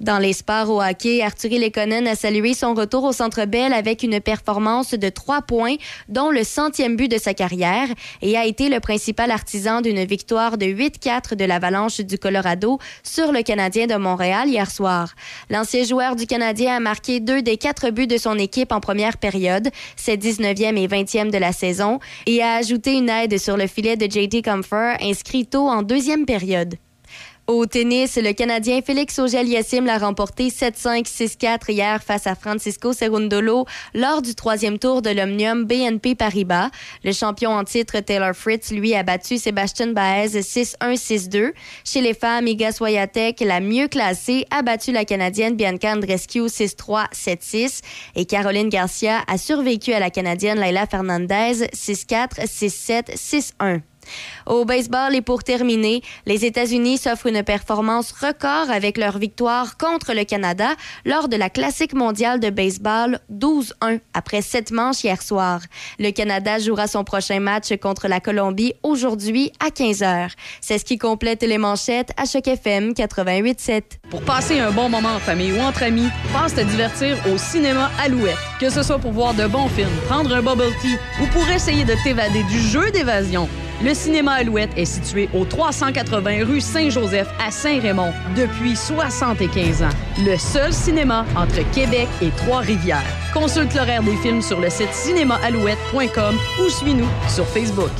Dans 0.00 0.18
les 0.18 0.32
sports 0.32 0.70
au 0.70 0.82
hockey, 0.82 1.22
Arthur 1.22 1.58
Lekonen 1.58 2.06
a 2.06 2.14
salué 2.14 2.54
son 2.54 2.74
retour 2.74 3.04
au 3.04 3.12
Centre 3.12 3.44
Bell 3.44 3.72
avec 3.72 4.02
une 4.02 4.20
performance 4.20 4.94
de 4.94 5.08
trois 5.08 5.42
points, 5.42 5.76
dont 6.08 6.30
le 6.30 6.44
centième 6.44 6.96
but 6.96 7.10
de 7.10 7.18
sa 7.18 7.34
carrière, 7.34 7.88
et 8.22 8.36
a 8.36 8.44
été 8.44 8.68
le 8.68 8.80
principal 8.80 9.30
artisan 9.30 9.80
d'une 9.80 10.04
victoire 10.04 10.58
de 10.58 10.66
8-4 10.66 11.34
de 11.34 11.44
l'Avalanche 11.44 12.00
du 12.00 12.18
Colorado 12.18 12.78
sur 13.02 13.32
le 13.32 13.42
Canadien 13.42 13.86
de 13.86 13.96
Montréal 13.96 14.48
hier 14.48 14.70
soir. 14.70 15.14
L'ancien 15.50 15.84
joueur 15.84 16.16
du 16.16 16.26
Canadien 16.26 16.76
a 16.76 16.80
marqué 16.80 17.20
deux 17.20 17.42
des 17.42 17.56
quatre 17.56 17.90
buts 17.90 18.06
de 18.06 18.18
son 18.18 18.38
équipe 18.38 18.72
en 18.72 18.80
première 18.80 19.18
période, 19.18 19.68
ses 19.96 20.16
19e 20.16 20.76
et 20.76 20.88
20e 20.88 21.30
de 21.30 21.38
la 21.38 21.52
saison, 21.52 21.98
et 22.26 22.42
a 22.42 22.54
ajouté 22.54 22.94
une 22.94 23.08
aide 23.08 23.38
sur 23.38 23.56
le 23.56 23.66
filet 23.66 23.96
de 23.96 24.06
JT 24.06 24.42
Comfort 24.42 24.96
inscrit 25.00 25.46
tôt 25.46 25.68
en 25.68 25.82
deuxième 25.82 26.26
période. 26.26 26.76
Au 27.50 27.64
tennis, 27.64 28.16
le 28.16 28.34
Canadien 28.34 28.82
Félix 28.82 29.18
Auger-Aliassime 29.18 29.86
l'a 29.86 29.96
remporté 29.96 30.48
7-5, 30.48 31.06
6-4 31.06 31.72
hier 31.72 32.02
face 32.02 32.26
à 32.26 32.34
Francisco 32.34 32.92
Cerundolo 32.92 33.64
lors 33.94 34.20
du 34.20 34.34
troisième 34.34 34.78
tour 34.78 35.00
de 35.00 35.08
l'Omnium 35.08 35.64
BNP 35.64 36.14
Paribas. 36.14 36.68
Le 37.04 37.12
champion 37.12 37.52
en 37.52 37.64
titre 37.64 38.00
Taylor 38.00 38.34
Fritz, 38.34 38.70
lui, 38.70 38.94
a 38.94 39.02
battu 39.02 39.38
Sébastien 39.38 39.94
Baez 39.94 40.38
6-1, 40.38 40.74
6-2. 40.92 41.52
Chez 41.84 42.02
les 42.02 42.12
femmes, 42.12 42.46
Iga 42.46 42.70
Swiatek, 42.70 43.40
la 43.40 43.60
mieux 43.60 43.88
classée, 43.88 44.44
a 44.50 44.60
battu 44.60 44.92
la 44.92 45.06
Canadienne 45.06 45.56
Bianca 45.56 45.94
Andreescu 45.94 46.48
6-3, 46.48 47.10
7-6. 47.14 47.80
Et 48.14 48.26
Caroline 48.26 48.68
Garcia 48.68 49.22
a 49.26 49.38
survécu 49.38 49.94
à 49.94 50.00
la 50.00 50.10
Canadienne 50.10 50.58
Laila 50.58 50.84
Fernandez 50.84 51.66
6-4, 51.72 52.44
6-7, 52.44 53.16
6-1. 53.16 53.80
Au 54.46 54.64
baseball 54.64 55.14
et 55.14 55.22
pour 55.22 55.44
terminer, 55.44 56.02
les 56.26 56.44
États-Unis 56.44 56.98
s'offrent 56.98 57.26
une 57.26 57.42
performance 57.42 58.12
record 58.12 58.70
avec 58.70 58.98
leur 58.98 59.18
victoire 59.18 59.76
contre 59.76 60.14
le 60.14 60.24
Canada 60.24 60.68
lors 61.04 61.28
de 61.28 61.36
la 61.36 61.50
Classique 61.50 61.94
mondiale 61.94 62.40
de 62.40 62.50
baseball 62.50 63.20
12-1 63.32 64.00
après 64.14 64.42
sept 64.42 64.70
manches 64.70 65.04
hier 65.04 65.22
soir. 65.22 65.60
Le 65.98 66.10
Canada 66.10 66.58
jouera 66.58 66.86
son 66.86 67.04
prochain 67.04 67.40
match 67.40 67.76
contre 67.80 68.08
la 68.08 68.20
Colombie 68.20 68.74
aujourd'hui 68.82 69.52
à 69.60 69.68
15h. 69.68 70.30
C'est 70.60 70.78
ce 70.78 70.84
qui 70.84 70.98
complète 70.98 71.42
les 71.42 71.58
manchettes 71.58 72.12
à 72.16 72.24
Choc 72.24 72.46
FM 72.48 72.92
88.7. 72.92 73.82
Pour 74.10 74.22
passer 74.22 74.58
un 74.60 74.70
bon 74.70 74.88
moment 74.88 75.14
en 75.16 75.18
famille 75.18 75.52
ou 75.52 75.60
entre 75.60 75.82
amis, 75.82 76.08
pense 76.32 76.54
te 76.54 76.60
divertir 76.60 77.16
au 77.32 77.36
cinéma 77.38 77.90
Alouette. 78.02 78.36
Que 78.60 78.70
ce 78.70 78.82
soit 78.82 78.98
pour 78.98 79.12
voir 79.12 79.34
de 79.34 79.46
bons 79.46 79.68
films, 79.68 79.88
prendre 80.06 80.34
un 80.34 80.42
bubble 80.42 80.72
tea 80.80 80.96
ou 81.22 81.26
pour 81.26 81.48
essayer 81.48 81.84
de 81.84 81.94
t'évader 82.02 82.42
du 82.44 82.60
jeu 82.60 82.90
d'évasion. 82.90 83.48
Le 83.80 83.94
cinéma 83.94 84.32
Alouette 84.32 84.70
est 84.76 84.84
situé 84.84 85.28
au 85.32 85.44
380 85.44 86.44
rue 86.44 86.60
Saint-Joseph 86.60 87.28
à 87.40 87.52
Saint-Raymond 87.52 88.12
depuis 88.36 88.74
75 88.74 89.82
ans. 89.82 89.88
Le 90.26 90.36
seul 90.36 90.72
cinéma 90.72 91.24
entre 91.36 91.62
Québec 91.70 92.08
et 92.20 92.30
Trois-Rivières. 92.30 93.04
Consulte 93.32 93.74
l'horaire 93.74 94.02
des 94.02 94.16
films 94.16 94.42
sur 94.42 94.60
le 94.60 94.68
site 94.68 94.92
cinémaalouette.com 94.92 96.34
ou 96.60 96.68
suis-nous 96.68 97.08
sur 97.28 97.46
Facebook. 97.46 97.92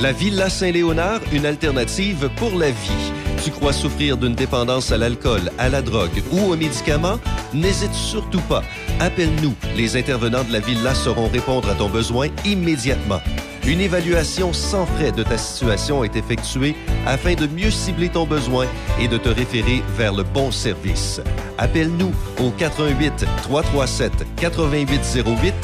La 0.00 0.12
Villa 0.12 0.48
Saint-Léonard, 0.48 1.20
une 1.32 1.44
alternative 1.44 2.30
pour 2.36 2.58
la 2.58 2.70
vie. 2.70 3.12
Tu 3.44 3.50
crois 3.50 3.74
souffrir 3.74 4.16
d'une 4.16 4.34
dépendance 4.34 4.90
à 4.90 4.96
l'alcool, 4.96 5.50
à 5.58 5.68
la 5.68 5.82
drogue 5.82 6.22
ou 6.32 6.50
aux 6.50 6.56
médicaments? 6.56 7.18
N'hésite 7.52 7.92
surtout 7.92 8.40
pas. 8.42 8.62
Appelle-nous. 9.00 9.54
Les 9.76 9.98
intervenants 9.98 10.44
de 10.44 10.52
la 10.52 10.60
Villa 10.60 10.94
sauront 10.94 11.28
répondre 11.28 11.68
à 11.68 11.74
ton 11.74 11.90
besoin 11.90 12.28
immédiatement. 12.46 13.20
Une 13.66 13.80
évaluation 13.80 14.52
sans 14.52 14.86
frais 14.86 15.10
de 15.10 15.24
ta 15.24 15.36
situation 15.36 16.04
est 16.04 16.14
effectuée 16.14 16.76
afin 17.04 17.34
de 17.34 17.48
mieux 17.48 17.70
cibler 17.72 18.08
ton 18.08 18.24
besoin 18.24 18.66
et 19.00 19.08
de 19.08 19.18
te 19.18 19.28
référer 19.28 19.82
vers 19.96 20.14
le 20.14 20.22
bon 20.22 20.52
service. 20.52 21.20
Appelle-nous 21.58 22.12
au 22.40 22.50
88 22.50 23.24
337 23.42 24.12
8808 24.40 25.54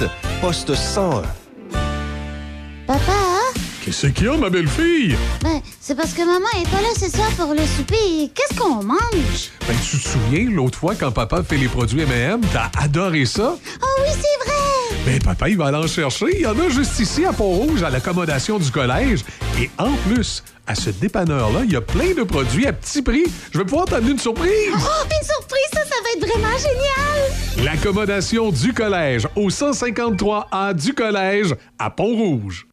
poste 0.41 0.75
101. 0.75 1.23
Papa, 2.89 2.99
Qu'est-ce 3.85 4.09
qu'il 4.09 4.27
y 4.27 4.29
a, 4.29 4.37
ma 4.37 4.51
belle-fille? 4.51 5.17
ben, 5.43 5.61
c'est 5.81 5.95
parce 5.97 6.13
que 6.13 6.23
maman 6.25 6.47
est 6.61 6.69
pas 6.71 6.81
là 6.83 6.89
ce 6.99 7.09
soir 7.09 7.29
pour 7.37 7.53
le 7.55 7.65
souper. 7.67 8.31
Qu'est-ce 8.35 8.59
qu'on 8.59 8.83
mange? 8.83 9.51
Ben, 9.69 9.77
tu 9.89 9.99
te 9.99 10.09
souviens, 10.09 10.51
l'autre 10.51 10.79
fois, 10.79 10.95
quand 10.97 11.13
papa 11.13 11.43
fait 11.45 11.57
les 11.57 11.69
produits 11.69 12.01
M&M, 12.03 12.41
t'as 12.53 12.71
adoré 12.81 13.25
ça? 13.27 13.55
Oh 13.81 13.87
oui, 14.03 14.11
c'est 14.11 14.45
vrai! 14.49 14.72
Ben, 15.05 15.19
papa, 15.21 15.49
il 15.49 15.57
va 15.57 15.67
aller 15.67 15.79
en 15.79 15.87
chercher. 15.89 16.27
Il 16.33 16.43
y 16.43 16.47
en 16.47 16.57
a 16.57 16.69
juste 16.69 17.01
ici, 17.01 17.25
à 17.25 17.33
Pont-Rouge, 17.33 17.83
à 17.83 17.91
l'accommodation 17.91 18.59
du 18.61 18.71
collège. 18.71 19.25
Et 19.61 19.69
en 19.77 19.93
plus, 20.07 20.45
à 20.65 20.77
ce 20.77 20.91
dépanneur-là, 20.91 21.63
il 21.65 21.73
y 21.73 21.77
a 21.77 21.81
plein 21.81 22.15
de 22.15 22.23
produits 22.23 22.69
à 22.69 22.73
petit 22.73 23.03
prix. 23.03 23.25
Je 23.51 23.59
vais 23.59 23.65
pouvoir 23.65 23.87
t'amener 23.87 24.13
une 24.13 24.19
surprise. 24.21 24.71
Oh, 24.73 25.05
une 25.05 25.27
surprise, 25.27 25.69
ça, 25.73 25.81
ça 25.81 25.97
va 26.05 26.11
être 26.17 26.29
vraiment 26.29 26.57
génial! 26.57 27.65
L'accommodation 27.65 28.51
du 28.53 28.73
collège 28.73 29.27
au 29.35 29.49
153A 29.49 30.73
du 30.75 30.95
collège 30.95 31.55
à 31.81 31.91
Pont-Rouge. 31.91 32.69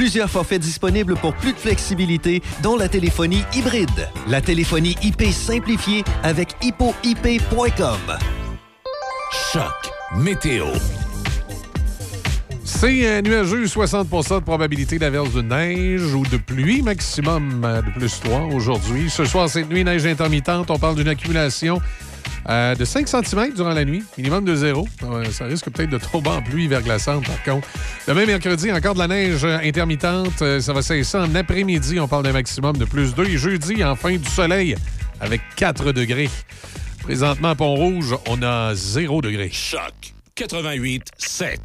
Plusieurs 0.00 0.30
forfaits 0.30 0.62
disponibles 0.62 1.14
pour 1.14 1.34
plus 1.34 1.52
de 1.52 1.58
flexibilité, 1.58 2.40
dont 2.62 2.74
la 2.74 2.88
téléphonie 2.88 3.42
hybride. 3.54 4.08
La 4.28 4.40
téléphonie 4.40 4.96
IP 5.02 5.24
simplifiée 5.24 6.04
avec 6.22 6.56
hippoip.com. 6.62 7.98
Choc 9.52 9.92
météo. 10.16 10.68
C'est 12.64 13.06
euh, 13.06 13.20
nuageux, 13.20 13.66
60% 13.66 14.36
de 14.36 14.44
probabilité 14.44 14.98
d'averse 14.98 15.34
de 15.34 15.42
neige 15.42 16.14
ou 16.14 16.24
de 16.24 16.38
pluie, 16.38 16.80
maximum 16.80 17.62
euh, 17.66 17.82
de 17.82 17.90
plus 17.90 18.20
3 18.20 18.54
aujourd'hui. 18.54 19.10
Ce 19.10 19.26
soir, 19.26 19.50
cette 19.50 19.68
nuit, 19.68 19.84
neige 19.84 20.06
intermittente. 20.06 20.70
On 20.70 20.78
parle 20.78 20.94
d'une 20.94 21.08
accumulation 21.08 21.78
euh, 22.48 22.74
de 22.74 22.84
5 22.84 23.08
cm 23.08 23.54
durant 23.54 23.72
la 23.72 23.84
nuit, 23.84 24.02
minimum 24.16 24.44
de 24.44 24.54
zéro. 24.54 24.88
Euh, 25.02 25.24
ça 25.30 25.44
risque 25.44 25.70
peut-être 25.70 25.90
de 25.90 25.98
tomber 25.98 26.30
en 26.30 26.42
pluie 26.42 26.68
verglaçante, 26.68 27.26
par 27.26 27.42
contre. 27.42 27.68
Demain, 28.08 28.26
mercredi, 28.26 28.72
encore 28.72 28.94
de 28.94 29.00
la 29.00 29.08
neige 29.08 29.44
euh, 29.44 29.58
intermittente. 29.62 30.60
Ça 30.60 30.72
va 30.72 30.82
cesser 30.82 31.18
en 31.18 31.34
après-midi. 31.34 32.00
On 32.00 32.08
parle 32.08 32.24
d'un 32.24 32.32
maximum 32.32 32.76
de 32.76 32.84
plus 32.84 33.14
2. 33.14 33.24
Et 33.26 33.38
jeudi, 33.38 33.84
enfin, 33.84 34.16
du 34.16 34.28
soleil 34.28 34.74
avec 35.20 35.42
4 35.56 35.92
degrés. 35.92 36.30
Présentement, 37.02 37.50
à 37.50 37.54
Pont-Rouge, 37.54 38.16
on 38.28 38.42
a 38.42 38.74
0 38.74 39.22
degré. 39.22 39.50
Choc 39.52 40.14
88 40.34 41.02
7. 41.18 41.60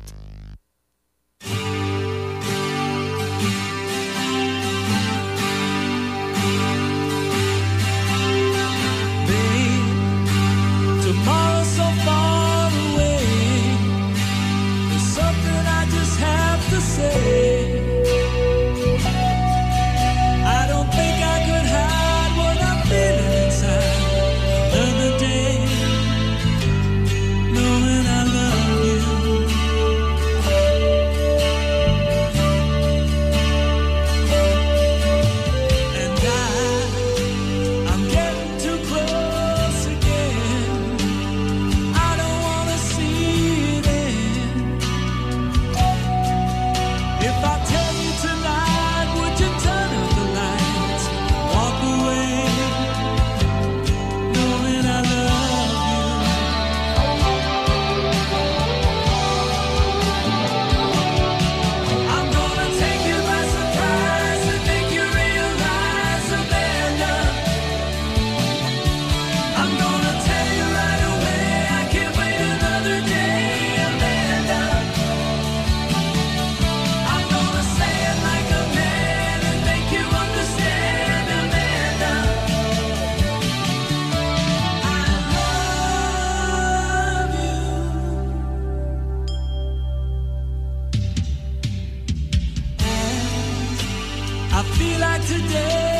I 94.57 94.63
feel 94.63 94.99
like 95.01 95.21
today's 95.27 95.94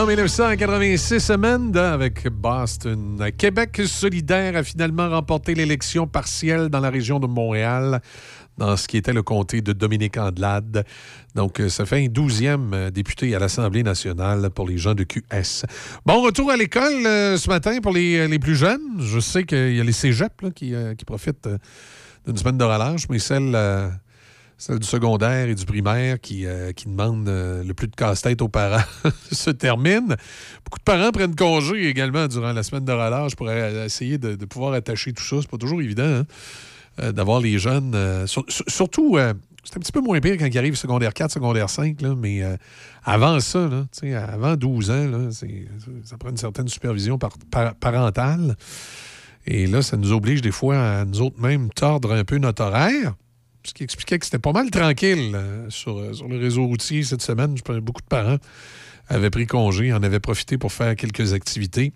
en 0.00 0.06
1986, 0.06 1.28
Amanda, 1.28 1.92
avec 1.92 2.26
Boston. 2.28 3.22
Québec 3.36 3.82
solidaire 3.84 4.56
a 4.56 4.62
finalement 4.62 5.10
remporté 5.10 5.54
l'élection 5.54 6.06
partielle 6.06 6.70
dans 6.70 6.80
la 6.80 6.88
région 6.88 7.20
de 7.20 7.26
Montréal, 7.26 8.00
dans 8.56 8.78
ce 8.78 8.88
qui 8.88 8.96
était 8.96 9.12
le 9.12 9.22
comté 9.22 9.60
de 9.60 9.74
Dominique 9.74 10.16
Andelade. 10.16 10.86
Donc, 11.34 11.60
euh, 11.60 11.68
ça 11.68 11.84
fait 11.84 12.02
un 12.02 12.08
douzième 12.08 12.72
euh, 12.72 12.90
député 12.90 13.34
à 13.34 13.38
l'Assemblée 13.38 13.82
nationale 13.82 14.48
pour 14.48 14.66
les 14.66 14.78
gens 14.78 14.94
de 14.94 15.04
QS. 15.04 15.66
Bon, 16.06 16.22
retour 16.22 16.50
à 16.50 16.56
l'école 16.56 17.04
euh, 17.04 17.36
ce 17.36 17.50
matin 17.50 17.80
pour 17.82 17.92
les, 17.92 18.26
les 18.26 18.38
plus 18.38 18.56
jeunes. 18.56 19.00
Je 19.00 19.20
sais 19.20 19.44
qu'il 19.44 19.76
y 19.76 19.80
a 19.80 19.84
les 19.84 19.92
cégeps 19.92 20.50
qui, 20.54 20.72
qui 20.96 21.04
profitent 21.04 21.48
d'une 22.26 22.36
semaine 22.36 22.58
de 22.58 22.64
relâche, 22.64 23.08
mais 23.08 23.18
celle, 23.18 23.52
euh, 23.54 23.88
celle 24.60 24.78
du 24.78 24.86
secondaire 24.86 25.48
et 25.48 25.54
du 25.54 25.64
primaire 25.64 26.20
qui, 26.20 26.44
euh, 26.44 26.72
qui 26.72 26.86
demandent 26.86 27.26
euh, 27.28 27.64
le 27.64 27.72
plus 27.72 27.88
de 27.88 27.96
casse-tête 27.96 28.42
aux 28.42 28.48
parents 28.48 28.84
se 29.32 29.48
termine. 29.48 30.08
Beaucoup 30.64 30.78
de 30.78 30.84
parents 30.84 31.10
prennent 31.12 31.34
congé 31.34 31.88
également 31.88 32.26
durant 32.28 32.52
la 32.52 32.62
semaine 32.62 32.84
de 32.84 32.92
relâche 32.92 33.34
pour 33.36 33.50
essayer 33.50 34.18
de, 34.18 34.34
pouvoir 34.44 34.74
attacher 34.74 35.14
tout 35.14 35.24
ça. 35.24 35.36
C'est 35.40 35.48
pas 35.50 35.56
toujours 35.56 35.80
évident 35.80 36.02
hein, 36.04 36.26
euh, 37.00 37.10
d'avoir 37.10 37.40
les 37.40 37.58
jeunes. 37.58 37.96
sur- 38.26 38.44
sur- 38.48 38.64
surtout, 38.68 39.16
c'est 39.64 39.76
un 39.78 39.80
petit 39.80 39.92
peu 39.92 40.02
moins 40.02 40.20
pire 40.20 40.36
quand 40.38 40.44
ils 40.46 40.58
arrivent 40.58 40.76
secondaire 40.76 41.14
4, 41.14 41.30
secondaire 41.32 41.70
5, 41.70 42.02
là, 42.02 42.14
mais 42.14 42.42
avant 43.02 43.40
ça, 43.40 43.66
là, 43.66 43.86
avant 44.30 44.56
12 44.56 44.90
ans, 44.90 45.08
là, 45.08 45.30
ça 45.30 46.18
prend 46.18 46.28
une 46.28 46.36
certaine 46.36 46.68
supervision 46.68 47.16
par- 47.16 47.32
par- 47.50 47.74
parentale. 47.76 48.56
Et 49.46 49.66
là, 49.66 49.80
ça 49.80 49.96
nous 49.96 50.12
oblige 50.12 50.42
des 50.42 50.50
fois 50.52 50.76
à 50.78 51.04
nous 51.06 51.22
autres 51.22 51.40
même 51.40 51.70
tordre 51.70 52.12
un 52.12 52.24
peu 52.24 52.36
notre 52.36 52.62
horaire. 52.62 53.14
Ce 53.62 53.74
qui 53.74 53.84
expliquait 53.84 54.18
que 54.18 54.24
c'était 54.24 54.38
pas 54.38 54.52
mal 54.52 54.70
tranquille 54.70 55.32
euh, 55.34 55.66
sur, 55.68 55.98
euh, 55.98 56.12
sur 56.14 56.28
le 56.28 56.38
réseau 56.38 56.66
routier 56.66 57.02
cette 57.02 57.22
semaine. 57.22 57.54
Je 57.56 57.78
beaucoup 57.80 58.00
de 58.00 58.06
parents 58.06 58.38
avaient 59.08 59.30
pris 59.30 59.46
congé, 59.46 59.92
en 59.92 60.02
avaient 60.02 60.20
profité 60.20 60.56
pour 60.56 60.72
faire 60.72 60.94
quelques 60.96 61.32
activités 61.32 61.92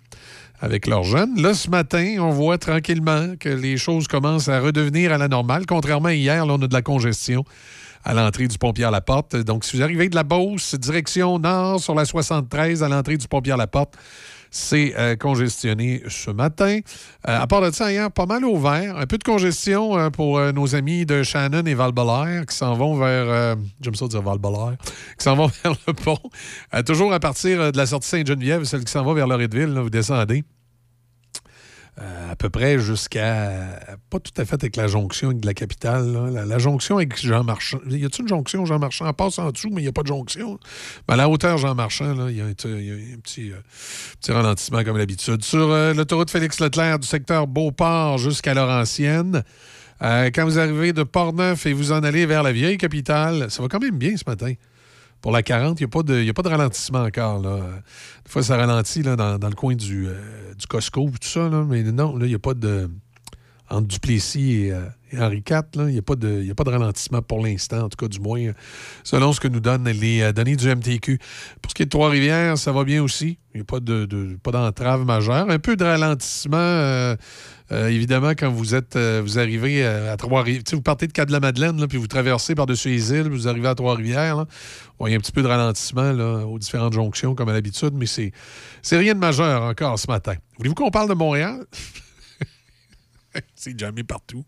avec 0.59 0.85
leurs 0.85 1.03
jeunes. 1.03 1.41
Là, 1.41 1.53
ce 1.53 1.69
matin, 1.69 2.17
on 2.19 2.29
voit 2.29 2.57
tranquillement 2.57 3.35
que 3.39 3.49
les 3.49 3.77
choses 3.77 4.07
commencent 4.07 4.49
à 4.49 4.59
redevenir 4.59 5.13
à 5.13 5.17
la 5.17 5.27
normale. 5.27 5.65
Contrairement 5.65 6.09
à 6.09 6.13
hier, 6.13 6.45
là, 6.45 6.53
on 6.53 6.61
a 6.61 6.67
de 6.67 6.73
la 6.73 6.81
congestion 6.81 7.45
à 8.03 8.13
l'entrée 8.13 8.47
du 8.47 8.57
pont 8.57 8.73
la 8.77 9.01
porte 9.01 9.35
Donc, 9.35 9.65
si 9.65 9.77
vous 9.77 9.83
arrivez 9.83 10.09
de 10.09 10.15
la 10.15 10.23
Beauce, 10.23 10.75
direction 10.75 11.39
nord 11.39 11.79
sur 11.81 11.95
la 11.95 12.05
73 12.05 12.83
à 12.83 12.89
l'entrée 12.89 13.17
du 13.17 13.27
pont 13.27 13.41
la 13.45 13.67
porte 13.67 13.95
c'est 14.55 14.93
euh, 14.97 15.17
congestionné 15.17 16.01
ce 16.07 16.31
matin. 16.31 16.79
Euh, 17.27 17.41
à 17.41 17.45
part 17.45 17.61
de 17.61 17.71
ça, 17.71 17.91
hier, 17.91 18.09
pas 18.09 18.25
mal 18.25 18.45
ouvert. 18.45 18.97
Un 18.97 19.05
peu 19.05 19.17
de 19.17 19.23
congestion 19.23 19.97
euh, 19.97 20.09
pour 20.09 20.39
nos 20.53 20.75
amis 20.75 21.05
de 21.05 21.23
Shannon 21.23 21.65
et 21.65 21.73
val 21.73 21.91
qui 22.47 22.55
s'en 22.55 22.73
vont 22.73 22.95
vers... 22.95 23.57
J'aime 23.81 23.95
ça 23.95 24.05
qui 24.05 24.13
s'en 25.23 25.35
vont 25.35 25.47
vers 25.63 25.75
le 25.87 25.93
pont. 25.93 26.19
Toujours 26.85 27.11
à 27.11 27.19
partir 27.19 27.73
de 27.73 27.77
la 27.77 27.85
sortie 27.85 28.07
Sainte-Geneviève, 28.07 28.63
celle 28.63 28.85
qui 28.85 28.91
s'en 28.91 29.03
va 29.03 29.13
vers 29.13 29.27
Loretteville, 29.27 29.77
vous 29.77 29.89
descendez. 29.89 30.45
Euh, 32.01 32.31
à 32.31 32.35
peu 32.35 32.49
près 32.49 32.77
jusqu'à. 32.77 33.79
Pas 34.09 34.19
tout 34.19 34.33
à 34.35 34.43
fait 34.43 34.55
avec 34.55 34.75
la 34.75 34.87
jonction 34.87 35.29
avec 35.29 35.39
de 35.39 35.45
la 35.45 35.53
capitale. 35.53 36.29
La, 36.45 36.57
jonction 36.57 36.97
avec 36.97 37.17
Jean 37.17 37.45
Marchand. 37.45 37.79
Y 37.87 38.03
a-t-il 38.03 38.23
une 38.23 38.27
jonction 38.27 38.65
Jean 38.65 38.79
Marchand? 38.79 39.11
Passe 39.13 39.39
en 39.39 39.49
dessous, 39.51 39.69
mais 39.71 39.79
il 39.79 39.85
n'y 39.85 39.89
a 39.89 39.93
pas 39.93 40.01
de 40.01 40.07
jonction. 40.07 40.59
Mais 41.07 41.13
à 41.13 41.17
la 41.17 41.29
hauteur 41.29 41.57
Jean 41.57 41.73
Marchand, 41.73 42.27
il 42.27 42.35
y 42.35 42.41
a, 42.41 42.45
un, 42.45 42.53
petit, 42.53 43.51
euh, 43.51 44.33
ralentissement 44.33 44.83
comme 44.83 44.97
d'habitude. 44.97 45.41
Sur 45.45 45.71
euh, 45.71 45.93
l'autoroute 45.93 46.29
Félix-Leclerc 46.29 46.99
du 46.99 47.07
secteur 47.07 47.47
Beauport 47.47 48.17
jusqu'à 48.17 48.53
Laurentienne. 48.53 49.43
quand 50.01 50.43
vous 50.43 50.59
arrivez 50.59 50.91
de 50.91 51.03
Port-Neuf 51.03 51.65
et 51.65 51.71
vous 51.71 51.93
en 51.93 52.03
allez 52.03 52.25
vers 52.25 52.43
la 52.43 52.51
vieille 52.51 52.77
capitale, 52.77 53.49
ça 53.49 53.61
va 53.61 53.69
quand 53.69 53.79
même 53.79 53.97
bien 53.97 54.17
ce 54.17 54.23
matin. 54.27 54.53
Pour 55.25 55.31
la 55.31 55.41
40, 55.41 55.81
il 55.81 55.87
n'y 55.87 56.27
a, 56.27 56.29
a 56.29 56.33
pas 56.33 56.43
de 56.43 56.49
ralentissement 56.49 57.01
encore. 57.01 57.41
Là. 57.41 57.57
Des 58.23 58.29
fois, 58.31 58.43
ça 58.43 58.57
ralentit 58.57 59.01
là, 59.01 59.15
dans, 59.15 59.39
dans 59.39 59.49
le 59.49 59.55
coin 59.55 59.73
du, 59.73 60.05
euh, 60.07 60.53
du 60.55 60.67
Costco, 60.67 61.09
tout 61.19 61.27
ça. 61.27 61.49
Là, 61.49 61.65
mais 61.67 61.81
non, 61.81 62.15
il 62.19 62.27
n'y 62.27 62.35
a 62.35 62.37
pas 62.37 62.53
de. 62.53 62.87
Entre 63.67 63.87
Duplessis 63.87 64.65
et, 64.65 64.71
euh, 64.71 64.85
Henri 65.17 65.37
IV, 65.49 65.61
il 65.77 65.85
n'y 65.85 65.97
a, 65.97 66.01
a 66.01 66.03
pas 66.03 66.63
de 66.63 66.69
ralentissement 66.69 67.23
pour 67.23 67.43
l'instant, 67.43 67.85
en 67.85 67.89
tout 67.89 67.97
cas, 67.97 68.07
du 68.07 68.19
moins, 68.19 68.51
selon 69.03 69.33
ce 69.33 69.39
que 69.39 69.47
nous 69.47 69.61
donnent 69.61 69.89
les 69.89 70.21
euh, 70.21 70.31
données 70.31 70.55
du 70.55 70.67
MTQ. 70.67 71.17
Pour 71.59 71.71
ce 71.71 71.73
qui 71.73 71.81
est 71.81 71.85
de 71.85 71.89
Trois-Rivières, 71.89 72.59
ça 72.59 72.71
va 72.71 72.83
bien 72.83 73.01
aussi. 73.01 73.39
Il 73.55 73.57
n'y 73.57 73.61
a 73.61 73.65
pas 73.65 73.79
de, 73.79 74.05
de- 74.05 74.37
pas 74.43 74.51
d'entrave 74.51 75.05
majeure. 75.05 75.49
Un 75.49 75.57
peu 75.57 75.75
de 75.75 75.83
ralentissement, 75.83 77.15
euh, 77.71 77.87
évidemment, 77.87 78.31
quand 78.31 78.51
vous 78.51 78.75
êtes 78.75 78.95
euh, 78.95 79.21
vous 79.23 79.39
arrivez 79.39 79.83
euh, 79.83 80.13
à 80.13 80.17
Trois-Rivières. 80.17 80.63
Vous 80.71 80.81
partez 80.81 81.07
de 81.07 81.13
Cap-de-la-Madeleine, 81.13 81.87
puis 81.87 81.97
vous 81.97 82.07
traversez 82.07 82.53
par-dessus 82.53 82.89
les 82.89 83.11
îles, 83.11 83.27
vous 83.27 83.47
arrivez 83.47 83.67
à 83.67 83.75
Trois-Rivières. 83.75 84.45
il 85.01 85.09
y 85.09 85.13
a 85.13 85.17
un 85.17 85.19
petit 85.19 85.31
peu 85.31 85.41
de 85.41 85.47
ralentissement 85.47 86.11
aux 86.11 86.59
différentes 86.59 86.93
jonctions, 86.93 87.33
comme 87.33 87.49
à 87.49 87.53
l'habitude, 87.53 87.93
mais 87.95 88.05
c'est, 88.05 88.31
rien 88.91 89.15
de 89.15 89.19
majeur 89.19 89.63
encore 89.63 89.97
ce 89.97 90.07
matin. 90.07 90.35
Voulez-vous 90.57 90.75
qu'on 90.75 90.91
parle 90.91 91.09
de 91.09 91.15
Montréal? 91.15 91.65
c'est 93.55 93.77
jamais 93.79 94.03
partout. 94.03 94.45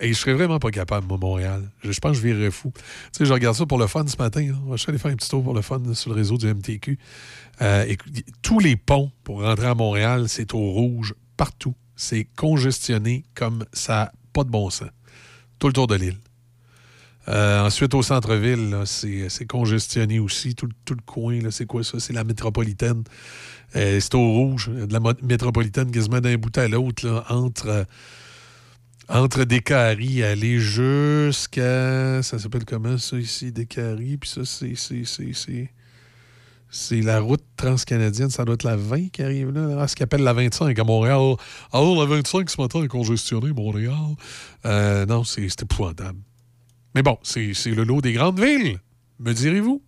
Et 0.00 0.08
je 0.08 0.18
serais 0.18 0.34
vraiment 0.34 0.58
pas 0.58 0.70
capable, 0.72 1.06
moi, 1.06 1.18
Montréal. 1.18 1.70
Je, 1.84 1.98
pense 2.00 2.12
que 2.12 2.16
je 2.18 2.22
virerais 2.22 2.50
fou. 2.50 2.72
Tu 2.74 2.82
sais, 3.18 3.24
je 3.26 3.32
regarde 3.32 3.54
ça 3.54 3.64
pour 3.64 3.78
le 3.78 3.86
fun 3.86 4.04
ce 4.08 4.16
matin. 4.16 4.44
Je 4.72 4.76
suis 4.76 4.90
allé 4.90 4.98
faire 4.98 5.12
un 5.12 5.16
petit 5.16 5.28
tour 5.28 5.44
pour 5.44 5.54
le 5.54 5.62
fun 5.62 5.80
sur 5.94 6.10
le 6.10 6.16
réseau 6.16 6.36
du 6.36 6.52
MTQ. 6.52 6.98
Tous 8.42 8.58
les 8.58 8.74
ponts 8.74 9.12
pour 9.22 9.42
rentrer 9.42 9.66
à 9.66 9.74
Montréal, 9.74 10.28
c'est 10.28 10.52
au 10.52 10.72
rouge 10.72 11.14
partout. 11.36 11.74
C'est 11.96 12.26
congestionné 12.36 13.24
comme 13.34 13.64
ça 13.72 14.12
pas 14.32 14.44
de 14.44 14.50
bon 14.50 14.68
sens. 14.70 14.88
Tout 15.58 15.68
le 15.68 15.72
tour 15.72 15.86
de 15.86 15.94
l'île. 15.94 16.18
Euh, 17.28 17.64
ensuite, 17.64 17.94
au 17.94 18.02
centre-ville, 18.02 18.82
c'est 18.84 19.46
congestionné 19.46 20.18
aussi. 20.18 20.54
Tout, 20.54 20.66
le- 20.66 20.96
coin, 21.06 21.38
c'est 21.50 21.66
quoi 21.66 21.82
ça? 21.82 21.98
C'est 21.98 22.12
la 22.12 22.24
métropolitaine. 22.24 23.02
Euh, 23.76 23.98
c'est 24.00 24.14
au 24.14 24.32
rouge. 24.32 24.68
De 24.68 24.92
la 24.92 25.00
métropolitaine 25.22 25.90
quasiment 25.90 26.20
d'un 26.20 26.36
bout 26.36 26.56
à 26.58 26.68
l'autre, 26.68 27.24
entre, 27.30 27.68
euh, 27.68 27.84
entre 29.08 29.44
et 30.18 30.24
aller 30.24 30.58
jusqu'à. 30.58 32.22
Ça 32.22 32.38
s'appelle 32.38 32.64
comment, 32.66 32.98
ça, 32.98 33.16
ici? 33.18 33.52
Descaries? 33.52 34.18
Puis 34.18 34.30
ça, 34.30 34.44
c'est. 34.44 35.70
C'est- 36.74 37.00
la 37.00 37.20
route 37.20 37.44
transcanadienne, 37.56 38.30
ça 38.30 38.44
doit 38.44 38.54
être 38.54 38.64
la 38.64 38.76
20 38.76 39.10
qui 39.10 39.22
arrive 39.22 39.50
là, 39.50 39.86
ce 39.86 39.94
qu'on 39.94 40.04
appelle 40.04 40.22
la 40.22 40.32
25 40.32 40.78
à 40.78 40.84
Montréal. 40.84 41.36
Alors, 41.72 42.00
la 42.00 42.06
25 42.06 42.50
ce 42.50 42.60
matin 42.60 42.82
est 42.82 42.88
congestionnée, 42.88 43.52
Montréal. 43.52 43.94
Euh, 44.66 45.06
non, 45.06 45.24
c'est 45.24 45.44
épouvantable. 45.62 46.18
Mais 46.94 47.02
bon, 47.02 47.18
c'est 47.22 47.52
le 47.66 47.84
lot 47.84 48.00
des 48.00 48.12
grandes 48.12 48.40
villes, 48.40 48.78
me 49.20 49.32
direz-vous. 49.32 49.82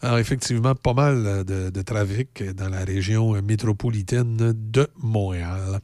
Alors, 0.00 0.18
effectivement, 0.18 0.74
pas 0.74 0.94
mal 0.94 1.44
de, 1.44 1.82
trafic 1.82 2.42
dans 2.54 2.68
la 2.68 2.84
région 2.84 3.40
métropolitaine 3.42 4.52
de 4.52 4.88
Montréal. 4.98 5.80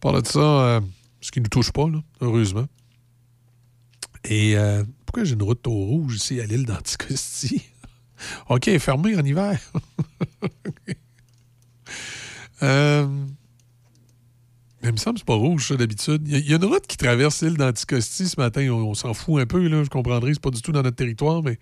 Par 0.00 0.20
de 0.20 0.26
ça, 0.26 0.38
euh, 0.38 0.80
ce 1.20 1.30
qui 1.30 1.40
ne 1.40 1.44
nous 1.44 1.50
touche 1.50 1.70
pas, 1.70 1.86
heureusement. 2.20 2.66
Et 4.24 4.56
euh, 4.56 4.82
pourquoi 5.06 5.24
j'ai 5.24 5.34
une 5.34 5.42
route 5.42 5.66
au 5.66 5.72
rouge 5.72 6.16
ici 6.16 6.40
à 6.40 6.46
l'île 6.46 6.66
d'Anticosti? 6.66 7.69
OK, 8.48 8.70
fermée 8.78 9.16
en 9.16 9.24
hiver. 9.24 9.58
Euh, 12.62 13.06
mais 14.82 14.88
il 14.88 14.92
me 14.92 14.96
semble 14.96 15.14
que 15.14 15.20
c'est 15.20 15.26
pas 15.26 15.34
rouge, 15.34 15.68
ça, 15.68 15.76
d'habitude. 15.76 16.22
Il 16.26 16.48
y, 16.48 16.52
a- 16.52 16.56
une 16.56 16.64
route 16.64 16.86
qui 16.86 16.96
traverse 16.96 17.42
l'île 17.42 17.56
d'Anticosti 17.56 18.28
ce 18.28 18.40
matin. 18.40 18.68
On, 18.70 18.94
s'en 18.94 19.12
fout 19.12 19.40
un 19.42 19.46
peu, 19.46 19.66
là. 19.68 19.84
Je 19.84 19.90
comprendrai, 19.90 20.32
c'est 20.32 20.42
pas 20.42 20.50
du 20.50 20.62
tout 20.62 20.72
dans 20.72 20.82
notre 20.82 20.96
territoire, 20.96 21.42
mais. 21.42 21.58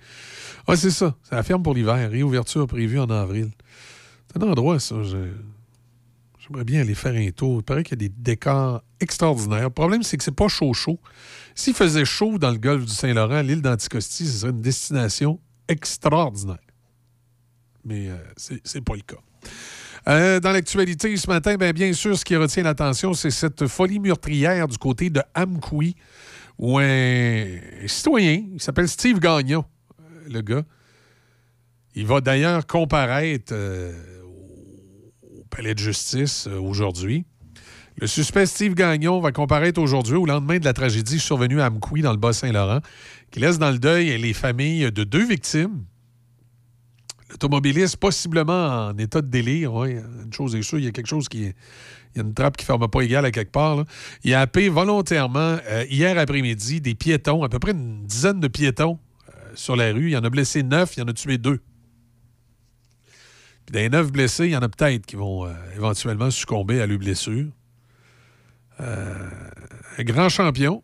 Ah, 0.66 0.76
c'est 0.76 0.90
ça. 0.90 1.16
Ça 1.22 1.36
la 1.36 1.42
ferme 1.42 1.62
pour 1.62 1.74
l'hiver. 1.74 2.10
Réouverture 2.10 2.66
prévue 2.66 2.98
en 2.98 3.10
avril. 3.10 3.50
C'est 4.32 4.42
un 4.42 4.48
endroit, 4.48 4.78
ça. 4.78 4.96
J'aimerais 5.02 6.64
bien 6.64 6.80
aller 6.80 6.94
faire 6.94 7.14
un 7.14 7.30
tour. 7.30 7.58
Il 7.58 7.64
paraît 7.64 7.82
qu'il 7.82 8.00
y 8.00 8.04
a 8.04 8.08
des 8.08 8.14
décors 8.16 8.82
extraordinaires. 9.00 9.64
Le 9.64 9.70
problème, 9.70 10.02
c'est 10.02 10.16
que 10.16 10.24
c'est 10.24 10.30
pas 10.30 10.48
chaud-chaud. 10.48 11.00
S'il 11.54 11.74
faisait 11.74 12.04
chaud 12.04 12.38
dans 12.38 12.50
le 12.50 12.58
golfe 12.58 12.84
du 12.84 12.92
Saint-Laurent, 12.92 13.42
l'île 13.42 13.62
d'Anticosti, 13.62 14.26
ce 14.26 14.38
serait 14.38 14.52
une 14.52 14.62
destination 14.62 15.40
extraordinaire. 15.68 16.58
Mais 17.84 18.08
euh, 18.08 18.16
c'est 18.36 18.60
c'est 18.64 18.80
pas 18.80 18.94
le 18.94 19.02
cas. 19.02 19.16
Euh, 20.08 20.40
dans 20.40 20.52
l'actualité 20.52 21.16
ce 21.16 21.26
matin, 21.28 21.56
ben, 21.56 21.72
bien 21.72 21.92
sûr, 21.92 22.18
ce 22.18 22.24
qui 22.24 22.36
retient 22.36 22.62
l'attention, 22.62 23.14
c'est 23.14 23.30
cette 23.30 23.66
folie 23.66 23.98
meurtrière 23.98 24.66
du 24.66 24.78
côté 24.78 25.10
de 25.10 25.22
Amkoui, 25.34 25.96
où 26.58 26.78
un 26.78 27.58
citoyen, 27.86 28.44
il 28.54 28.60
s'appelle 28.60 28.88
Steve 28.88 29.18
Gagnon, 29.20 29.64
euh, 30.00 30.04
le 30.30 30.40
gars. 30.40 30.64
Il 31.94 32.06
va 32.06 32.20
d'ailleurs 32.20 32.66
comparaître 32.66 33.52
au 33.54 35.44
palais 35.50 35.74
de 35.74 35.78
justice 35.80 36.46
aujourd'hui. 36.46 37.24
Le 38.00 38.06
suspect 38.06 38.46
Steve 38.46 38.74
Gagnon 38.74 39.20
va 39.20 39.32
comparaître 39.32 39.80
aujourd'hui 39.80 40.14
au 40.14 40.24
lendemain 40.24 40.58
de 40.58 40.64
la 40.64 40.72
tragédie 40.72 41.18
survenue 41.18 41.60
à 41.60 41.66
Amkoui, 41.66 42.00
dans 42.00 42.12
le 42.12 42.16
Bas-Saint-Laurent, 42.16 42.78
qui 43.32 43.40
laisse 43.40 43.58
dans 43.58 43.72
le 43.72 43.80
deuil 43.80 44.16
les 44.18 44.32
familles 44.34 44.92
de 44.92 45.02
deux 45.02 45.26
victimes. 45.26 45.84
L'automobiliste, 47.28 47.96
possiblement 47.96 48.86
en 48.86 48.96
état 48.98 49.20
de 49.20 49.26
délire. 49.26 49.84
Une 49.84 50.32
chose 50.32 50.54
est 50.54 50.62
sûre, 50.62 50.78
il 50.78 50.84
y 50.84 50.88
a 50.88 50.92
quelque 50.92 51.08
chose 51.08 51.28
qui. 51.28 51.52
Il 52.14 52.18
y 52.18 52.20
a 52.20 52.22
une 52.22 52.34
trappe 52.34 52.56
qui 52.56 52.62
ne 52.62 52.66
ferme 52.66 52.88
pas 52.88 53.02
égale 53.02 53.24
à 53.26 53.32
quelque 53.32 53.50
part. 53.50 53.84
Il 54.22 54.32
a 54.32 54.40
happé 54.40 54.68
volontairement, 54.68 55.58
euh, 55.68 55.84
hier 55.90 56.16
après-midi, 56.16 56.80
des 56.80 56.94
piétons, 56.94 57.42
à 57.42 57.48
peu 57.48 57.58
près 57.58 57.72
une 57.72 58.06
dizaine 58.06 58.40
de 58.40 58.48
piétons 58.48 58.98
euh, 59.28 59.32
sur 59.54 59.76
la 59.76 59.92
rue. 59.92 60.10
Il 60.10 60.16
en 60.16 60.24
a 60.24 60.30
blessé 60.30 60.62
neuf, 60.62 60.96
il 60.96 61.02
en 61.02 61.08
a 61.08 61.12
tué 61.12 61.36
deux. 61.36 61.60
Puis 63.66 63.74
les 63.74 63.90
neuf 63.90 64.10
blessés, 64.10 64.46
il 64.46 64.52
y 64.52 64.56
en 64.56 64.62
a 64.62 64.68
peut-être 64.68 65.04
qui 65.04 65.16
vont 65.16 65.44
euh, 65.44 65.52
éventuellement 65.76 66.30
succomber 66.30 66.80
à 66.80 66.86
leurs 66.86 66.98
blessures. 66.98 67.48
Euh, 68.80 69.28
un 69.98 70.04
grand 70.04 70.28
champion. 70.28 70.82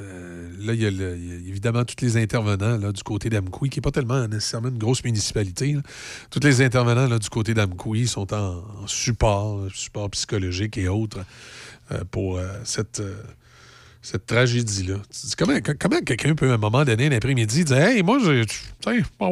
Euh, 0.00 0.50
là, 0.58 0.72
il 0.72 0.80
y, 0.80 0.86
a 0.86 0.88
évidemment 0.88 1.84
tous 1.84 2.02
les 2.04 2.16
intervenants 2.16 2.78
là, 2.78 2.92
du 2.92 3.02
côté 3.02 3.30
d'Amkoui, 3.30 3.68
qui 3.70 3.78
n'est 3.78 3.82
pas 3.82 3.90
tellement 3.90 4.26
nécessairement 4.26 4.68
une 4.68 4.78
grosse 4.78 5.04
municipalité. 5.04 5.76
Tous 6.30 6.40
les 6.42 6.62
intervenants 6.62 7.06
là, 7.06 7.18
du 7.18 7.28
côté 7.28 7.54
d'Amkoui 7.54 8.08
sont 8.08 8.32
en, 8.34 8.86
support, 8.86 9.68
support 9.72 10.10
psychologique 10.10 10.78
et 10.78 10.88
autres 10.88 11.24
euh, 11.92 12.02
pour 12.10 12.40
cette, 12.64 13.02
tragédie-là. 14.26 14.96
Comment, 15.38 16.00
quelqu'un 16.04 16.34
peut, 16.34 16.50
à 16.50 16.54
un 16.54 16.58
moment 16.58 16.84
donné, 16.84 17.06
un 17.06 17.12
après-midi, 17.12 17.64
dire 17.64 17.76
Hey, 17.76 18.02
moi, 18.02 18.18
j'ai. 18.24 18.44
Tiens, 18.80 19.02
ah 19.20 19.28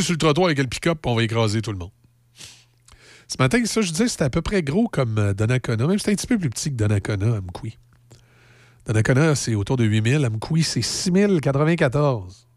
sur 0.00 0.12
le 0.12 0.18
trottoir 0.18 0.46
avec 0.46 0.58
le 0.58 0.66
pick-up, 0.66 1.04
on 1.06 1.16
va 1.16 1.24
écraser 1.24 1.62
tout 1.62 1.72
le 1.72 1.78
monde. 1.78 1.90
Ce 3.30 3.36
matin, 3.38 3.64
ça, 3.64 3.80
je 3.80 3.92
disais, 3.92 4.08
c'était 4.08 4.24
à 4.24 4.30
peu 4.30 4.42
près 4.42 4.60
gros 4.60 4.88
comme 4.88 5.16
euh, 5.18 5.32
Donnacona. 5.32 5.86
Même 5.86 6.00
c'était 6.00 6.10
un 6.10 6.16
petit 6.16 6.26
peu 6.26 6.36
plus 6.36 6.50
petit 6.50 6.68
que 6.70 6.74
Donnacona, 6.74 7.36
Amkoui. 7.36 7.78
Donnacona, 8.86 9.36
c'est 9.36 9.54
autour 9.54 9.76
de 9.76 9.84
8000. 9.84 10.24
Amkoui, 10.24 10.64
c'est 10.64 10.82
6094. 10.82 12.48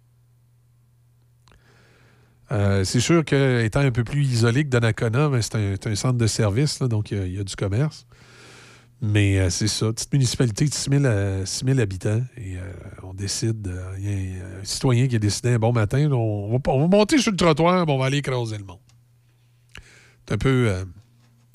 Euh, 2.51 2.83
c'est 2.83 2.99
sûr 2.99 3.23
que 3.23 3.63
étant 3.63 3.81
un 3.81 3.91
peu 3.91 4.03
plus 4.03 4.23
isolé 4.23 4.63
que 4.63 4.69
Donnacona, 4.69 5.29
ben, 5.29 5.43
c'est 5.43 5.55
un, 5.55 5.75
c'est 5.79 5.95
centre 5.95 6.17
de 6.17 6.25
service, 6.25 6.79
donc 6.79 7.11
il 7.11 7.35
y 7.35 7.39
a- 7.39 7.43
du 7.43 7.55
commerce. 7.55 8.07
Mais 8.99 9.37
euh, 9.37 9.51
c'est 9.51 9.67
ça, 9.67 9.93
petite 9.93 10.11
municipalité 10.11 10.65
de 10.65 10.73
6000 10.73 11.05
à 11.05 11.45
6000 11.45 11.81
habitants. 11.81 12.23
Et 12.35 12.57
euh, 12.57 12.61
on 13.03 13.13
décide, 13.13 13.71
il 13.99 14.05
y 14.05 14.39
a 14.41 14.43
un, 14.43 14.63
citoyen 14.63 15.07
qui 15.07 15.17
a 15.17 15.19
décidé 15.19 15.49
un 15.51 15.59
bon 15.59 15.71
matin, 15.71 16.09
on 16.11 16.49
va, 16.51 16.57
on 16.73 16.79
va 16.79 16.87
monter 16.87 17.19
sur 17.19 17.29
le 17.29 17.37
trottoir, 17.37 17.87
on 17.87 17.99
va 17.99 18.05
aller 18.05 18.17
écraser 18.17 18.57
le 18.57 18.63
monde. 18.63 18.82
Un 20.31 20.37
peu, 20.37 20.67
euh, 20.69 20.85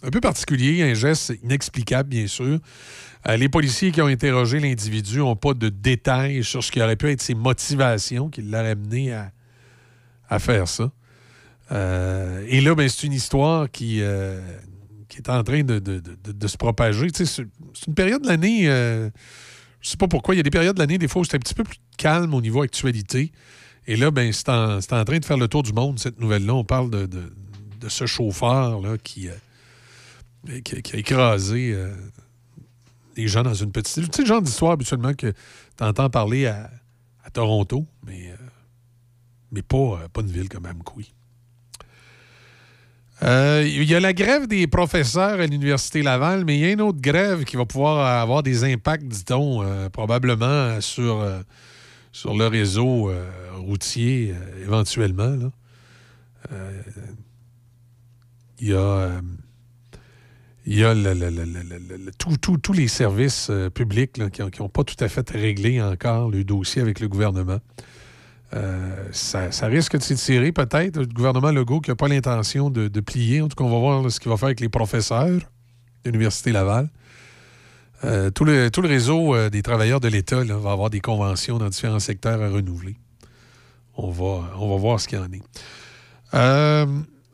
un 0.03 0.11
peu 0.11 0.21
particulier, 0.21 0.83
un 0.83 0.95
geste 0.95 1.33
inexplicable, 1.43 2.09
bien 2.11 2.27
sûr. 2.27 2.59
Euh, 3.29 3.37
les 3.37 3.49
policiers 3.49 3.91
qui 3.93 4.01
ont 4.03 4.07
interrogé 4.07 4.61
l'individu 4.61 5.19
n'ont 5.19 5.37
pas 5.37 5.55
de 5.55 5.69
détails 5.69 6.45
sur 6.45 6.63
ce 6.63 6.71
qui 6.71 6.81
aurait 6.81 6.97
pu 6.97 7.11
être 7.11 7.21
ses 7.23 7.35
motivations 7.35 8.29
qui 8.29 8.43
l'auraient 8.43 8.71
amené 8.71 9.13
à, 9.13 9.33
à 10.29 10.39
faire 10.39 10.69
ça. 10.69 10.91
Euh, 11.73 12.45
et 12.49 12.61
là, 12.61 12.75
ben, 12.75 12.89
c'est 12.89 13.07
une 13.07 13.13
histoire 13.13 13.71
qui, 13.71 14.01
qui 15.09 15.17
est 15.19 15.29
en 15.31 15.43
train 15.43 15.63
de, 15.65 15.79
de- 15.79 16.01
de- 16.01 16.47
se 16.49 16.57
propager. 16.57 17.09
C'est 17.13 17.43
une 17.87 17.95
période 17.95 18.23
de 18.23 18.29
l'année, 18.29 18.65
je 18.67 19.11
sais 19.91 19.97
pas 19.97 20.09
pourquoi, 20.09 20.35
il 20.35 20.39
y 20.39 20.41
a 20.41 20.45
des 20.45 20.51
périodes 20.51 20.77
de 20.77 20.81
l'année, 20.81 20.99
des 20.99 21.09
fois, 21.09 21.23
où 21.23 21.25
c'est 21.25 21.37
un 21.37 21.41
petit 21.41 21.55
peu 21.55 21.65
plus 21.65 21.79
calme 21.97 22.35
au 22.35 22.41
niveau 22.41 22.63
actualité. 22.63 23.33
Et 23.87 23.97
là, 23.97 24.11
ben, 24.11 24.33
c'est 24.33 24.49
en, 24.51 24.77
en 24.79 25.05
train 25.05 25.19
de 25.19 25.25
faire 25.25 25.37
le 25.39 25.49
tour 25.49 25.63
du 25.63 25.73
monde, 25.73 25.99
cette 25.99 26.21
nouvelle-là. 26.21 26.55
On 26.55 26.65
parle 26.65 26.91
de- 26.91 27.07
de 27.79 27.89
ce 27.89 28.07
chauffeur 28.07 28.81
là, 28.81 28.97
qui, 28.99 29.29
euh, 29.29 30.61
qui, 30.65 30.83
qui 30.83 30.97
a 30.97 30.99
écrasé 30.99 31.73
euh, 31.75 31.95
des 33.19 33.27
gens 33.27 33.43
dans 33.43 33.55
une 33.55 33.73
petite 33.73 33.97
île. 33.97 34.09
Tu 34.09 34.17
sais, 34.17 34.23
le 34.23 34.29
genre 34.29 34.43
d'histoire 34.43 34.73
habituellement 34.73 35.13
que 35.13 35.33
tu 35.77 35.85
entends 35.85 36.09
parler 36.09 36.47
à, 36.47 36.71
Toronto, 37.33 37.85
mais, 38.07 38.31
euh, 38.31 38.37
mais 39.53 39.61
pas, 39.61 39.77
euh, 39.77 40.09
pas 40.11 40.23
une 40.23 40.31
ville 40.31 40.49
comme. 40.49 40.67
Euh, 43.23 43.65
Il 43.67 43.85
y 43.85 43.95
a 43.95 44.01
la 44.01 44.15
grève 44.15 44.47
des 44.47 44.67
professeurs 44.67 45.41
à 45.41 45.47
l'Université 45.47 46.03
Laval, 46.03 46.45
mais 46.47 46.57
il 46.57 46.61
y 46.61 46.65
a 46.65 46.71
une 46.71 46.81
autre 46.81 47.01
grève 47.03 47.45
qui 47.45 47.57
va 47.57 47.67
pouvoir 47.67 48.23
avoir 48.23 48.43
des 48.43 48.65
impacts, 48.65 49.05
dit-on, 49.05 49.91
probablement 49.91 50.81
sur, 50.81 51.23
sur 52.13 52.35
le 52.35 52.47
réseau 52.47 53.13
routier, 53.57 54.35
éventuellement. 54.63 55.37
là. 55.37 55.51
Il 58.61 58.69
y 58.69 58.75
a, 58.75 58.79
euh, 58.79 59.21
il 60.67 60.79
y 60.79 60.85
a 60.85 60.95
le- 60.95 61.15
le- 61.15 61.31
le- 61.31 62.11
tout- 62.19 62.37
tout- 62.37 62.59
tous 62.59 62.73
les 62.73 62.89
services 62.89 63.49
euh, 63.51 63.71
publics 63.71 64.21
qui 64.31 64.43
n'ont 64.61 64.69
pas 64.69 64.85
tout 64.85 64.97
à 65.03 65.09
fait 65.09 65.29
réglé 65.31 65.81
encore 65.81 66.31
le 66.31 66.45
dossier 66.45 66.83
avec 66.83 67.01
le 67.01 67.09
gouvernement. 67.09 67.59
Euh, 68.55 69.09
ça, 69.13 69.53
ça 69.53 69.67
risque 69.67 69.97
de 69.97 70.03
s'étirer 70.03 70.53
peut-être. 70.53 70.99
Le 70.99 71.07
gouvernement 71.07 71.53
Legault 71.53 71.81
qui 71.81 71.91
n'a 71.91 71.97
pas 71.97 72.09
l'intention 72.09 72.71
de, 72.71 72.89
de 72.89 73.01
plier. 73.01 73.43
En 73.43 73.49
tout 73.49 73.57
cas, 73.57 73.65
on 73.65 73.71
va 73.71 73.79
voir 73.79 74.11
ce 74.11 74.19
qu'il 74.21 74.31
va 74.31 74.37
faire 74.37 74.47
avec 74.47 74.61
les 74.61 74.69
professeurs 74.71 75.29
de 76.05 76.11
l'Université 76.11 76.51
Laval. 76.53 76.89
Euh, 78.05 78.31
tout, 78.31 78.45
le, 78.45 78.71
tout 78.71 78.81
le 78.81 78.89
réseau 78.89 79.35
euh, 79.35 79.51
des 79.51 79.61
travailleurs 79.63 80.01
de 80.01 80.09
l'État 80.09 80.43
va 80.45 80.73
avoir 80.73 80.89
des 80.89 81.01
conventions 81.01 81.59
dans 81.59 81.69
différents 81.69 81.99
secteurs 81.99 82.41
à 82.41 82.49
renouveler. 82.49 82.97
On 83.97 84.11
va, 84.11 84.51
on 84.59 84.69
va 84.71 84.77
voir 84.77 85.01
ce 85.01 85.09
qu'il 85.09 85.19
y 85.19 85.21
en 85.21 85.31
est. 85.33 85.43
Euh, 86.35 86.87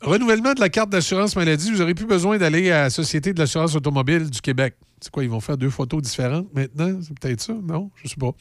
renouvellement 0.05 0.53
de 0.55 0.61
la 0.61 0.69
carte 0.69 0.91
d'assurance 0.91 1.37
maladie. 1.37 1.71
Vous 1.71 1.79
n'aurez 1.79 1.95
plus 1.95 2.07
besoin 2.07 2.39
d'aller 2.39 2.71
à 2.71 2.83
la 2.83 2.91
Société 2.91 3.33
de 3.33 3.39
l'assurance 3.39 3.75
automobile 3.75 4.31
du 4.31 4.41
Québec. 4.41 4.75
C'est 5.01 5.11
quoi, 5.11 5.23
ils 5.23 5.31
vont 5.31 5.41
faire 5.41 5.57
deux 5.57 5.71
photos 5.71 6.03
différentes 6.03 6.47
maintenant? 6.55 6.99
C'est 7.03 7.19
peut-être 7.19 7.41
ça? 7.41 7.53
Non? 7.53 7.91
Je 7.97 8.05
ne 8.05 8.09
sais 8.09 8.17
pas. 8.17 8.33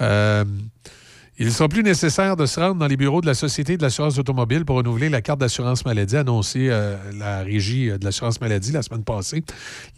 Euh, 0.00 0.44
il 1.36 1.46
ne 1.46 1.50
sera 1.50 1.68
plus 1.68 1.82
nécessaire 1.82 2.36
de 2.36 2.46
se 2.46 2.60
rendre 2.60 2.76
dans 2.76 2.86
les 2.86 2.96
bureaux 2.96 3.20
de 3.20 3.26
la 3.26 3.34
Société 3.34 3.76
de 3.76 3.82
l'assurance 3.82 4.18
automobile 4.18 4.64
pour 4.64 4.76
renouveler 4.76 5.08
la 5.08 5.20
carte 5.20 5.40
d'assurance 5.40 5.84
maladie 5.84 6.16
annoncée 6.16 6.68
euh, 6.70 6.96
la 7.18 7.42
Régie 7.42 7.90
euh, 7.90 7.98
de 7.98 8.04
l'assurance 8.04 8.40
maladie 8.40 8.70
la 8.70 8.82
semaine 8.82 9.02
passée. 9.02 9.42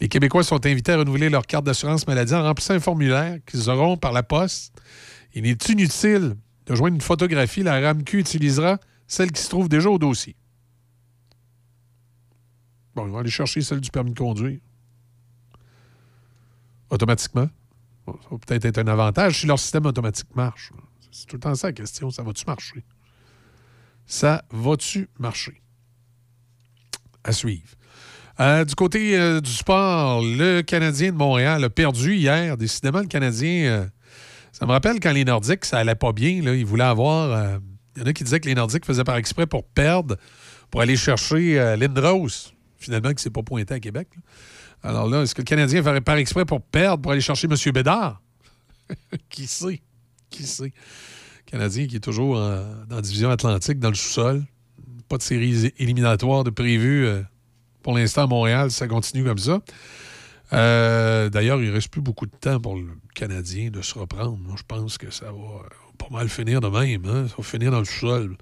Les 0.01 0.07
Québécois 0.07 0.43
sont 0.43 0.65
invités 0.65 0.93
à 0.93 0.97
renouveler 0.97 1.29
leur 1.29 1.45
carte 1.45 1.65
d'assurance 1.65 2.07
maladie 2.07 2.33
en 2.33 2.41
remplissant 2.41 2.73
un 2.73 2.79
formulaire 2.79 3.37
qu'ils 3.45 3.69
auront 3.69 3.97
par 3.97 4.13
la 4.13 4.23
poste. 4.23 4.73
Il 5.35 5.45
est 5.45 5.69
inutile 5.69 6.35
de 6.65 6.75
joindre 6.75 6.95
une 6.95 7.01
photographie. 7.01 7.61
La 7.61 7.79
RAMQ 7.81 8.17
utilisera 8.17 8.79
celle 9.07 9.31
qui 9.31 9.41
se 9.41 9.49
trouve 9.49 9.69
déjà 9.69 9.89
au 9.89 9.99
dossier. 9.99 10.35
Bon, 12.97 13.05
ils 13.05 13.11
vont 13.11 13.19
aller 13.19 13.29
chercher 13.29 13.61
celle 13.61 13.79
du 13.79 13.91
permis 13.91 14.11
de 14.11 14.17
conduire. 14.17 14.59
Automatiquement. 16.89 17.47
Ça 18.07 18.13
va 18.31 18.37
peut-être 18.39 18.65
être 18.65 18.79
un 18.79 18.87
avantage 18.87 19.41
si 19.41 19.45
leur 19.45 19.59
système 19.59 19.85
automatique 19.85 20.35
marche. 20.35 20.71
C'est 21.11 21.27
tout 21.27 21.35
le 21.35 21.41
temps 21.41 21.53
ça 21.53 21.67
la 21.67 21.73
question. 21.73 22.09
Ça 22.09 22.23
va-tu 22.23 22.43
marcher? 22.47 22.83
Ça 24.07 24.43
va-tu 24.49 25.09
marcher? 25.19 25.61
À 27.23 27.33
suivre. 27.33 27.67
Euh, 28.39 28.65
du 28.65 28.73
côté 28.73 29.15
euh, 29.15 29.41
du 29.41 29.51
sport, 29.51 30.23
le 30.23 30.61
Canadien 30.61 31.11
de 31.11 31.17
Montréal 31.17 31.63
a 31.63 31.69
perdu 31.69 32.15
hier. 32.15 32.57
Décidément, 32.57 33.01
le 33.01 33.07
Canadien, 33.07 33.65
euh, 33.65 33.85
ça 34.51 34.65
me 34.65 34.71
rappelle 34.71 34.99
quand 34.99 35.11
les 35.11 35.23
Nordiques, 35.23 35.65
ça 35.65 35.77
allait 35.77 35.93
pas 35.93 36.13
bien. 36.13 36.41
Là, 36.41 36.55
ils 36.55 36.65
voulaient 36.65 36.83
avoir. 36.83 37.59
Il 37.95 38.01
y 38.01 38.03
en 38.03 38.07
a 38.07 38.13
qui 38.13 38.23
disaient 38.23 38.39
que 38.39 38.49
les 38.49 38.55
Nordiques 38.55 38.85
faisaient 38.85 39.03
par 39.03 39.17
exprès 39.17 39.45
pour 39.45 39.65
perdre, 39.65 40.15
pour 40.71 40.81
aller 40.81 40.97
chercher 40.97 41.75
Lindros, 41.77 42.56
finalement, 42.77 43.09
qui 43.09 43.15
ne 43.15 43.19
s'est 43.19 43.29
pas 43.29 43.43
pointé 43.43 43.73
à 43.73 43.79
Québec. 43.79 44.07
Alors 44.83 45.09
là, 45.09 45.23
est-ce 45.23 45.33
que 45.35 45.41
le 45.41 45.45
Canadien 45.45 45.81
ferait 45.83 46.01
par 46.01 46.17
exprès 46.17 46.45
pour 46.45 46.61
perdre, 46.61 47.01
pour 47.01 47.11
aller 47.11 47.21
chercher 47.21 47.47
M. 47.49 47.55
Bédard? 47.73 48.21
qui 49.29 49.47
sait? 49.47 49.81
Qui 50.29 50.43
sait? 50.43 50.73
Le 51.45 51.51
Canadien 51.51 51.87
qui 51.87 51.95
est 51.95 51.99
toujours 52.01 52.37
en- 52.37 52.85
dans 52.87 52.95
la 52.97 53.01
division 53.01 53.29
atlantique, 53.29 53.79
dans 53.79 53.89
le 53.89 53.95
sous-sol. 53.95 54.43
Pas 55.09 55.17
de 55.17 55.23
séries 55.23 55.71
éliminatoires 55.79 56.43
de 56.43 56.49
prévues 56.49 57.05
euh, 57.05 57.21
pour 57.81 57.95
l'instant 57.97 58.23
à 58.23 58.27
Montréal, 58.27 58.69
ça 58.71 58.87
continue 58.87 59.23
comme 59.23 59.37
ça. 59.37 59.61
Euh, 60.53 61.29
D'ailleurs, 61.29 61.61
il 61.61 61.69
ne 61.69 61.73
reste 61.73 61.89
plus 61.89 62.01
beaucoup 62.01 62.25
de 62.25 62.31
temps 62.39 62.59
pour 62.59 62.75
le 62.77 62.87
Canadien 63.15 63.69
de 63.69 63.81
se 63.81 63.97
reprendre. 63.97 64.37
Moi, 64.37 64.55
je 64.57 64.63
pense 64.67 64.97
que 64.97 65.09
ça 65.11 65.25
va 65.25 65.31
euh, 65.31 65.69
pas 65.97 66.07
mal 66.11 66.29
finir 66.29 66.61
de 66.61 66.67
même. 66.67 67.05
hein. 67.05 67.27
Ça 67.29 67.35
va 67.37 67.43
finir 67.43 67.71
dans 67.71 67.79
le 67.79 67.85
sous-sol. 67.85 68.37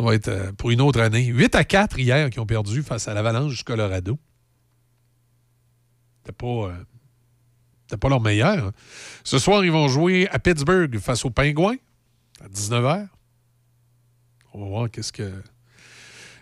Ça 0.00 0.06
va 0.06 0.14
être 0.14 0.28
euh, 0.28 0.50
pour 0.52 0.70
une 0.70 0.80
autre 0.80 0.98
année. 0.98 1.26
8 1.26 1.54
à 1.54 1.62
4 1.62 1.98
hier 1.98 2.30
qui 2.30 2.40
ont 2.40 2.46
perdu 2.46 2.82
face 2.82 3.06
à 3.06 3.12
l'Avalanche 3.12 3.58
du 3.58 3.64
Colorado. 3.64 4.18
C'était 6.22 6.32
pas, 6.32 6.46
euh, 6.46 7.96
pas 7.98 8.08
leur 8.08 8.22
meilleur. 8.22 8.72
Ce 9.24 9.38
soir, 9.38 9.62
ils 9.62 9.70
vont 9.70 9.88
jouer 9.88 10.26
à 10.30 10.38
Pittsburgh 10.38 10.98
face 10.98 11.26
aux 11.26 11.30
Pingouins 11.30 11.76
à 12.42 12.48
19h. 12.48 13.08
On 14.54 14.62
va 14.62 14.68
voir 14.70 14.90
qu'est-ce 14.90 15.12
que, 15.12 15.30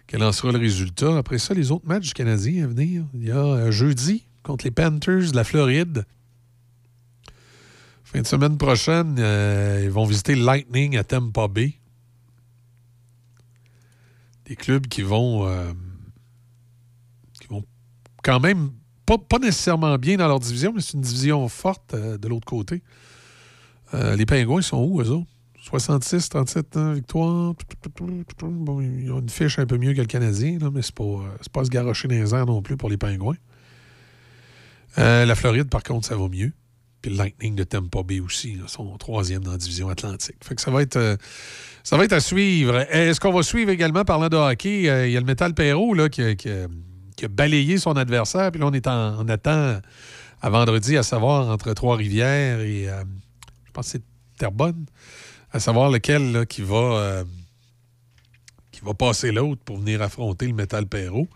quel 0.07 0.23
en 0.23 0.31
sera 0.31 0.53
le 0.53 0.59
résultat. 0.61 1.19
Après 1.19 1.39
ça, 1.39 1.53
les 1.53 1.73
autres 1.73 1.89
matchs 1.89 2.07
du 2.07 2.15
Canadien 2.15 2.63
à 2.63 2.69
venir. 2.69 3.07
Il 3.13 3.27
y 3.27 3.33
a 3.33 3.45
euh, 3.45 3.71
jeudi 3.73 4.25
contre 4.45 4.67
les 4.67 4.71
Panthers 4.71 5.33
de 5.33 5.37
la 5.37 5.43
Floride. 5.43 6.07
Fin 8.05 8.21
de 8.21 8.27
semaine 8.29 8.57
prochaine, 8.57 9.17
ils 9.19 9.91
vont 9.91 10.05
visiter 10.05 10.37
le 10.37 10.45
Lightning 10.45 10.97
à 10.97 11.03
Tampa 11.03 11.49
Bay. 11.49 11.78
Des 14.49 14.57
clubs 14.57 14.87
qui 14.87 15.03
vont, 15.03 15.47
euh, 15.47 15.73
qui 17.41 17.49
vont 17.49 17.65
quand 18.23 18.41
même 18.41 18.71
pas, 19.05 19.19
pas 19.19 19.39
nécessairement 19.39 19.97
bien 19.99 20.17
dans 20.17 20.27
leur 20.27 20.41
division, 20.41 20.73
mais 20.75 20.81
c'est 20.81 20.95
une 20.95 21.03
division 21.03 21.47
forte 21.49 21.95
euh, 21.95 22.17
de 22.17 22.29
l'autre 22.29 22.47
côté. 22.47 22.83
Euh, 23.95 24.17
les 24.17 24.27
Pingouins 24.27 24.63
sont 24.63 24.83
où, 24.83 25.01
eux 25.01 25.11
autres? 25.11 25.31
66, 25.61 26.31
37 26.31 26.77
ans, 26.79 26.93
victoire. 26.95 27.53
Bon, 28.43 28.81
ils 28.81 29.13
ont 29.13 29.21
une 29.21 29.29
fiche 29.29 29.59
un 29.59 29.67
peu 29.67 29.77
mieux 29.77 29.93
que 29.93 30.01
le 30.01 30.07
Canadien, 30.07 30.59
là, 30.59 30.71
mais 30.73 30.81
c'est 30.81 30.95
pas, 30.95 31.05
pas 31.53 31.65
se 31.65 31.69
garrocher 31.69 32.09
dans 32.09 32.15
les 32.15 32.35
airs 32.35 32.47
non 32.47 32.63
plus 32.63 32.79
pour 32.79 32.89
les 32.89 32.97
Pingouins. 32.97 33.37
La 34.97 35.35
Floride, 35.35 35.69
par 35.69 35.83
contre, 35.83 36.07
ça 36.07 36.17
va 36.17 36.29
mieux. 36.29 36.53
Puis 37.01 37.13
le 37.13 37.17
Lightning 37.17 37.55
de 37.55 37.65
Tampa 37.65 38.03
Bay 38.03 38.21
aussi, 38.21 38.55
là, 38.57 38.67
sont 38.67 38.97
troisième 38.99 39.43
dans 39.45 39.53
la 39.53 39.57
division 39.59 39.89
Atlantique. 39.89 40.37
Fait 40.43 40.55
que 40.57 40.61
ça 40.61 40.71
va 40.71 40.83
être, 40.83 40.97
euh, 40.97 41.17
ça 41.85 41.97
va 41.97 42.05
être 42.05 42.13
à 42.13 42.21
suivre. 42.21 42.77
Est-ce 42.91 43.21
qu'on 43.21 43.33
va 43.33 43.43
suivre 43.43 43.71
également, 43.71 44.05
parlant 44.05 44.29
de 44.29 44.37
hockey, 44.37 44.89
euh, 44.89 45.07
il 45.07 45.13
y 45.13 45.17
a 45.17 45.21
le 45.21 45.27
Metal 45.27 45.55
Perrault 45.55 45.95
là, 45.95 46.09
qui, 46.09 46.23
a- 46.23 47.29
balayé 47.29 47.79
son 47.79 47.93
adversaire. 47.97 48.51
Puis 48.51 48.61
là, 48.61 48.67
on 48.67 48.73
est 48.73 48.87
en, 48.87 49.25
on 49.25 49.29
attend 49.29 49.81
à 50.41 50.51
vendredi, 50.51 50.97
à 50.97 51.03
savoir 51.03 51.49
entre 51.49 51.73
Trois-Rivières 51.73 52.61
et, 52.61 52.89
euh, 52.89 53.03
je 53.67 53.71
pense 53.73 53.87
que 53.87 53.93
c'est 53.93 54.03
Terrebonne, 54.39 54.87
à 55.53 55.61
savoir 55.61 55.91
lequel 55.91 56.33
là, 56.33 56.47
qui 56.47 56.63
va... 56.63 56.77
euh, 56.77 57.25
qui 58.71 58.85
va 58.85 58.95
passer 58.95 59.33
l'autre 59.33 59.61
pour 59.65 59.79
venir 59.79 60.03
affronter 60.03 60.47
le 60.47 60.53
Metal 60.55 60.87
Perrault. 60.87 61.27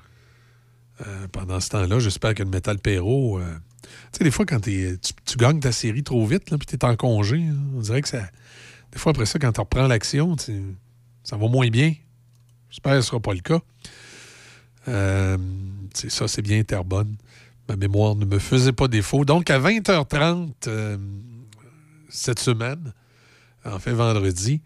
Euh, 1.05 1.27
pendant 1.33 1.59
ce 1.59 1.71
temps-là, 1.71 1.99
j'espère 1.99 2.35
que 2.35 2.45
le 2.45 2.49
Metal 2.51 2.79
Perrault. 2.79 3.41
Tu 3.83 4.19
sais, 4.19 4.25
des 4.25 4.31
fois, 4.31 4.47
quand 4.47 4.61
tu, 4.61 4.99
tu 5.25 5.37
gagnes 5.37 5.61
ta 5.61 5.73
série 5.73 6.03
trop 6.03 6.25
vite, 6.27 6.51
là, 6.51 6.59
puis 6.59 6.67
tu 6.67 6.75
es 6.77 6.85
en 6.85 6.97
congé, 6.97 7.43
hein, 7.43 7.57
on 7.77 7.81
dirait 7.81 8.03
que 8.03 8.09
ça. 8.09 8.23
Des 8.93 8.99
fois, 8.99 9.11
après 9.11 9.27
ça, 9.27 9.39
quand 9.39 9.53
tu 9.53 9.61
reprends 9.61 9.87
l'action, 9.87 10.37
ça 11.25 11.37
va 11.37 11.49
moins 11.49 11.69
bien. 11.69 11.95
J'espère 12.71 12.93
que 12.93 13.01
ce 13.01 13.07
ne 13.07 13.11
sera 13.11 13.21
pas 13.21 13.35
le 13.35 13.41
cas. 13.41 13.61
Euh, 14.89 15.39
ça, 15.95 16.29
c'est 16.29 16.43
bien 16.43 16.63
Terrebonne. 16.63 17.17
Ma 17.69 17.77
mémoire 17.77 18.15
ne 18.17 18.25
me 18.25 18.39
faisait 18.39 18.73
pas 18.73 18.89
défaut. 18.89 19.25
Donc, 19.25 19.51
à 19.51 19.59
20h30 19.59 20.53
euh, 20.67 20.99
cette 22.09 22.39
semaine, 22.39 22.93
en 23.65 23.79
fait 23.79 23.93
vendredi, 23.93 24.61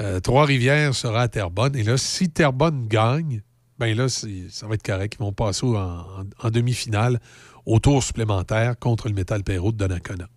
euh, 0.00 0.20
Trois-Rivières 0.20 0.94
sera 0.94 1.22
à 1.22 1.28
Terrebonne. 1.28 1.76
Et 1.76 1.82
là, 1.82 1.96
si 1.98 2.30
Terrebonne 2.30 2.88
gagne, 2.88 3.42
ben 3.78 3.96
là, 3.96 4.08
ça 4.08 4.66
va 4.66 4.74
être 4.74 4.82
correct. 4.82 5.16
Ils 5.18 5.22
vont 5.22 5.32
passer 5.32 5.66
en 5.66 6.50
demi-finale 6.50 7.20
au 7.66 7.78
tour 7.78 8.02
supplémentaire 8.02 8.78
contre 8.78 9.08
le 9.08 9.14
Metal 9.14 9.42
Perrault 9.42 9.72
de 9.72 9.76
Donnacona. 9.78 10.28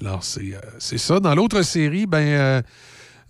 Alors, 0.00 0.24
c'est 0.24 0.54
euh, 0.54 0.60
c'est 0.78 0.98
ça. 0.98 1.20
Dans 1.20 1.34
l'autre 1.34 1.62
série, 1.62 2.06
ben, 2.06 2.18
euh, 2.18 2.62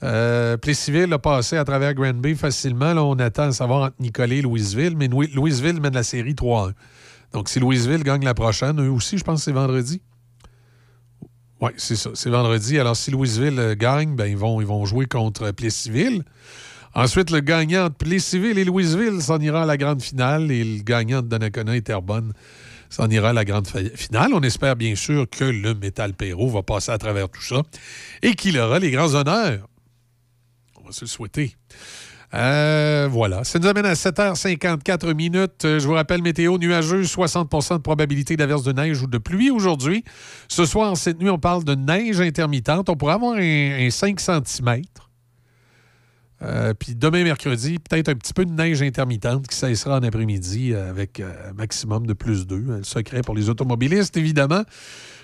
euh, 0.02 0.56
a 0.56 1.18
passé 1.18 1.56
à 1.56 1.64
travers 1.64 1.94
Grand 1.94 2.14
Bay 2.14 2.34
facilement. 2.34 2.94
Là, 2.94 3.04
on 3.04 3.18
attend 3.18 3.44
à 3.44 3.52
savoir 3.52 3.82
entre 3.84 3.96
Nicolet 4.00 4.38
et 4.38 4.42
Louisville, 4.42 4.96
mais 4.96 5.08
Louis- 5.08 5.30
Louisville 5.34 5.80
mène 5.80 5.94
la 5.94 6.02
série 6.02 6.34
3-1. 6.34 6.72
Donc, 7.32 7.48
si 7.48 7.60
Louisville 7.60 8.02
gagne 8.02 8.24
la 8.24 8.34
prochaine, 8.34 8.80
eux 8.80 8.90
aussi, 8.90 9.18
je 9.18 9.24
pense 9.24 9.40
que 9.40 9.44
c'est 9.44 9.52
vendredi. 9.52 10.02
Oui, 11.60 11.70
c'est 11.76 11.96
ça. 11.96 12.10
C'est 12.14 12.30
vendredi. 12.30 12.78
Alors, 12.78 12.96
si 12.96 13.10
Louisville 13.10 13.58
euh, 13.58 13.74
gagne, 13.76 14.16
ben, 14.16 14.26
ils, 14.26 14.36
vont, 14.36 14.60
ils 14.60 14.66
vont 14.66 14.84
jouer 14.84 15.06
contre 15.06 15.50
Plessisville. 15.52 16.24
Ensuite, 16.94 17.30
le 17.30 17.40
gagnant 17.40 17.84
de 17.88 17.94
Plessisville 17.94 18.58
et 18.58 18.64
Louisville 18.64 19.22
s'en 19.22 19.38
ira 19.38 19.62
à 19.62 19.66
la 19.66 19.76
grande 19.76 20.02
finale 20.02 20.50
et 20.50 20.62
le 20.64 20.82
gagnant 20.82 21.22
de 21.22 21.28
Donnacona 21.28 21.76
et 21.76 21.82
Terrebonne 21.82 22.32
s'en 22.92 23.08
ira 23.08 23.30
à 23.30 23.32
la 23.32 23.44
grande 23.44 23.66
finale. 23.94 24.34
On 24.34 24.42
espère 24.42 24.76
bien 24.76 24.94
sûr 24.94 25.26
que 25.28 25.44
le 25.44 25.74
Métal 25.74 26.12
Perrault 26.14 26.50
va 26.50 26.62
passer 26.62 26.92
à 26.92 26.98
travers 26.98 27.28
tout 27.28 27.42
ça 27.42 27.62
et 28.22 28.34
qu'il 28.34 28.58
aura 28.58 28.78
les 28.78 28.90
grands 28.90 29.14
honneurs. 29.14 29.66
On 30.80 30.86
va 30.86 30.92
se 30.92 31.02
le 31.02 31.06
souhaiter. 31.06 31.56
Euh, 32.34 33.08
voilà. 33.10 33.44
Ça 33.44 33.58
nous 33.58 33.66
amène 33.66 33.86
à 33.86 33.94
7h54 33.94 35.14
minutes. 35.14 35.64
Euh, 35.64 35.78
Je 35.78 35.86
vous 35.86 35.92
rappelle, 35.94 36.22
météo 36.22 36.56
nuageuse, 36.58 37.14
60% 37.14 37.76
de 37.76 37.82
probabilité 37.82 38.36
d'averse 38.36 38.62
de 38.62 38.72
neige 38.72 39.02
ou 39.02 39.06
de 39.06 39.18
pluie 39.18 39.50
aujourd'hui. 39.50 40.04
Ce 40.48 40.64
soir, 40.64 40.96
cette 40.96 41.20
nuit, 41.20 41.30
on 41.30 41.38
parle 41.38 41.64
de 41.64 41.74
neige 41.74 42.20
intermittente. 42.20 42.88
On 42.88 42.96
pourrait 42.96 43.14
avoir 43.14 43.34
un, 43.34 43.86
un 43.86 43.90
5 43.90 44.18
cm. 44.18 44.82
Euh, 46.42 46.74
puis 46.74 46.94
demain, 46.94 47.24
mercredi, 47.24 47.78
peut-être 47.78 48.08
un 48.08 48.14
petit 48.14 48.32
peu 48.32 48.44
de 48.44 48.50
neige 48.50 48.82
intermittente 48.82 49.46
qui 49.46 49.56
cessera 49.56 49.98
en 49.98 50.02
après-midi 50.02 50.72
euh, 50.72 50.90
avec 50.90 51.20
euh, 51.20 51.50
un 51.50 51.52
maximum 51.52 52.06
de 52.06 52.12
plus 52.12 52.46
2. 52.46 52.56
Le 52.56 52.82
secret 52.82 53.22
pour 53.22 53.34
les 53.34 53.48
automobilistes, 53.48 54.16
évidemment. 54.16 54.64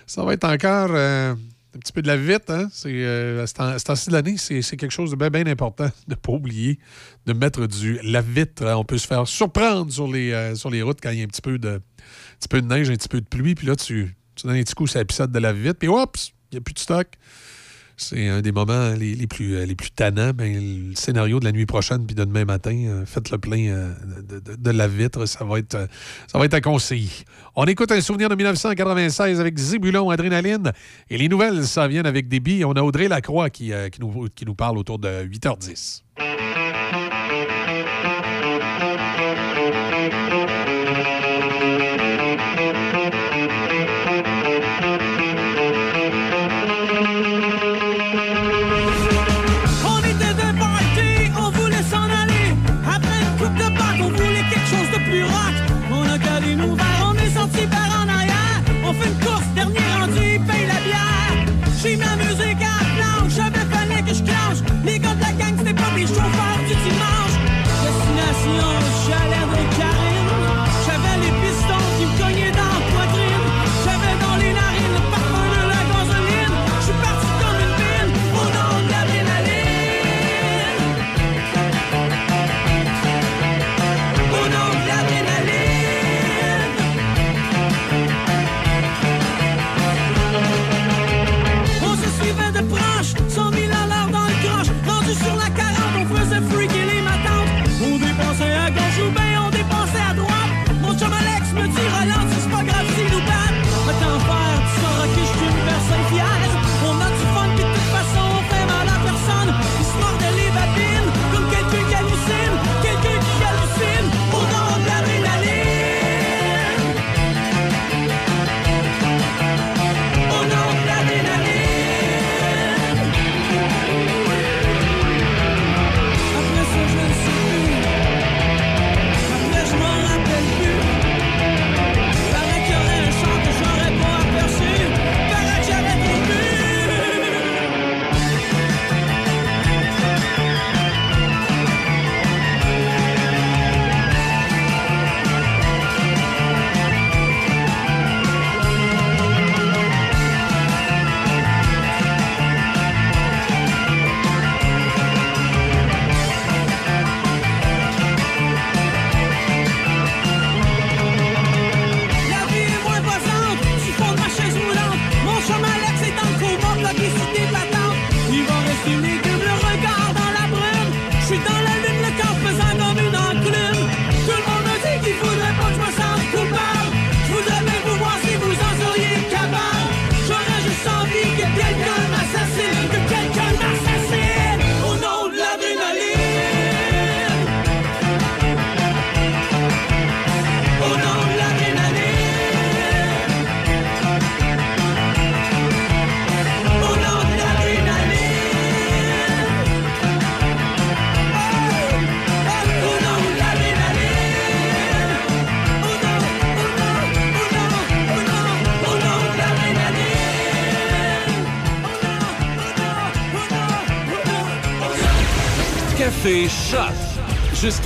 Ça 0.07 0.25
va 0.25 0.33
être 0.33 0.45
encore 0.45 0.91
euh, 0.93 1.35
un 1.79 1.79
petit 1.79 1.93
peu 1.93 2.03
de 2.03 2.07
la 2.07 2.17
vite. 2.17 2.51
Hein? 2.51 2.69
C'est, 2.73 2.91
euh, 2.93 3.45
à 3.45 3.47
ce 3.79 3.85
temps-ci 3.85 4.09
de 4.09 4.15
l'année, 4.15 4.37
c'est, 4.37 4.63
quelque 4.63 4.91
chose 4.91 5.11
de 5.11 5.17
bien, 5.17 5.31
bien 5.31 5.47
important 5.47 5.85
de 6.09 6.15
ne 6.15 6.15
pas 6.15 6.33
oublier 6.33 6.79
de 7.27 7.33
mettre 7.33 7.67
du 7.67 8.01
lave-vitre. 8.03 8.65
On 8.65 8.85
peut 8.85 8.99
se 8.99 9.07
faire 9.07 9.27
surprendre 9.29 9.93
sur 9.93 10.09
les, 10.09 10.33
euh, 10.33 10.55
sur 10.55 10.71
les 10.71 10.83
routes 10.83 10.99
quand 11.03 11.11
il 11.11 11.19
y 11.19 11.21
a 11.21 11.25
un 11.25 11.29
petit 11.29 11.43
peu 11.43 11.59
de, 11.59 11.69
un 11.69 12.39
petit 12.39 12.49
peu 12.49 12.63
de 12.63 12.67
neige, 12.67 12.91
un 12.91 12.95
petit 12.95 13.09
peu 13.09 13.21
de 13.21 13.27
pluie. 13.27 13.55
Puis 13.55 13.67
là, 13.67 13.77
tu, 13.77 14.17
donnes 14.43 14.57
un 14.57 14.63
petit 14.63 14.75
coup 14.75 14.87
sur 14.87 14.99
la 14.99 15.27
de 15.27 15.39
lave-vitre. 15.39 15.79
Puis 15.79 15.89
oups, 15.89 16.33
il 16.51 16.55
n'y 16.55 16.59
a 16.59 16.61
plus 16.63 16.75
de 16.75 16.79
stock. 16.79 17.07
C'est 18.01 18.29
un 18.29 18.41
des 18.41 18.53
moments 18.53 18.91
les, 18.91 19.27
plus, 19.27 19.57
euh, 19.57 19.67
les 19.67 19.75
tannants. 19.75 20.31
Ben, 20.33 20.89
le 20.89 20.95
scénario 20.95 21.41
de 21.41 21.45
la 21.45 21.53
nuit 21.53 21.67
prochaine 21.67 22.07
puis 22.07 22.15
de 22.15 22.25
demain 22.25 22.45
matin, 22.45 22.77
euh, 22.87 23.05
faites 23.05 23.31
le 23.31 23.39
plein 23.39 23.67
euh, 23.69 23.93
de, 24.57 24.71
la 24.71 24.87
vitre. 24.87 25.27
Ça 25.27 25.45
va, 25.45 25.59
être, 25.59 25.89
ça 26.29 26.39
va 26.39 26.45
être 26.45 26.55
à 26.55 26.61
conseiller. 26.61 27.11
On 27.57 27.65
écoute 27.65 27.91
un 27.91 28.01
souvenir 28.01 28.29
de 28.29 28.37
1996 28.37 29.41
avec 29.41 29.59
Zébulon, 29.59 30.11
Adrénaline. 30.11 30.73
Et 31.11 31.19
les 31.19 31.29
nouvelles, 31.29 31.67
ça 31.67 31.89
vient 31.89 32.05
avec 32.05 32.29
des. 32.29 32.65
On 32.65 32.73
a 32.73 32.83
Audrey 32.83 33.09
Lacroix 33.09 33.51
qui, 33.51 33.73
qui, 33.93 34.01
nous, 34.01 34.29
qui 34.35 34.47
nous 34.47 34.55
parle 34.55 34.79
autour 34.79 34.99
de 34.99 35.25
8h10. 35.25 36.03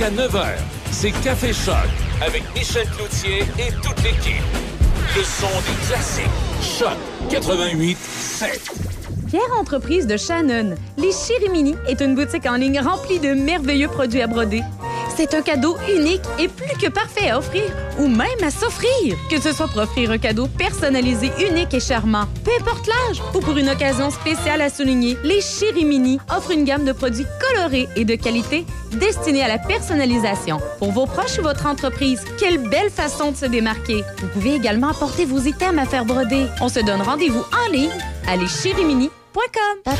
Jusqu'à 0.03 0.21
9h, 0.21 0.45
c'est 0.91 1.11
Café 1.11 1.53
Choc 1.53 1.75
avec 2.21 2.43
Michel 2.53 2.85
Cloutier 2.89 3.39
et 3.57 3.71
toute 3.71 4.03
l'équipe. 4.03 4.43
Le 5.15 5.23
son 5.23 5.47
des 5.47 5.87
classiques. 5.87 6.25
Choc 6.61 6.97
88 7.29 7.97
7. 7.97 8.71
Fière 9.29 9.41
entreprise 9.57 10.05
de 10.05 10.17
Shannon, 10.17 10.75
les 10.97 11.11
Chirimini 11.11 11.75
est 11.87 12.01
une 12.01 12.15
boutique 12.15 12.45
en 12.45 12.55
ligne 12.55 12.81
remplie 12.81 13.19
de 13.19 13.33
merveilleux 13.33 13.87
produits 13.87 14.21
à 14.21 14.27
broder. 14.27 14.61
C'est 15.15 15.33
un 15.35 15.41
cadeau 15.41 15.77
unique 15.89 16.23
et 16.37 16.49
plus 16.49 16.77
que 16.81 16.89
parfait 16.89 17.29
à 17.29 17.37
offrir 17.37 17.63
ou 17.97 18.07
même 18.07 18.27
à 18.43 18.51
s'offrir. 18.51 19.15
Que 19.29 19.39
ce 19.39 19.53
soit 19.53 19.67
pour 19.67 19.83
offrir 19.83 20.11
un 20.11 20.17
cadeau 20.17 20.47
personnalisé, 20.47 21.31
unique 21.49 21.73
et 21.73 21.79
charmant, 21.79 22.25
peu 22.43 22.51
importe 22.59 22.87
l'âge, 22.87 23.21
ou 23.33 23.39
pour 23.39 23.55
une 23.57 23.69
occasion 23.69 24.09
spéciale 24.09 24.61
à 24.61 24.69
souligner, 24.69 25.17
les 25.23 25.39
Chirimini 25.39 26.19
offrent 26.35 26.51
une 26.51 26.65
gamme 26.65 26.83
de 26.83 26.91
produits 26.91 27.27
colorés 27.39 27.87
et 27.95 28.03
de 28.03 28.15
qualité 28.15 28.65
destinés 28.95 29.43
à 29.43 29.47
la 29.47 29.57
personnalisation. 29.57 30.59
Pour 30.79 30.91
vos 30.91 31.05
proches 31.05 31.39
ou 31.39 31.43
votre 31.43 31.65
entreprise, 31.65 32.21
quelle 32.39 32.57
belle 32.57 32.89
façon 32.89 33.31
de 33.31 33.37
se 33.37 33.45
démarquer. 33.45 34.03
Vous 34.19 34.27
pouvez 34.27 34.55
également 34.55 34.89
apporter 34.89 35.25
vos 35.25 35.39
items 35.39 35.79
à 35.79 35.85
faire 35.85 36.05
broder. 36.05 36.45
On 36.61 36.69
se 36.69 36.79
donne 36.79 37.01
rendez-vous 37.01 37.43
en 37.65 37.71
ligne 37.71 37.89
à 38.27 38.35
leschirimini.com. 38.35 39.11
Papa? 39.83 39.97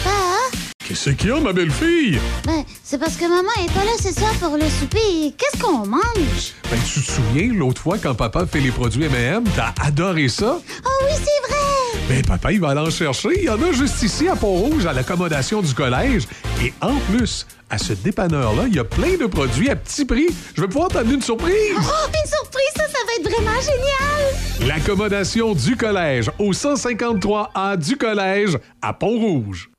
Qu'est-ce 0.88 1.12
qu'il 1.12 1.30
y 1.30 1.32
a, 1.32 1.40
ma 1.40 1.54
belle-fille? 1.54 2.20
Ben, 2.46 2.64
c'est 2.84 2.98
parce 2.98 3.16
que 3.16 3.24
maman 3.24 3.50
est 3.64 3.72
pas 3.72 3.86
là 3.86 3.92
ce 3.98 4.14
soir 4.14 4.34
pour 4.34 4.58
le 4.58 4.70
souper. 4.70 5.34
Qu'est-ce 5.38 5.62
qu'on 5.62 5.86
mange? 5.88 6.54
Ben, 6.70 6.78
tu 6.86 7.02
te 7.02 7.12
souviens, 7.12 7.54
l'autre 7.54 7.82
fois, 7.82 7.98
quand 7.98 8.14
papa 8.14 8.46
fait 8.46 8.60
les 8.60 8.72
produits 8.72 9.06
M&M, 9.06 9.46
t'as 9.56 9.74
adoré 9.82 10.28
ça? 10.28 10.58
Oh 10.86 10.90
oui, 11.06 11.14
c'est 11.16 11.50
vrai! 11.50 11.63
Ben, 12.10 12.22
papa, 12.22 12.52
il 12.52 12.60
va 12.60 12.70
aller 12.70 12.82
en 12.82 12.90
chercher. 12.90 13.30
Il 13.38 13.44
y 13.46 13.50
en 13.50 13.62
a 13.62 13.72
juste 13.72 14.04
ici, 14.04 14.28
à 14.28 14.36
Pont-Rouge, 14.36 14.86
à 14.86 14.94
l'accommodation 14.94 15.62
du 15.62 15.74
collège. 15.74 16.28
Et 16.62 16.74
en 16.82 16.96
plus, 17.12 17.48
à 17.70 17.78
ce 17.78 17.94
dépanneur-là, 17.94 18.66
il 18.68 18.76
y 18.76 18.80
a 18.80 18.84
plein 18.84 19.16
de 19.18 19.26
produits 19.26 19.70
à 19.70 19.76
petit 19.76 20.04
prix. 20.04 20.28
Je 20.54 20.62
vais 20.62 20.68
pouvoir 20.68 20.90
t'amener 20.90 21.16
une 21.16 21.22
surprise! 21.22 21.54
Oh, 21.78 22.08
une 22.08 22.30
surprise, 22.30 22.74
ça, 22.76 22.84
ça 22.84 23.00
va 23.08 23.14
être 23.20 23.32
vraiment 23.32 23.60
génial! 23.62 24.68
L'accommodation 24.68 25.54
du 25.56 25.78
collège 25.78 26.30
au 26.40 26.52
153A 26.52 27.78
du 27.78 27.96
collège 27.96 28.58
à 28.82 28.94
Pont-Rouge. 28.94 29.70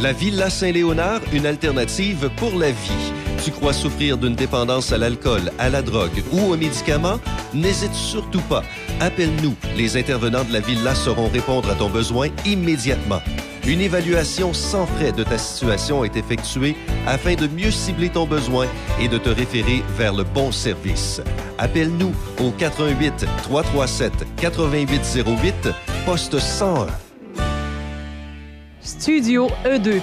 La 0.00 0.12
Villa 0.12 0.50
Saint-Léonard, 0.50 1.20
une 1.32 1.46
alternative 1.46 2.30
pour 2.36 2.58
la 2.58 2.70
vie. 2.70 3.12
Tu 3.44 3.50
crois 3.50 3.72
souffrir 3.72 4.16
d'une 4.16 4.34
dépendance 4.34 4.90
à 4.90 4.98
l'alcool, 4.98 5.52
à 5.58 5.68
la 5.68 5.82
drogue 5.82 6.22
ou 6.32 6.52
aux 6.52 6.56
médicaments? 6.56 7.20
N'hésite 7.52 7.92
surtout 7.94 8.40
pas. 8.42 8.64
Appelle-nous. 9.00 9.54
Les 9.76 9.96
intervenants 9.96 10.44
de 10.44 10.52
la 10.52 10.60
Villa 10.60 10.94
sauront 10.94 11.28
répondre 11.28 11.70
à 11.70 11.74
ton 11.74 11.90
besoin 11.90 12.28
immédiatement. 12.44 13.20
Une 13.66 13.80
évaluation 13.80 14.52
sans 14.52 14.86
frais 14.86 15.12
de 15.12 15.24
ta 15.24 15.38
situation 15.38 16.04
est 16.04 16.16
effectuée 16.16 16.76
afin 17.06 17.34
de 17.34 17.46
mieux 17.46 17.70
cibler 17.70 18.10
ton 18.10 18.26
besoin 18.26 18.66
et 19.00 19.08
de 19.08 19.16
te 19.16 19.30
référer 19.30 19.82
vers 19.96 20.12
le 20.12 20.22
bon 20.22 20.52
service. 20.52 21.22
Appelle-nous 21.58 22.12
au 22.40 22.50
88 22.50 23.26
337 23.42 24.12
8808 24.40 25.68
poste 26.04 26.38
101. 26.38 26.86
Studio 28.80 29.48
E2+. 29.64 30.02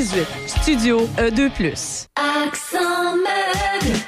18. 0.00 0.26
Studio 0.46 1.06
E 1.18 1.30
E2+. 1.30 2.08
Accent 2.16 3.16
meuble. 3.16 3.98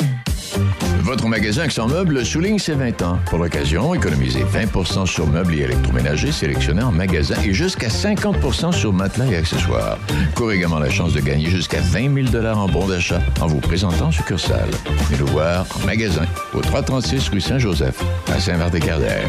Votre 1.02 1.28
magasin 1.28 1.64
Accent 1.64 1.86
Meubles 1.86 2.24
souligne 2.24 2.58
ses 2.58 2.72
20 2.72 3.02
ans. 3.02 3.18
Pour 3.26 3.38
l'occasion, 3.38 3.92
économisez 3.92 4.42
20% 4.42 5.04
sur 5.04 5.26
meubles 5.26 5.54
et 5.54 5.64
électroménagers 5.64 6.32
sélectionnés 6.32 6.82
en 6.82 6.92
magasin 6.92 7.34
et 7.44 7.52
jusqu'à 7.52 7.88
50% 7.88 8.72
sur 8.72 8.94
matelas 8.94 9.26
et 9.26 9.36
accessoires. 9.36 9.98
Courez 10.34 10.56
également 10.56 10.78
la 10.78 10.88
chance 10.88 11.12
de 11.12 11.20
gagner 11.20 11.50
jusqu'à 11.50 11.82
20 11.82 12.30
000 12.32 12.46
en 12.46 12.68
bons 12.68 12.88
d'achat 12.88 13.20
en 13.42 13.46
vous 13.46 13.60
présentant 13.60 14.06
en 14.06 14.12
succursale. 14.12 14.70
Venez 15.10 15.20
nous 15.20 15.26
voir 15.26 15.66
en 15.76 15.84
magasin 15.84 16.24
au 16.54 16.62
336 16.62 17.28
rue 17.28 17.42
Saint-Joseph 17.42 18.02
à 18.34 18.40
Saint-Vert-des-Cardères. 18.40 19.28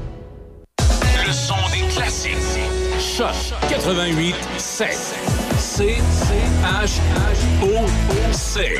Choc 3.17 3.35
88 3.69 4.35
7. 4.57 4.89
C 5.57 5.97
H 6.63 6.99
O 7.61 7.85
C. 8.31 8.79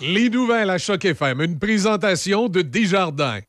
Les 0.00 0.30
nouvelles 0.30 0.70
à 0.70 0.78
Choc 0.78 1.04
FM, 1.04 1.40
une 1.40 1.58
présentation 1.58 2.48
de 2.48 2.62
Desjardins. 2.62 3.40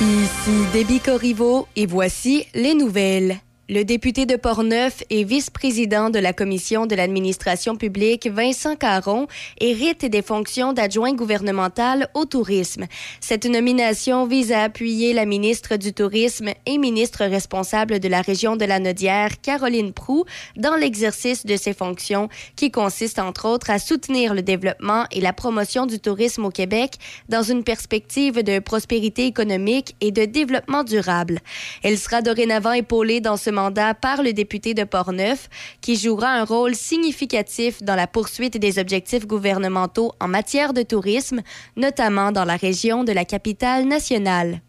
Ici 0.00 0.66
Déby 0.72 0.98
Corriveau 0.98 1.68
et 1.76 1.86
voici 1.86 2.46
les 2.54 2.74
nouvelles. 2.74 3.38
Le 3.72 3.84
député 3.84 4.26
de 4.26 4.34
Portneuf 4.34 5.04
et 5.10 5.22
vice-président 5.22 6.10
de 6.10 6.18
la 6.18 6.32
Commission 6.32 6.86
de 6.86 6.96
l'administration 6.96 7.76
publique, 7.76 8.26
Vincent 8.26 8.74
Caron, 8.74 9.28
hérite 9.60 10.04
des 10.04 10.22
fonctions 10.22 10.72
d'adjoint 10.72 11.12
gouvernemental 11.12 12.08
au 12.14 12.24
tourisme. 12.24 12.86
Cette 13.20 13.44
nomination 13.44 14.26
vise 14.26 14.50
à 14.50 14.64
appuyer 14.64 15.12
la 15.12 15.24
ministre 15.24 15.76
du 15.76 15.92
Tourisme 15.92 16.48
et 16.66 16.78
ministre 16.78 17.24
responsable 17.24 18.00
de 18.00 18.08
la 18.08 18.22
région 18.22 18.56
de 18.56 18.64
la 18.64 18.80
Nodière, 18.80 19.40
Caroline 19.40 19.92
Prou, 19.92 20.24
dans 20.56 20.74
l'exercice 20.74 21.46
de 21.46 21.54
ses 21.54 21.72
fonctions 21.72 22.28
qui 22.56 22.72
consistent 22.72 23.20
entre 23.20 23.46
autres 23.46 23.70
à 23.70 23.78
soutenir 23.78 24.34
le 24.34 24.42
développement 24.42 25.04
et 25.12 25.20
la 25.20 25.32
promotion 25.32 25.86
du 25.86 26.00
tourisme 26.00 26.44
au 26.44 26.50
Québec 26.50 26.94
dans 27.28 27.44
une 27.44 27.62
perspective 27.62 28.42
de 28.42 28.58
prospérité 28.58 29.26
économique 29.26 29.94
et 30.00 30.10
de 30.10 30.24
développement 30.24 30.82
durable. 30.82 31.38
Elle 31.84 31.98
sera 31.98 32.20
dorénavant 32.20 32.72
épaulée 32.72 33.20
dans 33.20 33.36
ce 33.36 33.59
mandat 33.60 33.94
par 33.94 34.22
le 34.22 34.32
député 34.32 34.74
de 34.74 34.84
Portneuf, 34.84 35.48
qui 35.80 35.96
jouera 35.96 36.28
un 36.28 36.44
rôle 36.44 36.74
significatif 36.74 37.82
dans 37.82 37.94
la 37.94 38.06
poursuite 38.06 38.56
des 38.56 38.78
objectifs 38.78 39.26
gouvernementaux 39.26 40.12
en 40.20 40.28
matière 40.28 40.72
de 40.72 40.82
tourisme, 40.82 41.40
notamment 41.76 42.32
dans 42.32 42.46
la 42.46 42.56
région 42.56 43.04
de 43.04 43.12
la 43.12 43.24
capitale 43.24 43.84
nationale. 43.86 44.60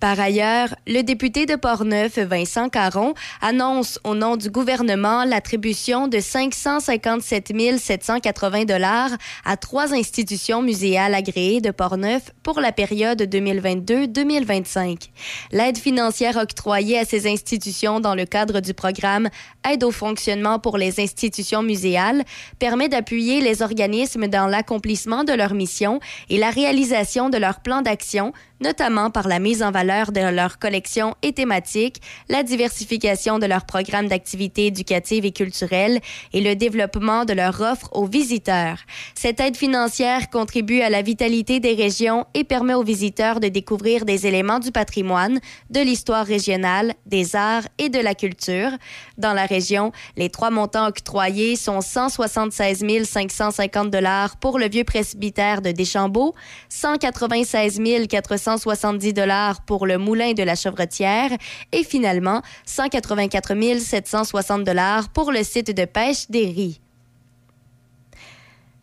Par 0.00 0.20
ailleurs, 0.20 0.76
le 0.86 1.02
député 1.02 1.44
de 1.44 1.56
Portneuf, 1.56 2.18
Vincent 2.18 2.68
Caron, 2.68 3.14
annonce 3.40 3.98
au 4.04 4.14
nom 4.14 4.36
du 4.36 4.48
gouvernement 4.48 5.24
l'attribution 5.24 6.06
de 6.06 6.20
557 6.20 7.52
780 7.78 8.64
dollars 8.64 9.10
à 9.44 9.56
trois 9.56 9.94
institutions 9.94 10.62
muséales 10.62 11.14
agréées 11.14 11.60
de 11.60 11.72
Portneuf 11.72 12.30
pour 12.44 12.60
la 12.60 12.70
période 12.70 13.20
2022-2025. 13.22 15.08
L'aide 15.50 15.78
financière 15.78 16.36
octroyée 16.36 16.98
à 16.98 17.04
ces 17.04 17.28
institutions 17.28 17.98
dans 17.98 18.14
le 18.14 18.24
cadre 18.24 18.60
du 18.60 18.74
programme 18.74 19.28
Aide 19.68 19.82
au 19.82 19.90
fonctionnement 19.90 20.60
pour 20.60 20.78
les 20.78 21.00
institutions 21.00 21.62
muséales 21.62 22.22
permet 22.60 22.88
d'appuyer 22.88 23.40
les 23.40 23.62
organismes 23.62 24.28
dans 24.28 24.46
l'accomplissement 24.46 25.24
de 25.24 25.32
leur 25.32 25.54
mission 25.54 25.98
et 26.30 26.38
la 26.38 26.50
réalisation 26.50 27.30
de 27.30 27.38
leur 27.38 27.60
plan 27.60 27.82
d'action 27.82 28.32
notamment 28.60 29.10
par 29.10 29.28
la 29.28 29.38
mise 29.38 29.62
en 29.62 29.70
valeur 29.70 30.12
de 30.12 30.20
leurs 30.20 30.58
collections 30.58 31.14
et 31.22 31.32
thématiques, 31.32 32.00
la 32.28 32.42
diversification 32.42 33.38
de 33.38 33.46
leurs 33.46 33.66
programmes 33.66 34.08
d'activités 34.08 34.66
éducatives 34.66 35.24
et 35.24 35.32
culturelles 35.32 36.00
et 36.32 36.40
le 36.40 36.56
développement 36.56 37.24
de 37.24 37.32
leur 37.32 37.60
offre 37.60 37.88
aux 37.92 38.06
visiteurs. 38.06 38.78
Cette 39.14 39.40
aide 39.40 39.56
financière 39.56 40.30
contribue 40.30 40.80
à 40.80 40.90
la 40.90 41.02
vitalité 41.02 41.60
des 41.60 41.74
régions 41.74 42.26
et 42.34 42.44
permet 42.44 42.74
aux 42.74 42.82
visiteurs 42.82 43.40
de 43.40 43.48
découvrir 43.48 44.04
des 44.04 44.26
éléments 44.26 44.58
du 44.58 44.72
patrimoine, 44.72 45.40
de 45.70 45.80
l'histoire 45.80 46.26
régionale, 46.26 46.94
des 47.06 47.36
arts 47.36 47.68
et 47.78 47.88
de 47.88 47.98
la 47.98 48.14
culture. 48.14 48.70
Dans 49.16 49.32
la 49.32 49.46
région, 49.46 49.92
les 50.16 50.30
trois 50.30 50.50
montants 50.50 50.88
octroyés 50.88 51.56
sont 51.56 51.80
176 51.80 52.84
550 53.04 53.90
dollars 53.90 54.36
pour 54.36 54.58
le 54.58 54.68
vieux 54.68 54.84
presbytère 54.84 55.62
de 55.62 55.70
Deschambault, 55.70 56.34
196 56.68 57.80
400 58.08 58.47
170 58.48 59.12
dollars 59.12 59.60
pour 59.66 59.86
le 59.86 59.98
moulin 59.98 60.32
de 60.32 60.42
la 60.42 60.54
Chevretière 60.54 61.30
et 61.70 61.84
finalement 61.84 62.40
184 62.64 63.78
760 63.78 64.64
dollars 64.64 65.10
pour 65.10 65.32
le 65.32 65.42
site 65.42 65.76
de 65.76 65.84
pêche 65.84 66.30
des 66.30 66.46
Ries. 66.46 66.80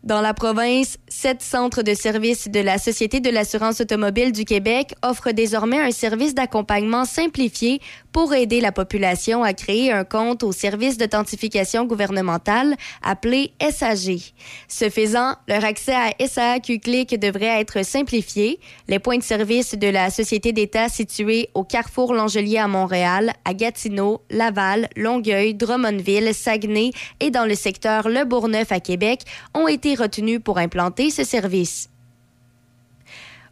Dans 0.06 0.20
la 0.20 0.34
province, 0.34 0.98
sept 1.08 1.42
centres 1.42 1.82
de 1.82 1.92
services 1.92 2.48
de 2.48 2.60
la 2.60 2.78
Société 2.78 3.18
de 3.18 3.28
l'assurance 3.28 3.80
automobile 3.80 4.30
du 4.30 4.44
Québec 4.44 4.94
offrent 5.02 5.32
désormais 5.32 5.80
un 5.80 5.90
service 5.90 6.32
d'accompagnement 6.32 7.04
simplifié 7.04 7.80
pour 8.12 8.32
aider 8.32 8.60
la 8.60 8.70
population 8.70 9.42
à 9.42 9.52
créer 9.52 9.90
un 9.90 10.04
compte 10.04 10.44
au 10.44 10.52
service 10.52 10.96
d'authentification 10.96 11.86
gouvernementale 11.86 12.76
appelé 13.02 13.50
SAG. 13.60 14.32
Ce 14.68 14.90
faisant, 14.90 15.34
leur 15.48 15.64
accès 15.64 15.96
à 15.96 16.12
SAQ 16.24 16.78
Click 16.78 17.18
devrait 17.18 17.60
être 17.60 17.84
simplifié. 17.84 18.60
Les 18.86 19.00
points 19.00 19.18
de 19.18 19.24
service 19.24 19.74
de 19.74 19.88
la 19.88 20.10
Société 20.10 20.52
d'État 20.52 20.88
situés 20.88 21.50
au 21.54 21.64
Carrefour 21.64 22.14
Langelier 22.14 22.58
à 22.58 22.68
Montréal, 22.68 23.32
à 23.44 23.54
Gatineau, 23.54 24.22
Laval, 24.30 24.88
Longueuil, 24.94 25.54
Drummondville, 25.54 26.32
Saguenay 26.32 26.92
et 27.18 27.32
dans 27.32 27.44
le 27.44 27.56
secteur 27.56 28.08
Le 28.08 28.24
Bourgneuf 28.24 28.70
à 28.70 28.78
Québec 28.78 29.22
ont 29.52 29.66
été 29.66 29.95
retenus 29.96 30.40
pour 30.42 30.58
implanter 30.58 31.10
ce 31.10 31.24
service. 31.24 31.90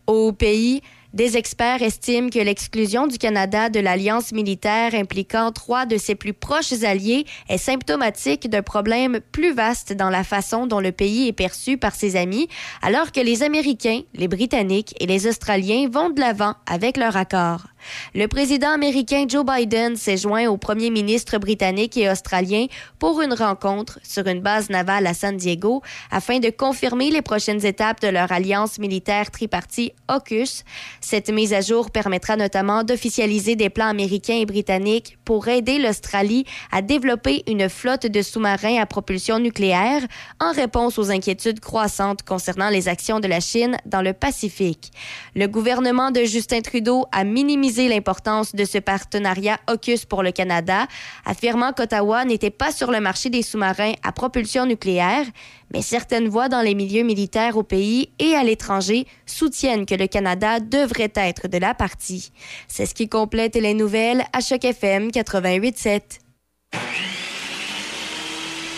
Au 0.07 0.33
pays, 0.33 0.83
des 1.15 1.37
experts 1.37 1.83
estiment 1.83 2.29
que 2.29 2.41
l'exclusion 2.41 3.07
du 3.07 3.19
Canada 3.19 3.69
de 3.69 3.79
l'alliance 3.79 4.33
militaire 4.33 4.95
impliquant 4.95 5.53
trois 5.53 5.87
de 5.87 5.97
ses 5.97 6.17
plus 6.17 6.33
proches 6.33 6.83
alliés 6.83 7.25
est 7.49 7.57
symptomatique 7.57 8.51
d'un 8.51 8.63
problème 8.63 9.21
plus 9.31 9.53
vaste 9.53 9.93
dans 9.93 10.11
la 10.11 10.25
façon 10.25 10.67
dont 10.67 10.81
le 10.81 10.91
pays 10.91 11.29
est 11.29 11.33
perçu 11.33 11.79
par 11.79 11.95
ses 11.95 12.17
amis, 12.17 12.49
alors 12.83 13.13
que 13.13 13.21
les 13.21 13.45
Américains, 13.45 14.01
les 14.15 14.27
Britanniques 14.27 14.95
et 14.99 15.07
les 15.07 15.29
Australiens 15.29 15.89
vont 15.89 16.11
de 16.11 16.21
l'avant 16.21 16.55
avec 16.67 16.97
leur 16.97 17.17
accord. 17.17 17.67
Le 18.15 18.27
président 18.27 18.71
américain 18.71 19.27
Joe 19.29 19.45
Biden 19.45 19.97
s'est 19.97 20.17
joint 20.17 20.47
au 20.49 20.57
premier 20.57 20.91
ministre 20.91 21.39
britannique 21.39 21.97
et 21.97 22.11
australien 22.11 22.67
pour 22.99 23.21
une 23.21 23.35
rencontre 23.35 23.99
sur 24.03 24.27
une 24.27 24.41
base 24.41 24.71
navale 24.71 25.07
à 25.07 25.15
San 25.15 25.37
Diego 25.37 25.83
afin 26.11 26.39
de 26.39 26.51
confirmer 26.51 27.11
les 27.11 27.23
prochaines 27.23 27.65
étapes 27.65 28.01
de 28.01 28.09
leur 28.09 28.33
alliance 28.33 28.79
militaire 28.79 29.31
tripartie 29.31 29.93
AUKUS. 30.09 30.65
Cette 31.01 31.31
mise 31.31 31.53
à 31.53 31.61
jour 31.61 31.91
permettra 31.91 32.37
notamment 32.37 32.85
d'officialiser 32.85 33.57
des 33.57 33.71
plans 33.71 33.89
américains 33.89 34.39
et 34.39 34.47
britanniques 34.47 35.19
pour 35.25 35.49
aider 35.49 35.79
l'Australie 35.79 36.45
à 36.71 36.83
développer 36.83 37.43
une 37.47 37.69
flotte 37.69 38.07
de 38.07 38.23
sous-marins 38.23 38.81
à 38.81 38.87
propulsion 38.87 39.39
nucléaire 39.39 40.03
en 40.41 40.53
réponse 40.53 40.99
aux 40.99 41.11
inquiétudes 41.11 41.61
croissantes 41.61 42.23
concernant 42.23 42.71
les 42.71 42.89
actions 42.89 43.21
de 43.21 43.29
la 43.29 43.41
Chine 43.41 43.77
dans 43.87 44.03
le 44.03 44.13
Pacifique. 44.13 44.93
Le 45.35 45.47
gouvernement 45.47 46.11
de 46.11 46.25
Justin 46.25 46.61
Trudeau 46.61 47.07
a 47.13 47.25
minimisé 47.25 47.74
l'importance 47.83 48.55
de 48.55 48.65
ce 48.65 48.79
partenariat 48.79 49.59
AUKUS 49.69 50.07
pour 50.09 50.23
le 50.23 50.33
Canada, 50.33 50.87
affirmant 51.25 51.73
qu'Ottawa 51.73 52.25
n'était 52.25 52.51
pas 52.51 52.73
sur 52.73 52.91
le 52.91 53.01
marché 53.01 53.31
des 53.31 53.43
sous-marins 53.43 53.93
à 54.03 54.13
propulsion 54.13 54.67
nucléaire, 54.67 55.27
mais 55.73 55.83
certaines 55.83 56.29
voix 56.29 56.49
dans 56.49 56.63
les 56.63 56.75
milieux 56.75 57.03
militaires 57.03 57.57
au 57.57 57.63
pays 57.63 58.11
et 58.19 58.35
à 58.35 58.45
l'étranger 58.45 59.07
soutiennent 59.27 59.87
que 59.87 59.95
le 59.95 60.07
Canada 60.07 60.61
devrait 60.61 61.13
être 61.15 61.49
de 61.49 61.59
la 61.59 61.75
partie. 61.75 62.33
C'est 62.69 62.87
ce 62.87 62.95
qui 62.95 63.09
complète 63.09 63.57
les 63.57 63.75
nouvelles 63.75 64.25
à 64.33 64.41
Choc 64.41 64.65
FM 64.65 65.09
88.7. 65.09 66.21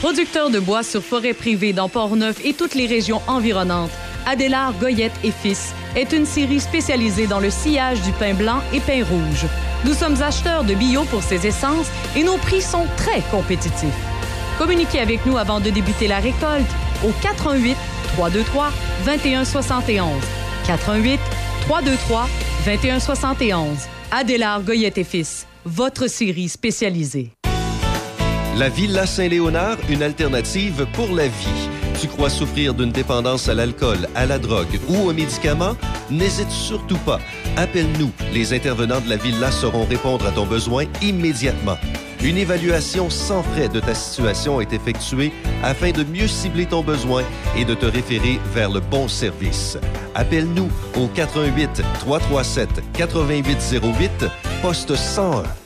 Producteur 0.00 0.50
de 0.50 0.60
bois 0.60 0.82
sur 0.82 1.02
forêt 1.02 1.32
privée 1.32 1.72
dans 1.72 1.88
Port-Neuf 1.88 2.44
et 2.44 2.52
toutes 2.52 2.74
les 2.74 2.86
régions 2.86 3.22
environnantes, 3.26 3.90
Adélard 4.28 4.72
Goyette 4.80 5.14
et 5.22 5.30
Fils 5.30 5.72
est 5.94 6.12
une 6.12 6.26
série 6.26 6.58
spécialisée 6.58 7.28
dans 7.28 7.38
le 7.38 7.48
sillage 7.48 8.02
du 8.02 8.10
pain 8.10 8.34
blanc 8.34 8.60
et 8.74 8.80
pain 8.80 9.04
rouge. 9.04 9.46
Nous 9.84 9.94
sommes 9.94 10.20
acheteurs 10.20 10.64
de 10.64 10.74
bio 10.74 11.04
pour 11.04 11.22
ces 11.22 11.46
essences 11.46 11.86
et 12.16 12.24
nos 12.24 12.36
prix 12.36 12.60
sont 12.60 12.86
très 12.96 13.20
compétitifs. 13.30 13.94
Communiquez 14.58 14.98
avec 14.98 15.24
nous 15.26 15.36
avant 15.36 15.60
de 15.60 15.70
débuter 15.70 16.08
la 16.08 16.18
récolte 16.18 16.66
au 17.04 17.12
88 17.22 17.76
323 18.16 18.72
2171. 19.04 20.08
88 20.66 21.20
323 21.68 22.28
2171. 22.64 23.78
Adélard 24.10 24.62
Goyette 24.62 24.98
et 24.98 25.04
Fils, 25.04 25.46
votre 25.64 26.08
série 26.08 26.48
spécialisée. 26.48 27.30
La 28.56 28.70
Villa 28.70 29.06
Saint-Léonard, 29.06 29.76
une 29.88 30.02
alternative 30.02 30.86
pour 30.94 31.14
la 31.14 31.28
vie. 31.28 31.75
Tu 32.00 32.08
crois 32.08 32.28
souffrir 32.28 32.74
d'une 32.74 32.92
dépendance 32.92 33.48
à 33.48 33.54
l'alcool, 33.54 34.06
à 34.14 34.26
la 34.26 34.38
drogue 34.38 34.78
ou 34.88 35.08
aux 35.08 35.12
médicaments? 35.14 35.76
N'hésite 36.10 36.50
surtout 36.50 36.98
pas. 36.98 37.18
Appelle-nous. 37.56 38.10
Les 38.34 38.52
intervenants 38.52 39.00
de 39.00 39.08
la 39.08 39.16
Villa 39.16 39.50
sauront 39.50 39.86
répondre 39.86 40.26
à 40.26 40.30
ton 40.30 40.44
besoin 40.44 40.84
immédiatement. 41.00 41.78
Une 42.22 42.36
évaluation 42.36 43.08
sans 43.08 43.42
frais 43.42 43.68
de 43.68 43.80
ta 43.80 43.94
situation 43.94 44.60
est 44.60 44.72
effectuée 44.72 45.32
afin 45.62 45.90
de 45.90 46.04
mieux 46.04 46.28
cibler 46.28 46.66
ton 46.66 46.82
besoin 46.82 47.22
et 47.56 47.64
de 47.64 47.74
te 47.74 47.86
référer 47.86 48.40
vers 48.54 48.70
le 48.70 48.80
bon 48.80 49.08
service. 49.08 49.78
Appelle-nous 50.14 50.68
au 50.96 51.06
88 51.08 51.82
337 52.00 52.68
8808 52.98 54.26
poste 54.62 54.94
101. 54.94 55.65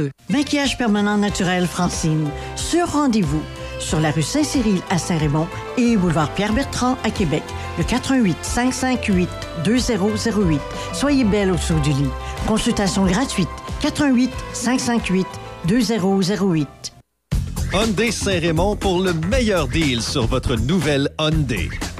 Maquillage 0.29 0.77
permanent 0.77 1.17
naturel 1.17 1.67
Francine. 1.67 2.29
Sur 2.55 2.91
rendez-vous. 2.91 3.41
Sur 3.79 3.99
la 3.99 4.11
rue 4.11 4.21
Saint-Cyril 4.21 4.81
à 4.89 4.97
Saint-Raymond 4.97 5.47
et 5.77 5.97
boulevard 5.97 6.31
Pierre-Bertrand 6.33 6.97
à 7.03 7.09
Québec. 7.09 7.43
Le 7.77 7.83
88 7.83 8.37
558 8.41 9.29
2008. 9.63 10.61
Soyez 10.93 11.23
belle 11.23 11.51
au-dessous 11.51 11.79
du 11.79 11.91
lit. 11.91 12.09
Consultation 12.47 13.05
gratuite. 13.05 13.49
88 13.81 14.31
558 14.53 15.27
2008. 15.67 16.67
Hyundai 17.73 18.11
Saint-Raymond 18.11 18.75
pour 18.75 19.01
le 19.01 19.13
meilleur 19.13 19.67
deal 19.67 20.01
sur 20.01 20.27
votre 20.27 20.55
nouvelle 20.55 21.09
Hyundai. 21.19 21.69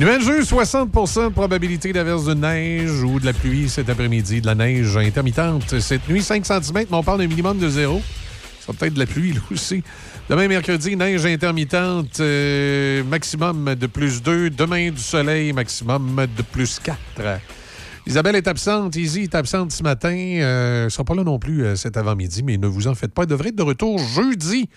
Nuageux, 0.00 0.42
60% 0.42 1.28
de 1.28 1.32
probabilité 1.32 1.92
d'averse 1.92 2.24
de 2.24 2.34
neige 2.34 3.04
ou 3.04 3.20
de 3.20 3.26
la 3.26 3.32
pluie 3.32 3.68
cet 3.68 3.88
après-midi, 3.88 4.40
de 4.40 4.46
la 4.46 4.56
neige 4.56 4.96
intermittente. 4.96 5.78
Cette 5.78 6.08
nuit, 6.08 6.20
5 6.20 6.44
cm, 6.44 6.62
mais 6.74 6.86
on 6.90 7.04
parle 7.04 7.20
d'un 7.20 7.28
minimum 7.28 7.58
de 7.58 7.68
zéro. 7.68 8.02
Ça 8.58 8.72
va 8.72 8.78
peut-être 8.78 8.94
de 8.94 8.98
la 8.98 9.06
pluie, 9.06 9.34
là 9.34 9.40
aussi. 9.52 9.84
Demain, 10.28 10.48
mercredi, 10.48 10.96
neige 10.96 11.24
intermittente, 11.26 12.18
euh, 12.18 13.04
maximum 13.04 13.76
de 13.76 13.86
plus 13.86 14.20
2. 14.20 14.50
Demain, 14.50 14.90
du 14.90 15.00
soleil, 15.00 15.52
maximum 15.52 16.26
de 16.36 16.42
plus 16.42 16.80
4. 16.80 16.98
Isabelle 18.06 18.34
est 18.34 18.48
absente, 18.48 18.96
Izzy 18.96 19.22
est 19.22 19.34
absente 19.36 19.70
ce 19.70 19.84
matin. 19.84 20.10
Elle 20.10 20.84
ne 20.86 20.88
sera 20.88 21.04
pas 21.04 21.14
là 21.14 21.22
non 21.22 21.38
plus 21.38 21.64
euh, 21.64 21.76
cet 21.76 21.96
avant-midi, 21.96 22.42
mais 22.42 22.56
ne 22.56 22.66
vous 22.66 22.88
en 22.88 22.96
faites 22.96 23.14
pas. 23.14 23.22
Elle 23.22 23.28
devrait 23.28 23.50
être 23.50 23.56
de 23.56 23.62
retour 23.62 24.00
jeudi. 24.00 24.68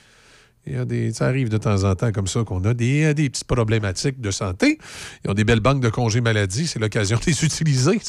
Il 0.67 0.75
y 0.75 0.79
a 0.79 0.85
des, 0.85 1.13
ça 1.13 1.27
arrive 1.27 1.47
de 1.49 1.57
temps 1.57 1.83
en 1.85 1.95
temps 1.95 2.11
comme 2.11 2.27
ça 2.27 2.43
qu'on 2.43 2.63
a 2.65 2.73
des, 2.73 3.13
des 3.13 3.29
petites 3.29 3.45
problématiques 3.45 4.19
de 4.19 4.31
santé. 4.31 4.77
Ils 5.23 5.31
ont 5.31 5.33
des 5.33 5.45
belles 5.45 5.61
banques 5.61 5.81
de 5.81 5.89
congés 5.89 6.19
maladie. 6.19 6.67
C'est 6.67 6.79
l'occasion 6.79 7.17
de 7.21 7.25
les 7.25 7.45
utiliser. 7.45 7.99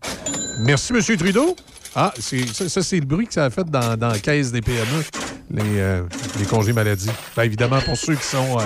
Merci, 0.60 0.92
M. 0.94 1.16
Trudeau. 1.16 1.54
Ah, 1.94 2.12
ça, 2.18 2.68
ça, 2.68 2.82
c'est 2.82 3.00
le 3.00 3.06
bruit 3.06 3.26
que 3.26 3.34
ça 3.34 3.44
a 3.46 3.50
fait 3.50 3.64
dans, 3.64 3.96
dans 3.96 4.08
la 4.08 4.18
caisse 4.18 4.52
des 4.52 4.60
PME, 4.60 5.02
les, 5.50 5.62
euh, 5.64 6.02
les 6.38 6.44
congés 6.44 6.72
maladie. 6.72 7.10
Ben, 7.36 7.42
évidemment, 7.44 7.80
pour 7.80 7.96
ceux 7.96 8.14
qui 8.14 8.26
sont, 8.26 8.58
euh, 8.58 8.62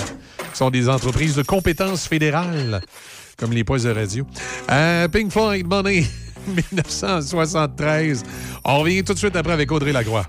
qui 0.53 0.59
sont 0.59 0.71
des 0.71 0.89
entreprises 0.89 1.37
de 1.37 1.43
compétences 1.43 2.07
fédérales, 2.07 2.81
comme 3.39 3.53
les 3.53 3.65
postes 3.65 3.87
de 3.87 3.93
radio. 3.93 4.27
Euh, 4.71 5.09
Pink 5.09 5.33
Floyd, 5.33 5.67
Money, 5.67 6.05
1973. 6.47 8.23
On 8.65 8.81
revient 8.81 9.03
tout 9.03 9.15
de 9.15 9.19
suite 9.19 9.37
après 9.37 9.53
avec 9.53 9.71
Audrey 9.73 9.93
Lacroix. 9.93 10.27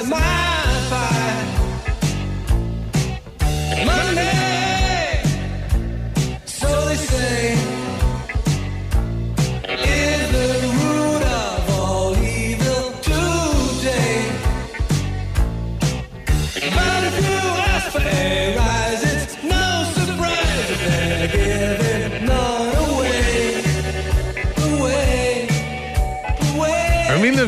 my. 0.00 0.51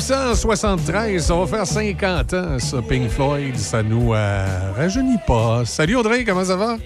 1973, 0.06 1.18
ça 1.24 1.35
va 1.35 1.47
faire 1.47 1.66
50 1.66 2.35
ans, 2.35 2.59
ça, 2.59 2.82
Pink 2.86 3.09
Floyd. 3.09 3.56
Ça 3.56 3.82
nous 3.82 4.12
euh, 4.12 4.72
rajeunit 4.76 5.16
pas. 5.26 5.64
Salut 5.64 5.97
Audrey, 5.97 6.26
comment 6.26 6.44
ça 6.44 6.56
va? 6.56 6.76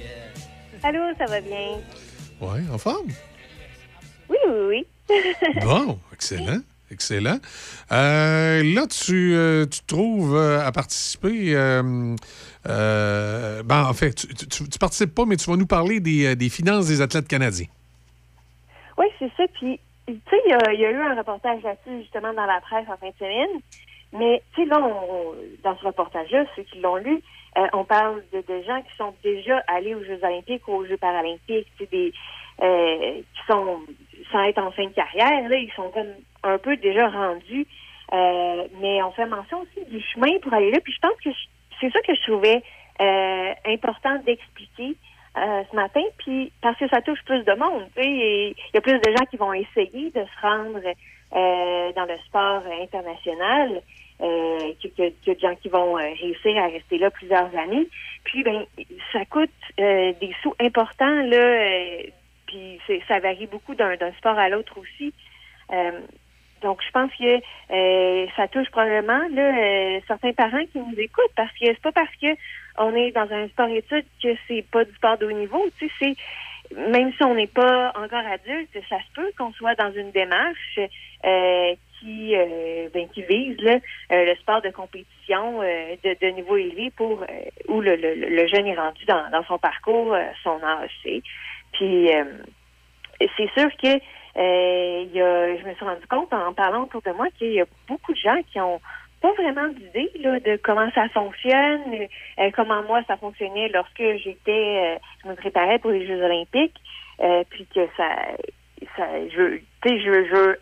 Allô, 0.85 1.01
ça 1.19 1.25
va 1.27 1.41
bien? 1.41 1.81
Oui, 2.41 2.61
en 2.73 2.79
forme? 2.79 3.09
Oui, 4.31 4.37
oui, 4.47 4.87
oui. 5.09 5.17
Bon, 5.65 5.99
excellent. 6.13 6.61
Excellent. 6.93 7.39
Euh, 7.91 8.63
là, 8.63 8.87
tu, 8.87 9.35
euh, 9.35 9.67
tu 9.67 9.81
trouves 9.85 10.37
euh, 10.37 10.65
à 10.65 10.71
participer. 10.71 11.55
euh, 11.57 12.15
ben, 13.65 13.85
en 13.85 13.95
fait, 13.95 14.13
tu, 14.15 14.29
tu, 14.47 14.69
tu 14.69 14.79
participes 14.79 15.13
pas, 15.13 15.25
mais 15.27 15.35
tu 15.37 15.51
vas 15.51 15.57
nous 15.57 15.67
parler 15.67 15.99
des, 15.99 16.37
des 16.37 16.49
finances 16.49 16.87
des 16.87 17.01
athlètes 17.01 17.27
canadiens. 17.27 17.67
Oui, 18.97 19.07
c'est 19.19 19.31
ça. 19.37 19.43
Puis, 19.59 19.81
tu 20.15 20.31
sais, 20.31 20.43
il 20.47 20.75
y, 20.75 20.81
y 20.81 20.85
a 20.87 20.91
eu 20.91 21.01
un 21.01 21.15
reportage 21.17 21.63
là-dessus, 21.63 22.03
justement, 22.03 22.33
dans 22.33 22.47
la 22.47 22.61
presse 22.61 22.87
en 22.89 22.97
fin 22.97 23.09
de 23.09 23.17
semaine. 23.19 23.61
Mais, 24.13 24.43
tu 24.55 24.63
sais, 24.63 24.69
là, 24.69 24.81
on- 24.81 25.35
dans 25.63 25.77
ce 25.77 25.85
reportage-là, 25.87 26.45
ceux 26.57 26.63
qui 26.63 26.81
l'ont 26.81 26.97
lu, 26.97 27.21
euh, 27.59 27.67
on 27.73 27.85
parle 27.85 28.23
de, 28.33 28.41
de 28.41 28.63
gens 28.63 28.81
qui 28.83 28.97
sont 28.97 29.15
déjà 29.23 29.63
allés 29.67 29.95
aux 29.95 30.03
Jeux 30.05 30.21
olympiques 30.23 30.67
ou 30.69 30.73
aux 30.73 30.87
Jeux 30.87 30.97
paralympiques, 30.97 31.69
des, 31.91 32.13
euh, 32.63 33.15
qui 33.35 33.53
sont, 33.53 33.81
sans 34.33 34.43
être 34.45 34.59
en 34.59 34.71
fin 34.71 34.85
de 34.85 34.93
carrière, 34.93 35.49
là, 35.49 35.57
ils 35.57 35.73
sont 35.73 35.91
comme 35.91 36.13
un 36.43 36.59
peu 36.59 36.77
déjà 36.77 37.09
rendus. 37.09 37.67
Euh, 38.13 38.67
mais 38.81 39.03
on 39.03 39.11
fait 39.13 39.27
mention 39.27 39.61
aussi 39.61 39.85
du 39.91 40.01
chemin 40.01 40.39
pour 40.43 40.55
aller 40.55 40.71
là. 40.71 40.79
Puis 40.83 40.95
je 40.95 41.01
pense 41.01 41.21
que 41.23 41.29
c'est 41.81 41.91
ça 41.93 42.01
que 42.01 42.15
je 42.15 42.23
trouvais 42.23 42.63
euh, 43.01 43.53
important 43.67 44.17
d'expliquer 44.25 44.97
euh, 45.37 45.63
ce 45.71 45.77
matin, 45.77 46.03
puis 46.19 46.51
parce 46.63 46.79
que 46.79 46.89
ça 46.89 47.03
touche 47.03 47.23
plus 47.25 47.45
de 47.45 47.53
monde. 47.53 47.87
Il 47.97 48.55
y 48.75 48.77
a 48.77 48.81
plus 48.81 48.99
de 48.99 49.11
gens 49.17 49.25
qui 49.27 49.37
vont 49.37 49.53
essayer 49.53 50.11
de 50.11 50.25
se 50.25 50.41
rendre 50.43 50.81
euh, 50.81 51.93
dans 51.93 52.07
le 52.07 52.19
sport 52.27 52.63
international 52.83 53.83
euh, 54.21 54.73
que, 54.83 54.89
que, 54.89 55.35
de 55.35 55.39
gens 55.39 55.55
qui 55.57 55.69
vont 55.69 55.93
réussir 55.93 56.57
à 56.57 56.69
rester 56.69 56.99
là 56.99 57.11
plusieurs 57.11 57.55
années. 57.57 57.87
Puis 58.25 58.43
ben 58.43 58.65
ça 59.13 59.25
coûte 59.27 59.51
des 59.77 60.35
sous 60.43 60.55
importants 60.61 61.23
là. 61.23 62.01
puis 62.47 62.81
ça 63.07 63.21
varie 63.21 63.47
beaucoup 63.47 63.75
d'un 63.75 63.97
sport 64.19 64.39
à 64.39 64.49
l'autre 64.49 64.79
aussi. 64.79 65.13
Donc, 66.63 66.81
je 66.85 66.91
pense 66.91 67.13
que 67.13 68.29
ça 68.35 68.49
touche 68.49 68.71
probablement 68.71 69.21
certains 70.09 70.33
parents 70.33 70.65
qui 70.73 70.79
nous 70.79 70.99
écoutent 70.99 71.35
parce 71.37 71.53
que 71.53 71.67
c'est 71.67 71.81
pas 71.81 71.93
parce 71.93 72.17
que 72.21 72.27
on 72.79 72.95
est 72.95 73.13
dans 73.13 73.31
un 73.31 73.49
sport 73.49 73.69
études 73.69 74.07
que 74.23 74.29
c'est 74.47 74.65
pas 74.71 74.85
du 74.85 74.95
sport 74.95 75.19
de 75.19 75.27
haut 75.27 75.33
niveau. 75.33 75.65
Tu 75.79 75.91
sais, 75.99 76.15
même 76.75 77.13
si 77.13 77.25
on 77.25 77.35
n'est 77.35 77.47
pas 77.47 77.93
encore 77.95 78.27
adulte, 78.27 78.71
ça 78.89 78.99
se 78.99 79.13
peut 79.15 79.31
qu'on 79.39 79.53
soit 79.53 79.75
dans 79.75 79.93
une 79.93 80.11
démarche 80.11 80.79
euh, 81.25 81.75
qui 81.99 82.37
euh, 82.37 82.89
ben, 82.95 83.09
qui 83.09 83.23
vise 83.23 83.59
euh, 83.65 83.79
le 84.11 84.35
sport 84.37 84.63
de 84.63 84.71
compétition 84.71 85.61
de, 85.61 86.31
niveau 86.31 86.57
élevé 86.57 86.93
pour 86.97 87.25
où 87.69 87.81
le, 87.81 88.47
jeune 88.47 88.67
est 88.67 88.77
rendu 88.77 89.05
dans, 89.07 89.45
son 89.47 89.59
parcours, 89.59 90.17
son 90.43 90.61
sais. 91.03 91.23
Puis 91.73 92.11
c'est 93.37 93.51
sûr 93.57 93.69
que 93.83 93.99
je 94.37 95.69
me 95.69 95.75
suis 95.75 95.85
rendu 95.85 96.07
compte 96.09 96.33
en 96.33 96.53
parlant 96.53 96.85
autour 96.85 97.03
de 97.03 97.11
moi 97.11 97.27
qu'il 97.37 97.53
y 97.53 97.61
a 97.61 97.67
beaucoup 97.89 98.13
de 98.13 98.19
gens 98.19 98.41
qui 98.53 98.61
ont 98.61 98.81
pas 99.21 99.33
vraiment 99.33 99.69
d'idée 99.69 100.11
là, 100.21 100.39
de 100.41 100.57
comment 100.63 100.91
ça 100.95 101.09
fonctionne, 101.11 101.83
euh, 102.39 102.51
comment 102.55 102.83
moi 102.85 103.03
ça 103.07 103.17
fonctionnait 103.17 103.69
lorsque 103.69 104.03
j'étais, 104.23 104.97
euh, 104.97 104.99
je 105.25 105.29
me 105.29 105.35
préparais 105.35 105.79
pour 105.79 105.91
les 105.91 106.07
Jeux 106.07 106.23
Olympiques, 106.23 106.77
euh, 107.21 107.43
puis 107.51 107.67
que 107.75 107.87
ça, 107.97 108.09
ça, 108.97 109.07
je, 109.29 109.57
tu 109.57 109.65
sais, 109.89 110.01
je, 110.01 110.11
veux- 110.11 110.61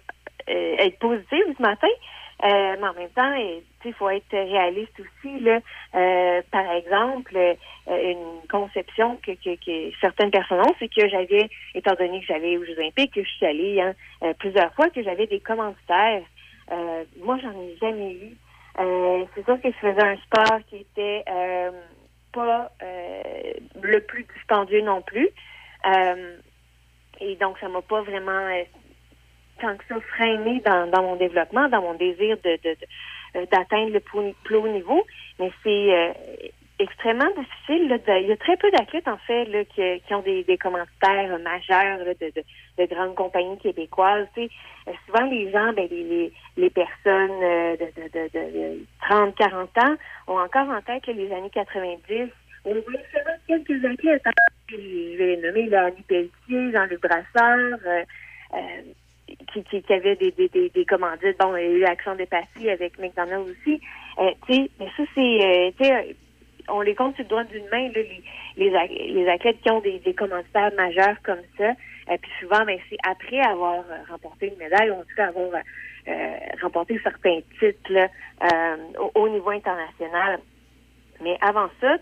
euh, 0.48 0.76
être 0.78 0.98
positive 0.98 1.54
ce 1.56 1.62
matin, 1.62 1.88
euh, 2.44 2.76
mais 2.80 2.88
en 2.88 2.94
même 2.94 3.10
temps, 3.10 3.32
euh, 3.32 3.60
tu 3.80 3.82
sais, 3.82 3.88
il 3.88 3.94
faut 3.94 4.10
être 4.10 4.30
réaliste 4.30 4.98
aussi 5.00 5.40
là. 5.40 5.58
Euh, 5.94 6.42
par 6.50 6.70
exemple, 6.72 7.36
euh, 7.36 7.54
une 7.88 8.46
conception 8.48 9.16
que, 9.24 9.32
que, 9.32 9.90
certaines 10.00 10.30
personnes 10.30 10.60
ont, 10.60 10.74
c'est 10.78 10.88
que 10.92 11.08
j'avais, 11.08 11.48
étant 11.74 11.94
donné 11.94 12.20
que 12.20 12.26
j'allais 12.26 12.56
aux 12.58 12.64
Jeux 12.64 12.78
Olympiques, 12.78 13.14
que 13.14 13.22
je 13.24 13.28
suis 13.28 13.46
allée 13.46 13.80
hein, 13.80 13.94
euh, 14.22 14.34
plusieurs 14.38 14.72
fois, 14.74 14.90
que 14.90 15.02
j'avais 15.02 15.26
des 15.26 15.40
commanditaires. 15.40 16.22
Euh, 16.72 17.04
moi, 17.22 17.38
j'en 17.42 17.52
ai 17.52 17.76
jamais 17.80 18.12
eu. 18.12 18.36
Euh, 18.78 19.24
c'est 19.34 19.44
sûr 19.44 19.60
que 19.60 19.70
je 19.70 19.76
faisais 19.78 20.02
un 20.02 20.16
sport 20.18 20.60
qui 20.68 20.76
était 20.78 21.24
euh, 21.28 21.70
pas 22.32 22.70
euh, 22.82 23.52
le 23.82 24.00
plus 24.00 24.26
dispendieux 24.34 24.82
non 24.82 25.02
plus. 25.02 25.28
Euh, 25.86 26.36
et 27.20 27.36
donc, 27.36 27.58
ça 27.58 27.68
m'a 27.68 27.82
pas 27.82 28.02
vraiment 28.02 28.32
euh, 28.32 28.64
tant 29.60 29.76
que 29.76 29.84
ça 29.88 30.00
freiné 30.00 30.60
dans, 30.64 30.90
dans 30.90 31.02
mon 31.02 31.16
développement, 31.16 31.68
dans 31.68 31.82
mon 31.82 31.94
désir 31.94 32.36
de, 32.44 32.58
de, 32.62 32.76
de- 33.34 33.46
d'atteindre 33.46 33.92
le 33.92 34.00
plus, 34.00 34.34
plus 34.44 34.56
haut 34.56 34.68
niveau. 34.68 35.04
Mais 35.38 35.50
c'est 35.62 36.52
extrêmement 36.78 37.30
difficile. 37.36 37.88
Là, 37.88 37.98
de- 37.98 38.22
il 38.22 38.28
y 38.28 38.32
a 38.32 38.36
très 38.36 38.56
peu 38.56 38.70
d'athlètes, 38.70 39.08
en 39.08 39.16
fait, 39.18 39.44
là, 39.46 39.64
qui, 39.64 39.82
qui 40.06 40.14
ont 40.14 40.22
des, 40.22 40.44
des 40.44 40.58
commentaires 40.58 41.38
majeurs 41.40 41.98
là, 41.98 42.14
de, 42.14 42.32
de, 42.34 42.42
de 42.78 42.86
grandes 42.94 43.14
compagnies 43.14 43.58
québécoises. 43.58 44.26
Tu 44.34 44.42
sais, 44.46 44.50
euh, 44.88 44.92
souvent, 45.06 45.26
les 45.30 45.50
gens, 45.50 45.72
ben, 45.72 45.88
les, 45.90 46.02
les, 46.04 46.32
les 46.56 46.70
personnes 46.70 47.42
euh, 47.42 47.76
de, 47.76 47.86
de, 48.02 48.08
de, 48.12 48.52
de 48.78 48.84
30, 49.08 49.34
40 49.36 49.78
ans 49.78 49.96
ont 50.28 50.38
encore 50.38 50.68
en 50.68 50.80
tête 50.82 51.06
les 51.06 51.32
années 51.32 51.50
90. 51.50 52.28
On 52.64 52.72
voit 52.72 52.82
seulement 53.12 53.38
quelques 53.46 53.84
athlètes. 53.84 54.22
hein. 54.26 54.30
Je 54.68 54.76
vais 54.76 55.36
les 55.36 55.36
nommer 55.36 55.66
là, 55.68 55.86
Annie 55.86 56.02
Pelletier, 56.08 56.72
Jean-Luc 56.72 57.00
Brassard, 57.00 57.78
euh, 57.86 58.02
qui, 59.52 59.62
qui, 59.64 59.82
qui 59.82 59.92
avaient 59.92 60.16
des, 60.16 60.32
des, 60.32 60.70
des, 60.70 60.84
commandites. 60.84 61.38
Bon, 61.38 61.54
il 61.56 61.62
y 61.62 61.66
a 61.66 61.70
eu 61.70 61.84
Action 61.84 62.16
des 62.16 62.26
Passy 62.26 62.68
avec 62.68 62.98
McDonald's 62.98 63.50
aussi. 63.50 63.80
Euh, 64.18 64.30
tu 64.46 64.54
sais, 64.54 64.70
mais 64.80 64.86
ça, 64.96 65.02
c'est, 65.14 65.74
on 66.68 66.80
les 66.80 66.94
compte 66.94 67.14
sur 67.14 67.24
le 67.24 67.28
doigt 67.28 67.44
d'une 67.44 67.66
main, 67.68 67.90
les, 68.56 69.28
athlètes 69.28 69.60
qui 69.60 69.70
ont 69.70 69.80
des, 69.80 69.98
des 70.00 70.14
commanditaires 70.14 70.72
majeurs 70.76 71.16
comme 71.22 71.42
ça. 71.58 71.70
Euh, 72.10 72.16
puis 72.20 72.30
souvent, 72.40 72.64
ben, 72.64 72.78
c'est 72.88 72.98
après 73.04 73.40
avoir 73.40 73.80
euh, 73.80 74.02
remporté 74.08 74.48
une 74.48 74.58
médaille, 74.58 74.90
ou 74.90 74.94
en 74.94 75.02
tout 75.02 75.16
cas 75.16 75.28
avoir 75.28 75.50
euh, 76.08 76.36
remporté 76.62 77.00
certains 77.02 77.40
titres 77.58 78.08
au, 78.98 79.10
au 79.14 79.28
niveau 79.28 79.50
international. 79.50 80.40
Mais 81.20 81.36
avant 81.40 81.68
ça, 81.80 81.96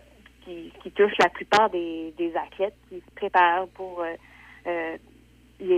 qui, 0.44 0.72
qui 0.82 0.90
touche 0.90 1.16
la 1.20 1.28
plupart 1.30 1.70
des, 1.70 2.12
athlètes 2.34 2.76
qui 2.88 2.96
se 3.00 3.14
préparent 3.14 3.68
pour 3.68 4.04
les, 4.66 4.98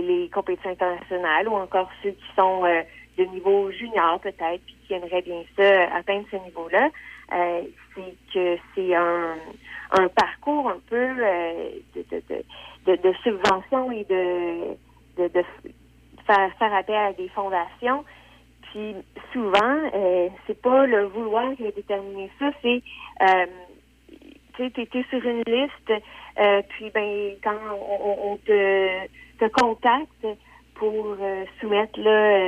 les 0.01 0.29
compétitions 0.29 0.71
internationales 0.71 1.47
ou 1.47 1.53
encore 1.53 1.89
ceux 2.03 2.11
qui 2.11 2.25
sont 2.35 2.63
de 3.17 3.23
niveau 3.25 3.71
junior 3.71 4.19
peut-être, 4.19 4.61
puis 4.65 4.75
qui 4.85 4.93
aimeraient 4.93 5.21
bien 5.21 5.43
ça 5.55 5.95
atteindre 5.95 6.25
ce 6.31 6.37
niveau-là, 6.37 6.89
euh, 7.33 7.61
c'est 7.93 8.15
que 8.33 8.57
c'est 8.73 8.95
un, 8.95 9.35
un 9.91 10.07
parcours 10.09 10.69
un 10.69 10.79
peu 10.89 10.95
euh, 10.95 11.69
de, 11.95 12.05
de, 12.85 12.95
de, 12.95 13.13
subvention 13.23 13.91
et 13.91 14.05
de, 14.05 15.27
de, 15.27 15.43
faire, 16.25 16.53
faire 16.57 16.73
appel 16.73 16.95
à 16.95 17.13
des 17.13 17.29
fondations. 17.29 18.05
Puis 18.61 18.95
souvent, 19.33 19.79
euh, 19.93 20.29
c'est 20.45 20.61
pas 20.61 20.85
le 20.85 21.05
vouloir 21.05 21.53
qui 21.55 21.63
va 21.63 21.71
déterminer 21.71 22.29
ça, 22.39 22.51
c'est 22.61 22.81
euh, 23.21 23.45
tu 24.55 24.71
t'es 24.71 25.05
sur 25.09 25.23
une 25.23 25.43
liste, 25.45 25.93
puis 26.69 26.89
ben 26.89 27.35
quand 27.43 27.59
on, 27.79 28.37
te, 28.37 29.07
te 29.37 29.47
contacte 29.49 30.25
pour 30.73 31.15
soumettre 31.61 31.99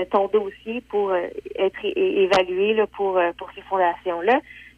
ton 0.09 0.27
dossier 0.27 0.81
pour 0.89 1.13
être 1.13 1.85
évalué 1.85 2.83
pour 2.95 3.21
pour 3.37 3.51
ces 3.53 3.61
fondations 3.61 4.21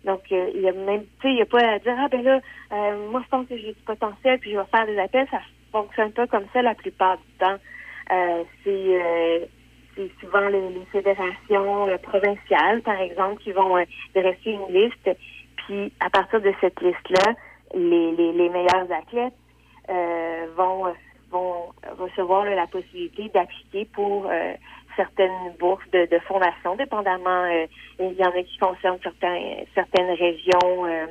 Donc 0.06 0.22
euh, 0.32 0.50
il 0.56 0.62
y 0.62 0.70
a 0.70 0.72
même 0.72 1.04
tu 1.22 1.28
sais 1.28 1.34
il 1.34 1.38
y 1.38 1.42
a 1.42 1.46
pas 1.46 1.60
à 1.60 1.80
dire 1.80 1.96
ah 1.98 2.08
ben 2.10 2.24
là 2.24 2.40
euh, 2.72 3.10
moi 3.10 3.22
je 3.24 3.30
pense 3.30 3.48
que 3.48 3.58
j'ai 3.58 3.74
du 3.74 3.82
potentiel 3.86 4.40
puis 4.40 4.52
je 4.52 4.58
vais 4.58 4.66
faire 4.66 4.86
des 4.88 4.98
appels 4.98 5.28
ça 5.30 5.42
fonctionne 5.72 6.12
pas 6.12 6.28
comme 6.28 6.46
ça 6.54 6.62
la 6.62 6.76
plupart 6.76 7.18
du 7.18 7.32
temps. 7.40 7.58
Euh, 8.12 8.44
c'est 8.64 8.70
euh, 8.70 9.46
c'est 9.96 10.12
souvent 10.20 10.48
les, 10.48 10.70
les 10.70 10.86
fédérations 10.92 11.88
euh, 11.88 11.98
provinciales, 11.98 12.82
par 12.82 13.00
exemple, 13.00 13.42
qui 13.42 13.52
vont 13.52 13.76
dresser 14.16 14.52
une 14.52 14.74
liste. 14.74 15.10
Puis, 15.58 15.92
à 16.00 16.10
partir 16.10 16.42
de 16.42 16.54
cette 16.62 16.80
liste-là, 16.82 17.34
les, 17.76 18.12
les, 18.16 18.32
les 18.34 18.50
meilleurs 18.50 18.88
athlètes 18.92 19.34
vont, 20.56 20.86
vont 21.30 21.74
recevoir 21.98 22.46
la 22.46 22.68
possibilité 22.68 23.30
d'appliquer 23.34 23.86
pour 23.94 24.30
certaines 24.96 25.54
bourses 25.60 25.90
de, 25.92 26.06
de 26.06 26.20
fondation, 26.20 26.76
dépendamment. 26.76 27.44
euh, 27.44 27.66
il 28.00 28.14
y 28.14 28.24
en 28.24 28.30
a 28.30 28.44
qui 28.44 28.58
concernent 28.58 29.00
certaines 29.02 30.12
régions 30.12 30.86
euh, 30.86 31.06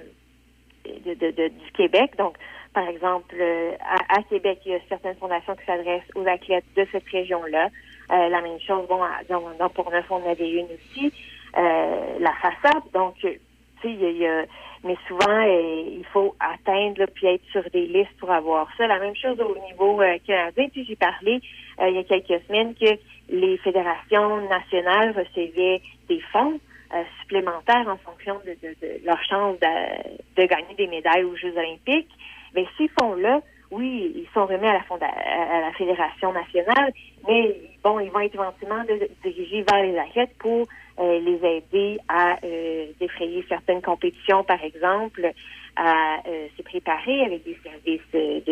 de, 1.04 1.48
du 1.48 1.72
Québec. 1.72 2.12
Donc, 2.18 2.36
par 2.72 2.88
exemple, 2.88 3.34
euh, 3.38 3.72
à, 4.08 4.22
Québec, 4.24 4.60
il 4.64 4.72
y 4.72 4.74
a 4.74 4.80
certaines 4.88 5.16
fondations 5.16 5.54
qui 5.56 5.64
s'adressent 5.64 6.10
aux 6.14 6.26
athlètes 6.26 6.64
de 6.76 6.86
cette 6.92 7.08
région-là. 7.08 7.68
La 8.08 8.40
même 8.40 8.58
chose, 8.58 8.88
bon, 8.88 9.00
à, 9.04 9.22
dans, 9.28 9.40
dans 9.58 9.70
on 10.10 10.28
avait 10.28 10.50
une 10.50 10.66
aussi. 10.66 11.12
La 11.54 12.32
façade, 12.42 12.82
donc, 12.92 13.14
tu 13.20 13.28
sais, 13.28 13.38
il 13.84 14.18
y 14.18 14.26
a, 14.26 14.44
mais 14.82 14.96
souvent, 15.06 15.40
il 15.42 16.04
faut 16.12 16.34
atteindre, 16.40 17.00
là, 17.00 17.06
puis 17.06 17.26
être 17.26 17.44
sur 17.52 17.62
des 17.70 17.86
listes 17.86 18.16
pour 18.18 18.30
avoir 18.30 18.66
ça. 18.78 18.86
La 18.86 18.98
même 18.98 19.14
chose 19.14 19.38
au 19.40 19.54
niveau 19.66 20.00
euh, 20.00 20.16
canadien. 20.26 20.68
Puis 20.68 20.86
j'ai 20.86 20.96
parlé 20.96 21.40
il 21.82 21.94
y 21.94 21.98
a 21.98 22.04
quelques 22.04 22.42
semaines 22.46 22.74
qu'il 22.74 22.98
les 23.30 23.56
fédérations 23.58 24.48
nationales 24.48 25.12
recevaient 25.16 25.80
des 26.08 26.20
fonds 26.32 26.58
euh, 26.92 27.02
supplémentaires 27.20 27.86
en 27.88 27.96
fonction 27.98 28.40
de, 28.44 28.56
leur 29.04 29.22
chance 29.22 29.56
de, 29.60 30.44
gagner 30.46 30.74
des 30.76 30.88
médailles 30.88 31.24
aux 31.24 31.36
Jeux 31.36 31.56
olympiques. 31.56 32.10
Mais 32.54 32.66
ces 32.76 32.90
fonds-là, 33.00 33.40
oui, 33.70 34.12
ils 34.16 34.26
sont 34.34 34.46
remis 34.46 34.66
à 34.66 34.72
la, 34.72 35.06
à 35.06 35.60
la 35.60 35.72
fédération 35.74 36.32
nationale, 36.32 36.92
mais 37.28 37.56
bon, 37.84 38.00
ils 38.00 38.10
vont 38.10 38.18
être 38.20 38.34
éventuellement 38.34 38.82
dirigés 39.22 39.64
vers 39.70 39.82
les 39.84 39.96
athlètes 39.96 40.36
pour 40.40 40.66
euh, 40.98 41.20
les 41.20 41.38
aider 41.46 42.00
à 42.08 42.36
euh, 42.42 42.86
défrayer 42.98 43.44
certaines 43.48 43.80
compétitions, 43.82 44.42
par 44.42 44.62
exemple, 44.64 45.30
à 45.76 46.18
se 46.56 46.62
préparer 46.62 47.24
avec 47.24 47.44
des 47.44 47.56
services 47.62 48.00
de- 48.12 48.42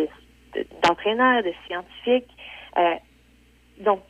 de- 0.54 0.66
d'entraîneurs, 0.84 1.42
de, 1.42 1.52
scientifiques. 1.66 2.30
Donc, 3.80 4.00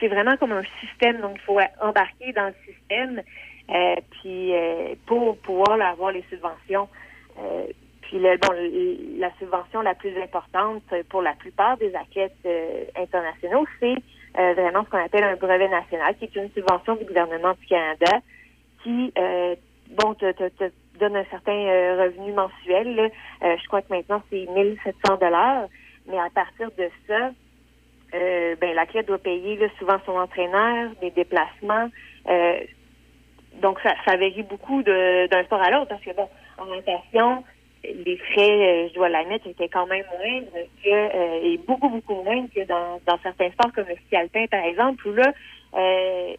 c'est 0.00 0.08
vraiment 0.08 0.36
comme 0.36 0.52
un 0.52 0.62
système, 0.80 1.20
donc 1.20 1.36
il 1.36 1.40
faut 1.42 1.58
embarquer 1.80 2.32
dans 2.32 2.46
le 2.48 2.54
système, 2.66 3.22
euh, 3.70 3.94
puis 4.20 4.54
euh, 4.54 4.94
pour 5.06 5.36
pouvoir 5.38 5.80
avoir 5.80 6.12
les 6.12 6.24
subventions. 6.30 6.88
Euh, 7.38 7.66
puis 8.02 8.18
le, 8.18 8.36
bon, 8.38 8.52
le- 8.52 9.18
la 9.20 9.30
subvention 9.38 9.82
la 9.82 9.94
plus 9.94 10.16
importante 10.20 10.82
pour 11.10 11.22
la 11.22 11.34
plupart 11.34 11.76
des 11.78 11.94
athlètes 11.94 12.36
euh, 12.46 12.84
internationaux, 12.96 13.66
c'est 13.80 13.94
euh, 14.38 14.54
vraiment 14.54 14.84
ce 14.84 14.90
qu'on 14.90 15.04
appelle 15.04 15.24
un 15.24 15.36
brevet 15.36 15.68
national, 15.68 16.16
qui 16.16 16.24
est 16.24 16.36
une 16.36 16.50
subvention 16.52 16.96
du 16.96 17.04
gouvernement 17.04 17.54
du 17.60 17.66
Canada 17.66 18.18
qui, 18.82 19.12
euh, 19.18 19.56
bon, 19.90 20.14
te, 20.14 20.32
te- 20.32 20.48
te 20.48 20.70
donne 20.98 21.16
un 21.16 21.24
certain 21.26 21.52
revenu 21.52 22.32
mensuel. 22.32 23.10
je 23.42 23.66
crois 23.68 23.82
que 23.82 23.92
maintenant, 23.92 24.22
c'est 24.30 24.46
1700 24.46 25.16
dollars. 25.20 25.66
Mais 26.06 26.18
à 26.18 26.30
partir 26.34 26.70
de 26.78 26.88
ça, 27.06 27.30
euh, 28.14 28.56
ben, 28.60 28.74
l'athlète 28.74 29.06
doit 29.06 29.18
payer 29.18 29.56
là, 29.56 29.66
souvent 29.78 29.98
son 30.06 30.12
entraîneur, 30.12 30.90
des 31.00 31.10
déplacements. 31.10 31.88
Euh, 32.28 32.60
donc, 33.60 33.78
ça, 33.80 33.94
ça 34.04 34.16
varie 34.16 34.42
beaucoup 34.42 34.82
d'un 34.82 35.44
sport 35.44 35.60
à 35.60 35.70
l'autre 35.70 35.88
parce 35.88 36.02
que, 36.02 36.14
bon, 36.14 36.28
en 36.58 36.66
natation, 36.66 37.44
les 37.84 38.16
frais, 38.16 38.50
euh, 38.50 38.88
je 38.88 38.94
dois 38.94 39.08
l'admettre, 39.08 39.46
étaient 39.46 39.68
quand 39.68 39.86
même 39.86 40.04
moindres 40.18 40.66
que, 40.82 40.90
euh, 40.90 41.40
et 41.42 41.58
beaucoup, 41.58 41.88
beaucoup 41.88 42.22
moindres 42.22 42.48
que 42.54 42.64
dans, 42.64 43.00
dans 43.06 43.18
certains 43.22 43.50
sports 43.50 43.72
comme 43.72 43.88
le 43.88 43.96
ski 44.06 44.16
alpin, 44.16 44.46
par 44.46 44.64
exemple, 44.64 45.06
où 45.06 45.12
là, 45.12 45.32
euh, 45.74 46.34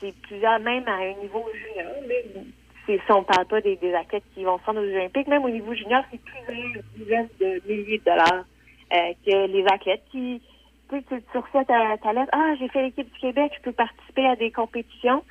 c'est 0.00 0.14
plusieurs, 0.22 0.58
même 0.60 0.86
à 0.88 0.96
un 0.96 1.14
niveau 1.22 1.48
junior, 1.54 1.92
si 2.86 3.00
on 3.10 3.22
parle 3.24 3.46
pas 3.46 3.60
des, 3.60 3.76
des 3.76 3.94
athlètes 3.94 4.22
qui 4.34 4.44
vont 4.44 4.58
se 4.58 4.64
rendre 4.64 4.80
aux 4.80 4.94
olympiques, 4.94 5.26
même 5.26 5.44
au 5.44 5.50
niveau 5.50 5.74
junior, 5.74 6.02
c'est 6.10 6.20
plusieurs 6.20 6.82
dizaines 6.96 7.28
de 7.40 7.60
milliers 7.66 7.98
de 7.98 8.04
dollars 8.04 8.44
que 8.90 9.46
les 9.46 9.64
athlètes 9.66 10.02
qui, 10.12 10.40
tu 10.90 11.02
tu, 11.04 11.22
tu 11.32 11.38
reçois 11.38 11.64
ta, 11.64 11.96
ta 12.02 12.12
lettre, 12.12 12.30
ah, 12.32 12.52
j'ai 12.58 12.68
fait 12.68 12.82
l'équipe 12.82 13.12
du 13.12 13.18
Québec, 13.20 13.52
je 13.56 13.62
peux 13.62 13.72
participer 13.72 14.26
à 14.26 14.36
des 14.36 14.50
compétitions, 14.50 15.22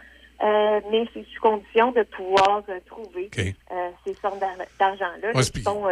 euh, 0.43 0.79
mais 0.91 1.05
c'est 1.13 1.25
sous 1.33 1.41
condition 1.41 1.91
de 1.91 2.03
pouvoir 2.03 2.61
euh, 2.69 2.79
trouver 2.85 3.29
euh, 3.39 3.89
ces 4.05 4.13
sortes 4.15 4.39
d'ar- 4.39 4.55
d'argent-là, 4.79 5.31
Ouais, 5.33 5.41
qui 5.43 5.61
sont 5.61 5.83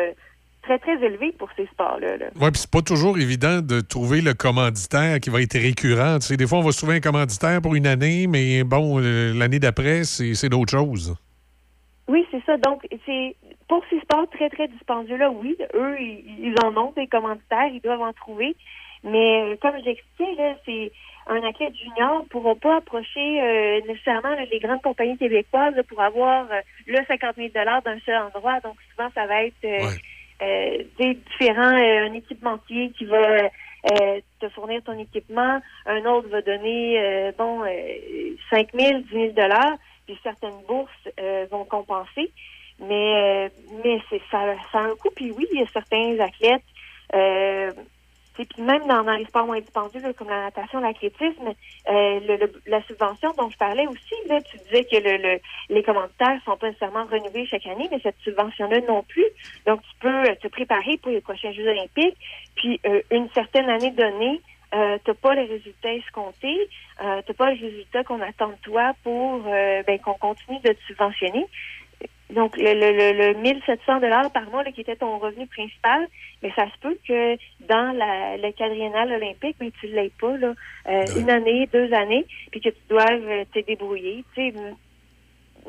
très, 0.64 0.80
très 0.80 0.94
élevés 1.04 1.32
pour 1.34 1.50
ces 1.58 1.66
sports-là. 1.68 2.18
là. 2.18 2.26
Oui, 2.40 2.52
puis 2.52 2.60
c'est 2.62 2.72
pas 2.72 2.82
toujours 2.82 3.18
évident 3.18 3.62
de 3.62 3.82
trouver 3.82 4.22
le 4.22 4.34
commanditaire 4.34 5.20
qui 5.20 5.30
va 5.30 5.42
être 5.42 5.58
récurrent. 5.60 6.20
Tu 6.20 6.28
sais, 6.28 6.38
des 6.38 6.48
fois, 6.48 6.60
on 6.60 6.62
va 6.64 6.72
se 6.72 6.78
trouver 6.78 6.96
un 6.96 7.00
commanditaire 7.02 7.62
pour 7.62 7.76
une 7.76 7.88
année, 7.88 8.28
mais 8.28 8.64
bon, 8.64 8.98
l'année 9.00 9.60
d'après, 9.60 10.04
c'est 10.06 10.34
c'est 10.36 10.50
d'autres 10.50 10.72
choses. 10.72 11.16
Oui, 12.08 12.26
c'est 12.32 12.44
ça. 12.46 12.58
Donc, 12.58 12.86
c'est 13.06 13.36
pour 13.70 13.82
ces 13.90 14.00
sports 14.02 14.28
très, 14.30 14.50
très 14.50 14.68
dispendieux-là, 14.68 15.32
oui, 15.32 15.58
eux, 15.74 15.96
ils, 16.00 16.52
ils 16.52 16.56
en 16.64 16.76
ont 16.78 16.92
des 16.96 17.08
commanditaires, 17.08 17.68
ils 17.74 17.82
doivent 17.82 18.02
en 18.02 18.14
trouver. 18.14 18.56
Mais 19.04 19.42
euh, 19.42 19.56
comme 19.62 19.76
j'expliquais, 19.84 20.36
là, 20.38 20.56
c'est 20.66 20.92
un 21.28 21.42
athlète 21.44 21.74
junior 21.76 22.24
ne 22.24 22.28
pourra 22.28 22.56
pas 22.56 22.78
approcher 22.78 23.42
euh, 23.42 23.82
nécessairement 23.88 24.30
là, 24.30 24.46
les 24.52 24.60
grandes 24.60 24.82
compagnies 24.82 25.18
québécoises 25.18 25.76
là, 25.76 25.84
pour 25.84 26.02
avoir 26.02 26.52
euh, 26.52 26.62
le 26.88 27.00
50 27.08 27.36
000 27.36 27.50
d'un 27.54 28.00
seul 28.06 28.18
endroit. 28.18 28.60
Donc, 28.62 28.76
souvent, 28.92 29.10
ça 29.16 29.26
va 29.26 29.44
être 29.46 29.56
euh, 29.64 29.90
euh, 30.42 30.84
des 31.00 31.14
différents, 31.14 31.78
euh, 31.78 32.08
un 32.10 32.14
équipementier 32.14 32.92
qui 32.98 33.06
va 33.06 33.50
euh, 33.92 34.22
te 34.40 34.50
fournir 34.50 34.82
ton 34.84 34.98
équipement, 34.98 35.62
un 35.86 36.06
autre 36.06 36.30
va 36.30 36.42
donner, 36.42 37.00
euh, 37.00 37.32
bon, 37.38 37.64
euh, 37.64 38.36
5 38.50 38.70
000, 38.74 39.00
10 39.12 39.34
000 39.34 39.34
puis 40.06 40.20
certaines 40.24 40.62
bourses 40.68 40.92
euh, 41.20 41.46
vont 41.52 41.66
compenser. 41.66 42.32
Mais, 42.80 43.14
euh, 43.16 43.50
mais 43.84 44.02
c'est 44.10 44.22
ça, 44.32 44.56
ça 44.72 44.80
a 44.80 44.84
un 44.84 44.96
coût. 44.96 45.10
Puis 45.16 45.32
oui, 45.32 45.48
il 45.52 45.60
y 45.60 45.64
a 45.64 45.68
certains 45.68 46.20
athlètes, 46.20 46.64
euh, 47.14 47.72
sais, 48.38 48.46
puis 48.46 48.62
même 48.62 48.88
dans, 48.88 49.04
dans 49.04 49.14
les 49.16 49.26
sports 49.26 49.46
moins 49.46 49.60
dispendieux, 49.60 50.02
comme 50.14 50.30
la 50.30 50.44
natation, 50.44 50.80
l'athlétisme, 50.80 51.54
euh, 51.90 52.20
le- 52.22 52.38
le- 52.38 52.62
la 52.66 52.82
subvention 52.84 53.34
dont 53.38 53.50
je 53.50 53.58
parlais 53.58 53.88
aussi, 53.88 54.16
là, 54.28 54.42
tu 54.42 54.58
disais 54.66 54.86
que 54.86 54.98
le, 54.98 55.18
le- 55.18 55.40
les 55.70 55.84
commanditaires 55.84 56.40
sont 56.46 56.58
pas 56.58 56.68
nécessairement 56.68 57.06
renouvelés 57.06 57.46
chaque 57.48 57.66
année, 57.68 57.88
mais 57.92 58.00
cette 58.02 58.20
subvention-là 58.24 58.82
non 58.88 59.04
plus. 59.04 59.26
Donc, 59.68 59.82
tu 59.82 59.92
peux 60.00 60.30
euh, 60.30 60.36
te 60.42 60.48
préparer 60.48 60.98
pour 60.98 61.12
les 61.12 61.22
prochains 61.22 61.52
Jeux 61.52 61.68
olympiques, 61.70 62.18
puis 62.56 62.80
euh, 62.86 63.02
une 63.12 63.30
certaine 63.32 63.70
année 63.70 63.92
donnée, 63.92 64.42
euh, 64.74 64.98
t'as 65.06 65.14
pas 65.14 65.36
les 65.36 65.46
résultats 65.46 65.94
escomptés, 65.94 66.70
euh, 67.04 67.22
t'as 67.26 67.34
pas 67.34 67.52
les 67.52 67.60
résultats 67.60 68.04
qu'on 68.04 68.22
attend 68.22 68.50
de 68.50 68.58
toi 68.64 68.94
pour 69.04 69.44
euh, 69.48 69.84
ben, 69.84 70.00
qu'on 70.00 70.16
continue 70.16 70.60
de 70.62 70.74
te 70.74 70.82
subventionner. 70.88 71.46
Donc, 72.34 72.58
le, 72.58 72.74
le, 72.74 72.92
le, 73.14 73.34
le 73.34 73.40
1700 73.42 74.00
dollars 74.00 74.32
par 74.32 74.50
mois, 74.50 74.64
là, 74.64 74.72
qui 74.72 74.82
était 74.82 74.96
ton 74.96 75.20
revenu 75.20 75.48
principal, 75.48 76.08
mais 76.42 76.52
ça 76.56 76.66
se 76.68 76.78
peut 76.82 76.98
que 77.08 77.38
dans 77.62 77.96
la, 77.98 78.38
le 78.38 78.52
quadriennal 78.54 79.12
olympique, 79.14 79.58
mais 79.60 79.72
tu 79.80 79.88
l'aies 79.88 80.14
pas, 80.20 80.38
là, 80.38 80.54
euh, 80.90 81.10
une 81.16 81.30
année, 81.30 81.68
deux 81.74 81.94
années, 81.94 82.26
puis 82.52 82.62
que 82.62 82.70
tu 82.70 82.82
doives 82.90 83.28
euh, 83.30 83.46
te 83.54 83.60
débrouiller. 83.60 84.26
Tu 84.36 84.52
sais, 84.52 84.74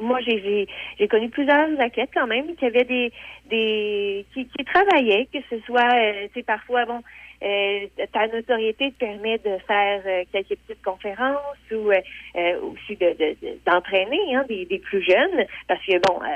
moi, 0.00 0.20
j'ai, 0.20 0.40
j'ai, 0.42 0.66
j'ai 0.98 1.08
connu 1.08 1.30
plusieurs 1.30 1.68
athlètes 1.80 2.10
quand 2.14 2.26
même 2.26 2.54
qui 2.56 2.66
avaient 2.66 2.84
des, 2.84 3.12
des, 3.46 4.26
qui, 4.34 4.48
qui 4.48 4.64
travaillaient, 4.64 5.28
que 5.32 5.38
ce 5.50 5.60
soit, 5.60 5.94
euh, 5.94 6.26
tu 6.32 6.40
sais, 6.40 6.42
parfois, 6.44 6.84
bon, 6.86 7.00
euh, 7.42 7.86
ta 8.12 8.26
notoriété 8.28 8.92
te 8.92 8.96
permet 8.98 9.38
de 9.38 9.58
faire 9.66 10.02
euh, 10.06 10.24
quelques 10.32 10.56
petites 10.66 10.82
conférences 10.84 11.38
ou 11.72 11.90
euh, 11.90 12.00
euh, 12.36 12.60
aussi 12.62 12.96
de, 12.96 13.10
de- 13.12 13.36
de- 13.42 13.60
d'entraîner 13.66 14.34
hein, 14.34 14.44
des, 14.48 14.66
des 14.66 14.78
plus 14.78 15.02
jeunes, 15.02 15.46
parce 15.68 15.84
que 15.86 15.98
bon, 16.08 16.20
euh, 16.22 16.26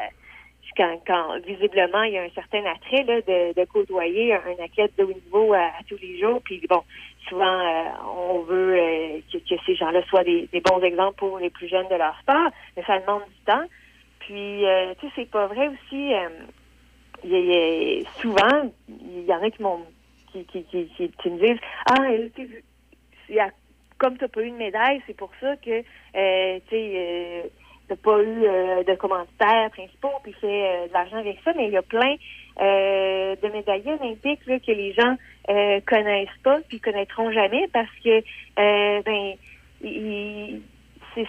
quand, 0.76 1.00
quand 1.06 1.38
visiblement 1.46 2.02
il 2.02 2.12
y 2.12 2.18
a 2.18 2.22
un 2.22 2.30
certain 2.30 2.64
attrait 2.64 3.04
de, 3.04 3.64
côtoyer 3.64 4.34
un, 4.34 4.64
athlète 4.64 4.92
de 4.98 5.04
haut 5.04 5.12
niveau 5.12 5.52
à, 5.54 5.70
tous 5.88 5.98
les 6.00 6.18
jours, 6.18 6.40
puis 6.42 6.62
bon, 6.68 6.82
souvent 7.28 7.44
euh, 7.44 7.84
on 8.16 8.40
veut 8.40 8.76
euh, 8.78 9.18
que, 9.32 9.54
ces 9.66 9.74
gens-là 9.74 10.02
soient 10.04 10.24
des, 10.24 10.48
bons 10.64 10.82
exemples 10.82 11.16
pour 11.16 11.38
les 11.38 11.50
plus 11.50 11.68
jeunes 11.68 11.88
de 11.88 11.96
leur 11.96 12.18
sport, 12.20 12.50
mais 12.76 12.82
ça 12.84 12.98
demande 12.98 13.22
du 13.28 13.44
temps. 13.46 13.64
Puis 14.20 14.66
euh, 14.66 14.94
tu 15.00 15.06
sais, 15.06 15.12
c'est 15.16 15.30
pas 15.30 15.46
vrai 15.46 15.68
aussi. 15.68 16.14
euh, 16.14 16.28
il 17.24 17.32
y 17.32 18.04
a- 18.04 18.20
souvent, 18.20 18.70
il 18.88 19.24
y 19.24 19.32
en 19.32 19.42
a 19.42 19.50
qui 19.50 19.62
m'ont 19.62 19.84
qui, 20.32 20.44
qui, 20.44 21.30
me 21.30 21.38
disent 21.38 21.60
Ah, 21.90 23.48
comme 23.98 24.16
tu 24.16 24.24
n'as 24.24 24.28
pas 24.28 24.42
eu 24.42 24.50
de 24.50 24.56
médaille, 24.56 25.02
c'est 25.06 25.16
pour 25.16 25.32
ça 25.40 25.56
que 25.56 25.80
tu 25.80 26.66
sais 26.70 27.50
t'as 27.88 27.96
pas 27.96 28.22
eu 28.22 28.44
euh, 28.44 28.84
de 28.84 28.94
commanditaires 28.94 29.70
principaux 29.70 30.12
puis 30.22 30.32
fait 30.34 30.46
euh, 30.46 30.88
de 30.88 30.92
l'argent 30.92 31.16
avec 31.16 31.38
ça, 31.44 31.52
mais 31.56 31.66
il 31.66 31.72
y 31.72 31.76
a 31.76 31.82
plein 31.82 32.14
euh, 32.60 33.36
de 33.42 33.48
médaillés 33.48 33.92
olympiques 34.00 34.46
là, 34.46 34.58
que 34.58 34.72
les 34.72 34.92
gens 34.92 35.16
euh, 35.48 35.80
connaissent 35.86 36.28
pas 36.44 36.58
puis 36.68 36.80
connaîtront 36.80 37.30
jamais 37.32 37.66
parce 37.72 37.90
que 38.04 38.18
euh, 38.58 39.02
ben 39.02 39.34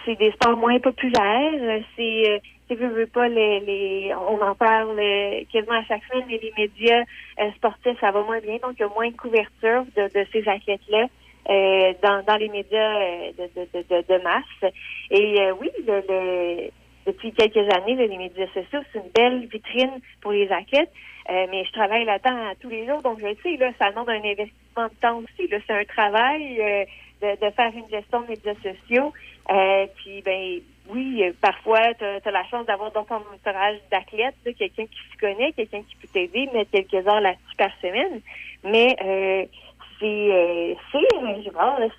c'est 0.04 0.16
des 0.16 0.30
sports 0.32 0.56
moins 0.56 0.78
populaires, 0.78 1.82
c'est 1.96 2.30
euh, 2.30 2.38
tu 2.68 2.76
veux, 2.76 2.88
veux 2.88 3.06
pas 3.06 3.28
les, 3.28 3.60
les 3.60 4.14
on 4.14 4.40
en 4.40 4.54
parle 4.54 5.00
quasiment 5.52 5.78
à 5.78 5.84
chaque 5.84 6.04
semaine 6.04 6.26
mais 6.28 6.40
les 6.42 6.52
médias 6.56 7.02
sportifs 7.56 7.98
ça 8.00 8.12
va 8.12 8.22
moins 8.22 8.40
bien. 8.40 8.58
Donc 8.62 8.74
il 8.78 8.82
y 8.82 8.84
a 8.84 8.88
moins 8.88 9.10
de 9.10 9.16
couverture 9.16 9.84
de, 9.96 10.02
de 10.02 10.26
ces 10.32 10.46
athlètes 10.48 10.88
là 10.88 11.06
euh, 11.48 11.94
dans, 12.02 12.22
dans 12.24 12.36
les 12.36 12.48
médias 12.48 13.00
euh, 13.00 13.30
de, 13.38 14.22
masse. 14.22 14.72
Et 15.10 15.40
euh, 15.40 15.54
oui 15.58 15.70
depuis 17.06 17.32
quelques 17.32 17.74
années 17.74 17.94
les 17.94 18.18
médias 18.18 18.46
sociaux 18.48 18.80
c'est 18.92 18.98
une 18.98 19.10
belle 19.14 19.46
vitrine 19.46 20.00
pour 20.20 20.32
les 20.32 20.50
athlètes. 20.52 20.92
Mais 21.28 21.64
je 21.64 21.72
travaille 21.72 22.04
là-dedans 22.04 22.52
tous 22.60 22.68
les 22.68 22.86
jours. 22.86 23.00
Donc 23.02 23.20
je 23.20 23.26
le 23.26 23.36
sais 23.42 23.56
là 23.56 23.70
ça 23.78 23.90
demande 23.90 24.10
un 24.10 24.18
investissement 24.18 24.84
de 24.84 25.00
temps 25.00 25.18
aussi 25.18 25.48
c'est 25.48 25.72
un 25.72 25.84
travail 25.84 26.86
de, 27.22 27.50
faire 27.50 27.72
une 27.74 27.88
gestion 27.90 28.20
de 28.20 28.28
médias 28.28 28.54
sociaux. 28.56 29.12
Puis 29.96 30.22
ben 30.22 30.60
oui, 30.92 31.22
parfois, 31.40 31.94
tu 31.94 32.04
as, 32.04 32.30
la 32.30 32.44
chance 32.48 32.66
d'avoir 32.66 32.90
dans 32.90 33.04
ton 33.04 33.16
entourage 33.16 33.78
d'athlètes, 33.90 34.34
quelqu'un 34.44 34.86
qui 34.86 34.98
se 35.12 35.18
connaît, 35.18 35.52
quelqu'un 35.52 35.82
qui 35.82 35.96
peut 35.96 36.08
t'aider, 36.12 36.48
mettre 36.52 36.70
quelques 36.72 37.06
heures 37.06 37.20
là-dessus 37.20 37.56
par 37.56 37.70
semaine. 37.80 38.20
Mais 38.64 39.48
c'est 40.00 40.06
euh, 40.32 40.74
je 41.44 41.50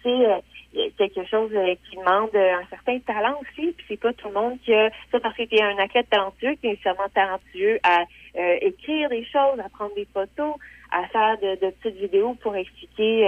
c'est 0.04 0.10
euh, 0.10 0.90
quelque 0.98 1.26
chose 1.26 1.52
euh, 1.54 1.76
qui 1.90 1.98
demande 1.98 2.30
euh, 2.36 2.56
un 2.56 2.66
certain 2.70 3.00
talent 3.00 3.40
aussi. 3.42 3.74
Puis 3.78 3.86
c'est 3.88 4.00
pas 4.00 4.14
tout 4.14 4.28
le 4.28 4.34
monde 4.34 4.58
qui 4.64 4.74
a 4.74 4.90
ça 5.12 5.20
parce 5.20 5.36
que 5.36 5.44
tu 5.44 5.62
un 5.62 5.78
athlète 5.78 6.10
talentueux, 6.10 6.56
qui 6.56 6.68
est 6.68 6.72
nécessairement 6.72 7.10
talentueux 7.14 7.80
à 7.84 8.02
euh, 8.38 8.58
écrire 8.62 9.10
des 9.10 9.24
choses, 9.26 9.60
à 9.60 9.70
prendre 9.70 9.94
des 9.96 10.08
photos, 10.14 10.56
à 10.92 11.08
faire 11.08 11.38
de, 11.40 11.66
de 11.66 11.72
petites 11.72 12.00
vidéos 12.00 12.36
pour 12.42 12.56
expliquer 12.56 13.24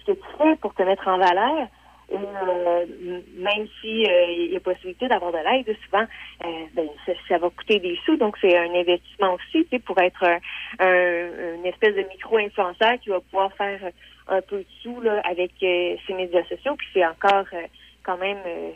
ce 0.00 0.12
que 0.12 0.12
tu 0.12 0.26
fais, 0.38 0.56
pour 0.56 0.74
te 0.74 0.82
mettre 0.82 1.08
en 1.08 1.18
valeur. 1.18 1.68
Et 2.10 2.14
euh, 2.16 2.86
même 3.34 3.66
si 3.80 4.06
euh, 4.06 4.24
il 4.30 4.52
y 4.52 4.56
a 4.56 4.60
possibilité 4.60 5.08
d'avoir 5.08 5.32
de 5.32 5.38
l'aide, 5.38 5.76
souvent, 5.84 6.04
euh, 6.44 6.48
ben, 6.74 6.88
ça, 7.04 7.12
ça 7.28 7.38
va 7.38 7.50
coûter 7.50 7.80
des 7.80 7.98
sous. 8.04 8.16
Donc, 8.16 8.36
c'est 8.40 8.56
un 8.56 8.72
investissement 8.74 9.34
aussi 9.34 9.64
tu 9.64 9.68
sais, 9.70 9.78
pour 9.80 9.98
être 9.98 10.22
un, 10.22 10.38
un- 10.78 11.54
une 11.56 11.66
espèce 11.66 11.94
de 11.96 12.02
micro-influenceur 12.02 12.98
qui 13.02 13.10
va 13.10 13.20
pouvoir 13.20 13.52
faire 13.54 13.80
un 14.28 14.40
peu 14.42 14.58
de 14.58 14.66
sous 14.82 15.00
là, 15.00 15.20
avec 15.24 15.52
euh, 15.62 15.96
ses 16.06 16.14
médias 16.14 16.44
sociaux. 16.44 16.76
Puis 16.76 16.88
c'est 16.94 17.06
encore 17.06 17.46
euh, 17.52 17.66
quand 18.04 18.18
même 18.18 18.38
euh, 18.46 18.70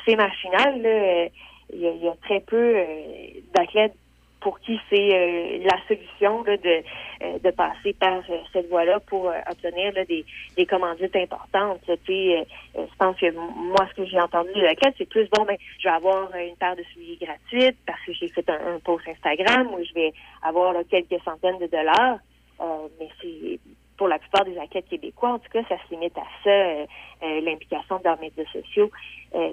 assez 0.00 0.16
marginal. 0.16 0.82
là. 0.82 1.28
Il 1.74 1.80
y, 1.80 1.86
a, 1.86 1.90
il 1.90 2.04
y 2.04 2.08
a 2.08 2.14
très 2.22 2.40
peu 2.40 2.56
euh, 2.76 2.84
d'athlètes 3.54 3.94
pour 4.42 4.58
qui 4.60 4.78
c'est 4.90 5.14
euh, 5.14 5.58
la 5.64 5.78
solution 5.86 6.42
là, 6.42 6.56
de, 6.56 6.82
euh, 7.22 7.38
de 7.38 7.50
passer 7.52 7.92
par 7.94 8.18
euh, 8.28 8.38
cette 8.52 8.68
voie-là 8.68 9.00
pour 9.00 9.32
obtenir 9.50 9.92
là, 9.92 10.04
des, 10.04 10.24
des 10.56 10.66
commandites 10.66 11.14
importantes. 11.14 11.80
je 11.88 12.44
pense 12.98 13.16
que 13.18 13.30
moi, 13.32 13.86
ce 13.90 14.02
que 14.02 14.08
j'ai 14.08 14.20
entendu 14.20 14.52
de 14.54 14.60
la 14.60 14.74
c'est 14.98 15.08
plus 15.08 15.28
bon, 15.30 15.44
ben, 15.44 15.56
je 15.78 15.88
vais 15.88 15.94
avoir 15.94 16.34
une 16.34 16.56
paire 16.56 16.76
de 16.76 16.82
souliers 16.92 17.18
gratuite 17.20 17.76
parce 17.86 18.00
que 18.04 18.12
j'ai 18.12 18.28
fait 18.28 18.48
un, 18.50 18.74
un 18.74 18.78
post 18.80 19.06
Instagram 19.08 19.68
où 19.74 19.84
je 19.84 19.94
vais 19.94 20.12
avoir 20.42 20.72
là, 20.72 20.80
quelques 20.90 21.22
centaines 21.24 21.58
de 21.58 21.66
dollars. 21.66 22.18
Euh, 22.60 22.88
mais 22.98 23.08
c'est 23.20 23.60
pour 23.96 24.08
la 24.08 24.18
plupart 24.18 24.44
des 24.44 24.58
athlètes 24.58 24.88
québécois, 24.88 25.34
en 25.34 25.38
tout 25.38 25.50
cas, 25.52 25.62
ça 25.68 25.76
se 25.76 25.94
limite 25.94 26.16
à 26.18 26.24
ça, 26.42 26.50
euh, 26.50 26.86
l'implication 27.22 27.98
de 27.98 28.04
leurs 28.04 28.18
médias 28.18 28.44
sociaux. 28.52 28.90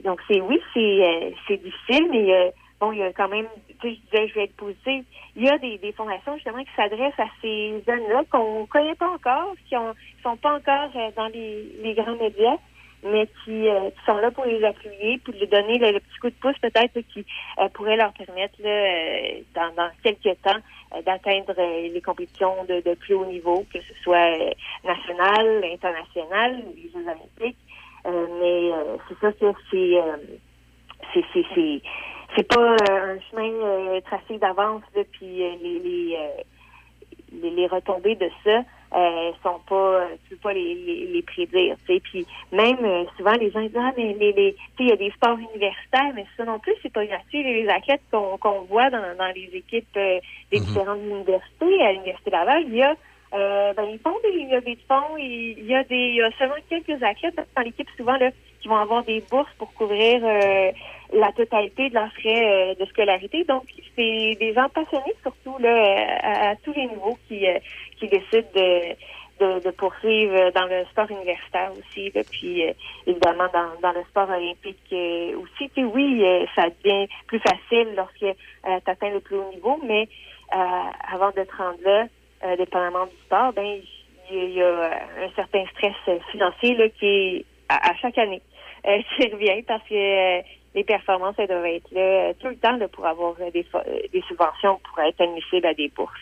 Donc, 0.03 0.19
c'est 0.27 0.42
oui, 0.42 0.59
c'est 0.74 1.58
difficile, 1.58 2.09
mais 2.11 2.51
bon, 2.80 2.91
il 2.91 2.99
y 2.99 3.03
a 3.03 3.14
quand 3.14 3.27
même, 3.30 3.48
tu 3.80 3.90
sais, 3.90 3.95
je 3.95 3.99
disais, 4.11 4.27
je 4.27 4.33
vais 4.35 4.43
être 4.45 4.56
positive. 4.56 5.03
Il 5.35 5.43
y 5.43 5.49
a 5.49 5.58
des, 5.58 5.77
des 5.77 5.91
fondations 5.91 6.35
justement 6.35 6.64
qui 6.64 6.74
s'adressent 6.75 7.19
à 7.19 7.27
ces 7.41 7.82
jeunes-là 7.85 8.24
qu'on 8.32 8.66
connaît 8.66 8.95
pas 8.95 9.09
encore, 9.09 9.53
qui 9.67 9.75
ont 9.75 9.93
sont 10.24 10.38
pas 10.38 10.56
encore 10.56 10.90
euh, 10.95 11.11
dans 11.16 11.27
les, 11.27 11.64
les 11.82 11.93
grands 11.93 12.16
médias, 12.16 12.58
mais 13.03 13.27
qui, 13.43 13.67
euh, 13.67 13.90
qui 13.91 14.06
sont 14.06 14.17
là 14.17 14.32
pour 14.32 14.45
les 14.45 14.64
appuyer, 14.64 15.17
pour 15.19 15.33
lui 15.33 15.48
donner 15.48 15.77
le, 15.77 15.91
le 15.91 15.99
petit 15.99 16.19
coup 16.19 16.30
de 16.30 16.35
pouce 16.35 16.58
peut-être 16.59 16.99
qui 17.14 17.25
euh, 17.59 17.69
pourrait 17.69 17.95
leur 17.95 18.11
permettre 18.14 18.56
là, 18.61 18.69
euh, 18.69 19.40
dans, 19.56 19.74
dans 19.75 19.90
quelques 20.03 20.41
temps 20.41 20.59
d'atteindre 21.06 21.53
les 21.56 22.01
compétitions 22.01 22.66
de, 22.67 22.82
de 22.82 22.95
plus 22.95 23.14
haut 23.14 23.25
niveau, 23.25 23.64
que 23.72 23.80
ce 23.80 23.93
soit 24.01 24.35
national, 24.83 25.64
international, 25.72 26.64
les 26.75 26.90
Jeux 26.90 27.06
olympiques. 27.06 27.58
Mais 28.06 28.72
c'est 29.08 29.19
ça 29.19 29.32
que 29.33 29.53
c'est 29.69 30.01
c'est 31.14 31.24
c'est 31.32 31.45
c'est 31.53 31.82
c'est 32.35 32.48
pas 32.48 32.75
euh, 32.75 33.16
un 33.16 33.19
chemin 33.30 33.51
euh, 33.51 34.01
tracé 34.01 34.38
d'avance 34.38 34.83
là, 34.95 35.01
puis 35.11 35.43
euh, 35.43 35.51
les 35.61 35.80
les, 35.80 36.16
euh, 36.16 36.41
les 37.41 37.49
les 37.51 37.67
retombées 37.67 38.16
de 38.16 38.30
ça 38.43 38.64
euh, 38.95 39.32
sont 39.43 39.59
pas 39.67 40.08
tu 40.24 40.35
peux 40.35 40.41
pas 40.43 40.53
les, 40.53 40.75
les, 40.75 41.06
les 41.08 41.22
prédire 41.22 41.75
tu 41.85 41.93
sais. 41.93 41.99
Puis 41.99 42.25
même 42.51 42.83
euh, 42.83 43.06
souvent 43.17 43.33
les 43.33 43.51
gens 43.51 43.61
disent 43.61 43.77
ah 43.77 43.91
mais 43.98 44.14
les 44.14 44.32
les 44.33 44.53
tu 44.53 44.59
sais 44.59 44.83
il 44.83 44.90
y 44.90 44.91
a 44.91 44.95
des 44.95 45.11
sports 45.11 45.38
universitaires 45.38 46.11
mais 46.16 46.25
ça 46.38 46.45
non 46.45 46.59
plus 46.59 46.74
c'est 46.82 46.93
pas 46.93 47.06
gratuit. 47.06 47.43
Les 47.43 47.67
athlètes 47.69 48.01
qu'on 48.11 48.38
qu'on 48.38 48.61
voit 48.61 48.90
dans 48.90 49.16
dans 49.17 49.33
les 49.35 49.49
équipes 49.53 49.98
euh, 49.98 50.19
des 50.51 50.59
différentes 50.59 51.01
universités 51.01 51.82
à 51.83 51.93
l'université 51.93 52.30
Laval 52.32 52.64
il 52.67 52.75
y 52.75 52.83
a 52.83 52.95
euh, 53.33 53.74
ben, 53.74 53.83
ils 53.91 53.99
font 53.99 54.16
des 54.24 54.32
levées 54.32 54.75
de 54.75 54.82
fonds. 54.88 55.16
et 55.19 55.56
Il 55.59 55.66
y 55.66 55.75
a 55.75 55.83
des, 55.83 55.95
il 55.95 56.16
y 56.16 56.22
a 56.22 56.32
seulement 56.40 56.56
quelques 56.67 57.03
athlètes 57.03 57.40
dans 57.56 57.61
l'équipe 57.61 57.88
souvent 57.95 58.17
là 58.17 58.32
qui 58.62 58.68
vont 58.68 58.78
avoir 58.78 59.04
des 59.04 59.22
bourses 59.30 59.52
pour 59.58 59.74
couvrir 59.74 60.22
euh, 60.24 60.72
la 61.14 61.32
totalité 61.32 61.90
de 61.90 61.94
leurs 61.96 62.12
frais 62.14 62.72
euh, 62.72 62.76
de 62.76 62.86
scolarité. 62.86 63.44
Donc, 63.46 63.64
c'est 63.96 64.36
des 64.40 64.54
gens 64.54 64.70
passionnés 64.70 65.16
surtout 65.22 65.58
là 65.60 66.52
à, 66.52 66.56
tous 66.58 66.74
les 66.74 66.88
niveaux 66.88 67.18
qui 67.28 67.48
euh, 67.48 67.60
qui 68.00 68.08
décident 68.08 68.48
de, 68.56 68.96
de, 69.40 69.60
de 69.62 69.72
poursuivre 69.72 70.52
dans 70.52 70.66
le 70.66 70.86
sport 70.86 71.10
universitaire 71.10 71.72
aussi. 71.78 72.12
Là, 72.14 72.22
puis 72.30 72.68
euh, 72.68 72.74
évidemment 73.08 73.48
dans, 73.54 73.80
dans 73.82 73.94
le 73.98 74.04
sport 74.10 74.30
olympique 74.30 74.78
euh, 74.92 75.38
aussi. 75.38 75.70
Puis 75.70 75.86
oui, 75.86 76.24
ça 76.56 76.68
devient 76.84 77.08
plus 77.28 77.40
facile 77.40 77.94
lorsque 77.96 78.20
tu 78.20 78.92
atteins 78.92 79.12
le 79.12 79.20
plus 79.22 79.38
haut 79.38 79.50
niveau, 79.54 79.80
mais 79.84 80.08
avant 80.52 81.30
de 81.30 81.44
te 81.44 81.56
rendre 81.56 81.78
là, 81.86 82.56
dépendamment 82.58 83.06
du 83.06 83.16
sport, 83.26 83.54
ben 83.54 83.80
il 84.32 84.54
y, 84.54 84.62
a- 84.62 84.92
un 85.24 85.30
certain 85.36 85.66
stress 85.68 85.96
financier 86.32 86.76
là, 86.76 86.90
qui 86.90 87.06
est 87.06 87.46
à 87.70 87.96
chaque 88.02 88.18
année 88.18 88.42
euh, 88.88 88.99
qui 89.17 89.64
parce 89.67 89.83
que 89.88 90.40
euh, 90.40 90.41
les 90.75 90.83
performances 90.83 91.35
elles 91.38 91.48
doivent 91.48 91.66
être 91.66 91.91
là 91.91 92.01
euh, 92.01 92.33
tout 92.40 92.48
le 92.48 92.58
temps 92.58 92.77
là, 92.77 92.88
pour 92.88 93.06
avoir 93.06 93.35
euh, 93.40 93.51
des, 93.51 93.66
des 94.11 94.22
subventions 94.27 94.80
pour 94.83 94.99
être 95.03 95.22
admissible 95.22 95.66
à 95.66 95.74
des 95.74 95.90
bourses. 95.90 96.14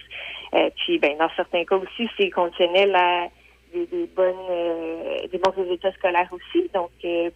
Puis 0.78 0.98
ben 1.00 1.18
dans 1.18 1.30
certains 1.36 1.66
cas 1.66 1.76
aussi 1.76 2.10
c'est 2.18 2.30
conditionnel 2.30 2.96
à 2.96 3.28
des, 3.74 3.86
des 3.88 4.08
bonnes 4.08 5.30
des 5.30 5.38
bons 5.38 5.52
résultats 5.52 5.92
scolaires 5.94 6.30
aussi. 6.32 6.70
Donc 6.74 6.92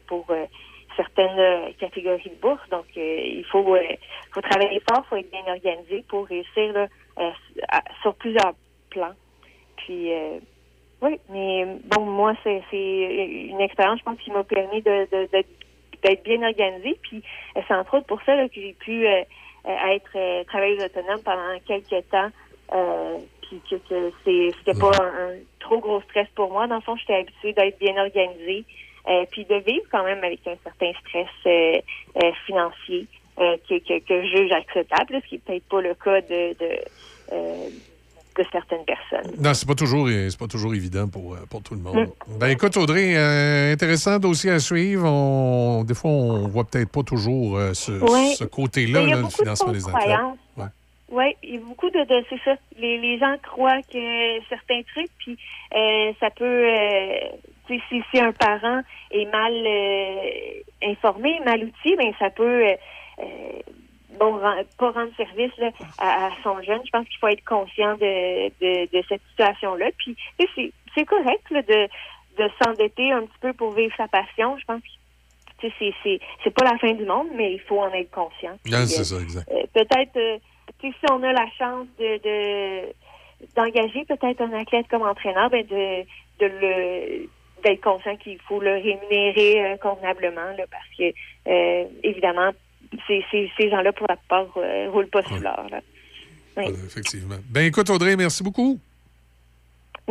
pour 0.08 0.26
certaines 0.96 1.74
catégories 1.76 2.30
de 2.30 2.42
bourses. 2.42 2.68
Donc, 2.70 2.86
euh, 2.98 3.22
il 3.24 3.46
faut, 3.46 3.76
euh, 3.76 3.82
faut 4.34 4.42
travailler 4.42 4.82
fort, 4.90 5.04
il 5.06 5.10
faut 5.10 5.16
être 5.18 5.32
bien 5.32 5.54
organisé 5.54 6.04
pour 6.08 6.28
réussir 6.28 6.74
là, 6.74 6.88
euh, 7.20 7.32
sur 8.02 8.16
plusieurs 8.16 8.54
plans. 8.90 9.14
Puis, 9.78 10.12
oui, 11.02 11.20
mais 11.30 11.66
bon, 11.86 12.06
moi, 12.06 12.34
c'est 12.44 12.64
c'est 12.72 12.78
une 13.50 13.62
expérience, 13.62 14.00
je 14.00 14.04
pense, 14.04 14.20
qui 14.20 14.32
m'a 14.32 14.44
permis 14.44 14.82
de, 14.82 15.08
de- 15.12 15.30
de- 15.34 15.46
d'être 16.04 16.24
bien 16.24 16.42
organisée. 16.44 17.00
Puis, 17.04 17.24
euh, 17.58 17.62
c'est 17.68 17.74
entre 17.76 17.98
autres 17.98 18.08
pour 18.08 18.22
ça 18.24 18.36
là, 18.36 18.48
que 18.50 18.56
j'ai 18.62 18.74
pu 18.80 19.08
euh, 19.08 19.24
euh, 19.68 19.76
être 19.96 20.12
euh, 20.16 20.44
travailleuse 20.46 20.86
autonome 20.86 21.22
pendant 21.24 21.60
quelques 21.66 22.08
temps. 22.10 22.30
Euh, 22.74 23.18
puis 23.42 23.62
que, 23.70 23.76
que 23.76 24.12
c'était 24.60 24.76
pas 24.76 25.04
un, 25.04 25.30
un 25.32 25.40
trop 25.60 25.80
gros 25.80 26.02
stress 26.04 26.28
pour 26.36 26.52
moi. 26.52 26.68
Dans 26.68 26.76
le 26.76 26.82
fond, 26.82 26.96
j'étais 26.96 27.16
habituée 27.16 27.54
d'être 27.54 27.80
bien 27.80 27.98
organisée. 27.98 28.66
Euh, 29.10 29.26
puis 29.32 29.46
de 29.46 29.56
vivre 29.56 29.86
quand 29.92 30.04
même 30.04 30.24
avec 30.24 30.46
un 30.48 30.56
certain 30.64 30.92
stress 31.02 31.28
euh, 31.48 31.82
euh, 32.24 32.32
financier 32.46 33.08
euh, 33.40 33.58
que, 33.68 33.80
que, 33.80 34.00
que 34.06 34.22
je 34.24 34.38
juge 34.38 34.52
acceptable, 34.52 35.20
ce 35.24 35.28
qui 35.28 35.36
n'est 35.36 35.42
peut-être 35.42 35.68
pas 35.70 35.82
le 35.82 35.96
cas 35.96 36.22
de, 36.22 36.54
de, 36.60 36.80
euh, 37.32 37.70
de 38.44 38.50
certaines 38.52 38.86
personnes. 38.86 39.34
Non, 39.40 39.54
c'est 39.54 39.68
pas 39.68 39.76
toujours, 39.76 40.08
c'est 40.10 40.38
pas 40.40 40.48
toujours 40.48 40.74
évident 40.74 41.08
pour, 41.08 41.34
euh, 41.34 41.38
pour 41.50 41.62
tout 41.62 41.74
le 41.76 41.82
monde. 41.82 42.10
Ben 42.40 42.48
écoute, 42.48 42.76
Audrey, 42.78 43.14
euh, 43.16 43.74
intéressant 43.74 44.20
dossier 44.20 44.52
à 44.52 44.60
suivre. 44.60 45.06
On- 45.10 45.84
des 45.84 45.94
fois, 45.94 46.12
on 46.12 46.48
voit 46.48 46.64
peut-être 46.64 46.92
pas 46.92 47.04
toujours 47.04 47.58
euh, 47.58 47.74
ce, 47.74 48.44
côté-là, 48.46 49.02
là, 49.06 49.16
le 49.18 49.24
de 49.24 49.28
financement 49.30 49.72
des 49.72 49.80
croyances. 49.82 50.38
Ouais. 50.58 50.66
Oui, 51.14 51.26
il 51.44 51.56
y 51.56 51.58
a 51.58 51.60
beaucoup 51.62 51.90
de, 51.90 52.00
de 52.06 52.26
c'est 52.30 52.40
ça. 52.46 52.56
Les, 52.80 52.98
les 52.98 53.18
gens 53.20 53.36
croient 53.44 53.82
que 53.92 54.40
certains 54.48 54.82
trucs, 54.94 55.12
puis 55.18 55.38
euh, 55.76 56.12
ça 56.22 56.30
peut, 56.30 56.46
euh, 56.46 57.20
si, 57.68 57.82
si 58.12 58.20
un 58.20 58.32
parent 58.32 58.82
est 59.12 59.26
mal 59.32 59.52
euh, 59.54 60.90
informé, 60.90 61.40
mal 61.46 61.64
outillé, 61.66 61.98
ben 61.98 62.14
ça 62.18 62.30
peut, 62.30 62.66
euh, 62.66 62.74
euh, 63.20 63.24
bon, 64.20 64.40
pas 64.78 64.92
rendre 64.92 65.16
service 65.16 65.56
là, 65.58 65.72
à, 66.00 66.28
à 66.28 66.30
son 66.44 66.62
jeune. 66.62 66.82
Je 66.86 66.92
pense 66.92 67.08
qu'il 67.08 67.18
faut 67.20 67.28
être 67.28 67.44
conscient 67.46 67.94
de, 67.96 68.50
de, 68.60 68.86
de 68.92 69.04
cette 69.08 69.22
situation-là. 69.32 69.88
Puis, 69.98 70.16
c'est, 70.94 71.06
correct 71.06 71.50
là, 71.52 71.62
de, 71.62 71.88
de 72.38 72.50
s'endetter 72.62 73.12
un 73.12 73.22
petit 73.22 73.40
peu 73.42 73.54
pour 73.54 73.72
vivre 73.72 73.94
sa 73.98 74.08
passion. 74.08 74.58
Je 74.58 74.66
pense 74.66 74.82
que 74.82 74.88
tu 75.60 75.70
sais, 75.78 76.20
c'est, 76.44 76.50
pas 76.50 76.66
la 76.66 76.78
fin 76.80 76.92
du 76.94 77.06
monde, 77.06 77.28
mais 77.36 77.54
il 77.54 77.60
faut 77.60 77.80
en 77.80 77.94
être 77.94 78.10
conscient. 78.12 78.58
C'est 78.66 78.74
euh, 78.74 79.04
ça, 79.04 79.22
exact. 79.22 79.48
euh, 79.52 79.64
peut-être 79.74 80.18
euh, 80.18 80.38
si 80.82 80.94
on 81.12 81.22
a 81.22 81.32
la 81.34 81.46
chance 81.58 81.88
de, 82.00 82.18
de 82.18 82.94
d'engager 83.56 84.06
peut-être 84.06 84.42
un 84.42 84.54
athlète 84.54 84.88
comme 84.88 85.02
entraîneur, 85.04 85.50
ben 85.50 85.66
de, 85.66 86.04
de 86.40 86.52
le 86.62 87.30
d'être 87.64 87.82
conscient 87.82 88.16
qu'il 88.18 88.40
faut 88.40 88.60
le 88.60 88.74
rémunérer 88.74 89.74
euh, 89.74 89.78
convenablement 89.78 90.52
là, 90.58 90.64
parce 90.72 90.88
que 90.98 91.14
euh, 91.48 91.86
évidemment 92.04 92.52
ces, 93.08 93.24
ces, 93.32 93.52
ces 93.58 93.70
gens-là 93.70 93.92
pour 93.94 94.08
la 94.10 94.16
plupart 94.18 94.48
euh, 94.58 94.90
roulent 94.92 95.10
pas 95.10 95.22
sur 95.24 95.40
l'or. 95.40 95.66
là. 95.72 95.82
Oui. 96.58 96.66
Effectivement. 96.86 97.36
Ben 97.50 97.66
écoute, 97.66 97.90
Audrey, 97.90 98.16
merci 98.16 98.44
beaucoup. 98.44 98.80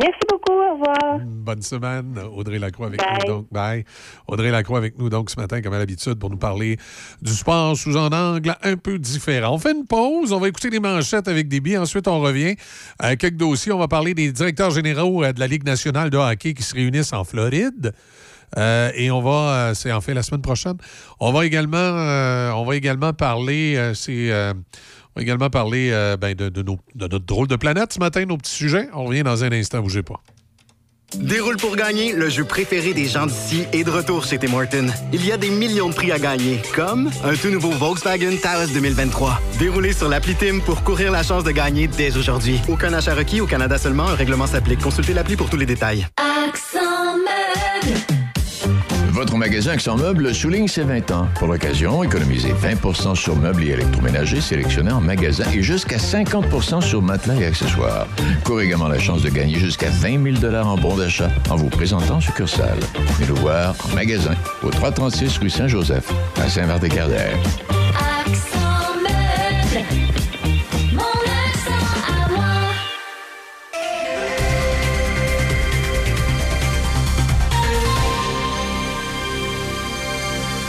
Merci 0.01 0.19
beaucoup, 0.31 0.53
au 0.53 0.73
revoir. 0.73 1.19
Bonne 1.23 1.61
semaine. 1.61 2.17
Audrey 2.33 2.57
Lacroix 2.57 2.87
avec 2.87 2.99
Bye. 2.99 3.17
nous. 3.19 3.33
Donc, 3.33 3.47
bye. 3.51 3.83
Audrey 4.25 4.49
Lacroix 4.49 4.77
avec 4.79 4.97
nous 4.97 5.09
donc 5.09 5.29
ce 5.29 5.39
matin, 5.39 5.61
comme 5.61 5.73
à 5.73 5.77
l'habitude, 5.77 6.15
pour 6.15 6.29
nous 6.31 6.37
parler 6.37 6.77
du 7.21 7.31
sport 7.33 7.75
sous 7.77 7.95
un 7.97 8.09
angle 8.09 8.55
un 8.63 8.77
peu 8.77 8.97
différent. 8.97 9.53
On 9.53 9.57
fait 9.59 9.73
une 9.73 9.85
pause, 9.85 10.31
on 10.33 10.39
va 10.39 10.47
écouter 10.47 10.69
les 10.71 10.79
manchettes 10.79 11.27
avec 11.27 11.47
Déby. 11.49 11.77
Ensuite, 11.77 12.07
on 12.07 12.19
revient 12.21 12.55
à 12.97 13.15
quelques 13.15 13.35
dossiers. 13.35 13.73
On 13.73 13.79
va 13.79 13.87
parler 13.89 14.13
des 14.15 14.31
directeurs 14.31 14.71
généraux 14.71 15.23
euh, 15.23 15.33
de 15.33 15.39
la 15.39 15.47
Ligue 15.47 15.65
nationale 15.65 16.09
de 16.09 16.17
hockey 16.17 16.53
qui 16.53 16.63
se 16.63 16.73
réunissent 16.73 17.13
en 17.13 17.23
Floride. 17.23 17.93
Euh, 18.57 18.91
et 18.95 19.11
on 19.11 19.21
va, 19.21 19.31
euh, 19.69 19.73
c'est 19.73 19.91
en 19.91 20.01
fait 20.01 20.13
la 20.13 20.23
semaine 20.23 20.41
prochaine. 20.41 20.75
On 21.19 21.31
va 21.31 21.45
également, 21.45 21.77
euh, 21.77 22.51
on 22.51 22.65
va 22.65 22.75
également 22.75 23.13
parler, 23.13 23.75
euh, 23.77 23.93
c'est, 23.93 24.31
euh, 24.31 24.53
on 25.15 25.19
va 25.19 25.21
également 25.23 25.49
parler 25.49 25.89
euh, 25.91 26.17
ben, 26.17 26.33
de, 26.35 26.49
de 26.49 26.61
nos- 26.61 26.79
de 26.95 27.07
notre 27.07 27.25
drôle 27.25 27.47
de 27.47 27.55
planète 27.55 27.93
ce 27.93 27.99
matin, 27.99 28.25
nos 28.25 28.37
petits 28.37 28.51
sujets. 28.55 28.87
On 28.93 29.05
revient 29.05 29.23
dans 29.23 29.43
un 29.43 29.51
instant, 29.51 29.81
bougez 29.81 30.03
pas. 30.03 30.21
Déroule 31.13 31.57
pour 31.57 31.75
gagner, 31.75 32.13
le 32.13 32.29
jeu 32.29 32.45
préféré 32.45 32.93
des 32.93 33.05
gens 33.05 33.25
d'ici 33.25 33.65
est 33.73 33.83
de 33.83 33.89
retour 33.91 34.23
chez 34.23 34.37
Tim 34.39 34.53
Hortons. 34.53 34.87
Il 35.11 35.25
y 35.25 35.33
a 35.33 35.37
des 35.37 35.49
millions 35.49 35.89
de 35.89 35.93
prix 35.93 36.09
à 36.13 36.17
gagner, 36.19 36.61
comme 36.73 37.11
un 37.25 37.35
tout 37.35 37.49
nouveau 37.49 37.71
Volkswagen 37.71 38.37
Taos 38.41 38.67
2023. 38.73 39.41
Déroulez 39.59 39.91
sur 39.91 40.07
l'appli 40.07 40.35
Tim 40.35 40.59
pour 40.65 40.83
courir 40.83 41.11
la 41.11 41.21
chance 41.21 41.43
de 41.43 41.51
gagner 41.51 41.87
dès 41.87 42.15
aujourd'hui. 42.15 42.61
Aucun 42.69 42.93
achat 42.93 43.13
requis 43.13 43.41
au 43.41 43.45
Canada 43.45 43.77
seulement, 43.77 44.07
un 44.07 44.15
règlement 44.15 44.47
s'applique. 44.47 44.79
Consultez 44.79 45.13
l'appli 45.13 45.35
pour 45.35 45.49
tous 45.49 45.57
les 45.57 45.65
détails. 45.65 46.07
Accent 46.17 47.17
Meuble. 47.17 48.20
Votre 49.21 49.37
magasin 49.37 49.73
Accent 49.73 49.97
Meubles 49.97 50.33
souligne 50.33 50.67
ses 50.67 50.81
20 50.81 51.11
ans. 51.11 51.27
Pour 51.35 51.47
l'occasion, 51.47 52.03
économisez 52.03 52.53
20% 52.53 53.13
sur 53.13 53.35
meubles 53.35 53.63
et 53.63 53.67
électroménagers 53.67 54.41
sélectionnés 54.41 54.91
en 54.91 54.99
magasin 54.99 55.43
et 55.53 55.61
jusqu'à 55.61 55.97
50% 55.97 56.81
sur 56.81 57.03
matelas 57.03 57.35
et 57.35 57.45
accessoires. 57.45 58.07
Courez 58.43 58.65
également 58.65 58.87
la 58.87 58.97
chance 58.97 59.21
de 59.21 59.29
gagner 59.29 59.59
jusqu'à 59.59 59.91
20 59.91 60.39
000 60.41 60.55
en 60.55 60.75
bons 60.75 60.97
d'achat 60.97 61.29
en 61.51 61.55
vous 61.55 61.69
présentant 61.69 62.15
en 62.15 62.19
succursale. 62.19 62.79
Venez 63.19 63.29
nous 63.29 63.35
voir 63.35 63.75
en 63.85 63.93
magasin 63.93 64.33
au 64.63 64.71
336 64.71 65.37
rue 65.37 65.51
Saint-Joseph 65.51 66.11
à 66.43 66.49
Saint-Vert-des-Gardères. 66.49 67.37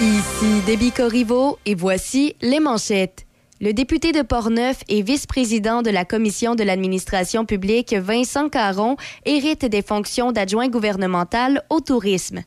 Ici 0.03 0.63
Déby 0.67 0.91
Corriveau 0.91 1.61
et 1.65 1.77
voici 1.77 2.35
les 2.43 2.59
manchettes. 2.59 3.25
Le 3.61 3.73
député 3.73 4.11
de 4.11 4.23
Portneuf 4.23 4.81
et 4.89 5.01
vice-président 5.01 5.81
de 5.81 5.91
la 5.91 6.05
Commission 6.05 6.57
de 6.57 6.65
l'administration 6.65 7.45
publique, 7.45 7.95
Vincent 7.95 8.49
Caron, 8.49 8.97
hérite 9.25 9.65
des 9.65 9.81
fonctions 9.81 10.33
d'adjoint 10.33 10.67
gouvernemental 10.67 11.63
au 11.71 11.79
tourisme. 11.79 12.43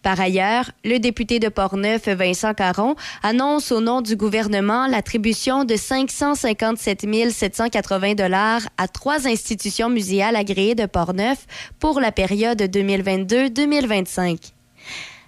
Par 0.00 0.18
ailleurs, 0.18 0.70
le 0.86 0.96
député 0.96 1.38
de 1.38 1.50
Portneuf, 1.50 2.08
Vincent 2.08 2.54
Caron, 2.54 2.94
annonce 3.22 3.72
au 3.72 3.82
nom 3.82 4.00
du 4.00 4.16
gouvernement 4.16 4.86
l'attribution 4.86 5.64
de 5.64 5.76
557 5.76 7.04
780 7.30 8.14
dollars 8.14 8.62
à 8.78 8.88
trois 8.88 9.28
institutions 9.28 9.90
muséales 9.90 10.36
agréées 10.36 10.74
de 10.74 10.86
Portneuf 10.86 11.46
pour 11.78 12.00
la 12.00 12.10
période 12.10 12.62
2022-2025. 12.62 14.55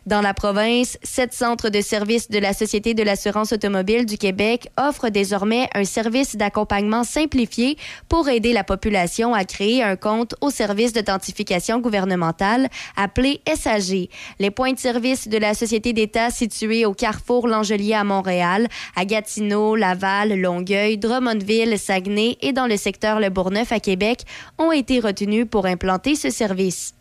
Dans 0.09 0.23
la 0.23 0.33
province, 0.33 0.97
sept 1.03 1.35
centres 1.35 1.69
de 1.69 1.83
services 1.83 2.31
de 2.31 2.39
la 2.39 2.55
Société 2.55 2.95
de 2.95 3.03
l'assurance 3.03 3.53
automobile 3.53 4.07
du 4.07 4.17
Québec 4.17 4.71
offrent 4.79 5.11
désormais 5.11 5.69
un 5.75 5.85
service 5.85 6.35
d'accompagnement 6.35 7.05
simplifié 7.05 7.77
pour 8.09 8.31
aider 8.31 8.55
la 8.55 8.65
population 8.65 9.35
à 9.35 9.45
créer 9.45 9.83
un 9.83 9.97
compte 9.97 10.35
au 10.41 10.49
service 10.49 10.95
d'authentification 10.95 11.79
gouvernementale 11.79 12.69
appelé 12.97 13.43
SAG. 13.55 14.09
Les 14.39 14.51
points 14.51 14.73
de 14.73 14.79
service 14.79 15.29
de 15.29 15.37
la 15.37 15.53
Société 15.53 15.93
d'État 15.93 16.31
situés 16.31 16.87
au 16.87 16.95
carrefour 16.95 17.47
L'Angelier 17.47 17.93
à 17.93 18.05
Montréal, 18.05 18.69
à 18.97 19.05
Gatineau, 19.05 19.77
Laval, 19.77 20.41
Longueuil, 20.41 20.97
Drummondville, 20.97 21.79
Saguenay 21.79 22.39
et 22.41 22.55
dans 22.55 22.67
le 22.67 22.79
secteur 22.79 23.21
Le 23.21 23.29
Bourgneuf 23.29 23.73
à 23.73 23.79
Québec 23.79 24.23
ont 24.57 24.73
été 24.73 25.01
retenus 25.01 25.45
pour 25.51 25.67
implanter 25.67 26.15
ce 26.15 26.31
service. 26.31 26.95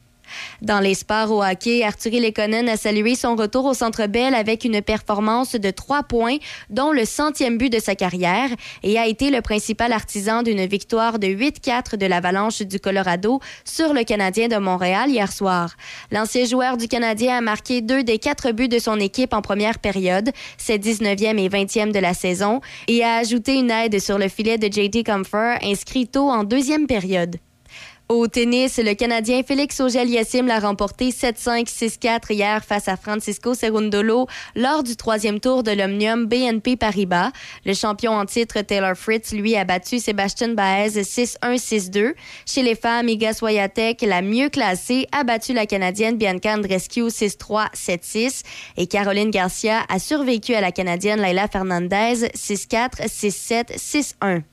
Dans 0.62 0.80
les 0.80 0.94
sports 0.94 1.32
au 1.32 1.44
hockey, 1.44 1.84
Arthurie 1.84 2.20
Lekonen 2.20 2.68
a 2.70 2.78
salué 2.78 3.16
son 3.16 3.36
retour 3.36 3.66
au 3.66 3.74
Centre 3.74 4.08
Bell 4.08 4.34
avec 4.34 4.64
une 4.64 4.82
performance 4.82 5.56
de 5.56 5.72
trois 5.72 6.04
points, 6.04 6.38
dont 6.70 6.92
le 6.92 7.06
centième 7.06 7.58
but 7.58 7.72
de 7.72 7.80
sa 7.80 7.96
carrière, 7.96 8.50
et 8.84 8.98
a 8.98 9.08
été 9.08 9.30
le 9.30 9.42
principal 9.42 9.92
artisan 9.92 10.44
d'une 10.44 10.66
victoire 10.66 11.20
de 11.20 11.28
8-4 11.28 11.96
de 11.98 12.06
l'Avalanche 12.06 12.62
du 12.62 12.80
Colorado 12.80 13.40
sur 13.66 13.94
le 13.94 14.04
Canadien 14.04 14.48
de 14.48 14.58
Montréal 14.58 15.10
hier 15.10 15.32
soir. 15.32 15.76
L'ancien 16.12 16.46
joueur 16.46 16.78
du 16.78 16.88
Canadien 16.88 17.38
a 17.38 17.42
marqué 17.42 17.82
deux 17.82 18.04
des 18.04 18.20
quatre 18.20 18.52
buts 18.52 18.68
de 18.68 18.80
son 18.80 19.00
équipe 19.00 19.34
en 19.34 19.42
première 19.42 19.80
période, 19.80 20.32
ses 20.58 20.78
19e 20.78 21.38
et 21.38 21.50
20e 21.50 21.92
de 21.92 22.00
la 22.00 22.14
saison, 22.14 22.62
et 22.88 23.04
a 23.04 23.16
ajouté 23.16 23.56
une 23.56 23.72
aide 23.72 24.00
sur 24.00 24.18
le 24.18 24.28
filet 24.28 24.58
de 24.58 24.68
JT 24.68 25.04
Comfort 25.04 25.58
inscrit 25.64 26.08
tôt 26.08 26.30
en 26.30 26.44
deuxième 26.44 26.88
période. 26.88 27.38
Au 28.10 28.26
tennis, 28.28 28.78
le 28.78 28.94
Canadien 28.94 29.44
Félix 29.44 29.82
Auger-Aliassime 29.82 30.48
l'a 30.48 30.62
remporté 30.62 31.10
7-5, 31.10 31.68
6-4 31.68 32.32
hier 32.32 32.64
face 32.64 32.88
à 32.88 32.96
Francisco 32.96 33.54
Cerundolo 33.54 34.28
lors 34.56 34.82
du 34.84 34.96
troisième 34.96 35.42
tour 35.42 35.62
de 35.62 35.72
l'Omnium 35.72 36.26
BNP 36.26 36.78
Paribas. 36.78 37.32
Le 37.66 37.74
champion 37.74 38.14
en 38.14 38.26
titre 38.26 38.62
Taylor 38.62 38.96
Fritz, 38.96 39.34
lui, 39.34 39.58
a 39.58 39.66
battu 39.66 40.00
Sébastien 40.00 40.54
Baez 40.54 41.02
6-1, 41.02 41.58
6-2. 41.58 42.14
Chez 42.46 42.64
les 42.64 42.76
femmes, 42.76 43.10
Iga 43.10 43.34
Swiatek, 43.34 44.02
la 44.04 44.22
mieux 44.22 44.48
classée, 44.48 45.06
a 45.12 45.26
battu 45.26 45.52
la 45.52 45.66
Canadienne 45.66 46.16
Bianca 46.16 46.54
Andreescu 46.54 47.08
6-3, 47.08 47.74
7-6. 47.74 48.44
Et 48.78 48.88
Caroline 48.88 49.32
Garcia 49.32 49.84
a 49.90 50.00
survécu 50.00 50.54
à 50.56 50.62
la 50.62 50.72
Canadienne 50.72 51.20
Laila 51.20 51.50
Fernandez 51.50 52.30
6-4, 52.34 53.06
6-7, 53.10 53.78
6-1. 53.78 54.44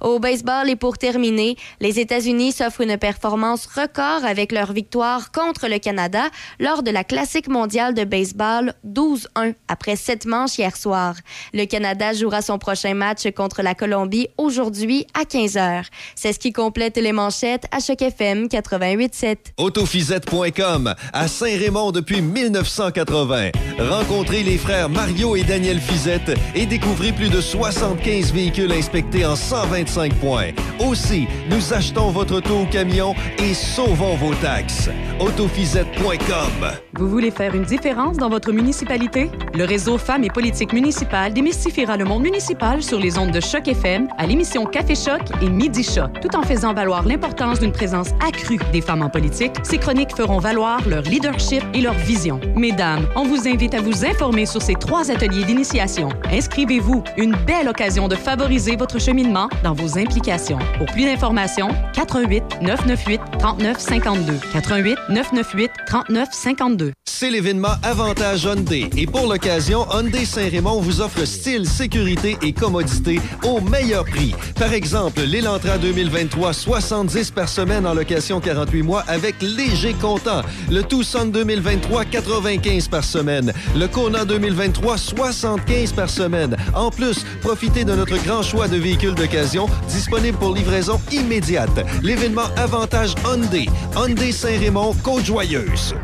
Au 0.00 0.18
baseball 0.18 0.68
et 0.70 0.76
pour 0.76 0.98
terminer, 0.98 1.56
les 1.80 1.98
États-Unis 2.00 2.52
s'offrent 2.52 2.80
une 2.80 2.96
performance 2.96 3.66
record 3.66 4.24
avec 4.24 4.52
leur 4.52 4.72
victoire 4.72 5.32
contre 5.32 5.68
le 5.68 5.78
Canada 5.78 6.24
lors 6.58 6.82
de 6.82 6.90
la 6.90 7.04
Classique 7.04 7.48
mondiale 7.48 7.94
de 7.94 8.04
baseball 8.04 8.74
12-1 8.86 9.54
après 9.68 9.96
sept 9.96 10.26
manches 10.26 10.58
hier 10.58 10.76
soir. 10.76 11.14
Le 11.52 11.64
Canada 11.66 12.12
jouera 12.12 12.42
son 12.42 12.58
prochain 12.58 12.94
match 12.94 13.30
contre 13.36 13.62
la 13.62 13.74
Colombie 13.74 14.28
aujourd'hui 14.38 15.06
à 15.14 15.24
15h. 15.24 15.84
C'est 16.14 16.32
ce 16.32 16.38
qui 16.38 16.52
complète 16.52 16.96
les 16.96 17.12
manchettes 17.12 17.66
à 17.70 17.80
Choc 17.80 18.02
FM 18.02 18.46
88.7. 18.46 19.36
Autofisette.com 19.56 20.94
à 21.12 21.28
Saint-Raymond 21.28 21.92
depuis 21.92 22.22
1980. 22.22 23.50
Rencontrez 23.78 24.42
les 24.42 24.58
frères 24.58 24.88
Mario 24.88 25.36
et 25.36 25.44
Daniel 25.44 25.80
Fizette 25.80 26.32
et 26.54 26.66
découvrez 26.66 27.12
plus 27.12 27.28
de 27.28 27.40
75 27.40 28.32
véhicules 28.32 28.72
inspectés 28.72 29.24
en 29.24 29.36
125 29.50 30.14
points. 30.20 30.52
Aussi, 30.78 31.26
nous 31.50 31.72
achetons 31.72 32.10
votre 32.10 32.36
auto 32.36 32.60
au 32.60 32.66
camion 32.66 33.16
et 33.36 33.52
sauvons 33.52 34.14
vos 34.14 34.32
taxes. 34.34 34.88
Autofisette.com. 35.18 36.70
Vous 36.94 37.08
voulez 37.08 37.32
faire 37.32 37.54
une 37.56 37.64
différence 37.64 38.16
dans 38.16 38.28
votre 38.28 38.52
municipalité? 38.52 39.28
Le 39.54 39.64
réseau 39.64 39.98
Femmes 39.98 40.22
et 40.22 40.30
Politique 40.30 40.72
municipale 40.72 41.32
démystifiera 41.32 41.96
le 41.96 42.04
monde 42.04 42.22
municipal 42.22 42.80
sur 42.80 43.00
les 43.00 43.18
ondes 43.18 43.32
de 43.32 43.40
Choc 43.40 43.66
FM 43.66 44.06
à 44.18 44.26
l'émission 44.26 44.66
Café 44.66 44.94
Choc 44.94 45.20
et 45.42 45.50
Midi 45.50 45.82
Choc. 45.82 46.20
Tout 46.20 46.36
en 46.36 46.42
faisant 46.42 46.72
valoir 46.72 47.04
l'importance 47.04 47.58
d'une 47.58 47.72
présence 47.72 48.10
accrue 48.24 48.60
des 48.72 48.80
femmes 48.80 49.02
en 49.02 49.10
politique, 49.10 49.54
ces 49.64 49.78
chroniques 49.78 50.14
feront 50.16 50.38
valoir 50.38 50.80
leur 50.88 51.02
leadership 51.02 51.64
et 51.74 51.80
leur 51.80 51.94
vision. 51.94 52.38
Mesdames, 52.54 53.04
on 53.16 53.24
vous 53.24 53.48
invite 53.48 53.74
à 53.74 53.80
vous 53.80 54.04
informer 54.04 54.46
sur 54.46 54.62
ces 54.62 54.74
trois 54.74 55.10
ateliers 55.10 55.44
d'initiation. 55.44 56.10
Inscrivez-vous, 56.30 57.02
une 57.16 57.34
belle 57.46 57.68
occasion 57.68 58.06
de 58.06 58.14
favoriser 58.14 58.76
votre 58.76 59.00
cheminement 59.00 59.39
dans 59.62 59.72
vos 59.72 59.98
implications. 59.98 60.58
Pour 60.78 60.86
plus 60.86 61.04
d'informations, 61.04 61.68
88 61.94 62.42
998 62.62 63.20
39 63.38 63.78
52. 63.78 64.32
88 64.52 64.98
998 65.08 65.70
39 65.86 66.28
52. 66.32 66.92
C'est 67.20 67.28
l'événement 67.30 67.74
Avantage 67.82 68.44
Hyundai 68.44 68.88
et 68.96 69.06
pour 69.06 69.26
l'occasion, 69.26 69.84
Hyundai 69.92 70.24
Saint-Raymond 70.24 70.80
vous 70.80 71.02
offre 71.02 71.26
style, 71.26 71.66
sécurité 71.68 72.38
et 72.40 72.54
commodité 72.54 73.20
au 73.44 73.60
meilleur 73.60 74.06
prix. 74.06 74.34
Par 74.58 74.72
exemple, 74.72 75.20
l'Elantra 75.20 75.76
2023, 75.76 76.54
70 76.54 77.32
par 77.32 77.48
semaine 77.50 77.86
en 77.86 77.92
location 77.92 78.40
48 78.40 78.82
mois 78.82 79.04
avec 79.06 79.34
léger 79.42 79.92
comptant. 80.00 80.40
Le 80.70 80.82
Tucson 80.82 81.26
2023, 81.26 82.06
95 82.06 82.88
par 82.88 83.04
semaine. 83.04 83.52
Le 83.76 83.86
Kona 83.86 84.24
2023, 84.24 84.96
75 84.96 85.92
par 85.92 86.08
semaine. 86.08 86.56
En 86.74 86.90
plus, 86.90 87.26
profitez 87.42 87.84
de 87.84 87.92
notre 87.92 88.16
grand 88.24 88.42
choix 88.42 88.66
de 88.66 88.78
véhicules 88.78 89.14
d'occasion 89.30 89.66
disponibles 89.88 90.38
pour 90.38 90.54
livraison 90.54 91.00
immédiate. 91.12 91.70
L'événement 92.02 92.48
Avantage 92.56 93.14
Hyundai. 93.24 93.68
Hyundai 93.96 94.32
Saint-Raymond, 94.32 94.94
Côte-Joyeuse. 95.02 95.94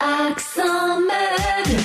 Accent 0.00 1.00
meuble. 1.00 1.80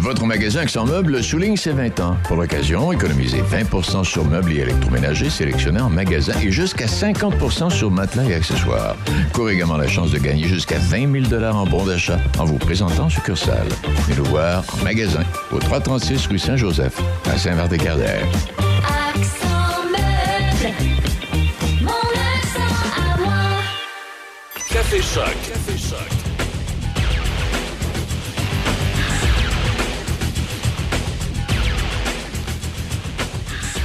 Votre 0.00 0.24
magasin 0.24 0.60
Accent 0.60 0.84
Meubles 0.84 1.22
souligne 1.22 1.56
ses 1.56 1.72
20 1.72 2.00
ans. 2.00 2.16
Pour 2.24 2.36
l'occasion, 2.36 2.92
économisez 2.92 3.40
20% 3.40 4.04
sur 4.04 4.24
meubles 4.24 4.52
et 4.52 4.60
électroménagers 4.60 5.30
sélectionnés 5.30 5.80
en 5.80 5.90
magasin 5.90 6.34
et 6.42 6.50
jusqu'à 6.50 6.86
50% 6.86 7.70
sur 7.70 7.90
matelas 7.90 8.24
et 8.24 8.34
accessoires. 8.34 8.96
Courez 9.32 9.54
également 9.54 9.76
la 9.76 9.88
chance 9.88 10.10
de 10.10 10.18
gagner 10.18 10.48
jusqu'à 10.48 10.78
20 10.78 11.28
000 11.28 11.44
en 11.44 11.66
bons 11.66 11.86
d'achat 11.86 12.18
en 12.38 12.44
vous 12.44 12.58
présentant 12.58 13.04
en 13.04 13.08
succursale. 13.08 13.68
Venez 14.06 14.18
nous 14.18 14.26
voir 14.26 14.64
en 14.74 14.84
magasin 14.84 15.22
au 15.50 15.58
336 15.58 16.26
rue 16.26 16.38
Saint-Joseph 16.38 17.00
à 17.32 17.38
Saint-Vert-des-Gardères. 17.38 18.26
Accent 19.16 19.51
Café 24.72 25.02
Choc. 25.02 25.24
Café 25.46 25.76
Choc. 25.76 25.98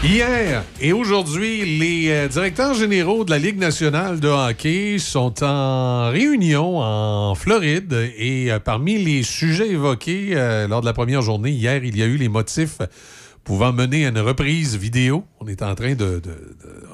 Hier 0.01 0.63
et 0.79 0.93
aujourd'hui, 0.93 1.77
les 1.77 2.09
euh, 2.09 2.27
directeurs 2.29 2.73
généraux 2.73 3.25
de 3.25 3.31
la 3.31 3.37
Ligue 3.37 3.57
nationale 3.57 4.21
de 4.21 4.29
hockey 4.29 4.97
sont 4.97 5.43
en 5.43 6.09
réunion 6.09 6.79
en 6.79 7.35
Floride 7.35 7.91
et 8.15 8.49
euh, 8.49 8.59
parmi 8.59 8.97
les 8.97 9.23
sujets 9.23 9.67
évoqués 9.67 10.29
euh, 10.35 10.69
lors 10.69 10.79
de 10.79 10.85
la 10.85 10.93
première 10.93 11.21
journée, 11.21 11.51
hier, 11.51 11.83
il 11.83 11.97
y 11.97 12.03
a 12.03 12.05
eu 12.05 12.15
les 12.15 12.29
motifs 12.29 12.77
pouvant 13.43 13.73
mener 13.73 14.05
à 14.05 14.09
une 14.09 14.19
reprise 14.19 14.77
vidéo. 14.77 15.25
On 15.41 15.47
est 15.47 15.61
en 15.61 15.75
train 15.75 15.95
de, 15.95 16.21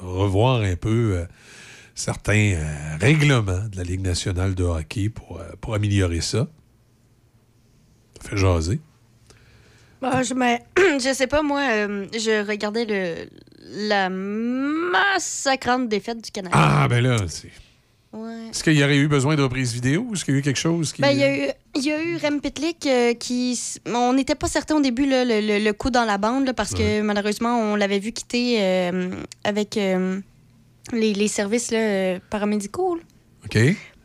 revoir 0.02 0.62
un 0.62 0.74
peu 0.74 1.24
certains 1.94 2.54
euh, 2.54 2.96
règlements 3.00 3.42
de 3.68 3.76
la 3.76 3.82
Ligue 3.84 4.00
nationale 4.02 4.54
de 4.54 4.64
hockey 4.64 5.08
pour, 5.08 5.38
euh, 5.40 5.44
pour 5.60 5.74
améliorer 5.74 6.20
ça. 6.20 6.48
Ça 8.22 8.30
fait 8.30 8.36
jaser. 8.36 8.80
Bah, 10.00 10.22
je, 10.22 10.34
mais, 10.34 10.62
je 10.78 11.12
sais 11.14 11.26
pas, 11.26 11.42
moi, 11.42 11.62
euh, 11.70 12.06
je 12.12 12.46
regardais 12.46 12.84
le, 12.84 13.28
la 13.88 14.08
massacrante 14.10 15.88
défaite 15.88 16.22
du 16.24 16.30
Canada. 16.30 16.54
Ah, 16.58 16.86
ben 16.88 17.02
là, 17.02 17.16
c'est. 17.28 17.50
Ouais. 18.12 18.48
Est-ce 18.50 18.62
qu'il 18.62 18.74
y 18.74 18.84
aurait 18.84 18.96
eu 18.98 19.08
besoin 19.08 19.34
de 19.34 19.42
reprise 19.42 19.72
vidéo? 19.72 20.06
Est-ce 20.12 20.24
qu'il 20.24 20.34
y 20.34 20.36
a 20.36 20.40
eu 20.40 20.42
quelque 20.42 20.58
chose 20.60 20.92
qui. 20.92 21.02
Ben, 21.02 21.10
il 21.10 21.18
y 21.18 21.24
a 21.24 21.36
eu, 21.48 21.50
il 21.74 21.82
y 21.84 21.90
a 21.92 22.00
eu 22.00 22.16
Rem 22.16 22.40
Pitlick 22.40 22.86
euh, 22.86 23.12
qui. 23.14 23.58
On 23.86 24.12
n'était 24.12 24.36
pas 24.36 24.46
certain 24.46 24.76
au 24.76 24.80
début, 24.80 25.06
là, 25.06 25.24
le, 25.24 25.40
le- 25.40 25.64
le 25.64 25.72
coup 25.72 25.90
dans 25.90 26.04
la 26.04 26.16
bande, 26.16 26.46
là, 26.46 26.54
parce 26.54 26.74
que 26.74 27.00
malheureusement, 27.00 27.58
on 27.58 27.74
l'avait 27.74 27.98
vu 27.98 28.12
quitter 28.12 28.58
euh, 28.62 29.10
avec 29.42 29.76
les, 30.92 31.12
les 31.14 31.28
services 31.28 31.70
là, 31.70 31.78
euh, 31.78 32.18
paramédicaux. 32.30 32.96
là. 32.96 33.02
OK. 33.46 33.58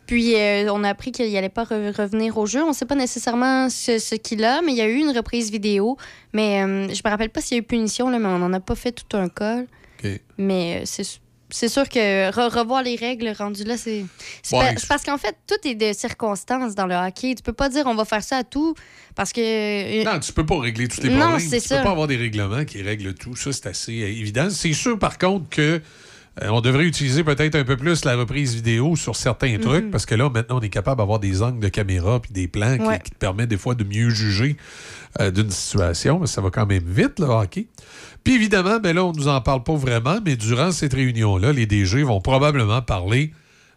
Puis, 0.06 0.36
euh, 0.36 0.72
on 0.74 0.84
a 0.84 0.90
appris 0.90 1.12
qu'il 1.12 1.32
n'allait 1.32 1.50
pas 1.50 1.66
re- 1.66 1.96
revenir 1.96 2.36
au 2.40 2.48
jeu. 2.48 2.64
On 2.64 2.70
ne 2.70 2.74
sait 2.74 2.86
pas 2.86 2.96
nécessairement 2.96 3.70
ce, 3.70 4.00
ce 4.00 4.16
qu'il 4.16 4.44
a, 4.44 4.62
mais 4.64 4.72
il 4.72 4.78
y 4.78 4.82
a 4.82 4.88
eu 4.88 4.96
une 4.98 5.12
reprise 5.16 5.52
vidéo. 5.52 5.98
Mais 6.34 6.64
euh, 6.64 6.88
je 6.92 7.02
me 7.06 7.10
rappelle 7.12 7.30
pas 7.30 7.42
s'il 7.42 7.58
y 7.58 7.60
a 7.60 7.62
eu 7.62 7.66
punition, 7.66 8.10
là, 8.10 8.18
mais 8.18 8.28
on 8.28 8.40
n'en 8.40 8.52
a 8.54 8.60
pas 8.60 8.74
fait 8.76 8.92
tout 8.92 9.16
un 9.16 9.30
cas. 9.30 9.62
OK. 10.04 10.10
Mais 10.40 10.82
euh, 10.82 11.04
c'est 11.52 11.68
sûr 11.68 11.88
que 11.90 12.32
re- 12.32 12.50
revoir 12.58 12.82
les 12.82 12.96
règles 12.96 13.32
rendues 13.38 13.66
là, 13.66 13.78
c'est. 13.78 14.04
Ouais, 14.52 14.74
pa- 14.74 14.82
parce 14.88 15.04
qu'en 15.04 15.18
fait, 15.20 15.36
tout 15.46 15.68
est 15.68 15.76
de 15.76 15.94
circonstances 15.94 16.74
dans 16.74 16.88
le 16.88 16.96
hockey. 16.96 17.36
Tu 17.36 17.44
peux 17.44 17.54
pas 17.54 17.70
dire 17.70 17.84
on 17.86 17.94
va 17.96 18.06
faire 18.06 18.24
ça 18.24 18.38
à 18.38 18.44
tout 18.44 18.74
parce 19.16 19.32
que. 19.32 20.04
Non, 20.06 20.20
tu 20.20 20.34
peux 20.34 20.46
pas 20.46 20.60
régler 20.60 20.88
tous 20.88 21.02
les 21.04 21.10
Non, 21.10 21.20
problèmes. 21.20 21.40
c'est 21.40 21.62
tu 21.62 21.68
ça. 21.68 21.78
peux 21.78 21.84
pas 21.84 21.92
avoir 21.92 22.08
des 22.08 22.18
règlements 22.18 22.66
qui 22.66 22.82
règlent 22.82 23.14
tout. 23.14 23.36
Ça, 23.36 23.52
c'est 23.54 23.68
assez 23.68 23.94
évident. 23.94 24.50
C'est 24.50 24.74
sûr, 24.74 24.98
par 24.98 25.20
contre, 25.20 25.50
que 25.50 25.82
on 26.48 26.62
devrait 26.62 26.86
utiliser 26.86 27.24
peut-être 27.24 27.56
un 27.56 27.64
peu 27.64 27.76
plus 27.76 28.06
la 28.06 28.16
reprise 28.16 28.56
vidéo 28.56 28.96
sur 28.96 29.16
certains 29.16 29.58
trucs, 29.60 29.86
Mhm. 29.86 29.92
parce 29.92 30.06
que 30.06 30.16
là, 30.16 30.30
maintenant, 30.30 30.58
on 30.58 30.62
est 30.62 30.70
capable 30.70 31.00
d'avoir 31.00 31.20
des 31.20 31.42
angles 31.42 31.60
de 31.60 31.68
caméra 31.70 32.20
puis 32.22 32.32
des 32.32 32.48
plans 32.48 32.78
qui, 32.78 32.84
Ouais. 32.84 33.00
qui 33.04 33.12
te 33.12 33.18
permettent 33.18 33.50
des 33.50 33.58
fois 33.58 33.76
de 33.76 33.84
mieux 33.84 34.10
juger 34.10 34.56
euh, 35.20 35.32
d'une 35.32 35.50
situation. 35.50 36.20
Mais 36.20 36.28
ça 36.28 36.40
va 36.42 36.50
quand 36.52 36.66
même 36.68 36.84
vite, 36.86 37.20
le 37.20 37.26
hockey. 37.26 37.68
Puis 38.24 38.36
évidemment, 38.36 38.80
ben 38.80 38.96
là, 38.96 39.04
on 39.06 39.12
nous 39.12 39.28
en 39.28 39.42
parle 39.42 39.64
pas 39.64 39.76
vraiment, 39.76 40.20
mais 40.24 40.36
durant 40.36 40.72
cette 40.72 40.94
réunion-là, 40.94 41.52
les 41.52 41.66
DG 41.66 42.04
vont 42.04 42.22
probablement 42.22 42.82
parler 42.82 43.34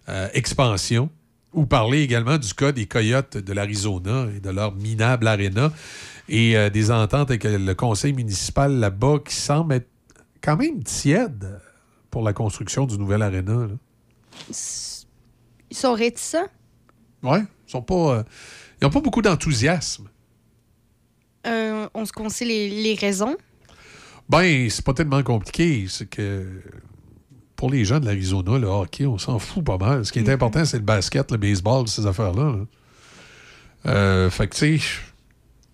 euh, 0.09 0.29
expansion 0.35 1.09
ou 1.55 1.65
parler 1.65 2.03
également 2.03 2.37
du 2.39 2.53
cas 2.55 2.73
des 2.73 2.87
Coyotes 2.87 3.37
de 3.39 3.53
l'Arizona 3.53 4.27
et 4.37 4.41
de 4.41 4.51
leur 4.51 4.75
minable 4.75 5.27
arena 5.29 5.73
et 6.29 6.57
euh, 6.57 6.71
des 6.71 6.91
ententes 6.91 7.31
avec 7.31 7.45
le 7.45 7.73
conseil 7.75 8.13
municipal 8.13 8.73
là-bas 8.79 9.19
qui 9.27 9.35
semble 9.35 9.75
être 9.75 9.89
quand 10.43 10.57
même 10.57 10.83
tiède 10.83 11.59
pour 12.13 12.23
la 12.23 12.33
construction 12.33 12.87
du 12.87 12.97
nouvel 12.99 13.23
arena. 13.23 13.67
là. 13.67 13.75
Ils 14.51 15.77
sont 15.77 15.95
réticents? 15.95 16.47
Ouais, 17.23 17.41
ils 17.67 17.71
sont 17.71 17.83
pas. 17.83 17.95
euh, 18.19 18.23
ils 18.81 18.85
n'ont 18.85 18.91
pas 18.91 19.01
beaucoup 19.01 19.23
d'enthousiasme. 19.23 20.09
Euh, 21.47 21.89
on 21.95 22.05
se 22.05 22.13
conseille 22.13 22.49
les, 22.49 22.69
les 22.83 22.95
raisons? 22.95 23.35
Ben, 24.29 24.69
c'est 24.71 24.85
pas 24.85 24.93
tellement 24.93 25.23
compliqué. 25.23 25.87
C'est 25.89 26.07
que 26.09 26.63
pour 27.57 27.71
les 27.71 27.85
gens 27.85 27.99
de 27.99 28.05
l'Arizona, 28.07 28.59
le 28.59 28.67
hockey, 28.67 29.07
on 29.07 29.19
s'en 29.19 29.39
fout 29.39 29.65
pas 29.65 29.79
mal. 29.79 30.05
Ce 30.05 30.13
qui 30.13 30.19
est 30.19 30.29
important, 30.29 30.65
c'est 30.65 30.79
le 30.79 30.85
basket, 30.85 31.31
le 31.33 31.39
baseball, 31.39 31.89
ces 31.89 32.07
affaires-là. 32.07 32.57
là. 32.57 32.67
Euh, 33.87 34.31
fait 34.31 34.49
que, 34.49 34.55
tu 34.55 34.79
sais, 34.79 34.85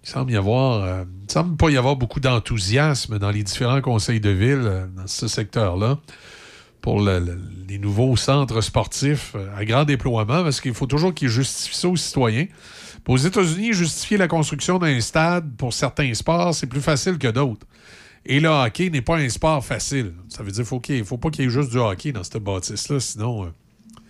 il 0.08 0.12
semble 0.12 0.32
y 0.32 0.36
avoir. 0.36 0.82
euh, 0.84 1.04
semble 1.28 1.56
pas 1.56 1.68
y 1.68 1.76
avoir 1.76 1.96
beaucoup 1.96 2.20
d'enthousiasme 2.20 3.18
dans 3.18 3.30
les 3.30 3.42
différents 3.42 3.82
conseils 3.82 4.20
de 4.20 4.30
ville 4.30 4.62
euh, 4.64 4.86
dans 4.96 5.06
ce 5.06 5.28
secteur-là 5.28 5.98
pour 6.80 7.00
le- 7.02 7.18
le- 7.18 7.38
les 7.68 7.78
nouveaux 7.78 8.16
centres 8.16 8.62
sportifs 8.62 9.32
euh, 9.34 9.54
à 9.54 9.66
grand 9.66 9.84
déploiement 9.84 10.42
parce 10.42 10.60
qu'il 10.62 10.72
faut 10.72 10.86
toujours 10.86 11.12
qu'ils 11.12 11.28
justifient 11.28 11.76
ça 11.76 11.88
aux 11.88 11.96
citoyens. 11.96 12.46
Aux 13.06 13.16
États-Unis, 13.18 13.72
justifier 13.74 14.16
la 14.16 14.28
construction 14.28 14.78
d'un 14.78 14.98
stade 15.00 15.54
pour 15.56 15.72
certains 15.74 16.12
sports, 16.14 16.54
c'est 16.54 16.66
plus 16.66 16.80
facile 16.80 17.18
que 17.18 17.28
d'autres. 17.28 17.66
Et 18.26 18.40
le 18.40 18.48
hockey 18.48 18.90
n'est 18.90 19.00
pas 19.02 19.16
un 19.16 19.28
sport 19.28 19.64
facile. 19.64 20.12
Ça 20.28 20.42
veut 20.42 20.50
dire 20.50 20.64
qu'il 20.82 20.98
ne 20.98 21.04
faut 21.04 21.16
pas 21.18 21.30
qu'il 21.30 21.44
y 21.44 21.48
ait 21.48 21.50
juste 21.50 21.70
du 21.70 21.78
hockey 21.78 22.12
dans 22.12 22.22
cette 22.24 22.42
bâtisse-là, 22.42 23.00
sinon. 23.00 23.52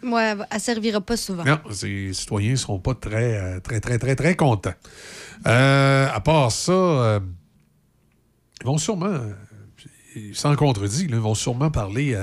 Ouais, 0.02 0.34
elle 0.50 0.60
servira 0.60 1.00
pas 1.00 1.16
souvent. 1.16 1.44
non, 1.44 1.58
les 1.82 2.12
citoyens 2.12 2.52
ne 2.52 2.56
seront 2.56 2.78
pas 2.78 2.94
très, 2.94 3.36
euh, 3.38 3.60
très, 3.60 3.80
très, 3.80 3.98
très, 3.98 4.14
très 4.16 4.36
contents. 4.36 4.74
Euh, 5.46 6.08
à 6.12 6.20
part 6.20 6.50
ça, 6.52 6.72
euh, 6.72 7.20
ils 8.60 8.66
vont 8.66 8.78
sûrement, 8.78 9.18
sans 10.32 10.56
contredit, 10.56 11.06
là, 11.08 11.16
ils 11.16 11.22
vont 11.22 11.34
sûrement 11.34 11.70
parler 11.70 12.14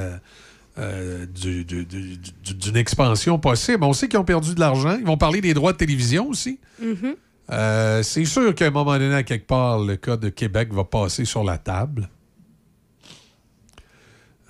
euh, 0.78 1.26
du- 1.26 1.64
du- 1.64 1.86
du- 1.86 2.18
du- 2.18 2.54
d'une 2.54 2.76
expansion 2.76 3.40
possible. 3.40 3.84
On 3.86 3.94
sait 3.94 4.08
qu'ils 4.10 4.20
ont 4.20 4.26
perdu 4.26 4.54
de 4.56 4.60
l'argent. 4.60 4.98
Ils 5.00 5.06
vont 5.06 5.18
parler 5.18 5.40
des 5.40 5.54
droits 5.54 5.72
de 5.72 5.78
télévision 5.78 6.28
aussi. 6.28 6.60
Mhm. 6.82 7.16
Euh, 7.52 8.04
c'est 8.04 8.26
sûr 8.26 8.54
qu'à 8.56 8.66
un 8.68 8.72
moment 8.72 8.98
donné, 8.98 9.14
à 9.16 9.24
quelque 9.24 9.48
part, 9.48 9.80
le 9.80 9.96
cas 9.96 10.18
de 10.18 10.28
Québec 10.30 10.74
va 10.74 10.84
passer 10.84 11.24
sur 11.24 11.44
la 11.46 11.58
table. 11.58 12.10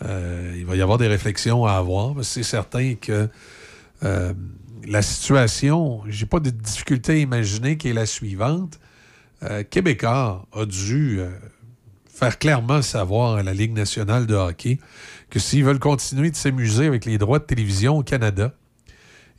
Euh, 0.03 0.53
il 0.57 0.65
va 0.65 0.75
y 0.75 0.81
avoir 0.81 0.97
des 0.97 1.07
réflexions 1.07 1.65
à 1.65 1.73
avoir. 1.73 2.15
que 2.15 2.23
C'est 2.23 2.43
certain 2.43 2.95
que 2.95 3.29
euh, 4.03 4.33
la 4.87 5.01
situation, 5.01 6.01
j'ai 6.07 6.25
pas 6.25 6.39
de 6.39 6.49
difficulté 6.49 7.13
à 7.13 7.17
imaginer 7.17 7.77
qu'elle 7.77 7.91
est 7.91 7.95
la 7.95 8.05
suivante. 8.05 8.79
Euh, 9.43 9.63
Québécois 9.63 10.45
a 10.53 10.65
dû 10.65 11.19
euh, 11.19 11.29
faire 12.07 12.39
clairement 12.39 12.81
savoir 12.81 13.35
à 13.37 13.43
la 13.43 13.53
Ligue 13.53 13.73
nationale 13.73 14.25
de 14.25 14.35
hockey 14.35 14.79
que 15.29 15.39
s'ils 15.39 15.63
veulent 15.63 15.79
continuer 15.79 16.31
de 16.31 16.35
s'amuser 16.35 16.85
avec 16.85 17.05
les 17.05 17.17
droits 17.17 17.39
de 17.39 17.45
télévision 17.45 17.97
au 17.97 18.03
Canada, 18.03 18.53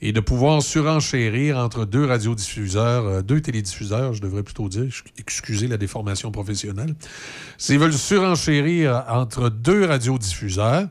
et 0.00 0.12
de 0.12 0.20
pouvoir 0.20 0.62
surenchérir 0.62 1.57
entre 1.57 1.84
deux 1.86 2.05
radiodiffuseurs, 2.05 3.07
euh, 3.07 3.23
deux 3.23 3.41
télédiffuseurs, 3.41 4.12
je 4.12 4.20
devrais 4.20 4.42
plutôt 4.42 4.68
dire, 4.68 4.92
excusez 5.18 5.68
la 5.68 5.78
déformation 5.78 6.31
professionnelle. 6.31 6.94
S'ils 7.57 7.78
veulent 7.78 7.94
surenchérir 7.94 9.05
entre 9.08 9.49
deux 9.49 9.86
radiodiffuseurs, 9.86 10.89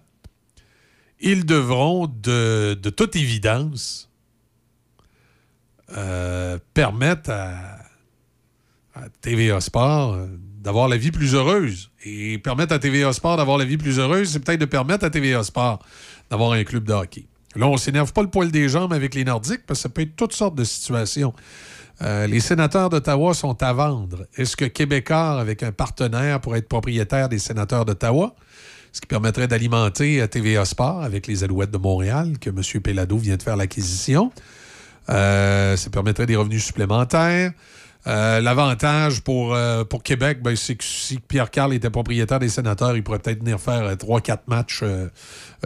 ils 1.19 1.45
devront, 1.45 2.08
de, 2.08 2.74
toute 2.95 3.16
évidence, 3.16 4.09
euh, 5.95 6.58
permettre 6.74 7.30
à, 7.30 7.77
à 8.95 9.09
TVA 9.22 9.61
Sport 9.61 10.14
euh, 10.14 10.27
d'avoir 10.59 10.88
la 10.88 10.98
vie 10.98 11.11
plus 11.11 11.35
heureuse. 11.35 11.92
Et 12.03 12.40
permettre 12.40 12.74
à 12.74 12.80
TVA 12.80 13.14
Sport 13.14 13.38
d'avoir 13.38 13.58
la 13.58 13.66
vie 13.66 13.77
plus 13.77 14.00
heureuse, 14.00 14.32
c'est 14.32 14.40
peut-être 14.40 14.61
de 14.61 14.66
permettre 14.66 15.06
à 15.06 15.09
TVA 15.11 15.43
Sport 15.43 15.80
d'avoir 16.30 16.53
un 16.53 16.64
club 16.64 16.85
de 16.85 16.93
hockey. 16.93 17.27
Là, 17.56 17.67
on 17.67 17.77
s'énerve 17.77 18.11
pas 18.14 18.22
le 18.22 18.30
poil 18.30 18.51
des 18.51 18.67
jambes 18.69 18.93
avec 18.93 19.16
les 19.16 19.24
Nordiques 19.24 19.66
parce 19.66 19.80
que 19.80 19.84
ça 19.84 19.90
peut 19.90 20.01
être 20.01 20.16
toutes 20.16 20.34
sortes 20.34 20.56
de 20.56 20.64
situations. 20.64 21.34
Euh, 22.01 22.27
les 22.27 22.42
sénateurs 22.42 22.90
d'Ottawa 22.90 23.34
sont 23.34 23.61
à 23.64 23.72
vendre. 23.72 24.25
Est-ce 24.35 24.58
que 24.58 24.66
Québécois, 24.66 25.40
avec 25.40 25.64
un 25.64 25.72
partenaire, 25.72 26.42
pourrait 26.42 26.59
être 26.59 26.67
propriétaire 26.67 27.30
des 27.30 27.40
sénateurs 27.40 27.85
d'Ottawa? 27.85 28.35
Ce 28.92 29.01
qui 29.01 29.08
permettrait 29.08 29.48
d'alimenter 29.48 30.22
euh, 30.22 30.27
TVA 30.27 30.66
Sport 30.66 31.03
avec 31.03 31.27
les 31.27 31.43
Alouettes 31.43 31.72
de 31.72 31.77
Montréal, 31.77 32.38
que 32.40 32.50
M. 32.50 32.82
Pellado 32.82 33.17
vient 33.17 33.38
de 33.38 33.43
faire 33.43 33.56
l'acquisition. 33.56 34.32
Euh, 35.09 35.77
ça 35.77 35.90
permettrait 35.90 36.25
des 36.25 36.35
revenus 36.35 36.66
supplémentaires. 36.66 37.51
Euh, 38.08 38.40
L'avantage 38.40 39.22
pour, 39.22 39.56
euh, 39.56 39.84
pour 39.84 40.03
Québec, 40.03 40.42
ben, 40.42 40.56
c'est 40.56 40.75
que 40.75 40.84
si 40.84 41.19
Pierre 41.19 41.50
Carl 41.50 41.74
était 41.74 41.90
propriétaire 41.90 42.40
des 42.40 42.50
sénateurs, 42.50 42.95
il 42.95 43.03
pourrait 43.03 43.19
peut-être 43.19 43.40
venir 43.40 43.59
faire 43.59 43.95
3-4 43.95 44.42
matchs 44.48 44.82
euh, 44.84 45.09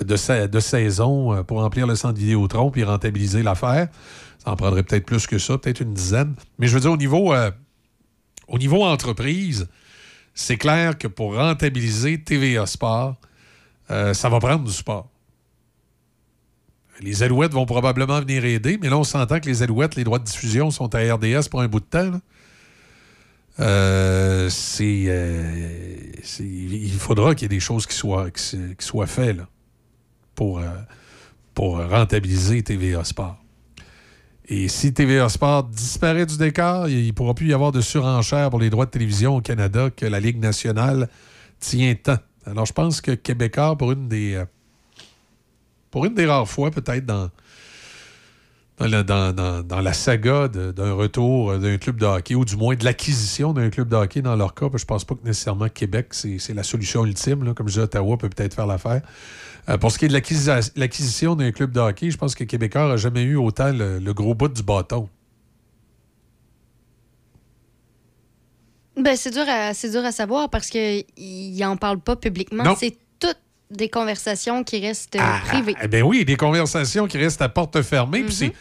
de, 0.01 0.47
de 0.47 0.59
saison 0.59 1.33
euh, 1.33 1.43
pour 1.43 1.61
remplir 1.61 1.85
le 1.85 1.95
centre 1.95 2.17
Vidéotron 2.17 2.71
puis 2.71 2.83
rentabiliser 2.83 3.43
l'affaire. 3.43 3.89
Ça 4.43 4.51
en 4.51 4.55
prendrait 4.55 4.83
peut-être 4.83 5.05
plus 5.05 5.27
que 5.27 5.37
ça, 5.37 5.57
peut-être 5.57 5.81
une 5.81 5.93
dizaine. 5.93 6.35
Mais 6.59 6.67
je 6.67 6.73
veux 6.73 6.79
dire, 6.79 6.91
au 6.91 6.97
niveau, 6.97 7.33
euh, 7.33 7.51
au 8.47 8.57
niveau 8.57 8.83
entreprise, 8.85 9.67
c'est 10.33 10.57
clair 10.57 10.97
que 10.97 11.07
pour 11.07 11.35
rentabiliser 11.35 12.23
TVA 12.23 12.65
Sport, 12.65 13.15
euh, 13.91 14.13
ça 14.13 14.29
va 14.29 14.39
prendre 14.39 14.63
du 14.63 14.71
sport. 14.71 15.09
Les 17.01 17.23
Alouettes 17.23 17.53
vont 17.53 17.65
probablement 17.65 18.19
venir 18.19 18.43
aider, 18.43 18.77
mais 18.81 18.89
là, 18.89 18.97
on 18.97 19.03
s'entend 19.03 19.39
que 19.39 19.45
les 19.45 19.63
Alouettes, 19.63 19.95
les 19.95 20.03
droits 20.03 20.19
de 20.19 20.25
diffusion 20.25 20.69
sont 20.69 20.93
à 20.95 20.99
RDS 20.99 21.47
pour 21.49 21.61
un 21.61 21.67
bout 21.67 21.79
de 21.79 21.85
temps. 21.85 22.19
Euh, 23.59 24.49
euh, 24.81 26.11
il 26.39 26.93
faudra 26.93 27.35
qu'il 27.35 27.43
y 27.43 27.45
ait 27.45 27.49
des 27.49 27.59
choses 27.59 27.85
qui 27.85 27.95
soient, 27.95 28.27
faites 29.07 29.37
pour, 30.35 30.59
euh, 30.59 30.63
pour 31.53 31.77
rentabiliser 31.77 32.63
TVA 32.63 33.03
Sport. 33.03 33.37
Et 34.47 34.67
si 34.67 34.93
TVA 34.93 35.29
Sport 35.29 35.65
disparaît 35.65 36.25
du 36.25 36.37
décor, 36.37 36.89
il 36.89 37.07
ne 37.07 37.11
pourra 37.11 37.33
plus 37.33 37.47
y 37.47 37.53
avoir 37.53 37.71
de 37.71 37.81
surenchère 37.81 38.49
pour 38.49 38.59
les 38.59 38.69
droits 38.69 38.85
de 38.85 38.91
télévision 38.91 39.35
au 39.35 39.41
Canada 39.41 39.89
que 39.89 40.05
la 40.05 40.19
Ligue 40.19 40.39
nationale 40.39 41.09
tient 41.59 41.93
tant. 41.95 42.17
Alors, 42.45 42.65
je 42.65 42.73
pense 42.73 42.99
que 43.01 43.11
Québécois, 43.11 43.77
pour 43.77 43.91
une 43.91 44.07
des, 44.07 44.41
pour 45.91 46.05
une 46.05 46.13
des 46.13 46.25
rares 46.25 46.47
fois, 46.47 46.71
peut-être 46.71 47.05
dans, 47.05 47.29
dans, 48.77 48.87
la, 48.87 49.03
dans- 49.03 49.33
dans- 49.33 49.61
dans 49.63 49.81
la 49.81 49.93
saga 49.93 50.47
d'un 50.47 50.93
retour 50.93 51.57
d'un 51.59 51.77
club 51.77 51.97
de 51.97 52.05
hockey, 52.05 52.35
ou 52.35 52.45
du 52.45 52.55
moins 52.55 52.75
de 52.75 52.85
l'acquisition 52.85 53.53
d'un 53.53 53.69
club 53.69 53.89
de 53.89 53.95
hockey 53.95 54.21
dans 54.21 54.35
leur 54.35 54.53
cas, 54.53 54.67
je 54.75 54.85
pense 54.85 55.03
pas 55.03 55.15
que 55.15 55.25
nécessairement 55.25 55.67
Québec, 55.69 56.13
c'est 56.13 56.53
la 56.53 56.63
solution 56.63 57.05
ultime. 57.05 57.43
là. 57.43 57.53
Comme 57.53 57.67
je 57.67 57.73
disais, 57.73 57.83
Ottawa 57.83 58.17
peut 58.17 58.29
peut-être 58.29 58.53
faire 58.53 58.67
l'affaire. 58.67 59.01
Euh, 59.67 59.77
pour 59.77 59.91
ce 59.91 59.99
qui 59.99 60.05
est 60.05 60.07
de 60.07 60.13
l'acquisi- 60.13 60.71
l'acquisition 60.77 61.35
d'un 61.35 61.51
club 61.51 61.71
de 61.71 61.79
hockey, 61.79 62.09
je 62.11 62.17
pense 62.17 62.33
que 62.35 62.43
Québécois 62.43 62.87
n'a 62.87 62.97
jamais 62.97 63.21
eu 63.23 63.35
autant 63.35 63.71
le, 63.71 63.99
le 63.99 64.13
gros 64.13 64.33
bout 64.33 64.47
du 64.47 64.63
bâton. 64.63 65.09
Ben, 68.97 69.15
c'est 69.15 69.31
dur, 69.31 69.45
à, 69.47 69.71
dur 69.73 70.03
à 70.05 70.11
savoir 70.11 70.49
parce 70.49 70.69
qu'il 70.69 71.05
n'en 71.57 71.77
parle 71.77 71.99
pas 71.99 72.15
publiquement. 72.15 72.75
C'est 72.75 72.97
toutes 73.19 73.37
des 73.71 73.89
conversations 73.89 74.63
qui 74.63 74.79
restent 74.79 75.15
Ah, 75.19 75.41
privées. 75.45 75.75
eh 75.81 75.87
bien 75.87 76.01
oui, 76.01 76.25
des 76.25 76.35
conversations 76.35 77.07
qui 77.07 77.17
restent 77.17 77.41
à 77.41 77.49
porte 77.49 77.81
fermée. 77.81 78.23
puis 78.23 78.33
c'est- 78.33 78.53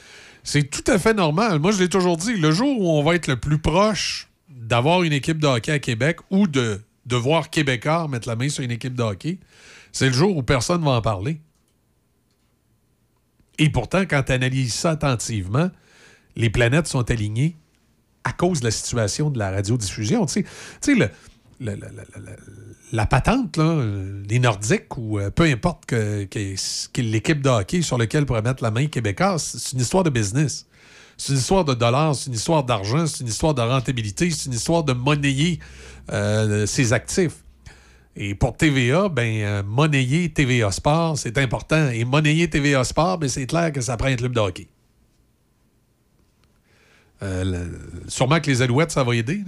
c'est 0.45 0.65
tout 0.65 0.85
à 0.91 0.99
fait 0.99 1.15
normal. 1.15 1.59
Moi, 1.59 1.73
je 1.73 1.79
l'ai 1.79 1.89
toujours 1.89 2.17
dit, 2.17 2.35
le 2.37 2.51
jour 2.53 2.79
où 2.81 2.91
on 2.91 3.03
va 3.03 3.15
être 3.15 3.27
le 3.27 3.37
plus 3.37 3.59
proche 3.59 4.29
d'avoir 4.49 5.03
une 5.03 5.13
équipe 5.13 5.39
de 5.39 5.47
hockey 5.47 5.73
à 5.73 5.79
Québec 5.79 6.19
ou 6.31 6.47
de, 6.47 6.81
de 7.07 7.17
voir 7.17 7.49
Québécois 7.51 8.07
mettre 8.09 8.29
la 8.29 8.37
main 8.37 8.49
sur 8.49 8.63
une 8.63 8.71
équipe 8.71 8.95
de 8.95 9.03
hockey, 9.03 9.39
c'est 9.93 10.07
le 10.09 10.13
jour 10.13 10.37
où 10.37 10.43
personne 10.43 10.81
ne 10.81 10.85
va 10.87 10.93
en 10.93 11.03
parler. 11.03 11.41
Et 13.59 13.71
pourtant, 13.71 14.03
quand 14.03 14.23
tu 14.25 14.33
analyses 14.33 14.75
ça 14.75 14.91
attentivement, 14.91 15.71
les 16.37 16.51
planètes 16.51 16.87
sont 16.87 17.11
alignées 17.11 17.57
à 18.25 18.33
cause 18.33 18.61
de 18.61 18.67
la 18.67 18.71
situation 18.71 19.31
de 19.31 19.39
la 19.39 19.51
radiodiffusion. 19.51 20.27
Tu 20.27 20.33
sais, 20.35 20.43
tu 20.43 20.49
sais, 20.81 20.95
le- 20.95 21.11
la 21.61 23.07
patente, 23.07 23.59
les 24.29 24.39
Nordiques 24.39 24.97
ou 24.97 25.19
euh, 25.19 25.31
peu 25.31 25.45
importe 25.45 25.87
que, 25.87 26.27
l'équipe 26.97 27.43
de 27.43 27.49
hockey 27.49 27.83
sur 27.83 27.99
laquelle 27.99 28.27
pourrait 28.27 28.43
mettre 28.43 28.63
la 28.63 28.71
main 28.71 28.87
québécoise, 28.87 29.43
c'est 29.43 29.73
une 29.73 29.81
histoire 29.81 30.05
de 30.05 30.11
business. 30.11 30.67
C'est 31.17 31.33
une 31.33 31.39
histoire 31.41 31.65
de 31.65 31.75
dollars, 31.75 32.15
c'est 32.15 32.29
une 32.29 32.37
histoire 32.37 32.63
d'argent, 32.63 33.07
c'est 33.07 33.23
une 33.23 33.29
histoire 33.29 33.53
de 33.53 33.61
rentabilité, 33.61 34.31
c'est 34.31 34.47
une 34.47 34.55
histoire 34.55 34.85
de 34.85 34.93
monnayer 34.93 35.59
euh, 36.13 36.65
ses 36.67 36.93
actifs. 36.93 37.43
Et 38.15 38.35
pour 38.35 38.57
TVA, 38.57 39.09
ben, 39.09 39.43
euh, 39.43 39.63
monnayer 39.65 40.33
TVA 40.33 40.71
Sport, 40.71 41.19
c'est 41.19 41.39
important. 41.39 41.91
Et 41.91 42.05
monnayer 42.05 42.49
TVA 42.49 42.85
Sport, 42.85 43.19
ben, 43.19 43.29
c'est 43.29 43.47
clair 43.47 43.73
que 43.73 43.81
ça 43.81 43.97
prend 43.97 44.09
un 44.09 44.17
club 44.17 44.33
de 44.33 44.41
hockey. 44.41 44.69
Sûrement 48.07 48.39
que 48.39 48.49
les 48.49 48.63
Alouettes, 48.63 48.93
ça 48.93 49.03
va 49.03 49.17
aider. 49.17 49.43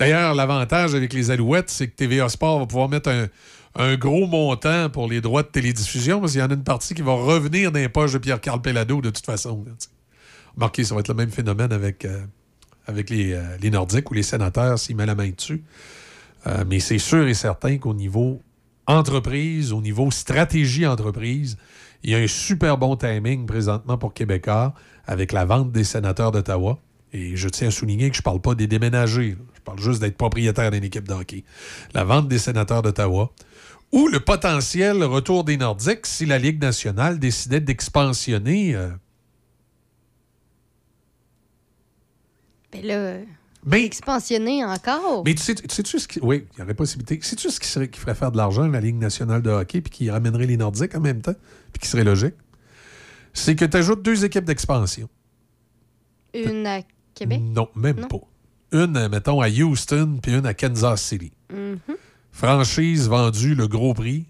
D'ailleurs, 0.00 0.34
l'avantage 0.34 0.94
avec 0.94 1.12
les 1.12 1.30
Alouettes, 1.30 1.68
c'est 1.68 1.86
que 1.88 1.94
TVA 1.94 2.30
Sport 2.30 2.60
va 2.60 2.66
pouvoir 2.66 2.88
mettre 2.88 3.10
un, 3.76 3.96
gros 3.96 4.26
montant 4.26 4.88
pour 4.88 5.06
les 5.06 5.20
droits 5.20 5.42
de 5.42 5.48
télédiffusion, 5.48 6.20
parce 6.20 6.32
qu'il 6.32 6.40
y 6.40 6.44
en 6.44 6.48
a 6.48 6.54
une 6.54 6.64
partie 6.64 6.94
qui 6.94 7.02
va 7.02 7.12
revenir 7.12 7.70
dans 7.70 7.78
les 7.78 7.90
poches 7.90 8.14
de 8.14 8.18
Pierre-Carl 8.18 8.62
Pellado, 8.62 9.02
de 9.02 9.10
toute 9.10 9.26
façon. 9.26 9.62
là. 9.66 9.72
Remarquez, 10.54 10.84
ça 10.84 10.94
va 10.94 11.00
être 11.00 11.08
le 11.08 11.14
même 11.14 11.30
phénomène 11.30 11.70
avec, 11.70 12.06
euh, 12.06 12.22
euh, 12.88 13.56
les 13.60 13.70
Nordiques 13.70 14.10
ou 14.10 14.14
les 14.14 14.22
sénateurs 14.22 14.78
s'ils 14.78 14.96
mettent 14.96 15.06
la 15.06 15.14
main 15.14 15.28
dessus. 15.28 15.62
Euh, 16.46 16.64
mais 16.66 16.80
c'est 16.80 16.98
sûr 16.98 17.28
et 17.28 17.34
certain 17.34 17.76
qu'au 17.76 17.92
niveau 17.92 18.40
entreprise, 18.86 19.70
au 19.70 19.82
niveau 19.82 20.10
stratégie 20.10 20.86
entreprise, 20.86 21.58
il 22.02 22.10
y 22.10 22.14
a 22.14 22.18
un 22.18 22.26
super 22.26 22.78
bon 22.78 22.96
timing 22.96 23.44
présentement 23.44 23.98
pour 23.98 24.14
Québécois 24.14 24.72
avec 25.06 25.32
la 25.32 25.44
vente 25.44 25.72
des 25.72 25.84
sénateurs 25.84 26.32
d'Ottawa. 26.32 26.78
Et 27.12 27.36
je 27.36 27.48
tiens 27.50 27.68
à 27.68 27.70
souligner 27.70 28.08
que 28.08 28.16
je 28.16 28.20
ne 28.20 28.24
parle 28.24 28.40
pas 28.40 28.54
des 28.54 28.66
déménagés. 28.66 29.32
là. 29.32 29.44
Parle 29.70 29.82
juste 29.82 30.00
d'être 30.00 30.16
propriétaire 30.16 30.72
d'une 30.72 30.82
équipe 30.82 31.06
de 31.06 31.14
hockey. 31.14 31.44
La 31.94 32.02
vente 32.02 32.26
des 32.26 32.38
sénateurs 32.40 32.82
d'Ottawa. 32.82 33.30
Ou 33.92 34.08
le 34.08 34.18
potentiel 34.18 35.04
retour 35.04 35.44
des 35.44 35.56
Nordiques 35.56 36.06
si 36.06 36.26
la 36.26 36.38
Ligue 36.38 36.60
nationale 36.60 37.20
décidait 37.20 37.60
d'expansionner. 37.60 38.74
euh, 38.74 38.90
Ben 42.72 42.84
là, 42.84 43.18
Mais- 43.64 43.84
expansionner 43.84 44.64
encore? 44.64 45.22
Mais 45.24 45.34
tu 45.34 45.42
sais, 45.42 45.54
tu 45.54 45.64
sais-tu 45.72 45.98
ce 46.00 46.08
qui. 46.08 46.18
Oui, 46.20 46.46
il 46.54 46.58
y 46.60 46.62
aurait 46.62 46.74
possibilité. 46.74 47.18
Sais-tu 47.22 47.48
ce 47.50 47.60
qui, 47.60 47.68
serait, 47.68 47.88
qui 47.88 47.98
ferait 48.00 48.14
faire 48.16 48.32
de 48.32 48.36
l'argent, 48.36 48.66
la 48.66 48.80
Ligue 48.80 48.96
nationale 48.96 49.42
de 49.42 49.50
hockey, 49.50 49.80
puis 49.80 49.90
qui 49.90 50.10
ramènerait 50.10 50.46
les 50.46 50.56
Nordiques 50.56 50.94
en 50.96 51.00
même 51.00 51.20
temps, 51.22 51.34
puis 51.72 51.80
qui 51.80 51.88
serait 51.88 52.04
logique? 52.04 52.34
C'est 53.34 53.54
que 53.54 53.64
tu 53.64 53.76
ajoutes 53.76 54.02
deux 54.02 54.24
équipes 54.24 54.44
d'expansion. 54.44 55.08
Une 56.34 56.66
à 56.66 56.80
Québec? 57.14 57.40
Non, 57.40 57.68
même 57.76 58.00
Non? 58.00 58.08
pas. 58.08 58.20
Une, 58.72 59.08
mettons, 59.08 59.40
à 59.40 59.48
Houston, 59.48 60.18
puis 60.22 60.32
une 60.32 60.46
à 60.46 60.54
Kansas 60.54 61.02
City. 61.02 61.32
Mhm. 61.52 61.78
Franchise 62.32 63.08
vendue 63.08 63.54
le 63.54 63.66
gros 63.66 63.94
prix, 63.94 64.26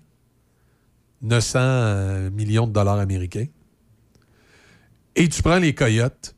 900 1.23 1.59
euh, 1.61 2.31
millions 2.31 2.67
de 2.67 2.73
dollars 2.73 2.99
américains. 2.99 3.47
Et 5.17 5.29
tu 5.29 5.43
prends 5.43 5.59
les 5.59 5.75
Coyotes, 5.75 6.35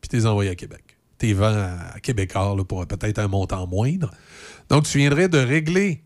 puis 0.00 0.08
tu 0.08 0.16
les 0.16 0.26
envoies 0.26 0.50
à 0.50 0.54
Québec. 0.54 0.98
Tu 1.18 1.26
les 1.26 1.34
vends 1.34 1.54
à 1.54 2.00
Québécois 2.00 2.54
là, 2.56 2.64
pour 2.64 2.84
peut-être 2.86 3.18
un 3.18 3.28
montant 3.28 3.66
moindre. 3.66 4.10
Donc, 4.68 4.84
tu 4.84 4.98
viendrais 4.98 5.28
de 5.28 5.38
régler 5.38 6.02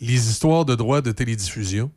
les 0.00 0.28
histoires 0.28 0.64
de 0.64 0.74
droits 0.74 1.00
de 1.00 1.12
télédiffusion. 1.12 1.90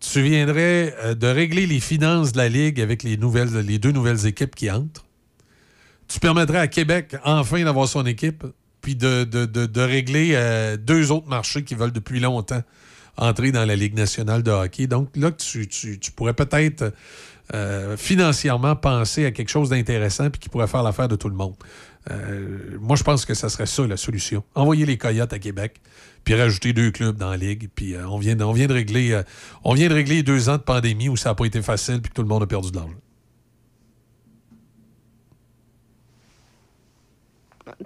Tu 0.00 0.22
viendrais 0.22 0.94
euh, 1.04 1.14
de 1.14 1.26
régler 1.26 1.66
les 1.66 1.80
finances 1.80 2.32
de 2.32 2.38
la 2.38 2.48
Ligue 2.48 2.80
avec 2.80 3.02
les, 3.02 3.16
nouvelles, 3.16 3.52
les 3.58 3.78
deux 3.78 3.92
nouvelles 3.92 4.26
équipes 4.26 4.54
qui 4.54 4.70
entrent. 4.70 5.05
Tu 6.08 6.20
permettrais 6.20 6.58
à 6.58 6.68
Québec 6.68 7.16
enfin 7.24 7.64
d'avoir 7.64 7.88
son 7.88 8.06
équipe, 8.06 8.44
puis 8.80 8.94
de, 8.94 9.24
de- 9.24 9.46
de- 9.46 9.66
de 9.66 9.80
régler 9.80 10.30
euh, 10.34 10.76
deux 10.76 11.10
autres 11.10 11.28
marchés 11.28 11.64
qui 11.64 11.74
veulent 11.74 11.92
depuis 11.92 12.20
longtemps 12.20 12.62
entrer 13.16 13.50
dans 13.50 13.64
la 13.64 13.74
Ligue 13.76 13.94
nationale 13.94 14.42
de 14.42 14.50
hockey. 14.50 14.86
Donc 14.86 15.08
là, 15.16 15.30
tu, 15.32 15.66
tu- 15.66 15.98
tu 15.98 16.10
pourrais 16.12 16.34
peut-être 16.34 16.92
euh, 17.54 17.96
financièrement 17.96 18.76
penser 18.76 19.24
à 19.24 19.30
quelque 19.30 19.48
chose 19.48 19.70
d'intéressant 19.70 20.30
puis 20.30 20.38
qui 20.40 20.48
pourrait 20.48 20.66
faire 20.68 20.82
l'affaire 20.82 21.08
de 21.08 21.16
tout 21.16 21.28
le 21.28 21.34
monde. 21.34 21.54
Euh, 22.10 22.76
moi, 22.80 22.94
je 22.96 23.02
pense 23.02 23.24
que 23.24 23.34
ça 23.34 23.48
serait 23.48 23.66
ça 23.66 23.84
la 23.86 23.96
solution. 23.96 24.44
Envoyer 24.54 24.86
les 24.86 24.96
Coyotes 24.98 25.32
à 25.32 25.38
Québec, 25.40 25.80
puis 26.22 26.34
rajouter 26.34 26.72
deux 26.72 26.90
clubs 26.92 27.16
dans 27.16 27.30
la 27.30 27.36
Ligue, 27.36 27.68
puis 27.74 27.96
on, 28.08 28.18
vient, 28.18 28.38
on, 28.40 28.52
vient 28.52 28.66
de 28.68 28.74
régler, 28.74 29.20
on 29.64 29.74
vient 29.74 29.88
de 29.88 29.94
régler 29.94 30.22
deux 30.22 30.48
ans 30.48 30.56
de 30.58 30.62
pandémie 30.62 31.08
où 31.08 31.16
ça 31.16 31.30
n'a 31.30 31.34
pas 31.34 31.46
été 31.46 31.62
facile 31.62 32.00
puis 32.00 32.10
que 32.10 32.14
tout 32.14 32.22
le 32.22 32.28
monde 32.28 32.44
a 32.44 32.46
perdu 32.46 32.70
de 32.70 32.76
l'argent. 32.76 32.94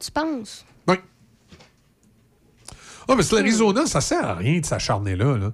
Tu 0.00 0.10
penses? 0.10 0.64
Oui. 0.86 0.96
Ah, 3.08 3.14
mais 3.16 3.22
c'est 3.22 3.36
l'Arizona, 3.36 3.86
ça 3.86 4.00
sert 4.00 4.24
à 4.24 4.34
rien 4.34 4.60
de 4.60 4.66
s'acharner 4.66 5.16
là, 5.16 5.36
là. 5.36 5.52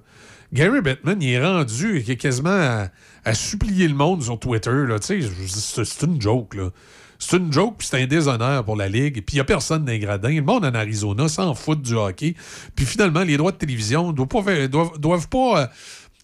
Gary 0.53 0.81
Bettman, 0.81 1.21
il 1.21 1.31
est 1.31 1.45
rendu 1.45 1.99
il 1.99 2.09
est 2.09 2.15
quasiment 2.15 2.89
à, 3.25 3.33
supplier 3.33 3.87
le 3.87 3.95
monde 3.95 4.23
sur 4.23 4.39
Twitter. 4.39 4.85
C'est 5.01 6.03
une 6.03 6.21
joke. 6.21 6.55
là. 6.55 6.69
C'est 7.19 7.37
une 7.37 7.51
joke, 7.51 7.75
puis 7.79 7.87
c'est 7.87 8.01
un 8.01 8.05
déshonneur 8.05 8.63
pour 8.63 8.75
la 8.75 8.87
Ligue. 8.87 9.23
Puis 9.25 9.33
il 9.33 9.37
n'y 9.37 9.41
a 9.41 9.43
personne 9.43 9.83
dans 9.83 9.91
les. 9.91 9.99
Le 9.99 10.41
monde 10.41 10.63
en 10.63 10.73
Arizona 10.73 11.27
s'en 11.27 11.53
fout 11.53 11.81
du 11.81 11.95
hockey. 11.95 12.35
Puis 12.75 12.85
finalement, 12.85 13.23
les 13.23 13.37
droits 13.37 13.51
de 13.51 13.57
télévision 13.57 14.11
ne 14.11 14.13
doivent 14.13 14.27
pas, 14.27 14.67
doivent, 14.67 14.99
doivent 14.99 15.27
pas 15.27 15.61
euh, 15.63 15.67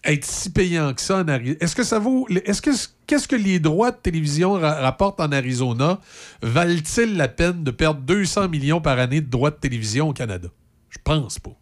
être 0.04 0.24
si 0.24 0.50
payants 0.50 0.92
que 0.94 1.00
ça 1.00 1.18
en 1.18 1.28
Arizona. 1.28 1.56
Est-ce 1.60 1.74
que 1.76 1.82
ça 1.84 1.98
vaut. 1.98 2.26
Est-ce 2.44 2.60
que 2.62 2.70
qu'est-ce 3.06 3.26
que 3.28 3.36
les 3.36 3.58
droits 3.58 3.90
de 3.90 3.96
télévision 3.96 4.52
ra- 4.52 4.80
rapportent 4.80 5.20
en 5.20 5.32
Arizona? 5.32 6.00
Valent-ils 6.42 7.16
la 7.16 7.28
peine 7.28 7.64
de 7.64 7.70
perdre 7.70 8.00
200 8.00 8.48
millions 8.48 8.80
par 8.80 8.98
année 8.98 9.20
de 9.20 9.28
droits 9.30 9.50
de 9.50 9.56
télévision 9.56 10.08
au 10.08 10.12
Canada? 10.12 10.48
Je 10.90 10.98
pense 11.02 11.38
pas. 11.38 11.56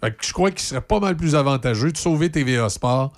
Fait 0.00 0.10
que 0.16 0.24
je 0.26 0.32
crois 0.32 0.50
qu'il 0.50 0.60
serait 0.60 0.80
pas 0.80 0.98
mal 1.00 1.16
plus 1.16 1.34
avantageux 1.34 1.92
de 1.92 1.96
sauver 1.96 2.30
TVA 2.30 2.68
Sport 2.68 3.12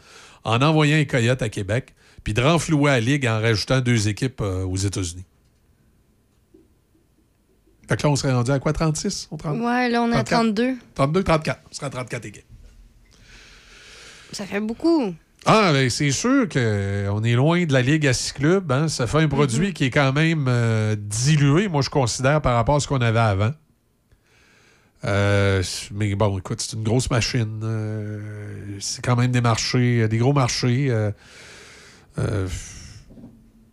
en 0.44 0.60
envoyant 0.62 0.96
un 0.98 1.04
coyote 1.04 1.40
à 1.42 1.48
Québec, 1.48 1.94
puis 2.24 2.34
de 2.34 2.42
renflouer 2.42 2.90
la 2.90 3.00
Ligue 3.00 3.26
en 3.26 3.40
rajoutant 3.40 3.80
deux 3.80 4.08
équipes 4.08 4.40
euh, 4.40 4.64
aux 4.64 4.76
États-Unis. 4.76 5.24
Fait 7.88 7.96
que 7.96 8.02
là, 8.04 8.10
on 8.10 8.16
serait 8.16 8.32
rendu 8.32 8.50
à 8.50 8.58
quoi, 8.58 8.72
36? 8.72 9.28
On 9.30 9.36
30? 9.36 9.60
Ouais, 9.60 9.88
là, 9.88 10.02
on 10.02 10.10
est 10.10 10.16
à 10.16 10.24
34? 10.24 10.54
32. 10.54 10.76
32, 10.94 11.22
34. 11.24 11.60
On 11.70 11.74
serait 11.74 11.86
à 11.86 11.90
34 11.90 12.24
équipes. 12.26 12.44
Ça 14.32 14.46
fait 14.46 14.60
beaucoup. 14.60 15.14
Ah, 15.44 15.70
ben, 15.72 15.90
c'est 15.90 16.10
sûr 16.12 16.48
qu'on 16.48 17.24
est 17.24 17.34
loin 17.34 17.64
de 17.64 17.72
la 17.72 17.82
Ligue 17.82 18.06
à 18.06 18.12
six 18.12 18.32
clubs. 18.32 18.70
hein. 18.70 18.88
Ça 18.88 19.06
fait 19.06 19.18
un 19.18 19.28
produit 19.28 19.72
qui 19.72 19.84
est 19.84 19.90
quand 19.90 20.12
même 20.12 20.46
euh, 20.48 20.94
dilué, 20.98 21.68
moi, 21.68 21.82
je 21.82 21.90
considère, 21.90 22.40
par 22.40 22.54
rapport 22.54 22.76
à 22.76 22.80
ce 22.80 22.86
qu'on 22.86 23.00
avait 23.00 23.18
avant. 23.18 23.52
Euh, 25.04 25.62
mais 25.92 26.14
bon, 26.14 26.38
écoute, 26.38 26.60
c'est 26.60 26.76
une 26.76 26.84
grosse 26.84 27.10
machine. 27.10 27.60
Euh, 27.64 28.20
c'est 28.78 29.04
quand 29.04 29.16
même 29.16 29.32
des 29.32 29.40
marchés, 29.40 30.02
euh, 30.02 30.08
des 30.08 30.18
gros 30.18 30.32
marchés. 30.32 30.86
euh, 30.90 31.10
euh, 32.18 32.46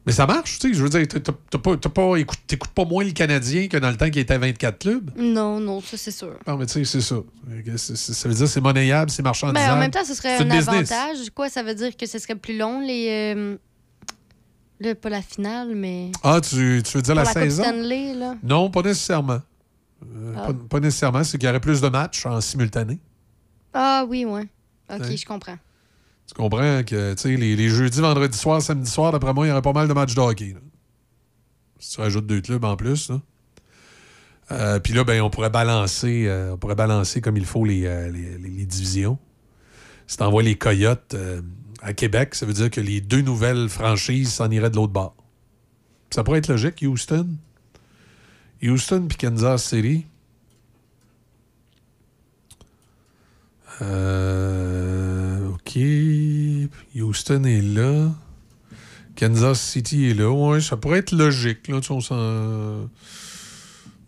mais 0.05 0.11
ça 0.13 0.25
marche, 0.25 0.59
tu 0.59 0.69
sais. 0.69 0.73
Je 0.73 0.81
veux 0.83 0.89
dire, 0.89 1.07
t'as 1.07 1.57
pas, 1.59 1.77
t'as 1.77 1.89
pas, 1.89 2.13
t'écoutes 2.47 2.71
moins 2.89 3.03
le 3.03 3.11
Canadien 3.11 3.67
que 3.67 3.77
dans 3.77 3.89
le 3.89 3.97
temps 3.97 4.09
qui 4.09 4.19
était 4.19 4.33
à 4.33 4.37
24 4.39 4.79
clubs. 4.79 5.11
Non, 5.17 5.59
non, 5.59 5.81
ça, 5.81 5.97
c'est 5.97 6.11
sûr. 6.11 6.35
Non, 6.47 6.57
mais 6.57 6.65
tu 6.65 6.73
sais, 6.73 6.85
c'est 6.85 7.01
ça. 7.01 7.15
C'est- 7.77 7.95
c'est- 7.95 8.13
Ça 8.13 8.27
veut 8.29 8.35
dire 8.35 8.45
que 8.45 8.51
c'est 8.51 8.61
monnayable, 8.61 9.11
c'est 9.11 9.21
marchandisable. 9.23 9.67
Mais 9.67 9.73
en 9.73 9.79
même 9.79 9.91
temps, 9.91 10.03
ce 10.05 10.13
serait 10.15 10.37
C'est 10.37 10.43
un 10.43 10.57
business. 10.57 10.91
avantage. 10.91 11.29
Quoi, 11.35 11.49
ça 11.49 11.61
veut 11.63 11.75
dire 11.75 11.95
que 11.95 12.05
ce 12.05 12.17
serait 12.17 12.35
plus 12.35 12.57
long, 12.57 12.79
les. 12.79 13.33
euh, 13.35 13.57
là, 14.79 14.95
pas 14.95 15.09
la 15.09 15.21
finale, 15.21 15.73
mais. 15.75 16.11
Ah, 16.23 16.39
tu, 16.41 16.81
tu 16.83 16.97
veux 16.97 17.01
dire 17.01 17.13
pour 17.15 17.23
la, 17.23 17.23
la 17.23 17.33
saison? 17.33 17.63
Stanley, 17.63 18.13
là. 18.15 18.35
Non, 18.43 18.69
pas 18.71 18.81
nécessairement. 18.81 19.41
Euh, 20.03 20.33
Ah. 20.37 20.45
pas, 20.47 20.53
pas 20.53 20.79
nécessairement. 20.79 21.23
C'est 21.23 21.37
qu'il 21.37 21.47
y 21.47 21.49
aurait 21.49 21.59
plus 21.59 21.81
de 21.81 21.89
matchs 21.89 22.25
en 22.25 22.39
simultané. 22.41 22.97
Ah, 23.73 24.05
oui, 24.07 24.23
ouais. 24.25 24.47
OK, 24.91 25.01
Ouais. 25.01 25.17
je 25.17 25.25
comprends. 25.25 25.57
Tu 26.29 26.35
comprends 26.35 26.83
que 26.83 27.15
les, 27.27 27.55
les 27.55 27.69
jeudis, 27.69 28.01
vendredis 28.01 28.37
soir, 28.37 28.61
samedi 28.61 28.89
soir, 28.89 29.11
d'après 29.11 29.33
moi, 29.33 29.47
il 29.47 29.49
y 29.49 29.51
aurait 29.51 29.63
pas 29.63 29.73
mal 29.73 29.87
de 29.87 29.93
matchs 29.93 30.13
de. 30.13 30.21
Si 31.79 31.95
tu 31.95 32.01
rajoutes 32.01 32.27
deux 32.27 32.39
clubs 32.39 32.63
en 32.63 32.75
plus. 32.75 33.09
là. 33.09 33.19
Euh, 34.51 34.79
Puis 34.79 34.93
là, 34.93 35.03
ben, 35.03 35.21
on 35.21 35.31
pourrait 35.31 35.49
balancer, 35.49 36.25
euh, 36.27 36.53
on 36.53 36.57
pourrait 36.57 36.75
balancer 36.75 37.19
comme 37.19 37.35
il 37.35 37.45
faut 37.45 37.65
les, 37.65 37.85
euh, 37.87 38.11
divisions. 38.65 39.17
Si 40.05 40.17
tu 40.17 40.23
envoies 40.23 40.43
les 40.43 40.55
Coyotes 40.55 41.15
à 41.81 41.93
Québec, 41.93 42.35
ça 42.35 42.45
veut 42.45 42.53
dire 42.53 42.69
que 42.69 42.81
les 42.81 43.01
deux 43.01 43.21
nouvelles 43.21 43.67
franchises 43.67 44.31
s'en 44.31 44.51
iraient 44.51 44.69
de 44.69 44.75
l'autre 44.75 44.93
bord. 44.93 45.15
Ça 46.11 46.23
pourrait 46.23 46.39
être 46.39 46.47
logique, 46.49 46.83
Houston. 46.83 47.27
Houston 48.61 49.07
puis 49.07 49.17
Kansas 49.17 49.63
City. 49.63 50.05
Euh, 53.81 55.18
Houston 56.95 57.43
est 57.43 57.61
là. 57.61 58.11
Kansas 59.15 59.61
City 59.61 60.05
est 60.05 60.13
là. 60.13 60.29
Ouais, 60.31 60.61
ça 60.61 60.77
pourrait 60.77 60.99
être 60.99 61.11
logique. 61.11 61.67
Là, 61.67 61.81
tu 61.81 61.91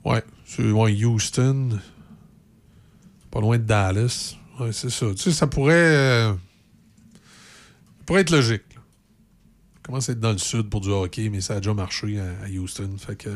Ouais, 0.05 0.23
Houston. 1.05 1.79
Pas 3.29 3.41
loin 3.41 3.57
de 3.57 3.63
Dallas. 3.63 4.35
Ouais, 4.59 4.71
c'est 4.71 4.89
ça. 4.89 5.07
Tu 5.11 5.17
sais, 5.17 5.31
ça 5.31 5.47
pourrait. 5.47 5.73
euh, 5.75 6.33
ça 6.33 6.37
pourrait 8.05 8.21
être 8.21 8.31
logique. 8.31 8.63
Ça 8.73 9.79
commence 9.83 10.09
à 10.09 10.13
être 10.13 10.19
dans 10.19 10.31
le 10.31 10.37
sud 10.37 10.69
pour 10.69 10.81
du 10.81 10.89
hockey, 10.89 11.29
mais 11.29 11.41
ça 11.41 11.55
a 11.55 11.57
déjà 11.57 11.73
marché 11.73 12.19
à, 12.19 12.45
à 12.45 12.49
Houston. 12.49 12.89
Fait 12.97 13.15
que. 13.15 13.29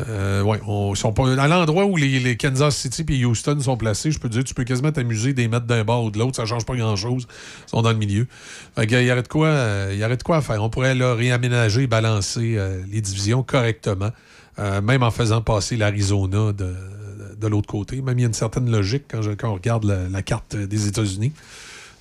Euh, 0.00 0.94
sont 0.94 1.12
pas, 1.12 1.40
à 1.40 1.48
l'endroit 1.48 1.86
où 1.86 1.96
les, 1.96 2.36
Kansas 2.36 2.76
City 2.76 3.04
et 3.08 3.24
Houston 3.24 3.58
sont 3.60 3.76
placés, 3.76 4.10
je 4.10 4.18
peux 4.18 4.28
dire, 4.28 4.44
tu 4.44 4.54
peux 4.54 4.64
quasiment 4.64 4.92
t'amuser 4.92 5.32
des 5.32 5.48
mettre 5.48 5.66
d'un 5.66 5.84
bord 5.84 6.04
ou 6.04 6.10
de 6.10 6.18
l'autre, 6.18 6.36
ça 6.36 6.44
change 6.44 6.66
pas 6.66 6.76
grand-chose. 6.76 7.26
Ils 7.66 7.70
sont 7.70 7.82
dans 7.82 7.92
le 7.92 7.96
milieu. 7.96 8.26
Fait 8.74 8.84
il 8.84 9.06
y 9.06 9.10
aurait 9.10 9.22
de 9.22 9.28
quoi, 9.28 9.48
euh, 9.48 9.90
il 9.92 9.98
y 9.98 10.16
de 10.16 10.22
quoi 10.22 10.38
à 10.38 10.40
faire. 10.42 10.62
On 10.62 10.68
pourrait 10.70 10.94
là, 10.94 11.14
réaménager 11.14 11.84
et 11.84 11.86
balancer 11.86 12.56
euh, 12.56 12.82
les 12.90 13.00
divisions 13.00 13.42
correctement, 13.42 14.10
euh, 14.58 14.82
même 14.82 15.02
en 15.02 15.10
faisant 15.10 15.40
passer 15.40 15.76
l'Arizona 15.76 16.52
de, 16.52 17.46
l'autre 17.46 17.68
côté. 17.68 18.02
Même 18.02 18.18
il 18.18 18.22
y 18.22 18.24
a 18.24 18.28
une 18.28 18.34
certaine 18.34 18.70
logique 18.70 19.04
quand, 19.10 19.22
je- 19.22 19.30
on 19.44 19.54
regarde 19.54 19.84
la, 19.84 20.22
carte 20.22 20.56
des 20.56 20.88
États-Unis. 20.88 21.32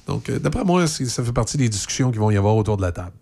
Donc, 0.08 0.30
d'après 0.30 0.64
moi, 0.64 0.86
ça 0.88 1.24
fait 1.24 1.34
partie 1.34 1.58
des 1.58 1.70
discussions 1.70 2.12
qui 2.12 2.18
vont 2.18 2.30
y 2.30 2.38
avoir 2.38 2.56
autour 2.56 2.78
de 2.78 2.82
la 2.82 2.92
table. 2.92 3.14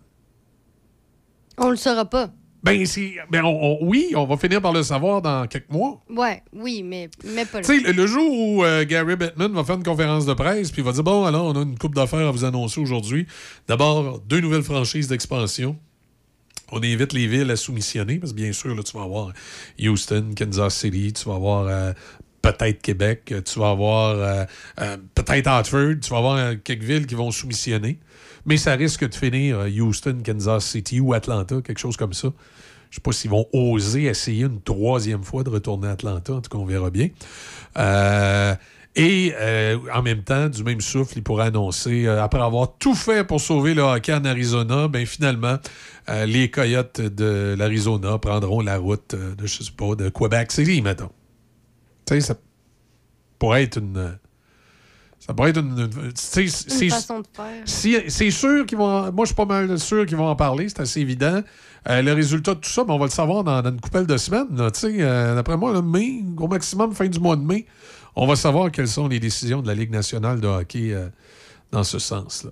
On 1.58 1.70
le 1.70 1.76
saura 1.76 2.04
pas. 2.04 2.30
Ben, 2.64 2.86
c'est, 2.86 3.14
ben 3.30 3.44
on- 3.44 3.48
on- 3.62 3.78
oui, 3.86 4.12
on 4.16 4.24
va 4.24 4.36
finir 4.36 4.60
par 4.62 4.72
le 4.72 4.82
savoir 4.82 5.20
dans 5.22 5.46
quelques 5.46 5.68
mois. 5.70 6.02
Ouais, 6.08 6.42
oui, 6.52 6.82
mais, 6.82 7.10
mais 7.24 7.44
pas 7.44 7.60
le, 7.60 7.92
le 7.92 8.06
jour 8.06 8.26
où 8.32 8.64
euh, 8.64 8.84
Gary 8.86 9.16
Bettman 9.16 9.52
va 9.52 9.64
faire 9.64 9.76
une 9.76 9.82
conférence 9.82 10.24
de 10.26 10.32
presse, 10.32 10.70
puis 10.72 10.80
il 10.80 10.84
va 10.84 10.92
dire 10.92 11.04
Bon, 11.04 11.24
alors, 11.24 11.44
on 11.46 11.54
a 11.60 11.62
une 11.62 11.78
coupe 11.78 11.94
d'affaires 11.94 12.26
à 12.26 12.30
vous 12.30 12.44
annoncer 12.44 12.80
aujourd'hui. 12.80 13.26
D'abord, 13.68 14.18
deux 14.20 14.40
nouvelles 14.40 14.62
franchises 14.62 15.08
d'expansion. 15.08 15.76
On 16.72 16.78
invite 16.82 17.12
les 17.12 17.26
villes 17.26 17.50
à 17.50 17.56
soumissionner, 17.56 18.18
parce 18.18 18.32
que 18.32 18.36
bien 18.38 18.52
sûr, 18.52 18.74
là, 18.74 18.82
tu 18.82 18.96
vas 18.96 19.04
avoir 19.04 19.32
Houston, 19.78 20.30
Kansas 20.36 20.74
City, 20.74 21.12
tu 21.12 21.28
vas 21.28 21.34
avoir 21.34 21.66
euh, 21.68 21.92
peut-être 22.40 22.80
Québec, 22.80 23.34
tu 23.44 23.58
vas 23.58 23.70
avoir 23.70 24.16
euh, 24.16 24.44
euh, 24.80 24.96
peut-être 25.14 25.46
Hartford, 25.46 25.96
tu 26.02 26.10
vas 26.10 26.16
avoir 26.18 26.36
euh, 26.36 26.54
quelques 26.64 26.82
villes 26.82 27.06
qui 27.06 27.14
vont 27.14 27.30
soumissionner. 27.30 27.98
Mais 28.46 28.56
ça 28.56 28.74
risque 28.74 29.08
de 29.08 29.14
finir 29.14 29.60
Houston, 29.78 30.18
Kansas 30.24 30.66
City 30.66 31.00
ou 31.00 31.14
Atlanta, 31.14 31.62
quelque 31.62 31.78
chose 31.78 31.96
comme 31.96 32.12
ça. 32.12 32.28
Je 32.94 32.98
sais 33.00 33.02
pas 33.02 33.10
s'ils 33.10 33.30
vont 33.30 33.48
oser 33.52 34.04
essayer 34.04 34.44
une 34.44 34.60
troisième 34.60 35.24
fois 35.24 35.42
de 35.42 35.50
retourner 35.50 35.88
à 35.88 35.90
Atlanta. 35.90 36.32
En 36.34 36.40
tout 36.40 36.48
cas, 36.48 36.58
on 36.58 36.64
verra 36.64 36.90
bien. 36.90 37.08
Euh, 37.76 38.54
et 38.94 39.32
euh, 39.36 39.78
en 39.92 40.00
même 40.00 40.22
temps, 40.22 40.48
du 40.48 40.62
même 40.62 40.80
souffle, 40.80 41.14
il 41.18 41.24
pourrait 41.24 41.46
annoncer, 41.46 42.06
euh, 42.06 42.22
après 42.22 42.40
avoir 42.40 42.76
tout 42.78 42.94
fait 42.94 43.24
pour 43.24 43.40
sauver 43.40 43.74
le 43.74 43.82
hockey 43.82 44.14
en 44.14 44.24
Arizona, 44.24 44.86
ben 44.86 45.04
finalement, 45.06 45.56
euh, 46.08 46.24
les 46.26 46.52
Coyotes 46.52 47.00
de 47.00 47.56
l'Arizona 47.58 48.16
prendront 48.18 48.60
la 48.60 48.78
route 48.78 49.16
de, 49.16 49.44
je 49.44 49.64
sais 49.64 49.72
pas, 49.76 49.96
de 49.96 50.08
Quebec 50.10 50.52
City, 50.52 50.80
mettons. 50.80 51.10
Tu 52.06 52.14
sais, 52.14 52.20
ça 52.20 52.36
pourrait 53.40 53.64
être 53.64 53.78
une... 53.78 54.16
Ça 55.18 55.34
pourrait 55.34 55.50
être 55.50 55.60
une... 55.60 55.78
une- 55.80 56.12
tu 56.12 56.12
sais, 56.14 56.46
c'est- 56.46 56.84
Une 56.84 56.90
façon 56.92 57.18
de 57.20 57.26
faire. 57.34 57.62
si- 57.64 57.96
c'est 58.08 58.30
sûr 58.30 58.64
qu'ils 58.66 58.78
vont. 58.78 59.10
Moi, 59.10 59.24
je 59.24 59.28
suis 59.28 59.34
pas 59.34 59.46
mal 59.46 59.76
sûr 59.80 60.06
qu'ils 60.06 60.18
vont 60.18 60.28
en 60.28 60.36
parler, 60.36 60.68
c'est 60.68 60.80
assez 60.80 61.00
évident. 61.00 61.40
Euh, 61.88 62.00
le 62.00 62.12
résultat 62.12 62.54
de 62.54 62.60
tout 62.60 62.70
ça, 62.70 62.84
ben, 62.84 62.94
on 62.94 62.98
va 62.98 63.06
le 63.06 63.10
savoir 63.10 63.44
dans, 63.44 63.62
une 63.62 63.80
couple 63.80 64.06
de 64.06 64.16
semaines. 64.16 64.56
là. 64.56 64.70
Euh, 64.84 65.34
D'après 65.34 65.56
moi, 65.56 65.72
le 65.72 65.82
mai, 65.82 66.22
au 66.38 66.48
maximum, 66.48 66.94
fin 66.94 67.06
du 67.06 67.20
mois 67.20 67.36
de 67.36 67.42
mai, 67.42 67.66
on 68.16 68.26
va 68.26 68.36
savoir 68.36 68.70
quelles 68.70 68.88
sont 68.88 69.08
les 69.08 69.20
décisions 69.20 69.60
de 69.60 69.66
la 69.66 69.74
Ligue 69.74 69.90
nationale 69.90 70.40
de 70.40 70.46
hockey 70.46 70.92
euh, 70.92 71.08
dans 71.72 71.84
ce 71.84 71.98
sens-là. 71.98 72.50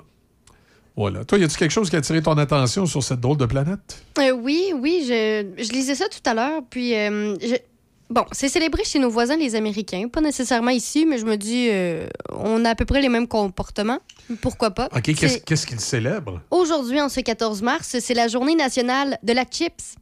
Voilà. 0.97 1.25
Toi, 1.25 1.39
y 1.39 1.45
a-t-il 1.45 1.57
quelque 1.57 1.71
chose 1.71 1.89
qui 1.89 1.97
a 1.97 2.01
attiré 2.01 2.21
ton 2.21 2.37
attention 2.37 2.85
sur 2.85 3.03
cette 3.03 3.21
drôle 3.21 3.39
de 3.39 3.47
planète? 3.47 4.05
Euh, 4.19 4.33
oui, 4.33 4.75
oui, 4.77 5.05
je, 5.09 5.73
lisais 5.73 5.95
ça 5.95 6.05
tout 6.11 6.29
à 6.29 6.35
l'heure. 6.35 6.61
Puis, 6.69 6.93
bon, 8.11 8.27
c'est 8.33 8.51
célébré 8.51 8.85
chez 8.85 8.99
nos 8.99 9.09
voisins, 9.09 9.37
les 9.37 9.55
Américains. 9.55 10.09
Pas 10.09 10.21
nécessairement 10.21 10.71
ici, 10.71 11.07
mais 11.07 11.17
je 11.17 11.25
me 11.25 11.37
dis, 11.37 11.71
on 12.29 12.67
a 12.67 12.71
à 12.71 12.75
peu 12.75 12.85
près 12.85 13.01
les 13.01 13.09
mêmes 13.09 13.27
comportements. 13.27 14.01
Pourquoi 14.41 14.71
pas? 14.71 14.89
OK, 14.95 15.03
qu'est-ce 15.15 15.67
qu'ils 15.67 15.81
célèbrent? 15.81 16.41
Aujourd'hui, 16.51 17.01
en 17.01 17.09
ce 17.09 17.21
14 17.21 17.63
mars, 17.63 17.97
c'est 18.01 18.15
la 18.15 18.29
journée 18.29 18.55
nationale 18.55 19.19
de 19.23 19.33
la 19.33 19.45
chips. 19.45 19.95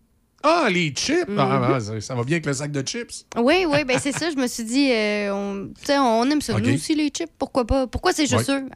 Ah, 0.42 0.68
les 0.70 0.88
chips! 0.94 1.26
Ah, 1.36 1.58
Mhm. 1.58 1.72
ah, 1.74 1.80
ça, 1.80 2.00
ça 2.00 2.14
va 2.14 2.22
bien 2.24 2.36
avec 2.36 2.46
le 2.46 2.54
sac 2.54 2.70
de 2.72 2.80
chips? 2.86 3.26
Oui, 3.36 3.66
oui, 3.68 3.84
ben 3.84 3.98
c'est 4.00 4.12
ça. 4.12 4.30
Je 4.30 4.36
me 4.36 4.46
suis 4.46 4.64
dit, 4.64 4.90
euh, 4.90 5.32
on, 5.34 5.70
on 5.90 6.30
aime 6.30 6.40
ça. 6.40 6.58
Nous 6.58 6.74
aussi, 6.74 6.94
les 6.94 7.08
chips, 7.08 7.30
pourquoi 7.38 7.66
pas? 7.66 7.86
Pourquoi 7.86 8.12
c'est 8.12 8.26
juste 8.26 8.48
Ouais. 8.48 8.54
eux? 8.60 8.68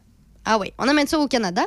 Ah 0.45 0.59
oui, 0.59 0.73
on 0.79 0.87
amène 0.89 1.07
ça 1.07 1.19
au 1.19 1.27
Canada. 1.27 1.65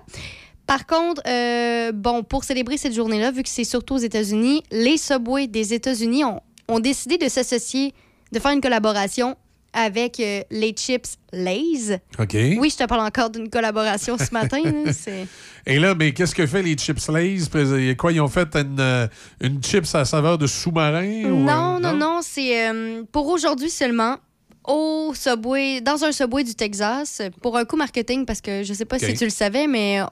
Par 0.68 0.86
contre, 0.86 1.22
euh, 1.28 1.92
bon, 1.94 2.24
pour 2.24 2.44
célébrer 2.44 2.78
cette 2.78 2.94
journée-là, 2.94 3.32
vu 3.32 3.42
que 3.42 3.50
c'est 3.50 3.64
surtout 3.64 3.96
aux 3.96 4.00
États-Unis, 4.00 4.62
les 4.70 4.98
Subway 4.98 5.48
des 5.48 5.74
États-Unis 5.74 6.26
ont, 6.26 6.42
ont 6.68 6.80
décidé 6.80 7.18
de 7.18 7.28
s'associer, 7.30 7.94
de 8.32 8.40
faire 8.40 8.52
une 8.52 8.62
collaboration 8.62 9.36
avec 9.78 10.20
euh, 10.20 10.42
les 10.50 10.72
chips 10.72 11.18
Lay's. 11.32 11.92
OK. 12.20 12.34
Oui, 12.34 12.70
je 12.70 12.78
te 12.78 12.86
parle 12.86 13.06
encore 13.06 13.30
d'une 13.30 13.50
collaboration 13.50 14.18
ce 14.18 14.34
matin. 14.34 14.62
Et 15.66 15.80
là, 15.80 15.94
mais 15.96 16.14
qu'est-ce 16.14 16.34
que 16.34 16.48
fait 16.48 16.64
les 16.64 16.76
chips 16.76 17.08
Lays? 17.10 17.38
Puis, 17.52 17.96
Quoi, 17.96 18.14
ils 18.14 18.22
ont 18.22 18.28
fait 18.28 18.56
une, 18.56 18.80
euh, 18.80 19.08
une 19.42 19.62
chips 19.62 19.94
à 19.94 20.06
saveur 20.06 20.38
de 20.38 20.48
sous-marin? 20.48 21.26
ou, 21.26 21.44
Non, 21.44 21.76
euh, 21.76 21.80
non, 21.80 21.94
non, 21.94 22.20
c'est 22.24 22.68
euh, 22.70 23.04
pour 23.12 23.28
aujourd'hui 23.28 23.70
seulement. 23.70 24.18
Au 24.66 25.14
Subway, 25.14 25.80
dans 25.80 26.04
un 26.04 26.12
Subway 26.12 26.44
du 26.44 26.54
Texas, 26.56 27.22
pour 27.42 27.56
un 27.58 27.64
coup 27.64 27.78
marketing, 27.78 28.26
parce 28.26 28.42
que 28.42 28.64
je 28.64 28.74
sais 28.74 28.84
pas 28.84 29.00
si 29.00 29.14
tu 29.14 29.24
le 29.24 29.30
savais, 29.30 29.66
mais 29.66 30.02
euh, 30.02 30.06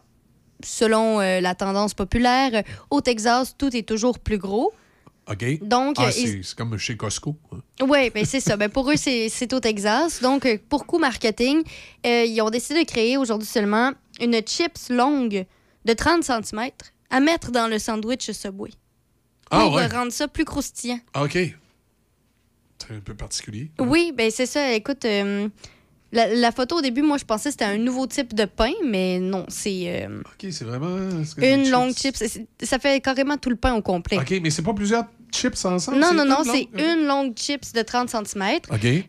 selon 0.63 1.19
euh, 1.19 1.41
la 1.41 1.55
tendance 1.55 1.93
populaire, 1.93 2.51
euh, 2.53 2.61
au 2.89 3.01
Texas, 3.01 3.55
tout 3.57 3.75
est 3.75 3.85
toujours 3.87 4.19
plus 4.19 4.37
gros. 4.37 4.71
OK? 5.29 5.59
Donc, 5.63 5.95
Ah, 5.97 6.05
euh, 6.07 6.11
c'est 6.11 6.21
ils- 6.21 6.55
comme 6.55 6.77
chez 6.77 6.95
Costco. 6.97 7.35
hein. 7.51 7.57
Oui, 7.81 8.09
ben 8.13 8.23
c'est 8.25 8.39
ça. 8.39 8.57
Ben 8.57 8.69
pour 8.69 8.89
eux, 8.91 8.95
c'est 8.95 9.53
au 9.53 9.59
Texas. 9.59 10.21
Donc, 10.21 10.45
euh, 10.45 10.57
pour 10.69 10.85
coup 10.85 10.99
marketing, 10.99 11.63
euh, 12.05 12.25
ils 12.25 12.41
ont 12.41 12.49
décidé 12.49 12.83
de 12.83 12.87
créer 12.89 13.17
aujourd'hui 13.17 13.47
seulement 13.47 13.91
une 14.21 14.39
chips 14.45 14.89
longue 14.89 15.45
de 15.85 15.93
30 15.93 16.23
cm 16.23 16.69
à 17.09 17.19
mettre 17.19 17.51
dans 17.51 17.67
le 17.67 17.79
sandwich 17.79 18.29
Subway. 18.31 18.69
Ah, 19.51 19.61
pour 19.61 19.73
ouais. 19.75 19.87
rendre 19.87 20.11
ça 20.11 20.27
plus 20.27 20.45
croustillant. 20.45 20.99
Ah, 21.13 21.23
OK. 21.23 21.33
C'est 22.87 22.93
un 22.95 22.99
peu 22.99 23.15
particulier. 23.15 23.71
Oui, 23.79 24.11
ben 24.15 24.29
c'est 24.31 24.45
ça. 24.45 24.73
Écoute, 24.73 25.05
euh, 25.05 25.47
la, 26.11 26.27
la 26.33 26.51
photo 26.51 26.77
au 26.77 26.81
début, 26.81 27.01
moi, 27.01 27.17
je 27.17 27.25
pensais 27.25 27.49
que 27.49 27.53
c'était 27.53 27.65
un 27.65 27.77
nouveau 27.77 28.05
type 28.05 28.33
de 28.35 28.45
pain, 28.45 28.73
mais 28.85 29.19
non, 29.19 29.45
c'est 29.47 30.03
euh, 30.05 30.19
OK, 30.21 30.51
c'est 30.51 30.65
vraiment... 30.65 30.97
une 31.37 31.63
chips. 31.63 31.71
longue 31.71 31.93
chips. 31.95 32.15
C'est- 32.17 32.45
Ça 32.63 32.79
fait 32.79 33.01
carrément 33.01 33.37
tout 33.37 33.49
le 33.49 33.55
pain 33.55 33.73
au 33.75 33.81
complet. 33.81 34.17
OK, 34.17 34.33
mais 34.41 34.49
c'est 34.49 34.61
pas 34.61 34.73
plusieurs 34.73 35.05
chips 35.33 35.65
ensemble? 35.65 35.99
Non, 35.99 36.13
non, 36.13 36.25
non, 36.25 36.37
longue? 36.43 36.45
c'est 36.53 36.67
une 36.81 37.05
longue 37.07 37.33
chips 37.35 37.73
de 37.73 37.81
30 37.81 38.09
cm. 38.09 38.59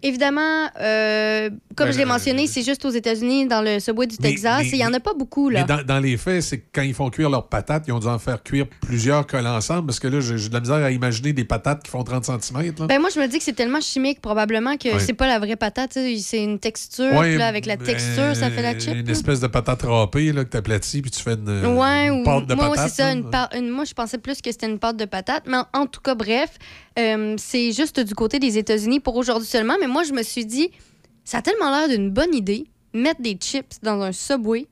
Évidemment, 0.02 0.68
euh, 0.80 1.50
comme 1.76 1.86
Ben, 1.86 1.92
je 1.92 1.98
l'ai 1.98 2.04
euh, 2.04 2.08
mentionné, 2.08 2.46
c'est 2.46 2.62
juste 2.62 2.84
aux 2.84 2.90
États-Unis, 2.90 3.46
dans 3.46 3.62
le 3.62 3.80
subway 3.80 4.06
du 4.06 4.16
Mais- 4.20 4.30
Texas. 4.30 4.60
mais- 4.62 4.68
et 4.68 4.72
il 4.72 4.78
n'y 4.78 4.86
en 4.86 4.92
a 4.92 5.00
pas 5.00 5.14
beaucoup, 5.14 5.48
là. 5.50 5.60
Mais 5.60 5.66
dans, 5.66 5.82
dans 5.84 5.98
les 5.98 6.16
faits, 6.16 6.42
c'est 6.42 6.58
que 6.58 6.64
quand 6.72 6.82
ils 6.82 6.94
font 6.94 7.10
cuire 7.10 7.30
leurs 7.30 7.48
patates, 7.48 7.84
ils 7.86 7.92
ont 7.92 7.98
dû 7.98 8.06
en 8.06 8.18
faire 8.18 8.42
cuire 8.42 8.66
plusieurs 8.82 9.26
collés 9.26 9.46
ensemble, 9.48 9.86
parce 9.86 10.00
que 10.00 10.08
là, 10.08 10.20
j'ai 10.20 10.48
de 10.48 10.54
la 10.54 10.60
misère 10.60 10.76
à 10.76 10.90
imaginer 10.90 11.32
des 11.32 11.44
patates 11.44 11.82
qui 11.82 11.90
font 11.90 12.02
30 12.04 12.24
cm. 12.24 12.74
Là. 12.78 12.86
Ben 12.86 13.00
moi, 13.00 13.10
je 13.14 13.20
me 13.20 13.26
dis 13.26 13.38
que 13.38 13.44
c'est 13.44 13.52
tellement 13.52 13.80
chimique, 13.80 14.20
probablement, 14.20 14.76
que 14.76 14.88
Ouais. 14.88 15.00
c'est 15.00 15.12
pas 15.14 15.26
la 15.26 15.38
vraie 15.38 15.56
patate. 15.56 15.92
C'est 16.20 16.42
une 16.42 16.58
texture. 16.58 17.12
Ouais, 17.14 17.30
puis 17.30 17.38
là, 17.38 17.46
avec 17.48 17.66
la 17.66 17.76
ben, 17.76 17.86
texture, 17.86 18.34
ça 18.34 18.50
fait 18.50 18.62
la 18.62 18.78
chip. 18.78 18.94
Une 18.94 19.04
là. 19.06 19.12
espèce 19.12 19.40
de 19.40 19.46
patate 19.46 19.82
râpée 19.82 20.32
là, 20.32 20.44
que 20.44 20.50
tu 20.50 20.56
aplatis, 20.56 21.02
puis 21.02 21.10
tu 21.10 21.20
fais 21.22 21.34
une, 21.34 21.66
Ouais, 21.76 22.08
une 22.08 22.20
ou 22.20 22.24
pâte 22.24 22.46
de 22.46 22.54
moi, 22.54 22.70
patate. 22.70 22.90
c'est 22.90 23.02
ça. 23.02 23.12
une- 23.12 23.70
moi, 23.70 23.84
je 23.84 23.94
pensais 23.94 24.18
plus 24.18 24.40
que 24.40 24.50
c'était 24.50 24.66
une 24.66 24.78
pâte 24.78 24.96
de 24.96 25.04
patate. 25.04 25.44
Mais 25.46 25.56
en, 25.58 25.66
en 25.82 25.86
tout 25.86 26.00
cas, 26.06 26.14
bref, 26.14 26.50
euh, 26.98 27.34
c'est 27.38 27.72
juste 27.72 28.00
du 28.00 28.14
côté 28.14 28.38
des 28.38 28.56
États-Unis 28.58 29.00
pour 29.00 29.16
aujourd'hui 29.16 29.46
seulement. 29.48 29.76
Mais 29.80 29.86
moi, 29.86 30.02
je 30.04 30.12
me 30.12 30.22
suis 30.22 30.46
dit, 30.46 30.70
ça 31.24 31.38
a 31.38 31.42
tellement 31.42 31.70
l'air 31.70 31.88
d'une 31.88 32.10
bonne 32.10 32.34
idée, 32.34 32.66
mettre 32.94 33.20
des 33.20 33.34
chips 33.34 33.74
dans 33.82 34.00
un 34.00 34.12
Subway, 34.12 34.66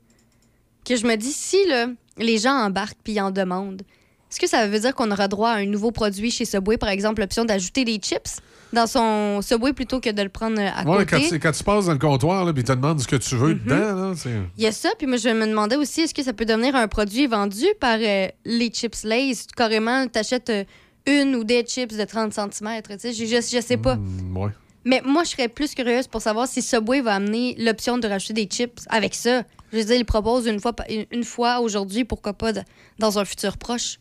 que 0.86 0.96
je 0.96 1.06
me 1.06 1.16
dis, 1.16 1.32
si 1.32 1.56
là, 1.68 1.86
les 2.18 2.38
gens 2.38 2.54
embarquent 2.54 2.98
puis 3.02 3.20
en 3.20 3.30
demandent, 3.30 3.82
est-ce 4.30 4.40
que 4.40 4.48
ça 4.48 4.66
veut 4.66 4.80
dire 4.80 4.94
qu'on 4.94 5.10
aura 5.12 5.28
droit 5.28 5.50
à 5.50 5.56
un 5.58 5.66
nouveau 5.66 5.92
produit 5.92 6.30
chez 6.30 6.44
Subway, 6.44 6.76
par 6.76 6.88
exemple, 6.88 7.20
l'option 7.20 7.44
d'ajouter 7.44 7.84
des 7.84 7.96
chips 7.98 8.40
dans 8.72 8.88
son 8.88 9.40
Subway 9.42 9.72
plutôt 9.72 10.00
que 10.00 10.10
de 10.10 10.20
le 10.22 10.28
prendre 10.28 10.60
à 10.60 10.82
Ouais, 10.82 11.06
quand, 11.06 11.18
côté? 11.18 11.28
tu- 11.28 11.38
quand 11.38 11.52
tu 11.52 11.62
passes 11.62 11.86
dans 11.86 11.92
le 11.92 11.98
comptoir, 11.98 12.44
puis 12.52 12.62
ils 12.62 12.66
te 12.66 12.72
demandent 12.72 13.00
ce 13.00 13.06
que 13.06 13.14
tu 13.14 13.36
veux 13.36 13.54
dedans, 13.54 13.94
là, 13.94 14.12
c'est... 14.16 14.30
Il 14.58 14.64
y 14.64 14.66
a 14.66 14.72
ça, 14.72 14.90
puis 14.98 15.06
moi, 15.06 15.16
je 15.18 15.28
me 15.28 15.46
demandais 15.46 15.76
aussi, 15.76 16.00
est-ce 16.00 16.12
que 16.14 16.24
ça 16.24 16.32
peut 16.32 16.44
devenir 16.44 16.74
un 16.74 16.88
produit 16.88 17.28
vendu 17.28 17.66
par 17.78 17.98
euh, 18.00 18.26
les 18.44 18.68
chips 18.70 19.04
Lays? 19.04 19.34
Carrément, 19.56 20.08
t'achètes 20.08 20.50
euh, 20.50 20.64
une 21.06 21.34
ou 21.36 21.44
des 21.44 21.62
chips 21.64 21.96
de 21.96 22.04
30 22.04 22.32
cm, 22.32 22.82
tu 22.82 22.98
sais, 22.98 23.12
je, 23.12 23.24
je, 23.24 23.36
je 23.36 23.60
sais 23.60 23.76
pas. 23.76 23.96
Mm, 23.96 24.36
ouais. 24.36 24.50
Mais 24.86 25.00
moi, 25.04 25.24
je 25.24 25.30
serais 25.30 25.48
plus 25.48 25.74
curieuse 25.74 26.06
pour 26.06 26.20
savoir 26.22 26.46
si 26.46 26.60
Subway 26.62 27.00
va 27.00 27.14
amener 27.14 27.54
l'option 27.58 27.96
de 27.98 28.06
rajouter 28.06 28.34
des 28.34 28.44
chips 28.46 28.80
avec 28.88 29.14
ça. 29.14 29.42
Je 29.72 29.78
veux 29.78 29.84
dire, 29.84 29.96
ils 29.96 30.04
proposent 30.04 30.46
une 30.46 30.60
fois, 30.60 30.74
une- 31.10 31.24
fois 31.24 31.60
aujourd'hui, 31.60 32.04
pourquoi 32.04 32.32
pas 32.34 32.52
de- 32.52 32.60
dans 32.98 33.18
un 33.18 33.24
futur 33.24 33.56
proche. 33.56 33.98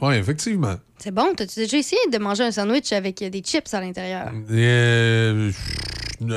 Oui, 0.00 0.14
effectivement. 0.14 0.76
C'est 0.98 1.10
bon. 1.10 1.34
T'as-tu 1.36 1.60
déjà 1.60 1.76
essayé 1.76 2.00
de 2.10 2.18
manger 2.18 2.44
un 2.44 2.50
sandwich 2.52 2.92
avec 2.92 3.18
des 3.22 3.40
chips 3.40 3.72
à 3.74 3.80
l'intérieur? 3.80 4.32
Euh, 4.50 5.50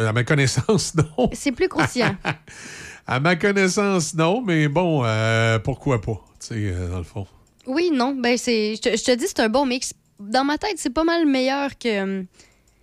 à 0.06 0.14
ma 0.14 0.24
connaissance, 0.24 0.94
non. 1.18 1.30
C'est 1.34 1.52
plus 1.52 1.68
croustillant. 1.70 2.16
À 3.08 3.20
ma 3.20 3.36
connaissance, 3.36 4.14
non, 4.14 4.42
mais 4.46 4.68
bon, 4.68 5.02
euh, 5.04 5.58
pourquoi 5.60 6.00
pas, 6.00 6.24
tu 6.40 6.48
sais, 6.48 6.54
euh, 6.56 6.88
dans 6.88 7.00
le 7.00 7.04
fond. 7.04 7.26
Oui, 7.68 7.90
non. 7.94 8.16
Ben, 8.18 8.38
c'est. 8.38 8.76
Je 8.76 8.82
te, 8.82 8.90
je 8.98 9.04
te 9.04 9.12
dis, 9.16 9.26
c'est 9.28 9.40
un 9.42 9.50
bon 9.50 9.66
mix. 9.66 9.94
Dans 10.20 10.44
ma 10.44 10.58
tête, 10.58 10.76
c'est 10.78 10.94
pas 10.94 11.04
mal 11.04 11.26
meilleur 11.26 11.72
que. 11.78 12.24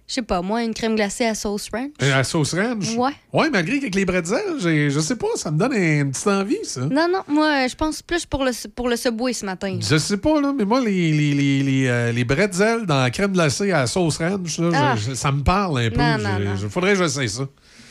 Je 0.06 0.14
sais 0.14 0.22
pas, 0.22 0.40
moi, 0.40 0.62
une 0.64 0.72
crème 0.72 0.96
glacée 0.96 1.26
à 1.26 1.34
sauce 1.34 1.68
ranch. 1.70 1.90
Et 2.00 2.08
la 2.08 2.24
sauce 2.24 2.54
ranch? 2.54 2.96
Ouais. 2.96 3.10
Ouais, 3.30 3.50
malgré 3.50 3.78
qu'avec 3.78 3.94
les 3.94 4.06
bretzels, 4.06 4.54
j'ai- 4.58 4.88
je 4.88 5.00
sais 5.00 5.16
pas, 5.16 5.26
ça 5.34 5.50
me 5.50 5.58
donne 5.58 5.74
une 5.74 6.10
petite 6.12 6.26
envie, 6.28 6.56
ça. 6.64 6.80
Non, 6.80 7.08
non, 7.12 7.20
moi, 7.28 7.66
je 7.68 7.74
pense 7.74 8.00
plus 8.00 8.24
pour 8.24 8.42
le, 8.42 8.52
pour 8.70 8.88
le 8.88 8.96
Subway 8.96 9.34
ce 9.34 9.44
matin. 9.44 9.78
Je 9.82 9.98
sais 9.98 10.16
pas, 10.16 10.40
là, 10.40 10.54
mais 10.56 10.64
moi, 10.64 10.80
les, 10.80 11.12
les, 11.12 11.34
les, 11.34 11.62
les, 11.62 11.86
euh, 11.88 12.10
les 12.12 12.24
bretzels 12.24 12.86
dans 12.86 13.02
la 13.02 13.10
crème 13.10 13.32
glacée 13.34 13.70
à 13.70 13.80
la 13.80 13.86
sauce 13.86 14.16
ranch, 14.16 14.58
là, 14.58 14.70
Ah. 14.72 14.96
je- 14.96 15.10
je- 15.10 15.14
ça 15.14 15.30
me 15.30 15.42
parle 15.42 15.78
un 15.78 15.90
peu. 15.90 15.98
Non, 16.00 16.16
non. 16.16 16.56
je- 16.56 16.68
Faudrait 16.68 16.92
que 16.94 16.98
j'essaie 17.00 17.28
ça. 17.28 17.46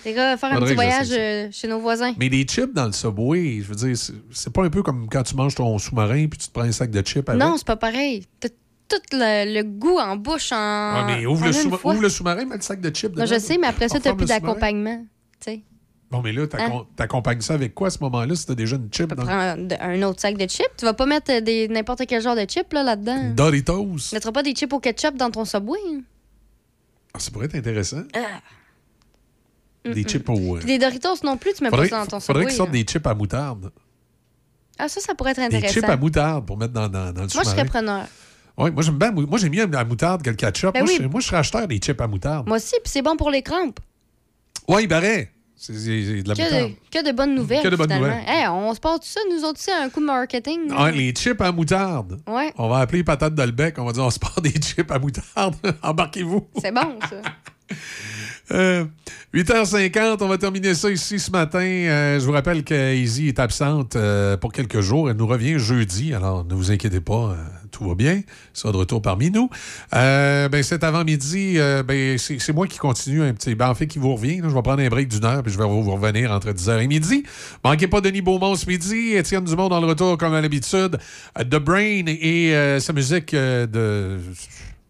Les 0.07 0.13
gars, 0.13 0.37
faire 0.37 0.53
un 0.53 0.59
petit 0.61 0.73
voyage 0.73 1.09
euh, 1.11 1.49
chez 1.51 1.67
nos 1.67 1.79
voisins. 1.79 2.13
Mais 2.17 2.29
des 2.29 2.43
chips 2.43 2.73
dans 2.73 2.85
le 2.85 2.93
Subway, 2.93 3.59
je 3.61 3.67
veux 3.67 3.75
dire, 3.75 3.95
c'est- 4.31 4.49
pas 4.49 4.63
un 4.63 4.69
peu 4.69 4.81
comme 4.81 5.07
quand 5.09 5.21
tu 5.23 5.35
manges 5.35 5.53
ton 5.55 5.77
sous-marin 5.77 6.27
puis 6.27 6.39
tu 6.39 6.47
te 6.47 6.53
prends 6.53 6.63
un 6.63 6.71
sac 6.71 6.89
de 6.89 7.01
chips 7.05 7.27
avec? 7.27 7.41
Non, 7.41 7.55
c'est 7.57 7.67
pas 7.67 7.75
pareil. 7.75 8.25
T'as 8.39 8.47
tout 8.87 9.01
le, 9.11 9.53
le 9.53 9.63
goût 9.63 9.97
en 9.99 10.15
bouche 10.15 10.53
en. 10.53 10.55
Ah, 10.55 11.03
mais 11.05 11.25
ouvre 11.25 11.43
en 11.43 11.47
le, 11.47 11.51
sous- 11.51 11.67
ouvre 11.67 12.01
le 12.01 12.07
sous-marin, 12.09 12.45
mets 12.45 12.55
le 12.55 12.61
sac 12.61 12.79
de 12.79 12.89
chips 12.89 13.13
Non, 13.17 13.25
je 13.25 13.33
dedans. 13.35 13.45
sais, 13.45 13.57
mais 13.57 13.67
après 13.67 13.89
ça, 13.89 13.99
t'as 13.99 14.13
plus 14.15 14.25
d'accompagnement. 14.27 15.05
Tu. 15.45 15.61
Bon, 16.09 16.21
mais 16.21 16.31
là, 16.31 16.45
Hein? 16.57 16.85
t'accompagnes 16.95 17.41
ça 17.41 17.55
avec 17.55 17.75
quoi 17.75 17.87
à 17.87 17.89
ce 17.89 17.97
moment-là 17.99 18.33
si 18.33 18.45
t'as 18.45 18.55
déjà 18.55 18.77
une 18.77 18.87
chip 18.89 19.13
dans 19.13 19.25
Prends 19.25 19.57
de- 19.57 19.75
un 19.77 20.01
autre 20.03 20.21
sac 20.21 20.37
de 20.37 20.47
chips. 20.49 20.71
Tu 20.77 20.85
vas 20.85 20.93
pas 20.93 21.05
mettre 21.05 21.29
euh, 21.33 21.67
n'importe 21.67 22.03
quel 22.07 22.21
genre 22.21 22.37
de 22.37 22.45
chips 22.45 22.71
là, 22.71 22.81
là-dedans. 22.83 23.31
Doritos? 23.35 23.85
Tu 24.07 24.15
mettras 24.15 24.31
pas 24.31 24.41
des 24.41 24.53
chips 24.53 24.71
au 24.71 24.79
ketchup 24.79 25.17
dans 25.17 25.29
ton 25.31 25.43
Subway. 25.43 25.77
hein. 25.91 25.99
Ah, 27.13 27.19
ça 27.19 27.29
pourrait 27.29 27.47
être 27.47 27.55
intéressant. 27.55 28.03
Ah. 28.15 28.19
Des 29.93 30.03
chips 30.03 30.29
au. 30.29 30.55
euh, 30.55 30.59
Puis 30.59 30.65
des 30.67 30.79
Doritos 30.79 31.15
non 31.23 31.37
plus, 31.37 31.53
tu 31.53 31.63
Faudrait, 31.65 31.89
pas 31.89 31.95
ça 31.97 31.99
dans 32.01 32.07
ton 32.07 32.19
faudrait 32.19 32.45
qu'ils 32.45 32.53
sortent 32.55 32.71
des 32.71 32.83
chips 32.83 33.05
à 33.07 33.13
moutarde. 33.13 33.71
Ah, 34.79 34.87
ça, 34.87 35.01
ça 35.01 35.15
pourrait 35.15 35.31
être 35.31 35.37
Des 35.49 35.55
intéressant. 35.57 35.73
chips 35.73 35.89
à 35.89 35.97
moutarde 35.97 36.45
pour 36.45 36.57
mettre 36.57 36.73
dans, 36.73 36.87
dans, 36.87 37.11
dans 37.11 37.21
le 37.23 37.27
Moi, 37.33 37.43
je 37.43 37.49
serais 37.49 37.65
preneur. 37.65 38.05
Ouais, 38.57 38.71
moi, 38.71 38.81
j'aime 38.83 38.97
bien. 38.97 39.11
Moi, 39.11 39.37
j'aime 39.39 39.51
mieux 39.51 39.65
la 39.67 39.85
moutarde 39.85 40.21
que 40.23 40.29
le 40.29 40.35
ketchup. 40.35 40.73
Ben 40.73 40.83
moi, 40.83 40.89
oui. 40.91 40.99
je, 41.01 41.07
moi, 41.07 41.19
je 41.21 41.27
serais 41.27 41.37
acheteur 41.37 41.67
des 41.67 41.77
chips 41.77 41.99
à 42.01 42.07
moutarde. 42.07 42.47
Moi 42.47 42.57
aussi, 42.57 42.75
puis 42.83 42.91
c'est 42.91 43.01
bon 43.01 43.15
pour 43.17 43.29
les 43.31 43.41
crampes. 43.41 43.79
Ouais, 44.67 44.83
il 44.83 44.87
paraît. 44.87 45.31
C'est 45.55 45.73
de 45.73 46.27
la 46.27 46.35
Que 46.35 46.41
moutarde. 46.43 46.71
de, 46.71 46.75
que 46.99 47.05
de 47.07 47.11
bonnes 47.15 47.33
nouvelles. 47.33 47.63
Que 47.63 47.67
de 47.69 47.75
bonnes 47.75 47.91
nouvelles. 47.91 48.23
Hey, 48.27 48.47
on 48.47 48.73
se 48.75 48.79
tout 48.79 48.97
ça, 49.01 49.19
nous 49.31 49.43
autres, 49.43 49.59
c'est 49.59 49.73
un 49.73 49.89
coup 49.89 49.99
de 49.99 50.05
marketing. 50.05 50.71
Ah, 50.77 50.91
les 50.91 51.11
chips 51.15 51.41
à 51.41 51.51
moutarde. 51.51 52.19
Ouais. 52.27 52.53
On 52.57 52.69
va 52.69 52.77
appeler 52.79 53.03
patate 53.03 53.33
de 53.33 53.41
le 53.41 53.51
bec. 53.51 53.75
On 53.79 53.85
va 53.85 53.91
dire 53.91 54.03
on 54.03 54.11
se 54.11 54.19
part 54.19 54.39
des 54.41 54.51
chips 54.51 54.91
à 54.91 54.99
moutarde. 54.99 55.55
Embarquez-vous. 55.81 56.47
C'est 56.61 56.71
bon, 56.71 56.99
ça. 57.09 57.21
Euh, 58.51 58.85
8h50, 59.33 60.17
on 60.21 60.27
va 60.27 60.37
terminer 60.37 60.73
ça 60.73 60.89
ici 60.89 61.19
ce 61.19 61.31
matin. 61.31 61.59
Euh, 61.59 62.19
je 62.19 62.25
vous 62.25 62.31
rappelle 62.31 62.63
que 62.63 62.95
Izzy 62.95 63.27
est 63.27 63.39
absente 63.39 63.95
euh, 63.95 64.37
pour 64.37 64.53
quelques 64.53 64.79
jours. 64.79 65.09
Elle 65.09 65.17
nous 65.17 65.27
revient 65.27 65.59
jeudi, 65.59 66.13
alors 66.13 66.45
ne 66.45 66.53
vous 66.53 66.71
inquiétez 66.71 67.01
pas, 67.01 67.31
euh, 67.31 67.35
tout 67.71 67.87
va 67.87 67.95
bien. 67.95 68.13
Elle 68.13 68.23
sera 68.53 68.71
de 68.71 68.77
retour 68.77 69.01
parmi 69.01 69.31
nous. 69.31 69.49
Euh, 69.93 70.49
ben, 70.49 70.63
cet 70.63 70.83
avant-midi, 70.83 71.55
euh, 71.57 71.83
ben, 71.83 72.17
c'est 72.17 72.53
moi 72.53 72.67
qui 72.67 72.77
continue 72.77 73.21
un 73.21 73.33
petit... 73.33 73.53
Ben, 73.55 73.69
en 73.69 73.75
fait, 73.75 73.87
qui 73.87 73.99
vous 73.99 74.15
revient. 74.15 74.37
là. 74.37 74.49
je 74.49 74.53
vais 74.53 74.61
prendre 74.61 74.81
un 74.81 74.87
break 74.87 75.09
d'une 75.09 75.25
heure, 75.25 75.43
puis 75.43 75.51
je 75.51 75.57
vais 75.57 75.65
vous 75.65 75.91
revenir 75.91 76.31
entre 76.31 76.49
10h 76.51 76.81
et 76.81 76.87
midi. 76.87 77.23
Manquez 77.63 77.87
pas 77.87 78.01
Denis 78.01 78.21
Beaumont 78.21 78.55
ce 78.55 78.65
midi. 78.65 79.13
Étienne 79.13 79.43
Dumont 79.43 79.69
dans 79.69 79.81
le 79.81 79.87
retour, 79.87 80.17
comme 80.17 80.33
à 80.33 80.41
l'habitude. 80.41 80.97
Euh, 81.37 81.43
The 81.43 81.57
Brain 81.57 82.05
et 82.07 82.55
euh, 82.55 82.79
sa 82.79 82.93
musique 82.93 83.33
euh, 83.33 83.67
de... 83.67 84.19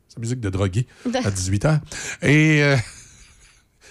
Sa 0.08 0.20
musique 0.20 0.40
de 0.40 0.50
drogué 0.50 0.86
à 1.14 1.30
18h. 1.30 1.80
Et... 2.22 2.76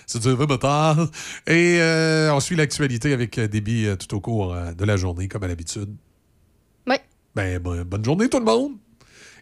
c'est 0.06 0.22
du 0.22 0.30
vrai 0.30 0.58
tard. 0.58 0.98
Et 1.46 1.78
euh, 1.80 2.32
on 2.32 2.40
suit 2.40 2.56
l'actualité 2.56 3.12
avec 3.12 3.36
euh, 3.38 3.48
débit 3.48 3.86
euh, 3.86 3.96
tout 3.96 4.14
au 4.16 4.20
cours 4.20 4.54
de 4.76 4.84
la 4.84 4.96
journée, 4.96 5.28
comme 5.28 5.42
à 5.44 5.48
l'habitude. 5.48 5.94
Oui. 6.86 6.96
Ben, 7.34 7.58
bon- 7.58 7.84
bonne 7.84 8.04
journée, 8.04 8.28
tout 8.28 8.38
le 8.38 8.44
monde. 8.44 8.72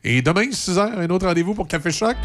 Et 0.02 0.20
demain, 0.22 0.50
6 0.50 0.72
h, 0.76 0.98
un 0.98 1.08
autre 1.10 1.26
rendez-vous 1.26 1.54
pour 1.54 1.68
Café 1.68 1.90
Choc. 1.90 2.16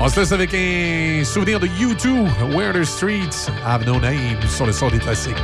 On 0.00 0.08
se 0.08 0.20
laisse 0.20 0.32
avec 0.32 0.54
un 0.54 1.22
souvenir 1.24 1.58
de 1.58 1.66
U2, 1.66 2.54
Where 2.54 2.72
the 2.72 2.84
Streets 2.84 3.50
Have 3.64 3.84
No 3.86 3.98
Name, 3.98 4.40
sur 4.48 4.66
le 4.66 4.72
sort 4.72 4.90
des 4.92 4.98
classiques. 4.98 5.34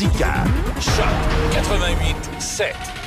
Choc 0.00 1.12
88 1.52 2.40
7. 2.40 2.99